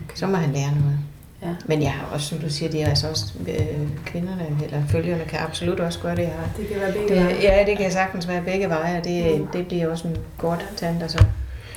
Okay. 0.06 0.16
Så 0.16 0.28
må 0.28 0.36
han 0.36 0.54
lære 0.54 0.72
noget. 0.82 0.98
Ja. 1.42 1.56
Men 1.66 1.82
jeg 1.82 1.92
har 1.92 2.08
også, 2.14 2.28
som 2.28 2.38
du 2.38 2.50
siger, 2.50 2.72
det 2.72 2.82
er 2.82 2.90
altså 2.90 3.10
også 3.10 3.26
øh, 3.48 3.88
kvinderne, 4.06 4.46
eller 4.64 4.88
følgerne 4.88 5.24
kan 5.26 5.40
absolut 5.40 5.80
også 5.80 6.00
gøre 6.00 6.16
det 6.16 6.26
her. 6.26 6.34
Det 6.58 6.68
kan 6.68 6.82
være 6.82 6.92
begge 6.92 7.16
det, 7.16 7.24
veje. 7.24 7.36
Ja, 7.42 7.66
det 7.66 7.78
kan 7.78 7.92
sagtens 7.92 8.28
være 8.28 8.42
begge 8.42 8.70
veje, 8.70 8.98
og 8.98 9.04
det, 9.04 9.42
mm. 9.42 9.48
det 9.48 9.68
bliver 9.68 9.88
også 9.88 10.08
en 10.08 10.18
godt 10.38 10.66
tand, 10.78 11.10
så. 11.10 11.26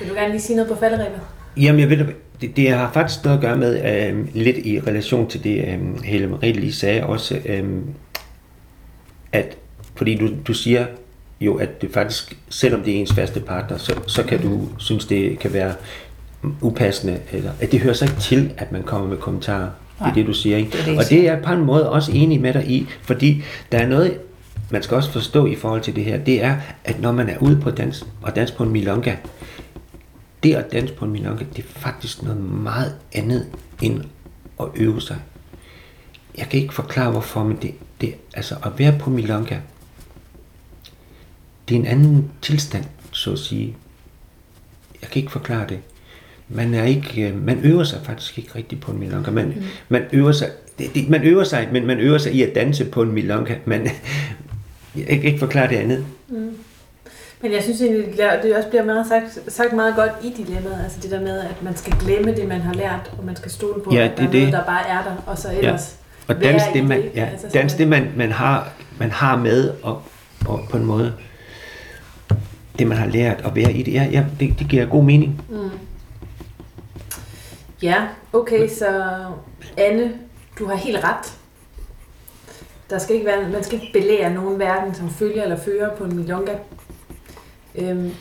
Vil 0.01 0.09
du 0.09 0.15
gerne 0.15 0.31
lige 0.31 0.41
sige 0.41 0.57
noget 0.57 0.73
på 0.73 0.79
falderæbet? 0.79 1.21
Jamen, 1.57 1.81
jeg 1.81 1.91
ved, 1.91 2.07
det, 2.41 2.57
det 2.57 2.71
har 2.71 2.91
faktisk 2.93 3.25
noget 3.25 3.37
at 3.37 3.43
gøre 3.43 3.57
med, 3.57 4.09
øh, 4.11 4.27
lidt 4.35 4.57
i 4.57 4.81
relation 4.81 5.29
til 5.29 5.45
det, 5.45 5.65
øh, 5.69 6.05
Helle 6.05 6.27
Marie 6.27 6.53
lige 6.53 6.73
sagde 6.73 7.07
også, 7.07 7.39
øh, 7.45 7.65
at 9.33 9.57
fordi 9.95 10.19
du, 10.19 10.29
du 10.47 10.55
siger 10.55 10.87
jo, 11.41 11.55
at 11.55 11.83
det 11.83 11.91
faktisk, 11.93 12.37
selvom 12.49 12.83
det 12.83 12.95
er 12.97 13.01
ens 13.01 13.13
faste 13.13 13.41
partner, 13.41 13.79
så, 13.79 13.95
så 14.07 14.23
kan 14.23 14.43
du 14.43 14.69
synes, 14.79 15.05
det 15.05 15.39
kan 15.39 15.53
være 15.53 15.75
upassende, 16.61 17.19
eller 17.33 17.51
at 17.61 17.73
det 17.73 17.81
hører 17.81 17.95
sig 17.95 18.09
ikke 18.09 18.21
til, 18.21 18.53
at 18.57 18.73
man 18.73 18.83
kommer 18.83 19.09
med 19.09 19.17
kommentarer. 19.17 19.69
Nej, 20.01 20.09
det 20.09 20.11
er 20.11 20.15
det, 20.15 20.27
du 20.27 20.33
siger. 20.33 20.57
Ikke? 20.57 20.71
Det 20.71 20.87
det, 20.87 20.99
og 20.99 21.05
det 21.11 21.19
er 21.19 21.23
jeg 21.23 21.43
på 21.45 21.53
en 21.53 21.65
måde 21.65 21.91
også 21.91 22.13
enig 22.15 22.41
med 22.41 22.53
dig 22.53 22.67
i, 22.71 22.87
fordi 23.03 23.43
der 23.73 23.79
er 23.79 23.87
noget, 23.87 24.19
man 24.71 24.83
skal 24.83 24.95
også 24.95 25.11
forstå 25.13 25.47
i 25.47 25.55
forhold 25.55 25.81
til 25.81 25.97
det 25.97 26.05
her, 26.05 26.19
det 26.19 26.45
er, 26.45 26.57
at 26.85 27.01
når 27.01 27.13
man 27.13 27.29
er 27.29 27.39
ude 27.39 27.61
på 27.61 27.71
dans, 27.71 28.07
og 28.23 28.37
dans 28.37 28.51
på 28.51 28.63
en 28.63 28.71
milonga, 28.71 29.15
det 30.43 30.55
at 30.55 30.73
danse 30.73 30.95
på 30.95 31.05
en 31.05 31.11
milonga, 31.11 31.45
det 31.57 31.65
er 31.65 31.69
faktisk 31.69 32.23
noget 32.23 32.41
meget 32.41 32.95
andet 33.13 33.47
end 33.83 34.03
at 34.61 34.67
øve 34.75 35.01
sig. 35.01 35.19
Jeg 36.39 36.47
kan 36.51 36.61
ikke 36.61 36.75
forklare 36.75 37.11
hvorfor, 37.11 37.45
men 37.45 37.59
det, 37.63 37.75
det 38.01 38.15
altså 38.35 38.57
at 38.65 38.79
være 38.79 38.99
på 38.99 39.11
milonga, 39.11 39.57
det 41.69 41.75
er 41.75 41.81
en 41.81 41.87
anden 41.87 42.31
tilstand, 42.43 42.85
så 43.13 43.33
at 43.33 43.39
sige. 43.39 43.77
Jeg 45.03 45.11
kan 45.11 45.21
ikke 45.21 45.33
forklare 45.33 45.69
det. 45.69 45.79
Man 46.49 46.75
er 46.75 46.85
ikke, 46.85 47.29
øh, 47.29 47.43
man 47.43 47.65
øver 47.65 47.85
sig 47.85 48.01
faktisk 48.05 48.39
ikke 48.39 48.55
rigtigt 48.55 48.81
på 48.81 48.93
en 48.93 48.99
milonga. 48.99 49.31
Man, 49.31 49.47
mm. 49.47 49.63
man 49.89 50.03
øver 50.13 50.33
sig, 50.33 50.51
det, 50.79 50.95
det, 50.95 51.09
man 51.09 51.23
øver 51.23 51.45
sig, 51.45 51.69
men 51.73 51.87
man 51.87 52.01
øver 52.01 52.19
sig 52.19 52.33
i 52.33 52.43
at 52.43 52.55
danse 52.55 52.85
på 52.85 53.03
en 53.03 53.13
milonga. 53.13 53.57
Man, 53.65 53.89
jeg 54.97 55.07
kan 55.07 55.23
ikke 55.23 55.39
forklare 55.39 55.69
det 55.69 55.77
andet. 55.77 56.05
Mm. 56.29 56.57
Men 57.43 57.53
jeg 57.53 57.63
synes 57.63 57.81
egentlig, 57.81 58.19
det 58.43 58.57
også 58.57 58.69
bliver 58.69 58.85
meget 58.85 59.07
sagt, 59.07 59.53
sagt 59.53 59.73
meget 59.73 59.97
godt 59.97 60.11
i 60.23 60.31
dilemmaet, 60.37 60.81
altså 60.85 60.99
det 61.03 61.11
der 61.11 61.21
med, 61.21 61.41
at 61.41 61.63
man 61.63 61.77
skal 61.77 61.93
glemme 62.01 62.35
det, 62.35 62.49
man 62.49 62.61
har 62.61 62.75
lært, 62.75 63.13
og 63.19 63.25
man 63.25 63.37
skal 63.37 63.51
stole 63.51 63.83
på, 63.83 63.95
ja, 63.95 64.05
at 64.05 64.17
der 64.17 64.27
er 64.27 64.31
det. 64.31 64.41
noget, 64.41 64.53
der 64.53 64.65
bare 64.65 64.89
er 64.89 65.03
der, 65.03 65.23
og 65.27 65.39
så 65.39 65.49
ellers 65.49 65.97
ja. 66.29 66.35
Og 66.35 66.43
dans 66.43 66.63
det, 66.73 66.85
man, 66.85 67.03
ja, 67.15 67.25
altså, 67.25 67.47
dans 67.55 67.75
det 67.75 67.89
man, 67.89 68.13
man, 68.17 68.33
har, 68.33 68.73
man 68.99 69.11
har 69.11 69.37
med, 69.37 69.73
og, 69.83 70.03
og 70.47 70.61
på 70.71 70.77
en 70.77 70.85
måde, 70.85 71.15
det 72.79 72.87
man 72.87 72.99
har 72.99 73.07
lært 73.07 73.43
at 73.45 73.55
være 73.55 73.73
i 73.73 73.83
det, 73.83 73.95
ja, 73.95 74.09
ja 74.13 74.25
det, 74.41 74.55
det 74.59 74.69
giver 74.69 74.87
god 74.87 75.05
mening. 75.05 75.43
Mm. 75.49 75.71
Ja, 77.83 78.03
okay, 78.33 78.69
så 78.69 79.05
Anne, 79.77 80.13
du 80.59 80.67
har 80.67 80.77
helt 80.77 81.05
ret. 81.05 81.33
Der 82.91 82.99
skal 82.99 83.15
ikke 83.15 83.27
være, 83.27 83.49
man 83.49 83.65
skal 83.65 83.81
ikke 83.83 83.93
belære 83.93 84.35
nogen 84.35 84.59
verden 84.59 84.95
som 84.95 85.11
følger 85.11 85.43
eller 85.43 85.57
fører 85.57 85.97
på 85.97 86.05
en 86.05 86.17
milonga. 86.17 86.53
Øhm, 87.75 88.15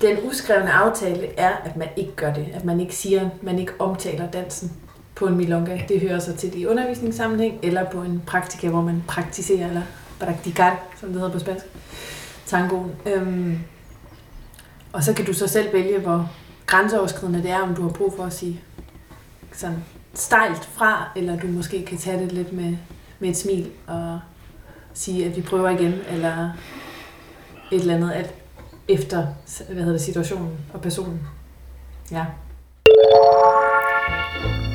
den 0.00 0.16
uskrevne 0.22 0.72
aftale 0.72 1.38
er, 1.38 1.52
at 1.64 1.76
man 1.76 1.88
ikke 1.96 2.12
gør 2.16 2.32
det. 2.32 2.46
At 2.54 2.64
man 2.64 2.80
ikke 2.80 2.94
siger, 2.94 3.28
man 3.42 3.58
ikke 3.58 3.72
omtaler 3.78 4.30
dansen 4.30 4.72
på 5.14 5.26
en 5.26 5.36
milonga. 5.36 5.80
Det 5.88 6.00
hører 6.00 6.18
sig 6.18 6.34
til 6.34 6.60
i 6.60 6.66
undervisningssammenhæng, 6.66 7.58
eller 7.62 7.84
på 7.90 8.02
en 8.02 8.22
praktika, 8.26 8.68
hvor 8.68 8.82
man 8.82 9.04
praktiserer, 9.08 9.68
eller 9.68 9.82
praktikar, 10.20 10.82
som 11.00 11.08
det 11.08 11.18
hedder 11.18 11.32
på 11.32 11.38
spansk, 11.38 11.64
tangoen. 12.46 12.92
Øhm, 13.06 13.58
og 14.92 15.02
så 15.02 15.12
kan 15.12 15.24
du 15.24 15.32
så 15.32 15.46
selv 15.46 15.72
vælge, 15.72 15.98
hvor 15.98 16.30
grænseoverskridende 16.66 17.42
det 17.42 17.50
er, 17.50 17.60
om 17.60 17.74
du 17.74 17.82
har 17.82 17.88
brug 17.90 18.14
for 18.16 18.24
at 18.24 18.32
sige 18.32 18.60
sådan 19.52 19.84
stejlt 20.14 20.64
fra, 20.64 21.10
eller 21.16 21.38
du 21.38 21.46
måske 21.46 21.84
kan 21.84 21.98
tage 21.98 22.20
det 22.22 22.32
lidt 22.32 22.52
med, 22.52 22.76
med 23.18 23.28
et 23.28 23.36
smil 23.36 23.70
og 23.86 24.20
sige, 24.94 25.26
at 25.26 25.36
vi 25.36 25.42
prøver 25.42 25.68
igen, 25.68 25.94
eller 26.10 26.50
et 27.70 27.80
eller 27.80 27.94
andet, 27.94 28.12
alt 28.12 28.34
efter 28.88 29.26
hvad 29.66 29.76
hedder 29.76 29.92
det, 29.92 30.00
situationen 30.00 30.48
og 30.74 30.80
personen. 30.80 31.20
Ja. 32.10 32.24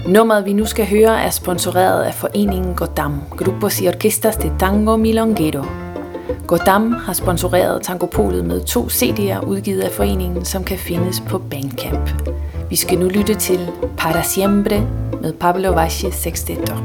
Nummeret, 0.08 0.46
vi 0.46 0.54
nu 0.54 0.66
skal 0.66 0.88
høre, 0.90 1.24
er 1.24 1.30
sponsoreret 1.30 2.04
af 2.04 2.14
foreningen 2.14 2.76
Godam, 2.76 3.22
Grupos 3.38 3.80
y 3.80 3.88
Orquestas 3.88 4.38
de 4.38 4.52
Tango 4.60 4.98
Milonguero. 4.98 5.66
Godam 6.48 6.92
har 6.92 7.14
sponsoreret 7.14 7.84
Tangopolet 7.84 8.46
med 8.46 8.62
to 8.62 8.86
CD'er 8.86 9.46
udgivet 9.46 9.82
af 9.82 9.92
foreningen, 9.92 10.46
som 10.46 10.64
kan 10.64 10.78
findes 10.78 11.24
på 11.30 11.38
Bandcamp. 11.38 12.10
Vi 12.70 12.76
skal 12.76 13.00
nu 13.00 13.08
lytte 13.08 13.36
til 13.36 13.70
Para 13.98 14.24
Siempre 14.24 14.88
med 15.22 15.34
Pablo 15.34 15.74
Valle 15.74 16.12
Sexteto. 16.12 16.76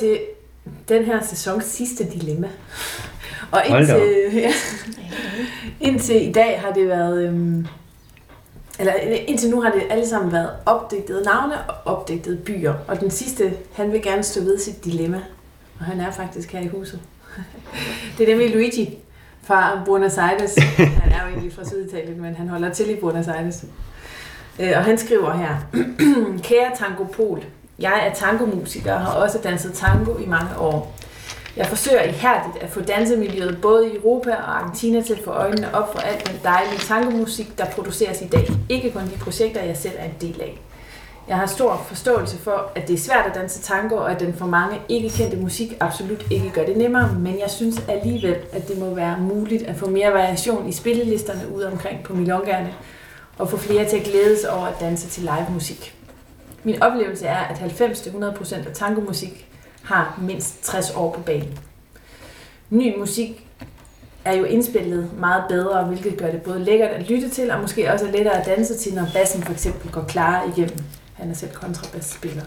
Videre 0.00 0.16
til 0.16 0.20
den 0.88 1.04
her 1.04 1.22
sæsons 1.22 1.64
sidste 1.64 2.04
dilemma. 2.04 2.48
Og 3.50 3.62
indtil, 3.66 4.30
ja, 4.42 4.52
indtil 5.80 6.28
i 6.28 6.32
dag 6.32 6.60
har 6.60 6.72
det 6.72 6.88
været... 6.88 7.22
Øhm, 7.22 7.66
eller 8.78 8.92
indtil 9.26 9.50
nu 9.50 9.60
har 9.60 9.70
det 9.70 9.82
alle 9.90 10.06
sammen 10.06 10.32
været 10.32 10.50
opdigtede 10.66 11.24
navne 11.24 11.54
og 11.68 11.74
opdigtede 11.84 12.36
byer. 12.36 12.74
Og 12.88 13.00
den 13.00 13.10
sidste, 13.10 13.52
han 13.72 13.92
vil 13.92 14.02
gerne 14.02 14.22
stå 14.22 14.40
ved 14.40 14.58
sit 14.58 14.84
dilemma. 14.84 15.20
Og 15.78 15.84
han 15.84 16.00
er 16.00 16.10
faktisk 16.10 16.52
her 16.52 16.60
i 16.60 16.66
huset. 16.66 17.00
det 18.18 18.24
er 18.24 18.36
nemlig 18.36 18.54
Luigi 18.54 18.98
fra 19.42 19.82
Buenos 19.84 20.18
Aires. 20.18 20.54
Han 20.76 21.12
er 21.12 21.22
jo 21.22 21.28
egentlig 21.28 21.52
fra 21.52 21.64
Syditalien, 21.64 22.22
men 22.22 22.34
han 22.34 22.48
holder 22.48 22.72
til 22.72 22.90
i 22.90 22.96
Buenos 22.96 23.28
Aires. 23.28 23.64
Øh, 24.60 24.72
og 24.76 24.84
han 24.84 24.98
skriver 24.98 25.32
her, 25.32 25.56
Kære 26.48 26.76
Tango 26.76 27.04
Pol, 27.04 27.44
jeg 27.78 28.06
er 28.06 28.14
tangomusiker 28.14 28.94
og 28.94 29.00
har 29.00 29.12
også 29.12 29.38
danset 29.44 29.72
tango 29.74 30.18
i 30.18 30.26
mange 30.26 30.58
år. 30.58 30.94
Jeg 31.56 31.66
forsøger 31.66 32.02
ihærdigt 32.02 32.62
at 32.62 32.70
få 32.70 32.80
dansemiljøet 32.80 33.58
både 33.62 33.92
i 33.92 33.96
Europa 33.96 34.30
og 34.30 34.58
Argentina 34.58 35.02
til 35.02 35.12
at 35.12 35.20
få 35.24 35.30
øjnene 35.30 35.74
op 35.74 35.92
for 35.92 36.00
alt 36.00 36.30
den 36.30 36.40
dejlige 36.42 36.78
tangomusik, 36.78 37.58
der 37.58 37.64
produceres 37.64 38.22
i 38.22 38.26
dag. 38.26 38.48
Ikke 38.68 38.90
kun 38.90 39.02
de 39.02 39.18
projekter, 39.20 39.62
jeg 39.62 39.76
selv 39.76 39.94
er 39.98 40.04
en 40.04 40.14
del 40.20 40.40
af. 40.40 40.58
Jeg 41.28 41.36
har 41.36 41.46
stor 41.46 41.84
forståelse 41.86 42.38
for, 42.38 42.70
at 42.74 42.88
det 42.88 42.94
er 42.94 42.98
svært 42.98 43.26
at 43.26 43.34
danse 43.34 43.62
tango, 43.62 43.96
og 43.96 44.10
at 44.10 44.20
den 44.20 44.34
for 44.34 44.46
mange 44.46 44.78
ikke 44.88 45.08
kendte 45.08 45.36
musik 45.36 45.76
absolut 45.80 46.26
ikke 46.30 46.50
gør 46.50 46.64
det 46.64 46.76
nemmere, 46.76 47.14
men 47.18 47.38
jeg 47.38 47.50
synes 47.50 47.82
alligevel, 47.88 48.36
at 48.52 48.68
det 48.68 48.78
må 48.78 48.94
være 48.94 49.18
muligt 49.20 49.62
at 49.62 49.76
få 49.76 49.90
mere 49.90 50.12
variation 50.12 50.68
i 50.68 50.72
spillelisterne 50.72 51.42
ude 51.54 51.72
omkring 51.72 52.02
på 52.04 52.14
milongerne, 52.14 52.74
og 53.38 53.50
få 53.50 53.56
flere 53.56 53.88
til 53.88 53.96
at 53.96 54.04
glædes 54.04 54.44
over 54.44 54.66
at 54.66 54.80
danse 54.80 55.08
til 55.08 55.22
live 55.22 55.46
musik. 55.54 56.01
Min 56.64 56.82
oplevelse 56.82 57.26
er, 57.26 57.38
at 57.38 57.56
90-100% 57.56 58.68
af 58.68 58.74
tangomusik 58.74 59.46
har 59.82 60.18
mindst 60.22 60.64
60 60.64 60.90
år 60.90 61.12
på 61.12 61.20
banen. 61.20 61.58
Ny 62.70 62.98
musik 62.98 63.46
er 64.24 64.32
jo 64.32 64.44
indspillet 64.44 65.10
meget 65.18 65.44
bedre, 65.48 65.84
hvilket 65.84 66.16
gør 66.18 66.30
det 66.30 66.42
både 66.42 66.64
lækkert 66.64 66.90
at 66.90 67.10
lytte 67.10 67.28
til, 67.28 67.50
og 67.50 67.60
måske 67.60 67.92
også 67.92 68.06
lettere 68.06 68.40
at 68.40 68.46
danse 68.46 68.78
til, 68.78 68.94
når 68.94 69.06
bassen 69.14 69.42
for 69.42 69.52
eksempel 69.52 69.90
går 69.90 70.02
klar 70.02 70.44
igennem. 70.56 70.78
Han 71.14 71.30
er 71.30 71.34
selv 71.34 71.52
kontrabassspiller. 71.52 72.42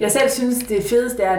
Jeg 0.00 0.12
selv 0.12 0.30
synes, 0.30 0.64
det 0.68 0.84
fedeste 0.84 1.22
er 1.22 1.38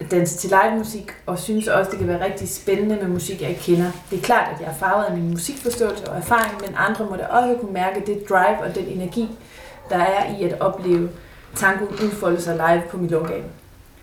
at 0.00 0.10
danse 0.10 0.36
til 0.36 0.50
live 0.50 0.78
musik, 0.78 1.12
og 1.26 1.38
synes 1.38 1.68
også, 1.68 1.90
det 1.90 1.98
kan 1.98 2.08
være 2.08 2.24
rigtig 2.24 2.48
spændende 2.48 2.96
med 2.96 3.08
musik, 3.08 3.42
jeg 3.42 3.50
ikke 3.50 3.62
kender. 3.62 3.90
Det 4.10 4.18
er 4.18 4.22
klart, 4.22 4.48
at 4.54 4.60
jeg 4.60 4.68
er 4.68 4.74
farvet 4.74 5.04
af 5.04 5.16
min 5.16 5.30
musikforståelse 5.30 6.10
og 6.10 6.16
erfaring, 6.16 6.60
men 6.60 6.74
andre 6.76 7.04
må 7.04 7.16
da 7.16 7.26
også 7.26 7.56
kunne 7.60 7.72
mærke 7.72 8.02
det 8.06 8.28
drive 8.28 8.62
og 8.62 8.74
den 8.74 8.84
energi, 8.84 9.28
der 9.90 9.98
er 9.98 10.36
i 10.38 10.44
at 10.44 10.60
opleve 10.60 11.08
tango 11.54 11.84
udfolde 11.84 12.40
sig 12.40 12.56
live 12.56 12.82
på 12.90 12.96
Milongaen. 12.96 13.44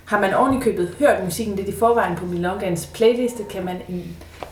Har 0.05 0.19
man 0.19 0.33
ordentligt 0.33 0.63
købet 0.63 0.95
hørt 0.99 1.23
musikken 1.23 1.55
lidt 1.55 1.67
i 1.67 1.77
forvejen 1.79 2.15
på 2.15 2.25
Milongans 2.25 2.85
playliste, 2.85 3.43
kan 3.43 3.65
man 3.65 3.81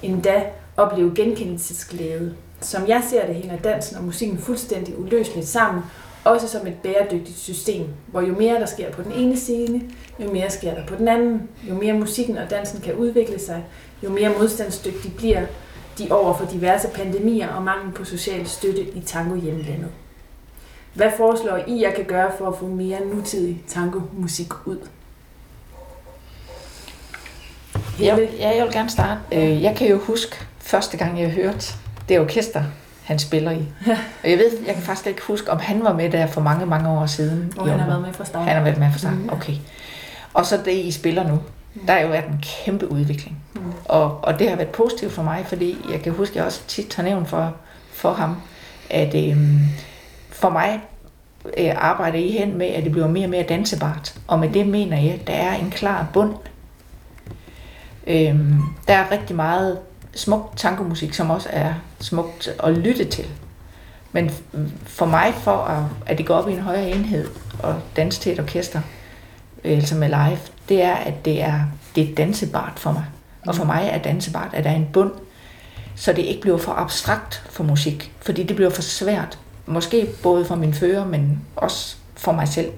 endda 0.02 0.44
opleve 0.78 1.16
genkendelsesglæde. 1.16 2.36
Som 2.62 2.88
jeg 2.88 3.04
ser 3.10 3.26
det, 3.26 3.36
hænger 3.36 3.58
dansen 3.58 3.98
og 3.98 4.04
musikken 4.04 4.38
fuldstændig 4.38 5.00
uløseligt 5.00 5.48
sammen, 5.48 5.84
også 6.24 6.48
som 6.48 6.68
et 6.68 6.74
bæredygtigt 6.84 7.38
system, 7.38 7.86
hvor 8.08 8.22
jo 8.22 8.34
mere 8.34 8.60
der 8.60 8.66
sker 8.66 8.92
på 8.92 9.02
den 9.02 9.12
ene 9.12 9.38
scene, 9.38 9.82
jo 10.20 10.32
mere 10.32 10.50
sker 10.50 10.74
der 10.74 10.86
på 10.86 10.96
den 10.96 11.08
anden. 11.08 11.50
Jo 11.70 11.74
mere 11.74 11.94
musikken 11.94 12.38
og 12.38 12.50
dansen 12.50 12.82
kan 12.82 12.94
udvikle 12.96 13.40
sig, 13.40 13.64
jo 14.04 14.10
mere 14.10 14.32
modstandsdygtig 14.40 15.14
bliver 15.18 15.46
de 15.98 16.08
over 16.12 16.34
for 16.34 16.46
diverse 16.46 16.88
pandemier 16.88 17.50
og 17.50 17.64
mangel 17.64 17.94
på 17.94 18.06
social 18.06 18.48
støtte 18.48 18.82
i 18.82 19.02
tango 19.06 19.36
hjemlandet. 19.36 19.90
Hvad 20.94 21.12
foreslår 21.18 21.60
I, 21.68 21.82
jeg 21.82 21.94
kan 21.96 22.06
gøre 22.06 22.32
for 22.38 22.48
at 22.48 22.58
få 22.60 22.66
mere 22.66 22.98
nutidig 23.06 23.64
tango-musik 23.68 24.68
ud? 24.68 24.78
Jeg, 28.00 28.30
ja, 28.40 28.56
jeg 28.56 28.66
vil 28.66 28.74
gerne 28.74 28.90
starte. 28.90 29.20
Øh, 29.32 29.64
jeg 29.64 29.76
kan 29.76 29.90
jo 29.90 30.00
huske 30.00 30.36
første 30.60 30.98
gang, 30.98 31.22
jeg 31.22 31.30
hørte 31.30 31.74
det 32.10 32.20
orkester, 32.20 32.64
han 33.04 33.20
spiller 33.20 33.52
i. 33.52 33.68
Og 34.24 34.30
jeg 34.30 34.38
ved, 34.38 34.52
jeg 34.66 34.74
kan 34.74 34.84
faktisk 34.84 35.08
ikke 35.08 35.22
huske, 35.22 35.52
om 35.52 35.60
han 35.60 35.84
var 35.84 35.94
med 35.94 36.12
der 36.12 36.28
for 36.28 36.42
mange, 36.42 36.66
mange 36.66 36.90
år 36.90 37.06
siden. 37.06 37.54
Og 37.58 37.70
han 37.70 37.80
har 37.80 37.88
været 37.88 38.02
med 38.02 38.14
fra 38.14 38.26
start. 38.26 38.46
Han 38.46 38.56
har 38.56 38.64
været 38.64 38.78
med 38.78 38.92
fra 38.92 38.98
start, 38.98 39.18
mm. 39.18 39.30
okay. 39.32 39.54
Og 40.34 40.46
så 40.46 40.58
det, 40.66 40.72
I 40.72 40.92
spiller 40.92 41.28
nu, 41.28 41.40
mm. 41.76 41.86
der 41.86 41.94
er 41.94 42.02
jo 42.02 42.08
været 42.08 42.26
en 42.26 42.44
kæmpe 42.44 42.92
udvikling. 42.92 43.38
Mm. 43.56 43.62
Og, 43.86 44.20
og 44.24 44.40
det 44.40 44.50
har 44.50 44.56
været 44.56 44.70
positivt 44.70 45.12
for 45.12 45.24
mig, 45.24 45.46
fordi 45.48 45.78
jeg 45.92 46.02
kan 46.02 46.14
huske, 46.14 46.32
at 46.32 46.36
jeg 46.36 46.46
også 46.46 46.62
tit 46.68 46.96
har 46.96 47.04
nævnt 47.04 47.30
for, 47.30 47.56
for 47.94 48.14
ham, 48.14 48.36
at 48.90 49.16
øhm, 49.16 49.60
for 50.42 50.50
mig 50.50 50.82
øh, 51.58 51.72
arbejder 51.76 52.18
I 52.18 52.32
hen 52.32 52.58
med, 52.58 52.68
at 52.68 52.84
det 52.84 52.92
bliver 52.92 53.08
mere 53.08 53.26
og 53.26 53.30
mere 53.30 53.44
dansebart. 53.44 54.16
Og 54.28 54.40
med 54.40 54.50
det 54.50 54.68
mener 54.68 54.98
jeg, 54.98 55.14
at 55.14 55.28
der 55.28 55.34
er 55.34 55.56
en 55.56 55.72
klar 55.72 56.08
bund. 56.14 56.36
Øhm, 58.08 58.62
der 58.88 58.94
er 58.94 59.12
rigtig 59.12 59.36
meget 59.36 59.80
smuk 60.16 60.54
tangomusik, 60.56 61.14
som 61.14 61.30
også 61.30 61.50
er 61.52 61.74
smukt 62.00 62.50
at 62.64 62.78
lytte 62.78 63.06
til. 63.06 63.26
Men 64.12 64.32
for 64.86 65.06
mig, 65.06 65.34
for 65.34 65.58
at, 65.58 65.84
at 66.06 66.18
det 66.18 66.26
går 66.26 66.36
op 66.36 66.50
i 66.50 66.54
en 66.54 66.60
højere 66.60 66.90
enhed 66.90 67.28
og 67.64 67.76
danse 67.96 68.22
til 68.22 68.32
et 68.32 68.40
orkester, 68.40 68.82
altså 69.64 69.96
med 69.96 70.08
live, 70.08 70.40
det 70.70 70.82
er, 70.82 70.96
at 70.96 71.26
det 71.26 71.42
er, 71.42 71.60
det 71.96 72.10
er 72.10 72.16
dansebart 72.16 72.80
for 72.80 72.92
mig. 72.92 73.06
Og 73.48 73.56
for 73.56 73.64
mig 73.64 73.90
er 73.92 73.98
dansebart, 73.98 74.54
at 74.54 74.64
der 74.64 74.70
er 74.70 74.76
en 74.76 74.90
bund, 74.94 75.12
så 75.96 76.14
det 76.14 76.22
ikke 76.22 76.42
bliver 76.42 76.58
for 76.58 76.72
abstrakt 76.72 77.44
for 77.50 77.64
musik, 77.64 78.12
fordi 78.22 78.44
det 78.44 78.56
bliver 78.56 78.70
for 78.70 78.82
svært. 78.82 79.40
Måske 79.66 80.08
både 80.24 80.46
for 80.46 80.56
min 80.56 80.74
fører, 80.74 81.06
men 81.06 81.42
også 81.56 81.96
for 82.16 82.32
mig 82.32 82.48
selv. 82.48 82.72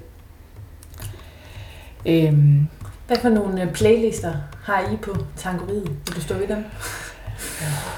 Øhm. 2.05 2.67
Hvad 3.07 3.17
for 3.21 3.29
nogle 3.29 3.61
øh, 3.61 3.73
playlister 3.73 4.33
har 4.63 4.81
I 4.93 4.95
på 4.95 5.17
Tangoriet? 5.37 5.83
Vil 5.83 6.15
du 6.15 6.21
stå 6.21 6.33
ved 6.33 6.47
dem? 6.47 6.65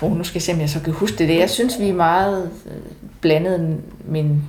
Oh, 0.01 0.17
nu 0.17 0.23
skal 0.23 0.35
jeg 0.35 0.41
se, 0.43 0.53
om 0.53 0.59
jeg 0.59 0.69
så 0.69 0.79
kan 0.79 0.93
huske 0.93 1.17
det. 1.17 1.39
Jeg 1.39 1.49
synes, 1.49 1.79
vi 1.79 1.89
er 1.89 1.93
meget 1.93 2.51
øh, 2.65 2.77
blandet. 3.21 3.81
Min 4.05 4.41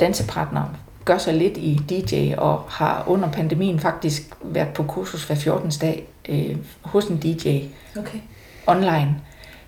dansepartner 0.00 0.64
gør 1.04 1.18
sig 1.18 1.34
lidt 1.34 1.56
i 1.56 1.80
DJ 1.90 2.34
og 2.38 2.64
har 2.68 3.04
under 3.06 3.30
pandemien 3.30 3.80
faktisk 3.80 4.22
været 4.42 4.68
på 4.68 4.82
kursus 4.82 5.24
hver 5.24 5.36
14. 5.36 5.70
dag 5.70 6.08
øh, 6.28 6.56
hos 6.82 7.04
en 7.04 7.16
DJ 7.16 7.60
okay. 7.98 8.18
online. 8.66 9.16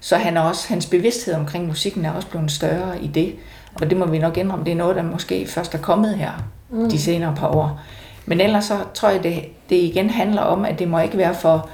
Så 0.00 0.16
han 0.16 0.36
er 0.36 0.40
også, 0.40 0.68
hans 0.68 0.86
bevidsthed 0.86 1.34
omkring 1.34 1.66
musikken 1.66 2.04
er 2.04 2.12
også 2.12 2.28
blevet 2.28 2.50
større 2.50 3.02
i 3.02 3.06
det. 3.06 3.34
Og 3.74 3.90
det 3.90 3.98
må 3.98 4.06
vi 4.06 4.18
nok 4.18 4.36
indrømme, 4.36 4.64
det 4.64 4.72
er 4.72 4.76
noget, 4.76 4.96
der 4.96 5.02
måske 5.02 5.46
først 5.46 5.74
er 5.74 5.78
kommet 5.78 6.14
her 6.14 6.32
mm. 6.70 6.90
de 6.90 6.98
senere 6.98 7.34
par 7.36 7.48
år. 7.48 7.80
Men 8.26 8.40
ellers 8.40 8.64
så 8.64 8.78
tror 8.94 9.08
jeg, 9.08 9.22
det, 9.22 9.44
det 9.70 9.76
igen 9.76 10.10
handler 10.10 10.42
om, 10.42 10.64
at 10.64 10.78
det 10.78 10.88
må 10.88 10.98
ikke 11.00 11.18
være 11.18 11.34
for 11.34 11.68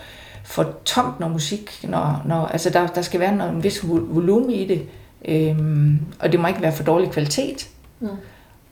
for 0.47 0.75
tomt 0.85 1.21
noget 1.21 1.33
musik. 1.33 1.81
Når, 1.83 2.23
når, 2.25 2.47
altså 2.47 2.71
der, 2.71 2.87
der 2.87 3.03
skal 3.03 3.21
være 3.21 3.37
noget, 3.37 3.53
en 3.53 3.63
vis 3.63 3.81
volumen 3.89 4.51
i 4.51 4.67
det, 4.67 4.83
øhm, 5.25 6.01
og 6.19 6.33
det 6.33 6.41
må 6.41 6.49
ikke 6.49 6.63
være 6.63 6.73
for 6.73 6.85
dårlig 6.85 7.11
kvalitet. 7.11 7.69
Mm. 8.01 8.09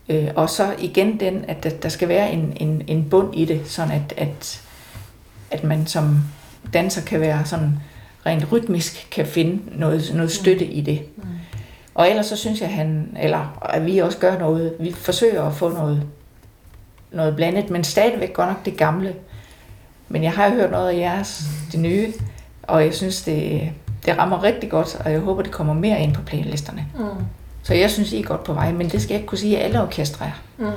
Øh, 0.09 0.29
og 0.37 0.51
så 0.51 0.75
igen 0.79 1.21
den, 1.21 1.45
at 1.49 1.65
der, 1.65 1.71
der 1.71 1.89
skal 1.89 2.09
være 2.09 2.33
en, 2.33 2.57
en, 2.57 2.83
en 2.87 3.09
bund 3.11 3.35
i 3.35 3.45
det, 3.45 3.61
sådan 3.65 3.93
at, 3.93 4.15
at, 4.17 4.63
at 5.51 5.65
man 5.65 5.87
som 5.87 6.19
danser 6.73 7.03
kan 7.03 7.21
være 7.21 7.45
sådan 7.45 7.81
rent 8.27 8.53
rytmisk 8.53 9.09
kan 9.11 9.27
finde 9.27 9.79
noget, 9.79 10.13
noget 10.15 10.33
støtte 10.33 10.65
mm. 10.65 10.71
i 10.73 10.81
det. 10.81 11.03
Mm. 11.17 11.23
Og 11.95 12.11
ellers 12.11 12.27
så 12.27 12.37
synes 12.37 12.61
jeg, 12.61 12.75
han, 12.75 13.17
eller 13.21 13.59
at 13.63 13.87
vi 13.87 13.99
også 13.99 14.19
gør 14.19 14.39
noget, 14.39 14.75
vi 14.81 14.93
forsøger 14.93 15.43
at 15.43 15.55
få 15.55 15.69
noget, 15.69 16.03
noget 17.13 17.37
blandet, 17.37 17.71
men 17.71 17.85
stadigvæk 17.85 18.33
godt 18.33 18.49
nok 18.49 18.65
det 18.65 18.77
gamle. 18.77 19.15
Men 20.09 20.23
jeg 20.23 20.33
har 20.33 20.51
hørt 20.51 20.71
noget 20.71 20.91
af 20.91 20.97
jeres, 20.97 21.43
det 21.73 21.81
nye, 21.81 22.13
og 22.63 22.85
jeg 22.85 22.95
synes, 22.95 23.23
det, 23.23 23.71
det 24.07 24.19
rammer 24.19 24.43
rigtig 24.43 24.71
godt, 24.71 25.01
og 25.05 25.13
jeg 25.13 25.21
håber, 25.21 25.43
det 25.43 25.53
kommer 25.53 25.75
mere 25.75 26.01
ind 26.01 26.15
på 26.15 26.23
playlisterne. 26.23 26.87
Mm. 26.99 27.25
Så 27.63 27.75
jeg 27.75 27.91
synes, 27.91 28.13
I 28.13 28.21
er 28.21 28.25
godt 28.25 28.45
på 28.45 28.53
vej, 28.53 28.73
men 28.73 28.89
det 28.89 29.03
skal 29.03 29.13
jeg 29.13 29.21
ikke 29.21 29.29
kunne 29.29 29.39
sige, 29.39 29.59
at 29.59 29.65
alle 29.65 29.83
orkestre 29.83 30.27
er. 30.27 30.43
Mm. 30.59 30.71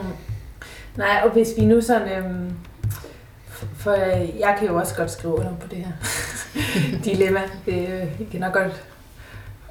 Nej, 0.98 1.22
og 1.23 1.31
hvis 1.31 1.48
vi 1.57 1.65
nu 1.65 1.81
sådan... 1.81 2.07
Øhm, 2.07 2.52
for 3.76 3.91
jeg 4.39 4.56
kan 4.60 4.68
jo 4.68 4.76
også 4.76 4.95
godt 4.95 5.11
skrive 5.11 5.34
under 5.34 5.56
på 5.56 5.68
det 5.68 5.77
her 5.77 5.91
dilemma. 7.06 7.41
Øh, 7.68 8.22
I 8.22 8.23
kan 8.31 8.39
nok 8.39 8.53
godt 8.53 8.84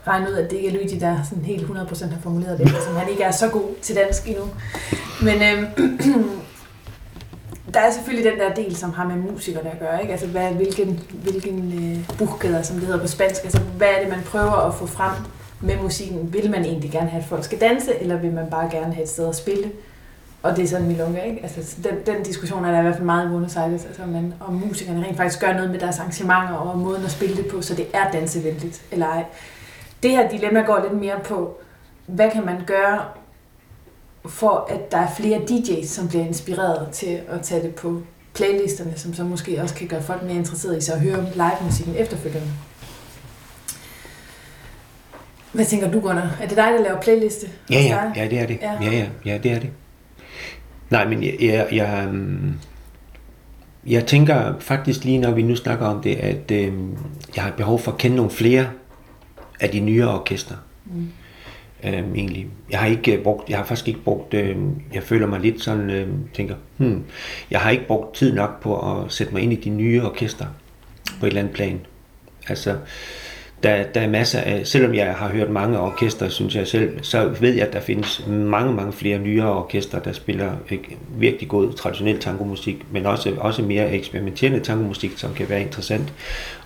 regne 0.07 0.31
ud, 0.31 0.35
at 0.35 0.51
det 0.51 0.57
ikke 0.57 0.69
er 0.69 0.73
Luigi, 0.73 0.99
der 0.99 1.17
sådan 1.29 1.45
helt 1.45 1.63
100% 1.63 2.07
har 2.07 2.21
formuleret 2.23 2.59
det, 2.59 2.69
som 2.69 2.97
han 2.97 3.09
ikke 3.09 3.23
er 3.23 3.31
så 3.31 3.49
god 3.49 3.75
til 3.83 3.97
dansk 3.97 4.29
endnu. 4.29 4.45
Men 5.23 5.35
øh, 5.35 5.63
der 7.75 7.81
er 7.81 7.91
selvfølgelig 7.91 8.33
den 8.33 8.41
der 8.41 8.55
del, 8.55 8.77
som 8.77 8.93
har 8.93 9.07
med 9.07 9.17
musikerne 9.17 9.71
at 9.71 9.79
gøre, 9.79 10.01
ikke? 10.01 10.13
Altså, 10.13 10.27
hvad, 10.27 10.51
hvilken, 10.51 11.01
hvilken 11.23 11.73
øh, 11.73 12.19
buchkæder, 12.19 12.63
som 12.63 12.77
det 12.77 12.85
hedder 12.85 13.01
på 13.01 13.07
spansk, 13.07 13.45
altså, 13.45 13.61
hvad 13.61 13.89
er 13.89 14.01
det, 14.01 14.09
man 14.09 14.23
prøver 14.23 14.69
at 14.69 14.75
få 14.75 14.87
frem 14.87 15.13
med 15.61 15.77
musikken? 15.83 16.33
Vil 16.33 16.51
man 16.51 16.65
egentlig 16.65 16.91
gerne 16.91 17.11
have, 17.11 17.23
at 17.23 17.29
folk 17.29 17.45
skal 17.45 17.61
danse, 17.61 18.03
eller 18.03 18.17
vil 18.17 18.33
man 18.33 18.51
bare 18.51 18.71
gerne 18.71 18.95
have 18.95 19.03
et 19.03 19.09
sted 19.09 19.29
at 19.29 19.37
spille? 19.37 19.73
Og 20.43 20.57
det 20.57 20.65
er 20.65 20.69
sådan 20.69 20.87
Milonga, 20.87 21.23
ikke? 21.23 21.41
Altså, 21.43 21.77
den, 21.85 22.15
den 22.15 22.23
diskussion 22.23 22.65
er 22.65 22.71
der 22.71 22.79
i 22.79 22.83
hvert 22.83 22.95
fald 22.95 23.05
meget 23.05 23.27
i 23.27 23.29
Buenos 23.29 23.57
Aires, 23.57 23.85
altså, 23.85 24.03
man, 24.07 24.35
om 24.41 24.55
musikerne 24.55 25.05
rent 25.05 25.17
faktisk 25.17 25.41
gør 25.41 25.53
noget 25.53 25.71
med 25.71 25.79
deres 25.79 25.99
arrangementer 25.99 26.55
og 26.55 26.79
måden 26.79 27.05
at 27.05 27.11
spille 27.11 27.37
det 27.37 27.47
på, 27.47 27.63
så 27.63 27.75
det 27.75 27.87
er 27.93 28.11
dansevenligt, 28.11 28.83
eller 28.93 29.07
ej. 29.07 29.25
Det 30.07 30.15
her 30.15 30.29
dilemma 30.29 30.61
går 30.61 30.81
lidt 30.83 31.01
mere 31.01 31.21
på, 31.25 31.57
hvad 32.07 32.31
kan 32.31 32.47
man 32.47 32.57
gøre 32.67 33.05
for 34.27 34.67
at 34.71 34.93
der 34.93 34.99
er 34.99 35.09
flere 35.17 35.39
DJ's, 35.39 35.87
som 35.87 36.09
bliver 36.09 36.25
inspireret 36.25 36.89
til 36.93 37.21
at 37.29 37.41
tage 37.43 37.63
det 37.63 37.75
på 37.75 38.03
playlisterne, 38.35 38.93
som 38.97 39.15
så 39.15 39.25
måske 39.25 39.63
også 39.63 39.75
kan 39.75 39.89
gøre 39.89 40.03
folk 40.03 40.23
mere 40.23 40.35
interesserede 40.35 40.79
i 40.79 40.81
sig 40.81 40.95
at 40.95 41.01
høre 41.01 41.27
live-musikken 41.35 41.95
efterfølgende. 41.97 42.49
Hvad 45.53 45.65
tænker 45.65 45.91
du, 45.91 46.01
Gunnar? 46.01 46.37
Er 46.41 46.49
det 46.49 46.57
dig, 46.57 46.73
der 46.73 46.83
laver 46.83 47.01
playliste? 47.01 47.47
Ja, 47.71 47.81
ja, 47.81 48.13
ja, 48.17 48.29
det 48.29 48.39
er 48.39 48.47
det. 48.47 48.59
Ja. 48.63 48.79
ja, 48.83 48.91
ja, 48.91 49.07
ja, 49.25 49.39
det 49.39 49.53
er 49.53 49.59
det. 49.59 49.71
Nej, 50.91 51.09
men 51.09 51.23
jeg, 51.23 51.35
jeg, 51.41 51.67
jeg, 51.73 52.09
jeg 53.87 54.07
tænker 54.07 54.55
faktisk 54.61 55.05
lige, 55.05 55.19
når 55.19 55.31
vi 55.31 55.43
nu 55.43 55.57
snakker 55.57 55.87
om 55.87 56.03
det, 56.03 56.17
at 56.17 56.51
øh, 56.51 56.73
jeg 57.37 57.45
har 57.45 57.51
behov 57.51 57.79
for 57.79 57.93
at 57.93 57.99
kende 57.99 58.17
nogle 58.17 58.31
flere 58.31 58.67
af 59.61 59.71
de 59.71 59.81
nyere 59.81 60.21
orkester. 60.21 60.55
Mm. 60.85 61.09
Øhm, 61.85 62.15
egentlig. 62.15 62.47
Jeg 62.71 62.79
har 62.79 62.87
ikke 62.87 63.21
brugt, 63.23 63.51
jeg 63.51 63.59
har 63.59 63.65
faktisk 63.65 63.89
ikke 63.89 64.01
brugt, 64.01 64.35
øh, 64.35 64.57
jeg 64.95 65.03
føler 65.03 65.27
mig 65.27 65.41
lidt 65.41 65.63
sådan, 65.63 65.91
øh, 65.91 66.09
tænker, 66.35 66.55
hmm, 66.77 67.05
jeg 67.51 67.61
har 67.61 67.71
ikke 67.71 67.87
brugt 67.87 68.15
tid 68.15 68.35
nok 68.35 68.63
på 68.63 68.79
at 68.79 69.13
sætte 69.13 69.33
mig 69.33 69.43
ind 69.43 69.53
i 69.53 69.57
de 69.57 69.71
nye 69.71 70.03
orkester 70.03 70.47
på 71.21 71.27
et 71.27 71.31
eller 71.31 71.41
andet 71.41 71.55
plan. 71.55 71.81
Altså, 72.49 72.71
øh, 72.71 72.77
der, 73.63 73.83
der 73.83 74.01
er 74.01 74.09
masser 74.09 74.41
af, 74.41 74.67
selvom 74.67 74.95
jeg 74.95 75.15
har 75.15 75.29
hørt 75.29 75.51
mange 75.51 75.81
orkester, 75.81 76.29
synes 76.29 76.55
jeg 76.55 76.67
selv, 76.67 76.99
så 77.03 77.29
ved 77.41 77.55
jeg, 77.55 77.67
at 77.67 77.73
der 77.73 77.81
findes 77.81 78.27
mange, 78.27 78.75
mange 78.75 78.93
flere 78.93 79.19
nyere 79.19 79.53
orkester, 79.53 79.99
der 79.99 80.13
spiller 80.13 80.53
virkelig 81.09 81.49
god 81.49 81.73
traditionel 81.73 82.21
tangomusik, 82.21 82.87
men 82.93 83.07
også, 83.07 83.33
også 83.39 83.63
mere 83.63 83.91
eksperimenterende 83.91 84.61
tangomusik, 84.61 85.13
som 85.17 85.35
kan 85.35 85.49
være 85.49 85.63
interessant 85.63 86.13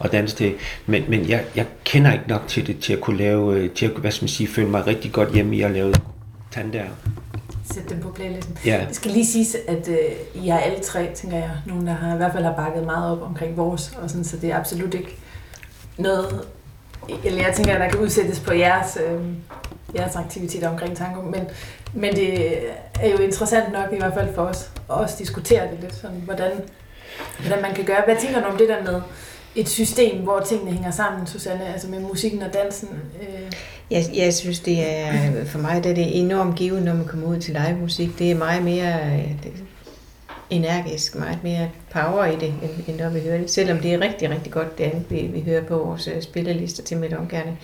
at 0.00 0.12
danse 0.12 0.36
til. 0.36 0.52
Men, 0.86 1.04
men 1.08 1.28
jeg, 1.28 1.44
jeg 1.56 1.66
kender 1.84 2.12
ikke 2.12 2.28
nok 2.28 2.42
til 2.48 2.66
det, 2.66 2.78
til 2.78 2.92
at 2.92 3.00
kunne 3.00 3.18
lave, 3.18 3.68
til 3.68 3.86
at, 3.86 3.92
hvad 3.92 4.10
skal 4.10 4.24
man 4.24 4.28
sige, 4.28 4.46
føle 4.46 4.68
mig 4.68 4.86
rigtig 4.86 5.12
godt 5.12 5.34
hjemme 5.34 5.56
i 5.56 5.62
at 5.62 5.70
lave 5.70 5.94
tandager 6.50 6.90
sætte 7.74 7.94
dem 7.94 8.00
på 8.00 8.10
playlisten. 8.10 8.58
Ja. 8.66 8.84
Det 8.88 8.96
skal 8.96 9.10
lige 9.10 9.26
sige, 9.26 9.46
at 9.68 9.88
øh, 9.88 10.42
I 10.44 10.48
er 10.48 10.58
alle 10.58 10.80
tre, 10.80 11.10
tænker 11.14 11.36
jeg, 11.36 11.50
nogen, 11.66 11.86
der 11.86 11.92
har, 11.92 12.14
i 12.14 12.16
hvert 12.16 12.32
fald 12.32 12.44
har 12.44 12.56
bakket 12.56 12.84
meget 12.84 13.12
op 13.12 13.22
omkring 13.22 13.56
vores, 13.56 13.92
og 14.02 14.10
sådan, 14.10 14.24
så 14.24 14.36
det 14.36 14.50
er 14.50 14.58
absolut 14.58 14.94
ikke 14.94 15.16
noget, 15.98 16.44
eller 17.24 17.42
jeg 17.42 17.54
tænker, 17.54 17.74
at 17.74 17.80
der 17.80 17.88
kan 17.88 18.00
udsættes 18.00 18.40
på 18.40 18.52
jeres, 18.52 18.98
øh, 19.06 19.20
jeres 19.96 20.16
aktiviteter 20.16 20.68
omkring 20.68 20.96
tango, 20.96 21.22
men, 21.22 21.40
men 21.94 22.14
det 22.14 22.58
er 23.00 23.10
jo 23.10 23.18
interessant 23.18 23.72
nok 23.72 23.92
i 23.92 23.96
hvert 23.96 24.14
fald 24.14 24.34
for 24.34 24.42
os 24.42 24.70
at 24.90 24.96
også 24.96 25.14
diskutere 25.18 25.62
det 25.70 25.78
lidt, 25.80 25.94
sådan, 25.94 26.22
hvordan, 26.24 26.50
hvordan 27.40 27.62
man 27.62 27.74
kan 27.74 27.84
gøre. 27.84 28.02
Hvad 28.04 28.16
tænker 28.20 28.40
du 28.40 28.46
om 28.46 28.56
det 28.56 28.68
der 28.68 28.92
med 28.92 29.00
et 29.54 29.68
system, 29.68 30.22
hvor 30.22 30.40
tingene 30.40 30.70
hænger 30.72 30.90
sammen, 30.90 31.26
Susanne, 31.26 31.72
altså 31.72 31.88
med 31.88 32.00
musikken 32.00 32.42
og 32.42 32.54
dansen? 32.54 32.88
Øh? 33.20 33.52
Jeg, 33.90 34.04
jeg 34.14 34.34
synes, 34.34 34.60
det 34.60 34.98
er, 34.98 35.44
for 35.44 35.58
mig 35.58 35.84
det 35.84 35.90
er 35.90 35.94
det 35.94 36.20
enormt 36.20 36.56
givet, 36.56 36.82
når 36.82 36.94
man 36.94 37.04
kommer 37.04 37.26
ud 37.26 37.38
til 37.38 37.56
live 37.66 37.78
musik. 37.78 38.18
Det 38.18 38.30
er 38.30 38.34
meget 38.34 38.62
mere, 38.62 38.98
det, 39.42 39.52
energisk, 40.50 41.14
meget 41.14 41.38
mere 41.42 41.70
power 41.90 42.24
i 42.24 42.36
det, 42.36 42.48
end, 42.48 42.70
end 42.88 42.96
når 42.96 43.08
vi 43.08 43.20
hører 43.20 43.38
det. 43.38 43.50
Selvom 43.50 43.78
det 43.78 43.94
er 43.94 44.00
rigtig, 44.00 44.30
rigtig 44.30 44.52
godt, 44.52 44.78
det 44.78 44.84
andet, 44.84 45.04
vi, 45.10 45.20
vi 45.20 45.40
hører 45.40 45.64
på 45.64 45.78
vores 45.78 46.00
spillerlister 46.02 46.30
spillelister 46.30 46.82
til 46.82 46.96
melongerne. 46.96 47.56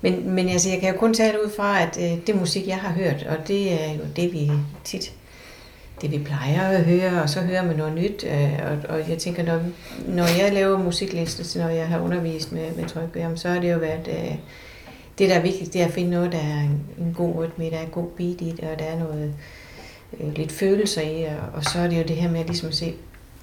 Men, 0.00 0.30
men 0.30 0.48
altså, 0.48 0.68
jeg 0.68 0.80
kan 0.80 0.92
jo 0.92 0.98
kun 0.98 1.14
tale 1.14 1.44
ud 1.44 1.50
fra, 1.50 1.82
at 1.82 1.98
øh, 2.00 2.26
det 2.26 2.36
musik, 2.36 2.66
jeg 2.68 2.76
har 2.78 2.92
hørt, 2.92 3.26
og 3.28 3.48
det 3.48 3.72
er 3.72 3.92
jo 3.92 4.00
det, 4.16 4.32
vi 4.32 4.50
tit 4.84 5.12
det 6.02 6.10
vi 6.10 6.18
plejer 6.18 6.68
at 6.68 6.84
høre, 6.84 7.22
og 7.22 7.30
så 7.30 7.40
hører 7.40 7.66
man 7.66 7.76
noget 7.76 7.94
nyt. 7.94 8.24
Øh, 8.24 8.58
og, 8.70 8.96
og 8.96 9.10
jeg 9.10 9.18
tænker, 9.18 9.42
når, 9.42 9.60
når 10.08 10.42
jeg 10.42 10.52
laver 10.52 10.78
musiklister, 10.78 11.58
når 11.60 11.68
jeg 11.68 11.88
har 11.88 12.00
undervist 12.00 12.52
med, 12.52 12.72
med 12.76 12.88
tryk, 12.88 13.16
jamen, 13.16 13.36
så 13.36 13.48
har 13.48 13.60
det 13.60 13.72
jo 13.72 13.78
været, 13.78 14.08
øh, 14.08 14.34
det 15.18 15.28
der 15.28 15.34
er 15.34 15.42
vigtigt, 15.42 15.72
det 15.72 15.80
er 15.80 15.86
at 15.86 15.92
finde 15.92 16.10
noget, 16.10 16.32
der 16.32 16.38
er 16.38 16.60
en, 16.60 16.80
en 16.98 17.14
god 17.16 17.36
rytme, 17.36 17.64
der 17.64 17.76
er 17.76 17.82
en 17.82 17.90
god 17.90 18.08
beat 18.16 18.40
i 18.40 18.54
det, 18.56 18.60
og 18.72 18.78
der 18.78 18.84
er 18.84 18.98
noget, 18.98 19.24
øh, 19.24 19.30
Øh, 20.20 20.36
lidt 20.36 20.52
følelser 20.52 21.02
i, 21.02 21.22
og, 21.22 21.36
og 21.54 21.64
så 21.64 21.78
er 21.78 21.88
det 21.88 21.98
jo 21.98 22.02
det 22.02 22.16
her 22.16 22.30
med 22.30 22.40
at 22.40 22.46
ligesom 22.46 22.68
at 22.68 22.74
se 22.74 22.94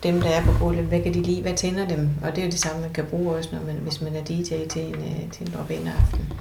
dem, 0.04 0.22
der 0.22 0.30
er 0.30 0.46
på 0.46 0.52
gulvet, 0.60 0.86
hvad 0.86 1.02
kan 1.02 1.14
de 1.14 1.22
lide, 1.22 1.42
hvad 1.42 1.54
tænder 1.54 1.88
dem? 1.88 2.10
Og 2.24 2.36
det 2.36 2.42
er 2.42 2.46
jo 2.46 2.52
det 2.52 2.60
samme, 2.60 2.82
man 2.82 2.94
kan 2.94 3.06
bruge 3.06 3.36
også, 3.36 3.50
når 3.54 3.66
man, 3.66 3.76
hvis 3.76 4.02
man 4.02 4.16
er 4.16 4.24
DJ 4.24 4.68
til 4.70 4.82
en, 4.82 4.96
øh, 4.96 5.32
til 5.32 5.48
en 5.48 5.88
aften. 5.88 6.34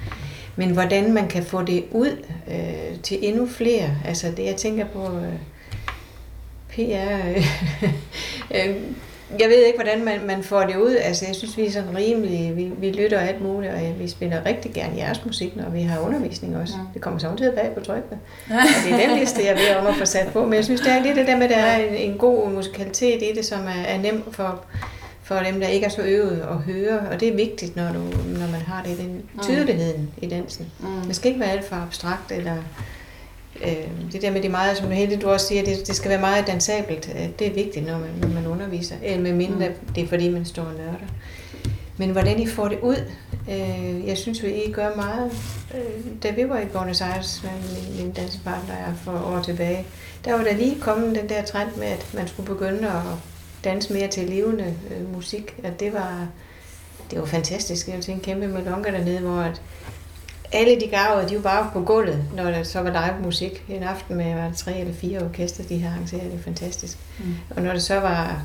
Men 0.55 0.69
hvordan 0.69 1.13
man 1.13 1.27
kan 1.27 1.43
få 1.43 1.63
det 1.63 1.83
ud 1.91 2.25
øh, 2.47 2.99
til 3.03 3.17
endnu 3.21 3.47
flere, 3.47 3.97
altså 4.05 4.31
det 4.37 4.45
jeg 4.45 4.55
tænker 4.55 4.85
på, 4.85 5.17
øh, 5.17 5.33
PR, 6.69 7.29
øh, 7.35 7.43
øh, 8.67 8.75
jeg 9.39 9.49
ved 9.49 9.65
ikke, 9.65 9.77
hvordan 9.77 10.05
man, 10.05 10.19
man 10.25 10.43
får 10.43 10.61
det 10.61 10.75
ud. 10.75 10.95
Altså, 10.95 11.25
jeg 11.25 11.35
synes, 11.35 11.57
vi 11.57 11.65
er 11.65 11.71
sådan 11.71 11.97
rimelig, 11.97 12.57
vi, 12.57 12.71
vi 12.77 12.91
lytter 12.91 13.19
alt 13.19 13.41
muligt, 13.41 13.73
og 13.73 13.79
vi 13.99 14.07
spiller 14.07 14.45
rigtig 14.45 14.73
gerne 14.73 14.97
jeres 14.97 15.25
musik, 15.25 15.55
når 15.55 15.69
vi 15.69 15.81
har 15.81 15.99
undervisning 15.99 16.57
også. 16.57 16.73
Ja. 16.77 16.83
Det 16.93 17.01
kommer 17.01 17.19
samtidig 17.19 17.53
bag 17.53 17.71
på 17.77 17.83
trykket. 17.83 18.11
Og 18.49 18.85
det 18.85 18.93
er 18.93 19.09
den 19.09 19.19
liste, 19.19 19.45
jeg 19.45 19.55
vil 19.55 19.77
om 19.77 19.87
at 19.87 19.95
få 19.95 20.05
sat 20.05 20.27
på. 20.33 20.45
Men 20.45 20.53
jeg 20.53 20.63
synes, 20.63 20.81
det 20.81 20.91
er 20.91 21.03
lidt 21.03 21.15
det 21.15 21.27
der 21.27 21.35
med, 21.37 21.43
at 21.43 21.49
der 21.49 21.55
er 21.55 21.77
en, 21.77 22.11
en 22.11 22.17
god 22.17 22.49
musikalitet 22.49 23.21
i 23.23 23.31
det, 23.35 23.45
som 23.45 23.59
er, 23.59 23.83
er 23.87 23.97
nem 23.97 24.23
for, 24.31 24.65
for 25.23 25.35
dem, 25.35 25.59
der 25.59 25.67
ikke 25.67 25.85
er 25.85 25.89
så 25.89 26.01
øvet 26.01 26.45
at 26.51 26.73
høre. 26.73 26.99
Og 27.11 27.19
det 27.19 27.27
er 27.27 27.35
vigtigt, 27.35 27.75
når, 27.75 27.87
du, 27.87 27.99
når 28.39 28.47
man 28.51 28.61
har 28.61 28.83
det, 28.83 28.97
den 28.97 29.23
tydeligheden 29.41 30.01
mm. 30.01 30.27
i 30.27 30.29
dansen. 30.29 30.71
Mm. 30.79 30.87
Det 31.07 31.15
skal 31.15 31.27
ikke 31.27 31.39
være 31.39 31.51
alt 31.51 31.65
for 31.65 31.75
abstrakt 31.75 32.31
eller 32.31 32.55
øh, 33.65 34.11
det 34.11 34.21
der 34.21 34.31
med 34.31 34.41
det 34.41 34.51
meget, 34.51 34.77
som 34.77 34.91
hele 34.91 35.17
du 35.17 35.29
også 35.29 35.47
siger, 35.47 35.63
det, 35.63 35.87
det 35.87 35.95
skal 35.95 36.09
være 36.09 36.21
meget 36.21 36.47
dansabelt. 36.47 37.09
Øh, 37.15 37.29
det 37.39 37.47
er 37.47 37.53
vigtigt, 37.53 37.85
når 37.85 37.97
man, 37.97 38.09
når 38.21 38.27
man 38.27 38.47
underviser. 38.47 38.95
Eller 39.03 39.23
med 39.23 39.33
mindre, 39.33 39.69
mm. 39.69 39.93
det 39.95 40.03
er 40.03 40.07
fordi, 40.07 40.29
man 40.29 40.45
står 40.45 40.63
og 40.63 40.73
nørder. 40.73 41.07
Men 41.97 42.09
hvordan 42.09 42.39
I 42.39 42.47
får 42.47 42.67
det 42.67 42.79
ud, 42.79 42.97
øh, 43.49 44.07
jeg 44.07 44.17
synes, 44.17 44.43
at 44.43 44.49
I 44.49 44.71
gør 44.71 44.95
meget. 44.95 45.31
Øh, 45.73 46.23
da 46.23 46.31
vi 46.31 46.49
var 46.49 46.59
i 46.59 46.65
Buenos 46.65 47.01
Aires 47.01 47.43
med 47.43 47.51
min, 47.51 48.05
min 48.05 48.13
dansepartner 48.13 48.75
for 49.03 49.11
år 49.11 49.41
tilbage, 49.41 49.85
der 50.25 50.33
var 50.33 50.43
der 50.43 50.53
lige 50.53 50.81
kommet 50.81 51.15
den 51.15 51.29
der 51.29 51.45
trend 51.45 51.69
med, 51.77 51.87
at 51.87 52.05
man 52.13 52.27
skulle 52.27 52.47
begynde 52.47 52.87
at 52.87 53.03
danse 53.63 53.93
mere 53.93 54.07
til 54.07 54.29
levende 54.29 54.75
øh, 54.91 55.13
musik. 55.13 55.55
At 55.63 55.79
det 55.79 55.93
var, 55.93 56.27
det 57.11 57.19
var 57.19 57.25
fantastisk. 57.25 57.87
Jeg 57.87 58.01
tænkte 58.01 58.25
kæmpe 58.25 58.47
melonker 58.47 58.91
dernede, 58.91 59.19
hvor 59.19 59.41
at, 59.41 59.61
alle 60.51 60.79
de 60.79 60.87
gavede, 60.87 61.29
de 61.29 61.35
var 61.35 61.41
bare 61.41 61.69
på 61.73 61.81
gulvet, 61.81 62.23
når 62.35 62.43
der 62.43 62.63
så 62.63 62.81
var 62.81 62.89
live 62.89 63.23
musik. 63.23 63.63
En 63.69 63.83
aften 63.83 64.15
med 64.15 64.35
var 64.35 64.51
tre 64.57 64.79
eller 64.79 64.93
fire 64.93 65.19
orkester, 65.19 65.63
de 65.63 65.79
har 65.79 65.89
arrangeret, 65.89 66.23
det 66.23 66.39
er 66.39 66.43
fantastisk. 66.43 66.97
Mm. 67.19 67.35
Og 67.49 67.61
når 67.61 67.73
det 67.73 67.83
så 67.83 67.99
var 67.99 68.41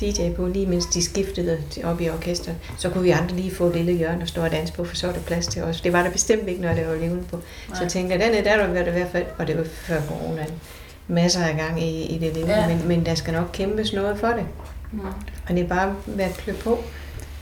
DJ 0.00 0.32
på, 0.36 0.46
lige 0.46 0.66
mens 0.66 0.86
de 0.86 1.02
skiftede 1.02 1.58
op 1.84 2.00
i 2.00 2.10
orkester, 2.10 2.52
så 2.78 2.90
kunne 2.90 3.02
vi 3.02 3.10
andre 3.10 3.36
lige 3.36 3.54
få 3.54 3.66
et 3.66 3.76
lille 3.76 3.92
hjørne 3.92 4.22
og 4.22 4.28
stå 4.28 4.40
og 4.40 4.50
danse 4.50 4.72
på, 4.72 4.84
for 4.84 4.96
så 4.96 5.06
var 5.06 5.14
der 5.14 5.20
plads 5.20 5.46
til 5.46 5.62
os. 5.62 5.80
Det 5.80 5.92
var 5.92 6.02
der 6.02 6.10
bestemt 6.10 6.48
ikke, 6.48 6.62
når 6.62 6.74
det 6.74 6.88
var 6.88 6.94
levende 6.94 7.24
på. 7.24 7.36
Nej. 7.36 7.76
Så 7.76 7.82
jeg 7.82 7.90
tænkte, 7.90 8.14
den 8.14 8.34
er 8.34 8.42
der, 8.42 8.56
der 8.56 8.66
var 8.66 8.74
det 8.74 8.86
i 8.86 8.90
hvert 8.90 9.10
fald, 9.12 9.26
og 9.38 9.46
det 9.46 9.58
var 9.58 9.64
før 9.64 10.00
corona, 10.08 10.46
masser 11.08 11.44
af 11.44 11.56
gang 11.56 11.82
i, 11.82 12.06
i 12.06 12.18
det 12.18 12.34
levende, 12.34 12.54
ja. 12.54 12.68
men, 12.68 12.88
men 12.88 13.06
der 13.06 13.14
skal 13.14 13.32
nok 13.32 13.50
kæmpes 13.52 13.92
noget 13.92 14.18
for 14.18 14.28
det. 14.28 14.46
Mm. 14.92 15.00
Og 15.48 15.54
det 15.54 15.58
er 15.58 15.68
bare 15.68 15.88
at 15.88 16.18
være 16.18 16.32
klø 16.32 16.52
på. 16.52 16.78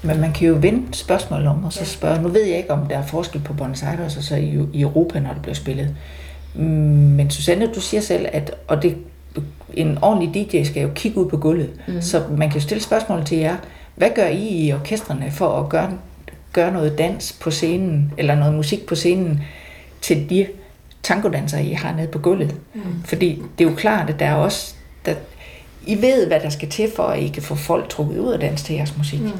Men 0.05 0.21
man 0.21 0.33
kan 0.33 0.49
jo 0.49 0.59
vende 0.61 0.95
spørgsmål 0.97 1.47
om, 1.47 1.65
og 1.65 1.73
så 1.73 1.85
spørge, 1.85 2.23
nu 2.23 2.29
ved 2.29 2.45
jeg 2.45 2.57
ikke, 2.57 2.71
om 2.71 2.87
der 2.87 2.99
er 2.99 3.07
forskel 3.07 3.41
på 3.41 3.53
Buenos 3.53 3.83
Aires 3.83 4.17
og 4.17 4.23
så 4.23 4.37
i, 4.37 4.59
i 4.73 4.81
Europa, 4.81 5.21
når 5.21 5.33
det 5.33 5.43
bliver 5.43 5.55
spillet. 5.55 5.97
Mm, 6.55 6.63
men 7.17 7.31
Susanne, 7.31 7.67
du 7.75 7.81
siger 7.81 8.01
selv, 8.01 8.27
at 8.33 8.55
og 8.69 8.83
det, 8.83 8.97
en 9.75 9.99
ordentlig 10.03 10.51
DJ 10.53 10.65
skal 10.65 10.83
jo 10.83 10.89
kigge 10.95 11.19
ud 11.19 11.31
på 11.31 11.37
gulvet, 11.37 11.71
mm. 11.89 12.03
så 12.03 12.23
man 12.39 12.49
kan 12.49 12.59
jo 12.59 12.63
stille 12.63 12.83
spørgsmål 12.83 13.25
til 13.25 13.39
jer. 13.39 13.57
Hvad 13.95 14.11
gør 14.15 14.27
I 14.27 14.49
i 14.49 14.73
orkestrene 14.73 15.31
for 15.31 15.61
at 15.61 15.69
gøre, 15.69 15.91
gøre 16.53 16.73
noget 16.73 16.99
dans 16.99 17.33
på 17.41 17.51
scenen, 17.51 18.13
eller 18.19 18.35
noget 18.35 18.55
musik 18.55 18.87
på 18.87 18.95
scenen, 18.95 19.41
til 20.01 20.31
de 20.31 20.47
tangodansere, 21.03 21.65
I 21.65 21.73
har 21.73 21.95
nede 21.97 22.09
på 22.09 22.19
gulvet? 22.19 22.55
Mm. 22.75 22.81
Fordi 23.05 23.43
det 23.59 23.67
er 23.67 23.71
jo 23.71 23.77
klart, 23.77 24.11
at 24.11 24.19
der 24.19 24.27
er 24.27 24.35
også... 24.35 24.75
Der, 25.07 25.15
I 25.87 26.03
ved, 26.03 26.27
hvad 26.27 26.41
der 26.41 26.49
skal 26.49 26.69
til 26.69 26.91
for, 26.97 27.03
at 27.03 27.23
I 27.23 27.29
kan 27.29 27.43
få 27.43 27.55
folk 27.55 27.89
trukket 27.89 28.19
ud 28.19 28.33
af 28.33 28.41
dans 28.41 28.63
til 28.63 28.75
jeres 28.75 28.97
musik. 28.97 29.21
Mm. 29.21 29.31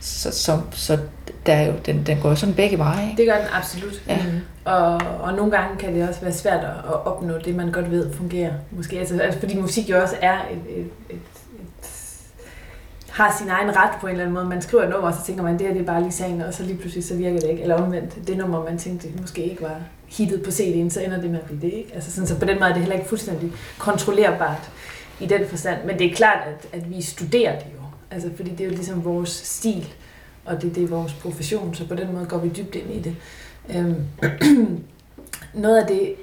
Så, 0.00 0.30
så, 0.32 0.60
så 0.72 0.98
der 1.46 1.52
er 1.52 1.66
jo, 1.66 1.72
den, 1.86 2.06
den 2.06 2.18
går 2.22 2.34
sådan 2.34 2.54
begge 2.54 2.78
veje. 2.78 3.14
Det 3.16 3.26
gør 3.26 3.36
den 3.36 3.46
absolut. 3.52 4.02
Ja. 4.08 4.18
Mm. 4.24 4.40
Og, 4.64 4.94
og 5.20 5.34
nogle 5.34 5.50
gange 5.50 5.76
kan 5.76 5.94
det 5.94 6.08
også 6.08 6.20
være 6.20 6.32
svært 6.32 6.64
at 6.64 7.06
opnå 7.06 7.38
det, 7.44 7.54
man 7.54 7.72
godt 7.72 7.90
ved 7.90 8.12
fungerer. 8.12 8.52
Måske, 8.70 8.98
altså, 8.98 9.18
altså 9.18 9.40
fordi 9.40 9.60
musik 9.60 9.90
jo 9.90 10.00
også 10.00 10.16
er 10.20 10.34
et, 10.34 10.78
et, 10.78 10.78
et, 10.80 10.90
et, 11.10 11.20
har 13.10 13.36
sin 13.38 13.48
egen 13.48 13.76
ret 13.76 13.90
på 14.00 14.06
en 14.06 14.10
eller 14.10 14.24
anden 14.24 14.34
måde. 14.34 14.46
Man 14.46 14.62
skriver 14.62 14.84
et 14.84 14.90
nummer, 14.90 15.08
og 15.08 15.14
så 15.14 15.26
tænker 15.26 15.42
man, 15.42 15.58
det 15.58 15.66
her 15.66 15.72
det 15.72 15.82
er 15.82 15.86
bare 15.86 16.02
lige 16.02 16.12
sagen, 16.12 16.40
og 16.40 16.54
så 16.54 16.62
lige 16.62 16.78
pludselig 16.78 17.04
så 17.04 17.14
virker 17.14 17.40
det 17.40 17.48
ikke. 17.48 17.62
Eller 17.62 17.74
omvendt, 17.74 18.26
det 18.26 18.36
nummer, 18.36 18.64
man 18.64 18.78
tænkte 18.78 19.08
måske 19.20 19.44
ikke 19.44 19.62
var 19.62 19.80
hittet 20.08 20.42
på 20.42 20.50
CD'en, 20.50 20.90
så 20.90 21.00
ender 21.00 21.20
det 21.20 21.30
med 21.30 21.38
at 21.38 21.44
blive 21.44 21.60
det. 21.60 21.72
Ikke? 21.72 21.90
Altså 21.94 22.12
sådan, 22.12 22.28
så 22.28 22.38
på 22.38 22.44
den 22.44 22.58
måde 22.58 22.70
er 22.70 22.72
det 22.72 22.82
heller 22.82 22.96
ikke 22.96 23.08
fuldstændig 23.08 23.52
kontrollerbart 23.78 24.70
i 25.20 25.26
den 25.26 25.48
forstand. 25.48 25.84
Men 25.84 25.98
det 25.98 26.10
er 26.10 26.14
klart, 26.14 26.38
at, 26.46 26.80
at 26.80 26.90
vi 26.90 27.02
studerer 27.02 27.58
det 27.58 27.66
jo 27.74 27.79
Altså, 28.10 28.30
fordi 28.36 28.50
det 28.50 28.60
er 28.60 28.64
jo 28.64 28.70
ligesom 28.70 29.04
vores 29.04 29.30
stil, 29.30 29.94
og 30.44 30.62
det, 30.62 30.74
det 30.74 30.82
er 30.82 30.88
vores 30.88 31.12
profession, 31.12 31.74
så 31.74 31.88
på 31.88 31.94
den 31.94 32.12
måde 32.12 32.26
går 32.26 32.38
vi 32.38 32.48
dybt 32.48 32.74
ind 32.74 32.90
i 32.90 33.00
det. 33.00 33.16
Øhm, 33.76 34.06
noget 35.54 35.78
af 35.78 35.86
det, 35.86 36.14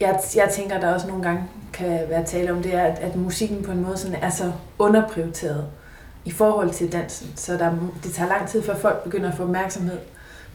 jeg, 0.00 0.20
jeg 0.36 0.50
tænker, 0.52 0.80
der 0.80 0.94
også 0.94 1.06
nogle 1.06 1.22
gange 1.22 1.44
kan 1.72 2.00
være 2.08 2.24
tale 2.24 2.52
om, 2.52 2.62
det 2.62 2.74
er, 2.74 2.82
at, 2.82 2.98
at 2.98 3.16
musikken 3.16 3.62
på 3.62 3.72
en 3.72 3.82
måde 3.82 3.96
sådan 3.96 4.16
er 4.22 4.30
så 4.30 4.52
underprioriteret 4.78 5.66
i 6.24 6.30
forhold 6.30 6.70
til 6.70 6.92
dansen, 6.92 7.32
så 7.36 7.52
der, 7.52 7.72
det 8.04 8.12
tager 8.12 8.28
lang 8.28 8.48
tid, 8.48 8.62
før 8.62 8.76
folk 8.76 9.04
begynder 9.04 9.30
at 9.30 9.36
få 9.36 9.42
opmærksomhed 9.42 9.98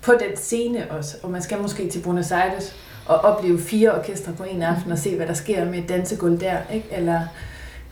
på 0.01 0.11
den 0.11 0.37
scene 0.37 0.91
også, 0.91 1.17
og 1.23 1.31
man 1.31 1.41
skal 1.41 1.61
måske 1.61 1.89
til 1.89 1.99
Buenos 1.99 2.31
Aires 2.31 2.75
og 3.05 3.17
opleve 3.17 3.59
fire 3.59 3.99
orkestre 3.99 4.33
på 4.33 4.43
en 4.43 4.61
aften 4.61 4.91
og 4.91 4.97
se, 4.97 5.15
hvad 5.15 5.27
der 5.27 5.33
sker 5.33 5.65
med 5.65 5.79
et 5.79 5.89
dansegulv 5.89 6.39
der, 6.39 6.57
ikke? 6.73 6.87
eller 6.91 7.21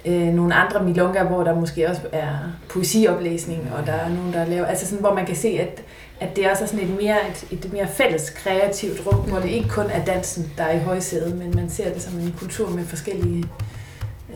øh, 0.05 0.27
nogle 0.27 0.55
andre 0.55 0.83
milonga, 0.83 1.23
hvor 1.23 1.43
der 1.43 1.55
måske 1.55 1.89
også 1.89 2.01
er 2.11 2.37
poesioplæsning, 2.69 3.71
og 3.77 3.85
der 3.85 3.93
er 3.93 4.09
nogen, 4.09 4.33
der 4.33 4.45
laver, 4.45 4.65
altså 4.65 4.85
sådan, 4.85 4.99
hvor 4.99 5.13
man 5.13 5.25
kan 5.25 5.35
se, 5.35 5.47
at, 5.47 5.83
at 6.19 6.35
det 6.35 6.51
også 6.51 6.63
er 6.63 6.67
sådan 6.67 6.85
et 6.85 7.01
mere, 7.01 7.17
et, 7.29 7.47
et 7.51 7.73
mere 7.73 7.87
fælles 7.87 8.29
kreativt 8.29 9.07
rum, 9.07 9.29
hvor 9.29 9.39
det 9.39 9.49
ikke 9.49 9.69
kun 9.69 9.85
er 9.85 10.05
dansen, 10.05 10.51
der 10.57 10.63
er 10.63 10.79
i 10.79 10.83
højsædet, 10.83 11.37
men 11.37 11.55
man 11.55 11.69
ser 11.69 11.93
det 11.93 12.01
som 12.01 12.19
en 12.19 12.35
kultur 12.39 12.69
med 12.69 12.85
forskellige 12.85 13.43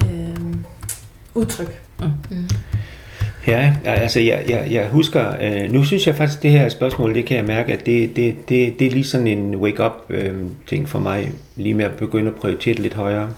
øh, 0.04 0.56
udtryk. 1.34 1.82
Mm. 2.00 2.06
Mm. 2.30 2.50
Ja, 3.48 3.76
altså 3.86 4.20
jeg, 4.20 4.46
jeg, 4.50 4.68
jeg 4.72 4.88
husker, 4.88 5.36
øh, 5.42 5.72
nu 5.72 5.84
synes 5.84 6.08
jeg 6.08 6.16
faktisk, 6.16 6.44
det 6.44 6.52
her 6.52 6.70
spørgsmål, 6.70 7.16
det 7.16 7.26
kan 7.26 7.38
jeg 7.38 7.46
mærke, 7.46 7.74
at 7.74 7.86
det, 7.86 8.16
det, 8.16 8.50
det, 8.50 8.80
det 8.80 8.88
er 8.88 8.92
lige 8.92 9.04
sådan 9.04 9.28
en 9.28 9.56
wake-up 9.56 9.94
øh, 10.10 10.36
ting 10.68 10.90
for 10.90 11.00
mig, 11.00 11.32
lige 11.56 11.74
med 11.74 11.86
at 11.86 11.92
begynde 11.92 12.28
at 12.28 12.36
prioritere 12.36 12.74
det 12.74 12.82
lidt 12.82 12.94
højere. 12.94 13.30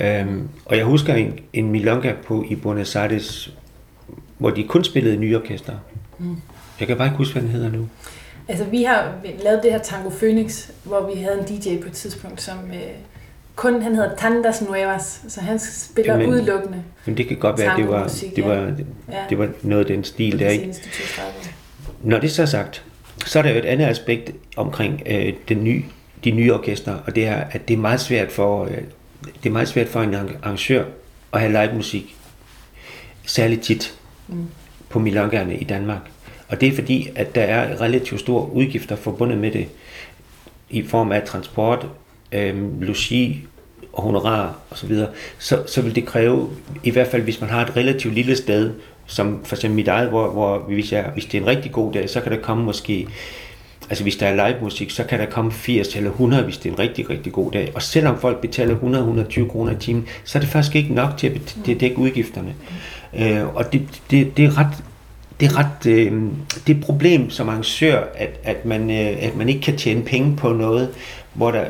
Øh, 0.00 0.26
og 0.64 0.76
jeg 0.76 0.84
husker 0.84 1.14
en, 1.14 1.38
en 1.52 1.70
milonga 1.70 2.12
på 2.26 2.44
i 2.48 2.54
Buenos 2.54 2.96
Aires, 2.96 3.54
hvor 4.38 4.50
de 4.50 4.64
kun 4.64 4.84
spillede 4.84 5.16
nye 5.16 5.36
orkester. 5.36 5.72
Mm. 6.18 6.36
Jeg 6.80 6.88
kan 6.88 6.96
bare 6.96 7.06
ikke 7.06 7.18
huske, 7.18 7.32
hvad 7.32 7.42
den 7.42 7.50
hedder 7.50 7.70
nu. 7.70 7.88
Altså 8.48 8.64
vi 8.64 8.82
har 8.82 9.12
lavet 9.44 9.60
det 9.62 9.72
her 9.72 9.78
Tango 9.78 10.10
Phoenix, 10.10 10.68
hvor 10.84 11.10
vi 11.14 11.20
havde 11.20 11.38
en 11.38 11.44
DJ 11.44 11.82
på 11.82 11.86
et 11.86 11.92
tidspunkt, 11.92 12.42
som... 12.42 12.58
Øh, 12.72 12.80
kun, 13.60 13.82
han 13.82 13.94
hedder 13.94 14.16
Tandas 14.16 14.62
Nuevas, 14.62 15.22
så 15.28 15.40
han 15.40 15.58
spiller 15.58 16.12
Jamen, 16.12 16.28
udelukkende 16.28 16.82
Men 17.04 17.16
det 17.16 17.28
kan 17.28 17.36
godt 17.36 17.58
være, 17.58 17.72
at 17.72 17.78
det 17.78 17.88
var, 17.88 18.12
det 18.36 18.44
var, 18.44 18.54
ja. 18.54 19.24
det 19.30 19.38
var 19.38 19.48
noget 19.62 19.80
af 19.80 19.86
den 19.86 20.04
stil 20.04 20.38
der, 20.38 20.48
ikke? 20.48 20.74
Når 22.02 22.18
det 22.18 22.32
så 22.32 22.42
er 22.42 22.46
sagt, 22.46 22.84
så 23.26 23.38
er 23.38 23.42
der 23.42 23.50
jo 23.50 23.58
et 23.58 23.64
andet 23.64 23.86
aspekt 23.86 24.32
omkring 24.56 25.02
øh, 25.06 25.32
den 25.48 25.64
nye, 25.64 25.84
de 26.24 26.30
nye 26.30 26.54
orkester, 26.54 26.98
og 27.06 27.14
det 27.14 27.26
er, 27.26 27.44
at 27.50 27.68
det 27.68 27.74
er 27.74 27.78
meget 27.78 28.00
svært 28.00 28.32
for, 28.32 28.64
øh, 28.64 28.78
det 29.42 29.48
er 29.48 29.52
meget 29.52 29.68
svært 29.68 29.88
for 29.88 30.00
en 30.00 30.14
arrangør 30.14 30.84
at 31.32 31.40
have 31.40 31.52
live 31.52 31.76
musik, 31.76 32.16
særligt 33.26 33.62
tit 33.62 33.94
mm. 34.28 34.46
på 34.88 34.98
milongerne 34.98 35.56
i 35.56 35.64
Danmark. 35.64 36.10
Og 36.48 36.60
det 36.60 36.68
er 36.68 36.72
fordi, 36.72 37.10
at 37.14 37.34
der 37.34 37.42
er 37.42 37.80
relativt 37.80 38.20
store 38.20 38.52
udgifter 38.52 38.96
forbundet 38.96 39.38
med 39.38 39.50
det, 39.50 39.68
i 40.70 40.86
form 40.86 41.12
af 41.12 41.22
transport, 41.22 41.86
øh, 42.32 42.82
logi 42.82 43.46
og 43.92 44.02
honorar 44.02 44.54
osv., 44.70 44.94
så, 44.94 45.08
så, 45.38 45.62
så 45.66 45.82
vil 45.82 45.94
det 45.94 46.06
kræve, 46.06 46.50
i 46.84 46.90
hvert 46.90 47.06
fald 47.06 47.22
hvis 47.22 47.40
man 47.40 47.50
har 47.50 47.62
et 47.62 47.76
relativt 47.76 48.14
lille 48.14 48.36
sted, 48.36 48.72
som 49.06 49.40
for 49.44 49.56
eksempel 49.56 49.76
mit 49.76 49.88
eget, 49.88 50.08
hvor, 50.08 50.30
hvor 50.30 50.58
hvis, 50.58 50.92
jeg, 50.92 51.10
hvis 51.12 51.24
det 51.24 51.38
er 51.38 51.42
en 51.42 51.46
rigtig 51.48 51.72
god 51.72 51.92
dag, 51.92 52.10
så 52.10 52.20
kan 52.20 52.32
der 52.32 52.38
komme 52.38 52.64
måske, 52.64 53.06
altså 53.90 54.04
hvis 54.04 54.16
der 54.16 54.26
er 54.26 54.48
live 54.48 54.62
musik, 54.62 54.90
så 54.90 55.04
kan 55.04 55.18
der 55.18 55.26
komme 55.26 55.52
80 55.52 55.96
eller 55.96 56.10
100, 56.10 56.42
hvis 56.42 56.58
det 56.58 56.68
er 56.68 56.72
en 56.72 56.78
rigtig, 56.78 57.10
rigtig 57.10 57.32
god 57.32 57.52
dag. 57.52 57.72
Og 57.74 57.82
selvom 57.82 58.18
folk 58.18 58.40
betaler 58.40 58.76
100-120 58.76 59.48
kroner 59.48 59.72
i 59.72 59.76
timen, 59.76 60.06
så 60.24 60.38
er 60.38 60.40
det 60.40 60.50
faktisk 60.50 60.76
ikke 60.76 60.94
nok 60.94 61.16
til 61.16 61.26
at, 61.26 61.80
dække 61.80 61.98
udgifterne. 61.98 62.54
Øh, 63.18 63.54
og 63.54 63.72
det, 63.72 63.82
det, 64.10 64.36
det 64.36 64.44
er 64.44 64.58
ret 64.58 64.84
det 65.40 65.46
er 65.46 65.58
ret 65.58 65.86
øh, 65.86 66.12
det 66.66 66.74
er 66.74 66.78
et 66.78 66.84
problem 66.84 67.30
som 67.30 67.48
arrangør, 67.48 68.04
at, 68.14 68.40
at, 68.44 68.64
man, 68.64 68.90
øh, 68.90 69.16
at 69.20 69.36
man 69.36 69.48
ikke 69.48 69.60
kan 69.60 69.76
tjene 69.76 70.02
penge 70.02 70.36
på 70.36 70.52
noget, 70.52 70.88
hvor 71.34 71.50
der 71.50 71.64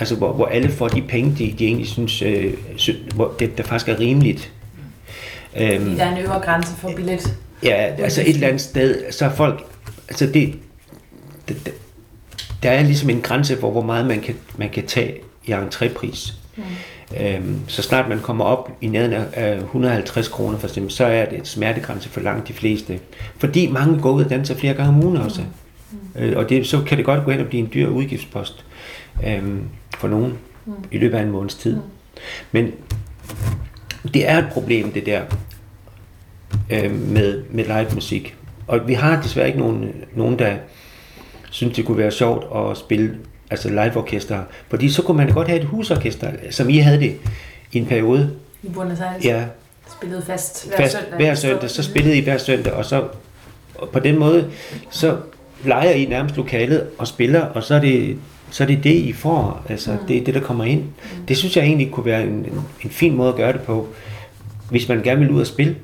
Altså, 0.00 0.14
hvor, 0.14 0.32
hvor 0.32 0.46
alle 0.46 0.68
får 0.68 0.88
de 0.88 1.02
penge, 1.02 1.30
de, 1.38 1.54
de 1.58 1.66
egentlig 1.66 1.86
synes, 1.86 2.22
øh, 2.22 2.54
hvor 3.14 3.34
det, 3.38 3.58
der 3.58 3.64
faktisk 3.64 3.88
er 3.88 4.00
rimeligt. 4.00 4.52
Øhm, 5.56 5.96
der 5.96 6.04
er 6.04 6.16
en 6.16 6.24
øvre 6.24 6.40
grænse 6.40 6.76
for 6.76 6.92
billet. 6.96 7.36
Ja, 7.62 7.74
altså 7.98 8.20
et 8.20 8.28
eller 8.28 8.48
andet 8.48 8.60
sted, 8.60 9.12
så 9.12 9.24
er 9.24 9.30
folk, 9.30 9.64
altså 10.08 10.26
det, 10.26 10.54
det, 11.48 11.72
der 12.62 12.70
er 12.70 12.82
ligesom 12.82 13.10
en 13.10 13.20
grænse 13.20 13.60
for, 13.60 13.70
hvor 13.70 13.82
meget 13.82 14.06
man 14.06 14.20
kan, 14.20 14.34
man 14.56 14.70
kan 14.70 14.86
tage 14.86 15.14
i 15.44 15.52
entrépris. 15.52 16.34
Mm. 16.56 16.62
Øhm, 17.20 17.60
så 17.66 17.82
snart 17.82 18.08
man 18.08 18.20
kommer 18.20 18.44
op 18.44 18.70
i 18.80 18.86
nærheden 18.86 19.24
af 19.32 19.56
150 19.56 20.28
kroner 20.28 20.58
for 20.58 20.66
eksempel, 20.66 20.92
så 20.92 21.04
er 21.04 21.24
det 21.24 21.38
et 21.38 21.48
smertegrænse 21.48 22.08
for 22.08 22.20
langt 22.20 22.48
de 22.48 22.52
fleste. 22.52 22.98
Fordi 23.38 23.66
mange 23.66 24.00
går 24.00 24.10
ud 24.10 24.24
og 24.24 24.30
danser 24.30 24.54
flere 24.54 24.74
gange 24.74 24.88
om 24.88 25.04
ugen 25.04 25.16
også. 25.16 25.40
Mm. 25.90 26.22
Øh, 26.22 26.38
og 26.38 26.48
det, 26.48 26.66
så 26.66 26.82
kan 26.82 26.98
det 26.98 27.04
godt 27.06 27.24
gå 27.24 27.30
hen 27.30 27.40
og 27.40 27.46
blive 27.46 27.62
en 27.62 27.70
dyr 27.74 27.88
udgiftspost 27.88 28.64
øhm, 29.26 29.62
for 29.98 30.08
nogen 30.08 30.38
mm. 30.66 30.72
i 30.90 30.98
løbet 30.98 31.18
af 31.18 31.22
en 31.22 31.30
måneds 31.30 31.54
tid. 31.54 31.76
Mm. 31.76 31.82
Men 32.52 32.72
det 34.14 34.28
er 34.28 34.38
et 34.38 34.48
problem, 34.52 34.92
det 34.92 35.06
der 35.06 35.22
øh, 36.70 36.92
med, 36.92 37.42
med 37.50 37.64
live 37.64 37.94
musik. 37.94 38.36
Og 38.66 38.88
vi 38.88 38.94
har 38.94 39.22
desværre 39.22 39.46
ikke 39.46 39.58
nogen, 39.58 39.94
nogen 40.14 40.38
der 40.38 40.56
synes, 41.50 41.76
det 41.76 41.84
kunne 41.84 41.98
være 41.98 42.10
sjovt 42.10 42.70
at 42.70 42.76
spille 42.76 43.18
altså 43.50 43.68
live 43.68 43.96
orkester. 43.96 44.42
Fordi 44.68 44.90
så 44.90 45.02
kunne 45.02 45.16
man 45.16 45.32
godt 45.32 45.48
have 45.48 45.60
et 45.60 45.66
husorkester, 45.66 46.30
som 46.50 46.68
I 46.68 46.78
havde 46.78 47.00
det 47.00 47.16
i 47.72 47.78
en 47.78 47.86
periode. 47.86 48.30
I 48.62 48.68
Buenos 48.68 49.00
Aires? 49.00 49.24
Ja. 49.24 49.44
Spillede 49.92 50.22
fast 50.22 50.68
hver 50.68 50.76
fast, 50.76 50.92
søndag? 50.92 51.16
Hver 51.16 51.34
søndag, 51.34 51.70
så 51.70 51.82
spillede 51.82 52.18
I 52.18 52.20
hver 52.20 52.38
søndag, 52.38 52.72
og 52.72 52.84
så 52.84 53.08
og 53.74 53.88
på 53.88 54.00
den 54.00 54.18
måde, 54.18 54.50
så 54.90 55.16
leger 55.64 55.90
I 55.90 56.04
nærmest 56.04 56.36
lokalet 56.36 56.86
og 56.98 57.06
spiller, 57.06 57.40
og 57.40 57.62
så 57.62 57.74
er 57.74 57.80
det 57.80 58.18
så 58.50 58.62
er 58.62 58.66
det 58.66 58.84
det, 58.84 58.94
I 58.94 59.12
får. 59.12 59.62
Altså, 59.68 59.92
mm. 59.92 60.06
det 60.08 60.16
er 60.16 60.24
det, 60.24 60.34
der 60.34 60.40
kommer 60.40 60.64
ind. 60.64 60.82
Mm. 60.82 61.26
Det 61.28 61.36
synes 61.36 61.56
jeg 61.56 61.64
egentlig 61.64 61.90
kunne 61.90 62.06
være 62.06 62.22
en, 62.22 62.28
en, 62.28 62.60
en 62.84 62.90
fin 62.90 63.16
måde 63.16 63.28
at 63.28 63.34
gøre 63.34 63.52
det 63.52 63.60
på, 63.60 63.88
hvis 64.70 64.88
man 64.88 65.02
gerne 65.02 65.20
vil 65.20 65.30
ud 65.30 65.40
og 65.40 65.46
spille. 65.46 65.76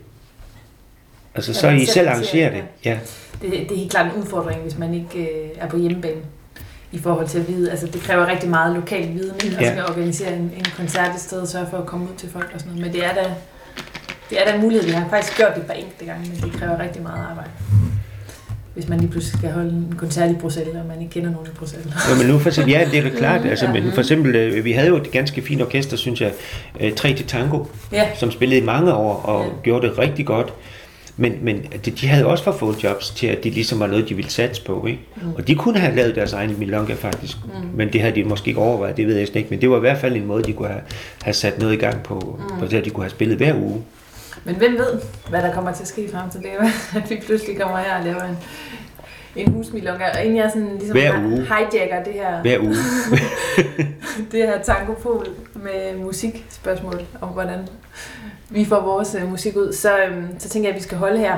Altså, 1.35 1.53
ja, 1.53 1.59
så 1.59 1.69
I 1.69 1.87
selv 1.87 2.09
arrangerer 2.09 2.51
det. 2.51 2.63
Ja. 2.85 2.99
Det, 3.43 3.51
det 3.51 3.73
er 3.73 3.77
helt 3.77 3.91
klart 3.91 4.15
en 4.15 4.23
udfordring, 4.23 4.63
hvis 4.63 4.79
man 4.79 4.95
ikke 4.95 5.19
øh, 5.19 5.49
er 5.57 5.69
på 5.69 5.77
hjemmebane 5.77 6.21
i 6.93 6.99
forhold 6.99 7.29
til 7.29 7.39
at 7.39 7.49
vide. 7.49 7.71
Altså, 7.71 7.87
det 7.87 8.01
kræver 8.01 8.27
rigtig 8.27 8.51
meget 8.51 8.75
lokal 8.75 9.15
viden, 9.15 9.37
at 9.37 9.61
ja. 9.61 9.71
skal 9.71 9.85
organisere 9.85 10.37
en, 10.37 10.53
en 10.57 10.67
koncert 10.77 11.15
et 11.15 11.21
sted 11.21 11.41
og 11.41 11.49
sørge 11.49 11.67
for 11.71 11.79
at 11.79 11.87
komme 11.87 12.05
ud 12.05 12.15
til 12.17 12.31
folk 12.31 12.51
og 12.55 12.61
sådan 12.61 12.73
noget. 12.73 12.87
Men 12.87 12.93
det 12.93 13.07
er 13.07 13.15
da, 13.15 13.35
det 14.31 14.41
er 14.41 14.45
da 14.45 14.55
en 14.55 14.61
mulighed. 14.61 14.87
Vi 14.87 14.93
har 14.93 15.09
faktisk 15.09 15.37
gjort 15.37 15.55
det 15.55 15.61
et 15.61 15.67
par 15.67 15.75
enkelte 15.75 16.05
gange, 16.05 16.31
men 16.31 16.51
det 16.51 16.61
kræver 16.61 16.79
rigtig 16.81 17.03
meget 17.03 17.27
arbejde 17.31 17.51
hvis 18.75 18.89
man 18.89 19.01
lige 19.01 19.11
pludselig 19.11 19.39
skal 19.39 19.53
holde 19.53 19.71
en 19.71 19.95
koncert 19.99 20.31
i 20.31 20.35
Bruxelles, 20.35 20.75
og 20.77 20.87
man 20.87 21.01
ikke 21.01 21.13
kender 21.13 21.31
nogen 21.31 21.47
i 21.47 21.51
Bruxelles. 21.51 21.95
Jo, 22.11 22.17
men 22.23 22.27
nu 22.27 22.39
for 22.39 22.49
eksempel, 22.49 22.73
ja, 22.73 22.89
det 22.91 22.99
er 22.99 23.03
da 23.03 23.09
klart. 23.09 23.47
Altså, 23.47 23.69
men 23.69 23.93
for 23.93 24.01
eksempel, 24.01 24.37
øh, 24.37 24.65
vi 24.65 24.73
havde 24.73 24.89
jo 24.89 24.97
et 24.97 25.11
ganske 25.11 25.43
fint 25.43 25.63
orkester, 25.63 25.97
synes 25.97 26.21
jeg, 26.21 26.33
øh, 26.81 26.93
Tre 26.93 27.15
til 27.15 27.27
Tango, 27.27 27.65
ja. 27.93 28.09
som 28.17 28.31
spillede 28.31 28.61
i 28.61 28.65
mange 28.65 28.95
år 28.95 29.15
og 29.15 29.45
ja. 29.45 29.51
gjorde 29.63 29.89
det 29.89 29.99
rigtig 29.99 30.27
godt. 30.27 30.53
Men, 31.17 31.35
men 31.43 31.63
de 32.01 32.09
havde 32.09 32.27
også 32.27 32.45
for 32.45 32.53
få 32.53 32.75
jobs 32.83 33.11
til, 33.11 33.27
at 33.27 33.45
det 33.45 33.53
ligesom 33.53 33.81
var 33.81 33.87
noget, 33.87 34.09
de 34.09 34.15
ville 34.15 34.31
satse 34.31 34.65
på. 34.65 34.87
Ikke? 34.87 35.01
Mm. 35.17 35.33
Og 35.35 35.49
de 35.49 35.55
kunne 35.55 35.79
have 35.79 35.97
lavet 35.97 36.15
deres 36.15 36.33
egen 36.33 36.59
milonga 36.59 36.95
faktisk. 36.95 37.37
Mm. 37.45 37.69
Men 37.75 37.93
det 37.93 38.01
havde 38.01 38.15
de 38.15 38.25
måske 38.25 38.49
ikke 38.49 38.61
overvejet, 38.61 38.97
det 38.97 39.07
ved 39.07 39.17
jeg 39.17 39.37
ikke. 39.37 39.51
Men 39.51 39.61
det 39.61 39.71
var 39.71 39.77
i 39.77 39.81
hvert 39.81 39.99
fald 39.99 40.17
en 40.17 40.27
måde, 40.27 40.43
de 40.43 40.53
kunne 40.53 40.69
have, 40.69 40.81
have 41.23 41.35
sat 41.35 41.59
noget 41.59 41.73
i 41.73 41.77
gang 41.77 42.03
på, 42.03 42.39
mm. 42.39 42.59
på 42.59 42.67
det, 42.67 42.77
at 42.77 42.85
de 42.85 42.91
kunne 42.91 43.05
have 43.05 43.11
spillet 43.11 43.37
hver 43.37 43.55
uge. 43.55 43.83
Men 44.45 44.55
hvem 44.55 44.73
ved, 44.73 45.01
hvad 45.29 45.43
der 45.43 45.55
kommer 45.55 45.73
til 45.73 45.83
at 45.83 45.89
ske 45.89 46.11
frem 46.13 46.31
til 46.31 46.41
det, 46.41 46.51
at 47.03 47.11
vi 47.11 47.23
pludselig 47.27 47.61
kommer 47.61 47.79
her 47.79 47.99
og 47.99 48.05
laver 48.05 48.23
en, 48.23 48.37
en 49.37 49.53
husmilonga, 49.53 50.11
og 50.11 50.25
inden 50.25 50.37
jeg 50.37 50.51
sådan 50.55 50.77
ligesom 50.79 50.97
Hver 50.97 51.25
uge. 51.25 51.37
hijacker 51.37 52.05
det 52.05 52.13
her, 52.13 52.41
Hver 52.41 52.59
uge. 52.59 52.75
det 54.33 54.47
her 54.47 54.63
tankopol 54.63 55.27
med 55.55 55.97
musikspørgsmål 55.97 57.03
om, 57.21 57.29
hvordan 57.29 57.69
vi 58.51 58.65
får 58.65 58.81
vores 58.81 59.15
uh, 59.15 59.31
musik 59.31 59.57
ud, 59.57 59.73
så, 59.73 60.07
um, 60.07 60.29
så 60.39 60.49
tænker 60.49 60.69
jeg, 60.69 60.75
at 60.75 60.79
vi 60.79 60.85
skal 60.85 60.99
holde 60.99 61.19
her. 61.19 61.37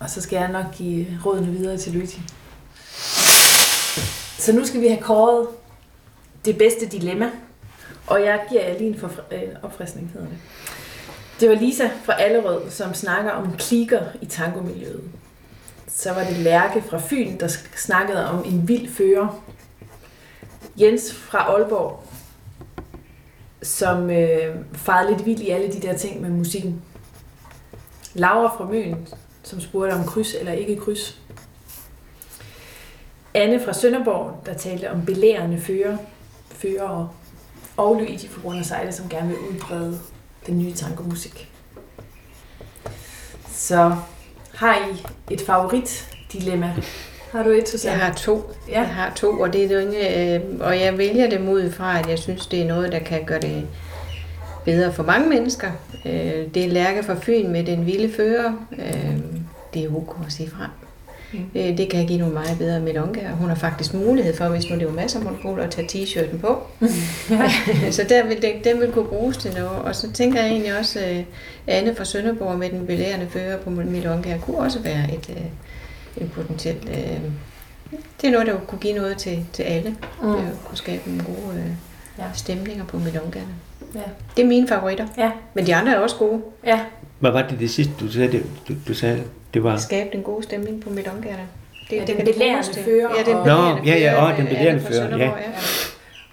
Og 0.00 0.10
så 0.10 0.20
skal 0.20 0.36
jeg 0.36 0.48
nok 0.52 0.64
give 0.72 1.06
rådene 1.26 1.46
videre 1.46 1.76
til 1.76 1.92
Luigi. 1.92 2.20
Så 4.38 4.52
nu 4.52 4.66
skal 4.66 4.80
vi 4.80 4.88
have 4.88 5.00
kåret 5.00 5.46
det 6.44 6.58
bedste 6.58 6.86
dilemma. 6.86 7.30
Og 8.06 8.20
jeg 8.24 8.40
giver 8.48 8.62
jer 8.62 8.78
lige 8.78 8.88
en, 8.88 9.10
en 9.32 9.56
opfriskning, 9.62 10.10
hedder 10.14 10.26
det. 10.26 10.38
Det 11.40 11.48
var 11.48 11.54
Lisa 11.54 11.90
fra 12.04 12.12
Allerød, 12.12 12.70
som 12.70 12.94
snakker 12.94 13.30
om 13.30 13.56
klikker 13.58 14.02
i 14.20 14.26
tangomiljøet. 14.26 15.10
Så 15.88 16.12
var 16.12 16.24
det 16.24 16.36
Lærke 16.36 16.82
fra 16.82 16.98
Fyn, 16.98 17.38
der 17.40 17.48
snakkede 17.76 18.28
om 18.28 18.44
en 18.44 18.68
vild 18.68 18.88
fører. 18.88 19.42
Jens 20.80 21.14
fra 21.14 21.38
Aalborg, 21.38 22.04
som 23.62 24.10
øh, 24.10 24.56
farede 24.72 25.10
lidt 25.10 25.26
vild 25.26 25.40
i 25.40 25.50
alle 25.50 25.72
de 25.72 25.80
der 25.80 25.96
ting 25.96 26.20
med 26.20 26.30
musikken. 26.30 26.82
Laura 28.14 28.56
fra 28.56 28.64
Møn, 28.64 29.08
som 29.42 29.60
spurgte 29.60 29.94
om 29.94 30.04
kryds 30.04 30.34
eller 30.34 30.52
ikke 30.52 30.76
kryds. 30.76 31.20
Anne 33.34 33.64
fra 33.64 33.72
Sønderborg, 33.72 34.42
der 34.46 34.54
talte 34.54 34.90
om 34.90 35.06
belærende 35.06 35.60
fører, 35.60 35.96
fører 36.50 37.14
og 37.76 37.94
Luigi 37.94 38.28
fra 38.28 38.40
Buenos 38.40 38.66
sejle, 38.66 38.92
som 38.92 39.08
gerne 39.08 39.28
vil 39.28 39.38
udbrede 39.38 40.00
den 40.46 40.58
nye 40.58 40.72
tangomusik. 40.72 41.48
Så 43.50 43.96
har 44.54 44.74
I 44.74 45.06
et 45.30 45.40
favorit 45.40 46.16
dilemma? 46.32 46.74
Har 47.32 47.42
du 47.42 47.50
et, 47.50 47.68
Susanne? 47.68 47.98
Jeg 47.98 48.06
har 48.06 48.14
to. 48.14 48.50
Ja. 48.68 48.80
Jeg 48.80 48.88
har 48.88 49.12
to, 49.14 49.40
og, 49.40 49.52
det 49.52 49.72
er 49.72 49.80
ikke, 49.80 50.34
øh, 50.34 50.40
og 50.60 50.80
jeg 50.80 50.98
vælger 50.98 51.30
dem 51.30 51.48
ud 51.48 51.70
fra, 51.70 51.98
at 51.98 52.08
jeg 52.08 52.18
synes, 52.18 52.46
det 52.46 52.62
er 52.62 52.66
noget, 52.66 52.92
der 52.92 52.98
kan 52.98 53.24
gøre 53.24 53.40
det 53.40 53.66
bedre 54.64 54.92
for 54.92 55.02
mange 55.02 55.28
mennesker. 55.28 55.70
Øh, 56.06 56.54
det 56.54 56.64
er 56.64 56.68
Lærke 56.68 57.02
fra 57.02 57.16
Fyn 57.22 57.48
med 57.48 57.64
den 57.64 57.86
vilde 57.86 58.12
fører. 58.16 58.52
Øh, 58.72 59.18
det 59.74 59.84
er 59.84 59.96
ok 59.96 60.16
at 60.26 60.32
sige 60.32 60.50
frem. 60.50 60.70
Mm. 61.32 61.38
Øh, 61.54 61.78
det 61.78 61.88
kan 61.90 62.06
give 62.06 62.18
nogle 62.18 62.34
meget 62.34 62.58
bedre 62.58 62.80
melongaer. 62.80 63.32
Hun 63.32 63.48
har 63.48 63.56
faktisk 63.56 63.94
mulighed 63.94 64.36
for, 64.36 64.48
hvis 64.48 64.70
nu 64.70 64.76
det 64.76 64.88
er 64.88 64.92
masser 64.92 65.18
af 65.18 65.24
monopoler, 65.24 65.64
at 65.64 65.70
tage 65.70 65.88
t-shirten 65.88 66.38
på. 66.38 66.62
så 67.96 68.06
der 68.08 68.26
vil 68.26 68.42
det, 68.42 68.52
den 68.64 68.80
vil 68.80 68.92
kunne 68.92 69.08
bruges 69.08 69.36
til 69.36 69.54
noget. 69.54 69.82
Og 69.82 69.96
så 69.96 70.12
tænker 70.12 70.40
jeg 70.40 70.50
egentlig 70.50 70.78
også, 70.78 70.98
at 70.98 71.24
Anne 71.66 71.94
fra 71.94 72.04
Sønderborg 72.04 72.58
med 72.58 72.70
den 72.70 72.86
belærende 72.86 73.26
fører 73.30 73.58
på 73.58 73.70
melongaer 73.70 74.38
kunne 74.38 74.58
også 74.58 74.78
være 74.78 75.14
et, 75.14 75.30
øh, 75.30 76.24
et 76.24 76.32
potentielt... 76.32 76.88
Øh, 76.88 77.20
det 78.20 78.28
er 78.28 78.30
noget, 78.30 78.46
der 78.46 78.56
kunne 78.66 78.78
give 78.78 78.94
noget 78.94 79.16
til, 79.16 79.46
til 79.52 79.62
alle. 79.62 79.96
Mm. 80.22 80.32
Det 80.32 80.58
kunne 80.64 80.78
skabe 80.78 81.02
nogle 81.06 81.24
gode 81.24 81.58
øh, 81.58 81.70
ja. 82.18 82.24
stemninger 82.34 82.84
på 82.84 82.98
melongaerne. 82.98 83.54
Ja. 83.94 84.00
Det 84.36 84.42
er 84.42 84.46
mine 84.46 84.68
favoritter. 84.68 85.06
Ja. 85.18 85.30
Men 85.54 85.66
de 85.66 85.74
andre 85.74 85.92
er 85.92 85.98
også 85.98 86.16
gode. 86.16 86.42
Ja. 86.66 86.80
Hvad 87.18 87.30
var 87.30 87.48
det 87.48 87.60
det 87.60 87.70
sidste, 87.70 87.92
du 88.00 88.12
sagde? 88.12 88.32
Det, 88.32 88.46
du, 88.68 88.74
du 88.88 88.94
sagde, 88.94 89.22
det 89.54 89.64
var... 89.64 89.76
Skabe 89.76 90.08
den 90.12 90.22
gode 90.22 90.42
stemning 90.42 90.82
på 90.82 90.90
melongærne. 90.90 91.46
Det, 91.90 91.96
ja, 91.96 92.00
det 92.00 92.16
den 92.16 92.24
belærende 92.24 92.74
fører. 92.84 93.08
Ja, 93.18 93.32
den 93.32 93.42
belærende 93.42 93.80
Nå, 93.80 93.86
ja, 93.86 93.98
ja, 93.98 94.24
og 94.24 94.36
den 94.36 94.46
belærende 94.46 94.82
fører. 94.82 95.16
Ja. 95.16 95.30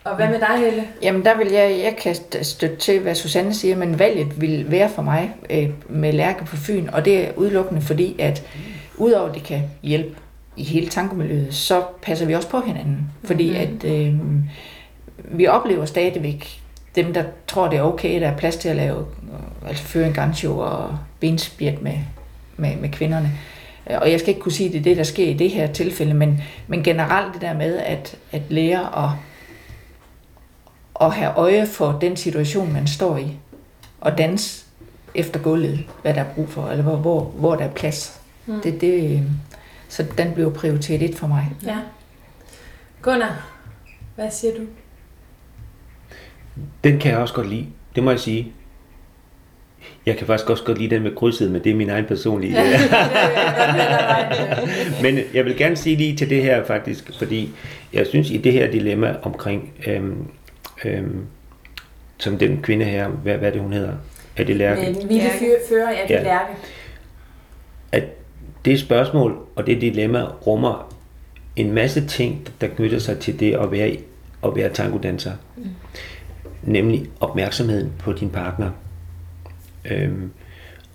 Og 0.03 0.15
hvad 0.15 0.29
med 0.29 0.39
dig, 0.39 0.57
Helle? 0.57 0.83
Jamen, 1.01 1.25
der 1.25 1.37
vil 1.37 1.47
jeg, 1.47 1.79
jeg 1.83 1.95
kan 1.95 2.15
støtte 2.43 2.75
til, 2.75 2.99
hvad 2.99 3.15
Susanne 3.15 3.53
siger, 3.53 3.75
men 3.75 3.99
valget 3.99 4.41
vil 4.41 4.71
være 4.71 4.89
for 4.89 5.01
mig 5.01 5.35
øh, 5.49 5.69
med 5.89 6.13
Lærke 6.13 6.45
på 6.45 6.55
Fyn, 6.57 6.87
og 6.93 7.05
det 7.05 7.27
er 7.27 7.31
udelukkende 7.35 7.81
fordi, 7.81 8.15
at 8.19 8.43
udover 8.97 9.29
at 9.29 9.35
det 9.35 9.43
kan 9.43 9.61
hjælpe 9.83 10.15
i 10.57 10.63
hele 10.63 10.87
tankomiljøet, 10.87 11.53
så 11.53 11.83
passer 12.01 12.25
vi 12.25 12.33
også 12.35 12.49
på 12.49 12.59
hinanden. 12.59 13.11
Fordi 13.23 13.49
mm. 13.49 13.55
at 13.55 13.91
øh, 13.91 14.15
vi 15.37 15.47
oplever 15.47 15.85
stadigvæk 15.85 16.59
dem, 16.95 17.13
der 17.13 17.23
tror, 17.47 17.67
det 17.67 17.79
er 17.79 17.83
okay, 17.83 18.21
der 18.21 18.27
er 18.27 18.37
plads 18.37 18.55
til 18.55 18.69
at 18.69 18.75
lave, 18.75 19.05
altså 19.67 19.83
føre 19.83 20.07
en 20.07 20.13
gancho 20.13 20.57
og 20.57 20.97
benspjæt 21.19 21.81
med, 21.81 21.93
med, 22.57 22.75
med 22.75 22.89
kvinderne. 22.89 23.31
Og 23.85 24.11
jeg 24.11 24.19
skal 24.19 24.29
ikke 24.29 24.41
kunne 24.41 24.51
sige, 24.51 24.67
at 24.67 24.73
det 24.73 24.79
er 24.79 24.83
det, 24.83 24.97
der 24.97 25.03
sker 25.03 25.29
i 25.29 25.33
det 25.33 25.49
her 25.49 25.73
tilfælde, 25.73 26.13
men, 26.13 26.41
men 26.67 26.83
generelt 26.83 27.33
det 27.33 27.41
der 27.41 27.53
med 27.53 27.77
at, 27.77 28.17
at 28.31 28.41
lære 28.49 29.05
at, 29.05 29.09
at 31.01 31.13
have 31.13 31.33
øje 31.33 31.67
for 31.67 31.97
den 32.01 32.15
situation, 32.15 32.73
man 32.73 32.87
står 32.87 33.17
i, 33.17 33.37
og 34.01 34.17
danse 34.17 34.65
efter 35.15 35.39
gulvet, 35.39 35.85
hvad 36.01 36.13
der 36.13 36.21
er 36.21 36.33
brug 36.33 36.49
for, 36.49 36.67
eller 36.69 36.83
hvor, 36.83 36.95
hvor, 36.95 37.23
hvor 37.23 37.55
der 37.55 37.63
er 37.63 37.71
plads. 37.71 38.21
Mm. 38.45 38.61
Det, 38.61 38.81
det, 38.81 39.23
så 39.89 40.05
den 40.17 40.33
blev 40.33 40.53
prioritet 40.53 41.01
et 41.01 41.15
for 41.15 41.27
mig. 41.27 41.51
Ja. 41.65 41.77
Gunnar, 43.01 43.49
hvad 44.15 44.31
siger 44.31 44.53
du? 44.57 44.61
Den 46.83 46.99
kan 46.99 47.11
jeg 47.11 47.19
også 47.19 47.33
godt 47.33 47.49
lide. 47.49 47.67
Det 47.95 48.03
må 48.03 48.11
jeg 48.11 48.19
sige. 48.19 48.53
Jeg 50.07 50.17
kan 50.17 50.27
faktisk 50.27 50.49
også 50.49 50.63
godt 50.63 50.77
lide 50.77 50.95
den 50.95 51.03
med 51.03 51.15
krydset, 51.15 51.51
men 51.51 51.63
det 51.63 51.71
er 51.71 51.75
min 51.75 51.89
egen 51.89 52.05
personlige. 52.05 52.53
men 55.03 55.19
jeg 55.33 55.45
vil 55.45 55.57
gerne 55.57 55.75
sige 55.75 55.95
lige 55.95 56.15
til 56.15 56.29
det 56.29 56.43
her 56.43 56.63
faktisk, 56.63 57.17
fordi 57.17 57.49
jeg 57.93 58.07
synes 58.07 58.31
i 58.31 58.37
det 58.37 58.53
her 58.53 58.71
dilemma 58.71 59.15
omkring, 59.21 59.73
øhm, 59.87 60.27
øhm, 60.85 61.25
som 62.17 62.37
den 62.37 62.61
kvinde 62.61 62.85
her, 62.85 63.07
hvad, 63.07 63.37
hvad 63.37 63.51
det 63.51 63.61
hun 63.61 63.73
hedder, 63.73 63.93
er 64.37 64.43
det 64.43 64.55
Lærke? 64.55 64.95
Ville 65.07 65.29
fører, 65.69 65.91
ja, 65.91 66.03
det 66.03 66.09
ja. 66.09 66.23
Lærke. 66.23 66.53
At 67.91 68.03
det 68.65 68.79
spørgsmål 68.79 69.37
og 69.55 69.67
det 69.67 69.81
dilemma 69.81 70.23
rummer 70.23 70.93
en 71.55 71.71
masse 71.71 72.07
ting, 72.07 72.47
der 72.61 72.67
knytter 72.67 72.99
sig 72.99 73.19
til 73.19 73.39
det 73.39 73.55
at 73.55 73.71
være, 73.71 73.97
at 74.43 74.55
være 74.55 74.69
tangodanser. 74.69 75.31
Mm 75.57 75.63
nemlig 76.63 77.09
opmærksomheden 77.19 77.91
på 77.99 78.13
din 78.13 78.29
partner. 78.29 78.71
Øhm, 79.91 80.31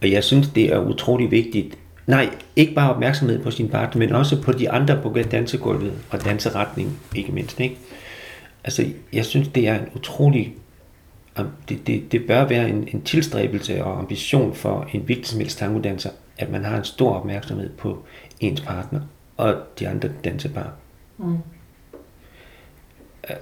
og 0.03 0.11
jeg 0.11 0.25
synes, 0.25 0.49
det 0.49 0.73
er 0.73 0.79
utrolig 0.79 1.31
vigtigt. 1.31 1.79
Nej, 2.07 2.31
ikke 2.57 2.75
bare 2.75 2.95
opmærksomhed 2.95 3.43
på 3.43 3.51
sin 3.51 3.69
partner, 3.69 3.99
men 3.99 4.13
også 4.13 4.43
på 4.43 4.53
de 4.53 4.71
andre 4.71 5.03
på 5.03 5.19
dansegulvet 5.31 5.93
og 6.11 6.25
danseretning, 6.25 6.99
ikke 7.15 7.33
mindst. 7.33 7.61
Ikke? 7.61 7.79
Altså, 8.65 8.87
jeg 9.13 9.25
synes, 9.25 9.49
det 9.49 9.69
er 9.69 9.75
en 9.75 9.89
utrolig... 9.95 10.55
Det, 11.69 11.87
det, 11.87 12.13
det 12.13 12.27
bør 12.27 12.45
være 12.45 12.69
en, 12.69 12.89
en 12.93 13.03
tilstræbelse 13.03 13.85
og 13.85 13.99
ambition 13.99 14.55
for 14.55 14.89
en 14.93 15.01
hvilken 15.01 15.25
som 15.25 15.41
helst 15.41 15.59
tangodanser, 15.59 16.11
at 16.39 16.51
man 16.51 16.65
har 16.65 16.77
en 16.77 16.85
stor 16.85 17.15
opmærksomhed 17.15 17.71
på 17.71 18.05
ens 18.41 18.61
partner 18.61 19.01
og 19.37 19.57
de 19.79 19.89
andre 19.89 20.09
dansepar. 20.25 20.73
Mm. 21.19 21.39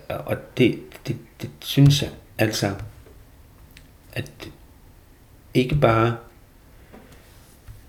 Og 0.09 0.37
det, 0.59 0.79
det, 1.07 1.17
det 1.43 1.51
synes 1.61 2.03
jeg 2.03 2.11
altså, 2.39 2.71
at 4.13 4.51
ikke 5.55 5.75
bare 5.75 6.17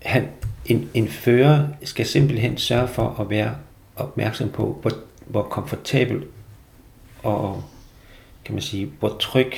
han, 0.02 0.28
en, 0.66 0.90
en 0.94 1.08
fører 1.08 1.68
skal 1.84 2.06
simpelthen 2.06 2.58
sørge 2.58 2.88
for 2.88 3.20
at 3.20 3.30
være 3.30 3.56
opmærksom 3.96 4.50
på, 4.50 4.78
hvor, 4.82 4.92
hvor 5.26 5.42
komfortabel 5.42 6.24
og 7.22 7.64
kan 8.44 8.54
man 8.54 8.62
sige, 8.62 8.92
hvor 8.98 9.16
tryg 9.20 9.52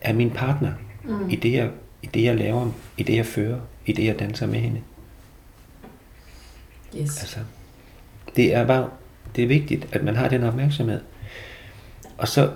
er 0.00 0.12
min 0.12 0.30
partner 0.30 0.72
mm. 1.04 1.30
i, 1.30 1.36
det, 1.36 1.52
jeg, 1.52 1.70
i 2.02 2.06
det, 2.06 2.22
jeg 2.22 2.36
laver, 2.36 2.70
i 2.96 3.02
det, 3.02 3.16
jeg 3.16 3.26
fører, 3.26 3.60
i 3.86 3.92
det, 3.92 4.04
jeg 4.04 4.18
danser 4.18 4.46
med 4.46 4.60
hende. 4.60 4.82
Yes. 6.96 7.20
Altså, 7.20 7.38
det 8.36 8.54
er 8.54 8.66
bare, 8.66 8.90
det 9.36 9.44
er 9.44 9.48
vigtigt, 9.48 9.88
at 9.92 10.04
man 10.04 10.16
har 10.16 10.28
den 10.28 10.42
opmærksomhed 10.42 11.00
og 12.18 12.28
så 12.28 12.52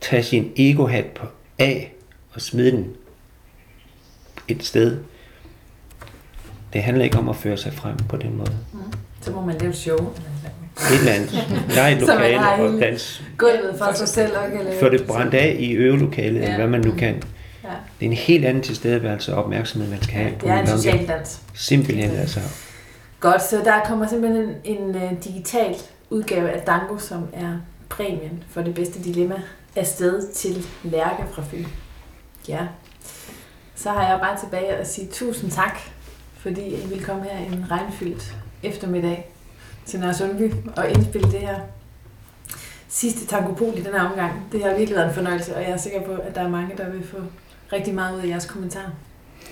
tage 0.00 0.22
sin 0.22 0.52
egohat 0.56 1.06
på 1.06 1.26
af 1.58 1.94
og 2.32 2.40
smide 2.40 2.70
den 2.70 2.94
et 4.48 4.64
sted. 4.64 4.98
Det 6.72 6.82
handler 6.82 7.04
ikke 7.04 7.18
om 7.18 7.28
at 7.28 7.36
føre 7.36 7.56
sig 7.56 7.72
frem 7.72 7.96
på 7.96 8.16
den 8.16 8.36
måde. 8.36 8.56
Mm. 8.72 8.78
Så 9.20 9.30
må 9.30 9.40
man 9.40 9.58
lave 9.58 9.72
show. 9.72 9.96
Et 9.96 10.98
eller 10.98 11.12
andet. 11.12 11.30
Der 11.74 11.82
er 11.82 11.88
et 11.88 12.00
lokale 12.06 12.38
og 12.38 12.80
dans. 12.80 13.22
Gulvet 13.38 13.74
for 13.78 13.92
sig 13.94 14.08
selv. 14.08 14.32
For 14.80 14.88
det 14.88 15.06
brændt 15.06 15.34
af 15.34 15.56
i 15.58 15.72
øvelokalet, 15.72 16.40
ja. 16.40 16.56
hvad 16.56 16.66
man 16.66 16.80
nu 16.80 16.92
kan. 16.92 17.22
Ja. 17.64 17.68
Det 18.00 18.06
er 18.06 18.10
en 18.10 18.12
helt 18.12 18.44
anden 18.44 18.62
tilstedeværelse 18.62 19.34
og 19.34 19.44
opmærksomhed, 19.44 19.90
man 19.90 20.02
skal 20.02 20.14
have. 20.14 20.28
Ja, 20.28 20.34
det 20.40 20.50
er 20.50 20.60
en 20.60 20.66
social 20.66 21.08
dans. 21.08 21.40
Simpelthen 21.54 22.10
altså. 22.10 22.40
Godt, 23.20 23.42
så 23.42 23.56
der 23.64 23.80
kommer 23.84 24.08
simpelthen 24.08 24.48
en, 24.64 24.78
en 24.78 24.94
uh, 24.94 25.24
digital 25.24 25.74
udgave 26.10 26.50
af 26.50 26.62
Dango, 26.66 26.98
som 26.98 27.28
er 27.32 27.56
præmien 27.88 28.44
for 28.50 28.62
det 28.62 28.74
bedste 28.74 29.02
dilemma 29.02 29.34
afsted 29.76 30.32
til 30.32 30.66
Lærke 30.82 31.24
fra 31.32 31.42
Fyn. 31.50 31.66
Ja. 32.48 32.66
Så 33.74 33.90
har 33.90 34.08
jeg 34.08 34.20
bare 34.20 34.40
tilbage 34.40 34.68
at 34.68 34.88
sige 34.88 35.08
tusind 35.12 35.50
tak, 35.50 35.78
fordi 36.38 36.66
I 36.66 36.86
vil 36.86 37.04
komme 37.04 37.24
her 37.24 37.38
en 37.38 37.70
regnfyldt 37.70 38.34
eftermiddag 38.62 39.30
til 39.86 40.00
Nørre 40.00 40.14
Sundby 40.14 40.52
og 40.76 40.90
indspille 40.90 41.32
det 41.32 41.40
her 41.40 41.60
sidste 42.88 43.26
tankopol 43.26 43.78
i 43.78 43.82
den 43.82 43.92
her 43.92 44.02
omgang. 44.02 44.32
Det 44.52 44.62
har 44.64 44.70
virkelig 44.70 44.96
været 44.96 45.08
en 45.08 45.14
fornøjelse, 45.14 45.56
og 45.56 45.62
jeg 45.62 45.70
er 45.70 45.76
sikker 45.76 46.02
på, 46.02 46.12
at 46.12 46.34
der 46.34 46.40
er 46.40 46.48
mange, 46.48 46.76
der 46.76 46.90
vil 46.90 47.06
få 47.06 47.16
rigtig 47.72 47.94
meget 47.94 48.16
ud 48.16 48.20
af 48.20 48.28
jeres 48.28 48.46
kommentarer. 48.46 48.90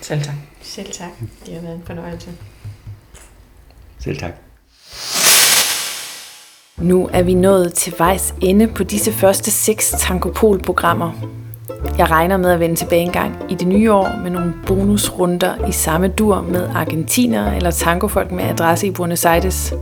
Selv 0.02 0.22
tak. 0.22 0.34
Selv 0.62 0.92
tak. 0.92 1.10
Det 1.46 1.54
har 1.54 1.60
været 1.60 1.74
en 1.74 1.82
fornøjelse. 1.86 2.32
Selv 3.98 4.18
tak. 4.18 4.32
Nu 6.78 7.08
er 7.12 7.22
vi 7.22 7.34
nået 7.34 7.74
til 7.74 7.94
vejs 7.98 8.34
ende 8.40 8.66
på 8.66 8.84
disse 8.84 9.12
første 9.12 9.50
seks 9.50 9.90
Tankopol-programmer. 9.90 11.12
Jeg 11.98 12.10
regner 12.10 12.36
med 12.36 12.50
at 12.50 12.60
vende 12.60 12.74
tilbage 12.74 13.02
en 13.02 13.12
gang 13.12 13.36
i 13.48 13.54
det 13.54 13.68
nye 13.68 13.92
år 13.92 14.08
med 14.22 14.30
nogle 14.30 14.54
bonusrunder 14.66 15.66
i 15.68 15.72
samme 15.72 16.08
dur 16.08 16.40
med 16.40 16.68
argentiner 16.74 17.52
eller 17.52 17.70
tangofolk 17.70 18.30
med 18.32 18.44
adresse 18.44 18.86
i 18.86 18.90
Buenos 18.90 19.24
Aires. 19.24 19.74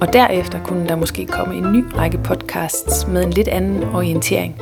Og 0.00 0.12
derefter 0.12 0.58
kunne 0.64 0.88
der 0.88 0.96
måske 0.96 1.26
komme 1.26 1.54
en 1.54 1.72
ny 1.72 1.84
række 1.96 2.18
podcasts 2.18 3.06
med 3.06 3.24
en 3.24 3.30
lidt 3.30 3.48
anden 3.48 3.84
orientering. 3.94 4.60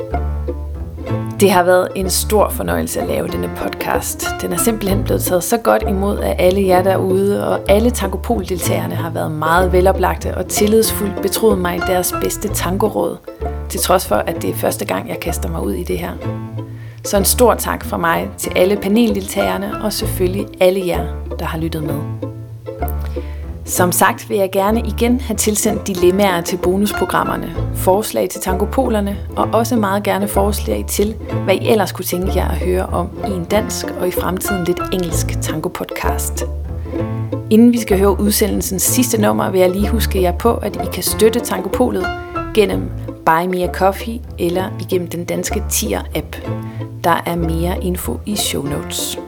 Det 1.39 1.51
har 1.51 1.63
været 1.63 1.87
en 1.95 2.09
stor 2.09 2.49
fornøjelse 2.49 3.01
at 3.01 3.07
lave 3.07 3.27
denne 3.27 3.49
podcast. 3.57 4.27
Den 4.41 4.53
er 4.53 4.57
simpelthen 4.57 5.03
blevet 5.03 5.21
taget 5.23 5.43
så 5.43 5.57
godt 5.57 5.83
imod 5.87 6.17
af 6.17 6.35
alle 6.39 6.67
jer 6.67 6.83
derude, 6.83 7.47
og 7.47 7.59
alle 7.69 7.89
Tankopol-deltagerne 7.89 8.95
har 8.95 9.09
været 9.09 9.31
meget 9.31 9.71
veloplagte 9.71 10.37
og 10.37 10.47
tillidsfuldt 10.47 11.21
betroet 11.21 11.57
mig 11.57 11.79
deres 11.87 12.13
bedste 12.21 12.47
tangoråd, 12.47 13.17
til 13.69 13.79
trods 13.79 14.07
for, 14.07 14.15
at 14.15 14.41
det 14.41 14.49
er 14.49 14.53
første 14.53 14.85
gang, 14.85 15.09
jeg 15.09 15.19
kaster 15.19 15.49
mig 15.49 15.61
ud 15.63 15.73
i 15.73 15.83
det 15.83 15.99
her. 15.99 16.11
Så 17.03 17.17
en 17.17 17.25
stor 17.25 17.53
tak 17.53 17.85
fra 17.85 17.97
mig 17.97 18.29
til 18.37 18.51
alle 18.55 18.75
paneldeltagerne, 18.75 19.83
og 19.83 19.93
selvfølgelig 19.93 20.47
alle 20.59 20.87
jer, 20.87 21.05
der 21.39 21.45
har 21.45 21.59
lyttet 21.59 21.83
med. 21.83 21.99
Som 23.67 23.91
sagt 23.91 24.29
vil 24.29 24.37
jeg 24.37 24.49
gerne 24.51 24.79
igen 24.79 25.21
have 25.21 25.37
tilsendt 25.37 25.87
dilemmaer 25.87 26.41
til 26.41 26.57
bonusprogrammerne, 26.57 27.55
forslag 27.75 28.29
til 28.29 28.41
tangopolerne 28.41 29.17
og 29.35 29.47
også 29.53 29.75
meget 29.75 30.03
gerne 30.03 30.27
forslag 30.27 30.85
til, 30.87 31.15
hvad 31.43 31.55
I 31.55 31.69
ellers 31.69 31.91
kunne 31.91 32.05
tænke 32.05 32.31
jer 32.35 32.47
at 32.47 32.57
høre 32.57 32.85
om 32.85 33.09
i 33.27 33.31
en 33.31 33.45
dansk 33.45 33.85
og 33.99 34.07
i 34.07 34.11
fremtiden 34.11 34.63
lidt 34.63 34.79
engelsk 34.93 35.27
tango-podcast. 35.41 36.45
Inden 37.49 37.73
vi 37.73 37.79
skal 37.79 37.99
høre 37.99 38.19
udsendelsens 38.19 38.83
sidste 38.83 39.21
nummer, 39.21 39.51
vil 39.51 39.61
jeg 39.61 39.69
lige 39.69 39.89
huske 39.89 40.21
jer 40.21 40.37
på, 40.37 40.53
at 40.53 40.75
I 40.75 40.87
kan 40.93 41.03
støtte 41.03 41.39
Tangopolet 41.39 42.07
gennem 42.53 42.89
Buy 43.25 43.45
Me 43.45 43.63
a 43.63 43.73
Coffee 43.73 44.19
eller 44.39 44.65
igennem 44.79 45.07
den 45.07 45.25
danske 45.25 45.63
Tier-app. 45.69 46.49
Der 47.03 47.23
er 47.25 47.35
mere 47.35 47.83
info 47.83 48.19
i 48.25 48.35
show 48.35 48.63
notes. 48.63 49.19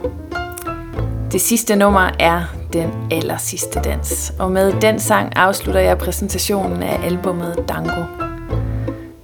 Det 1.32 1.41
sidste 1.41 1.76
nummer 1.76 2.10
er 2.20 2.59
den 2.74 2.90
aller 3.12 3.38
sidste 3.38 3.80
dans. 3.80 4.34
Og 4.40 4.52
med 4.52 4.74
den 4.82 5.00
sang 5.00 5.34
afslutter 5.36 5.82
jeg 5.82 5.98
præsentationen 5.98 6.84
af 6.84 7.00
albummet 7.04 7.66
Dango. 7.70 8.04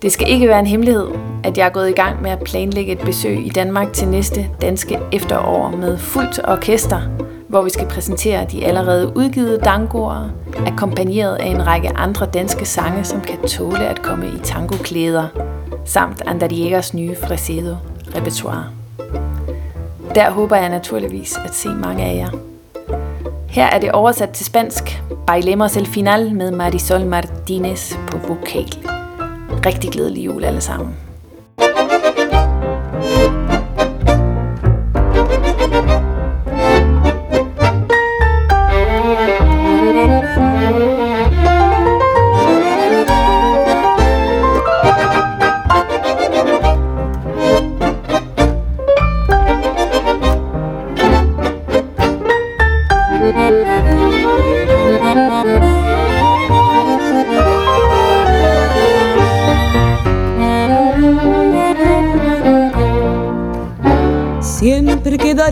Det 0.02 0.12
skal 0.12 0.30
ikke 0.30 0.48
være 0.48 0.60
en 0.60 0.68
hemmelighed, 0.68 1.08
at 1.44 1.58
jeg 1.58 1.66
er 1.66 1.70
gået 1.70 1.90
i 1.90 1.94
gang 1.94 2.22
med 2.22 2.32
at 2.32 2.40
planlægge 2.40 2.92
et 2.92 3.00
besøg 3.00 3.46
i 3.46 3.50
Danmark 3.50 3.94
til 3.94 4.08
næste 4.08 4.50
danske 4.62 5.00
efterår 5.12 5.70
med 5.70 5.98
fuldt 5.98 6.40
orkester, 6.48 7.02
hvor 7.48 7.62
vi 7.62 7.70
skal 7.70 7.88
præsentere 7.88 8.46
de 8.52 8.66
allerede 8.66 9.18
udgivet 9.18 9.66
dangoer, 9.66 10.30
akkompagneret 10.68 11.36
af 11.36 11.46
en 11.46 11.68
række 11.68 11.90
andre 11.96 12.26
danske 12.26 12.66
sange, 12.66 13.04
som 13.04 13.22
kan 13.22 13.48
tåle 13.48 13.88
at 13.88 14.02
komme 14.02 14.28
i 14.28 14.40
tangoklæder, 14.44 15.28
samt 15.86 16.22
Andariegas 16.26 16.94
nye 16.94 17.16
fresedo 17.16 17.76
repertoire. 18.16 18.66
Der 20.16 20.32
håber 20.32 20.56
jeg 20.56 20.70
naturligvis 20.70 21.38
at 21.46 21.54
se 21.54 21.70
mange 21.70 22.04
af 22.04 22.16
jer. 22.16 22.55
Her 23.56 23.66
er 23.66 23.80
det 23.80 23.92
oversat 23.92 24.30
til 24.30 24.46
spansk 24.46 25.02
Bailemos 25.28 25.78
el 25.78 25.86
final 25.86 26.36
med 26.36 26.52
Marisol 26.52 27.06
Martinez 27.06 27.94
på 28.12 28.18
vokal. 28.18 28.68
Rigtig 29.66 29.92
glædelig 29.92 30.26
jul 30.26 30.44
alle 30.44 30.62
sammen. 30.62 31.05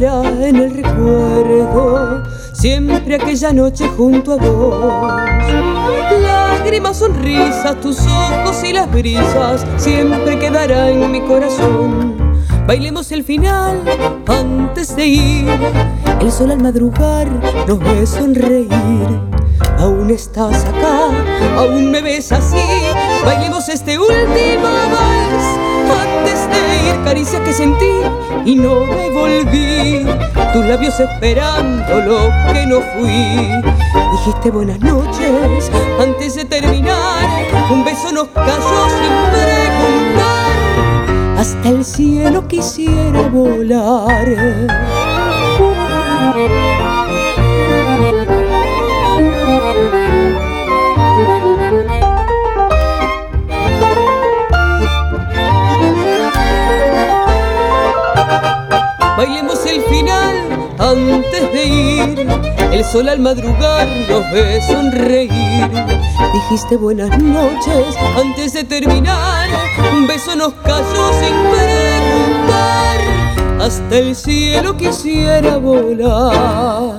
En 0.06 0.58
el 0.58 0.74
recuerdo 0.74 2.24
siempre 2.52 3.16
aquella 3.16 3.54
noche 3.54 3.88
junto 3.96 4.34
a 4.34 4.36
vos. 4.36 5.14
Lágrimas, 6.22 6.98
sonrisas, 6.98 7.80
tus 7.80 8.00
ojos 8.02 8.64
y 8.66 8.74
las 8.74 8.92
brisas 8.92 9.66
siempre 9.78 10.38
quedará 10.38 10.90
en 10.90 11.10
mi 11.10 11.22
corazón. 11.22 12.18
Bailemos 12.68 13.14
el 13.14 13.24
final 13.24 13.82
antes 14.28 14.94
de 14.94 15.06
ir. 15.06 15.48
El 16.20 16.32
sol 16.32 16.52
al 16.52 16.62
madrugar 16.62 17.30
nos 17.66 17.80
ve 17.80 18.06
sonreír. 18.06 18.70
Aún 19.80 20.10
estás 20.10 20.66
acá, 20.66 21.12
aún 21.56 21.92
me 21.92 22.02
ves 22.02 22.34
así. 22.34 22.58
Bailemos 23.24 23.70
este 23.70 23.98
último 23.98 24.64
vals 24.64 25.43
antes 25.94 26.48
de 26.50 26.90
ir, 26.90 27.04
caricia 27.04 27.44
que 27.44 27.54
sentí 27.54 28.02
y 28.46 28.56
no 28.56 28.86
me 28.86 29.10
volví. 29.12 30.06
Tus 30.52 30.66
labios 30.66 31.00
esperando 31.00 32.00
lo 32.02 32.30
que 32.52 32.66
no 32.68 32.82
fui. 32.82 33.50
Dijiste 34.12 34.52
buenas 34.52 34.80
noches 34.80 35.72
antes 36.00 36.36
de 36.36 36.46
terminar. 36.46 37.28
Un 37.70 37.84
beso 37.84 38.12
nos 38.12 38.28
cayó 38.30 38.88
sin 39.00 39.14
preguntar. 39.32 40.44
Hasta 41.38 41.70
el 41.70 41.84
cielo 41.84 42.48
quisiera 42.48 43.28
volar. 43.30 44.28
Bailemos 59.26 59.66
el 59.66 59.82
final 59.84 60.36
antes 60.80 61.54
de 61.54 61.66
ir. 61.66 62.28
El 62.74 62.84
sol 62.84 63.08
al 63.08 63.20
madrugar 63.20 63.88
nos 64.10 64.30
ve 64.34 64.62
sonreír. 64.68 65.72
Dijiste 66.34 66.76
buenas 66.76 67.18
noches 67.20 67.96
antes 68.18 68.52
de 68.52 68.66
terminar. 68.66 69.48
Un 69.94 70.08
beso 70.08 70.36
nos 70.36 70.52
cayó 70.56 71.14
sin 71.22 71.36
preguntar. 71.54 72.98
Hasta 73.62 73.98
el 73.98 74.14
cielo 74.14 74.76
quisiera 74.76 75.56
volar. 75.56 76.93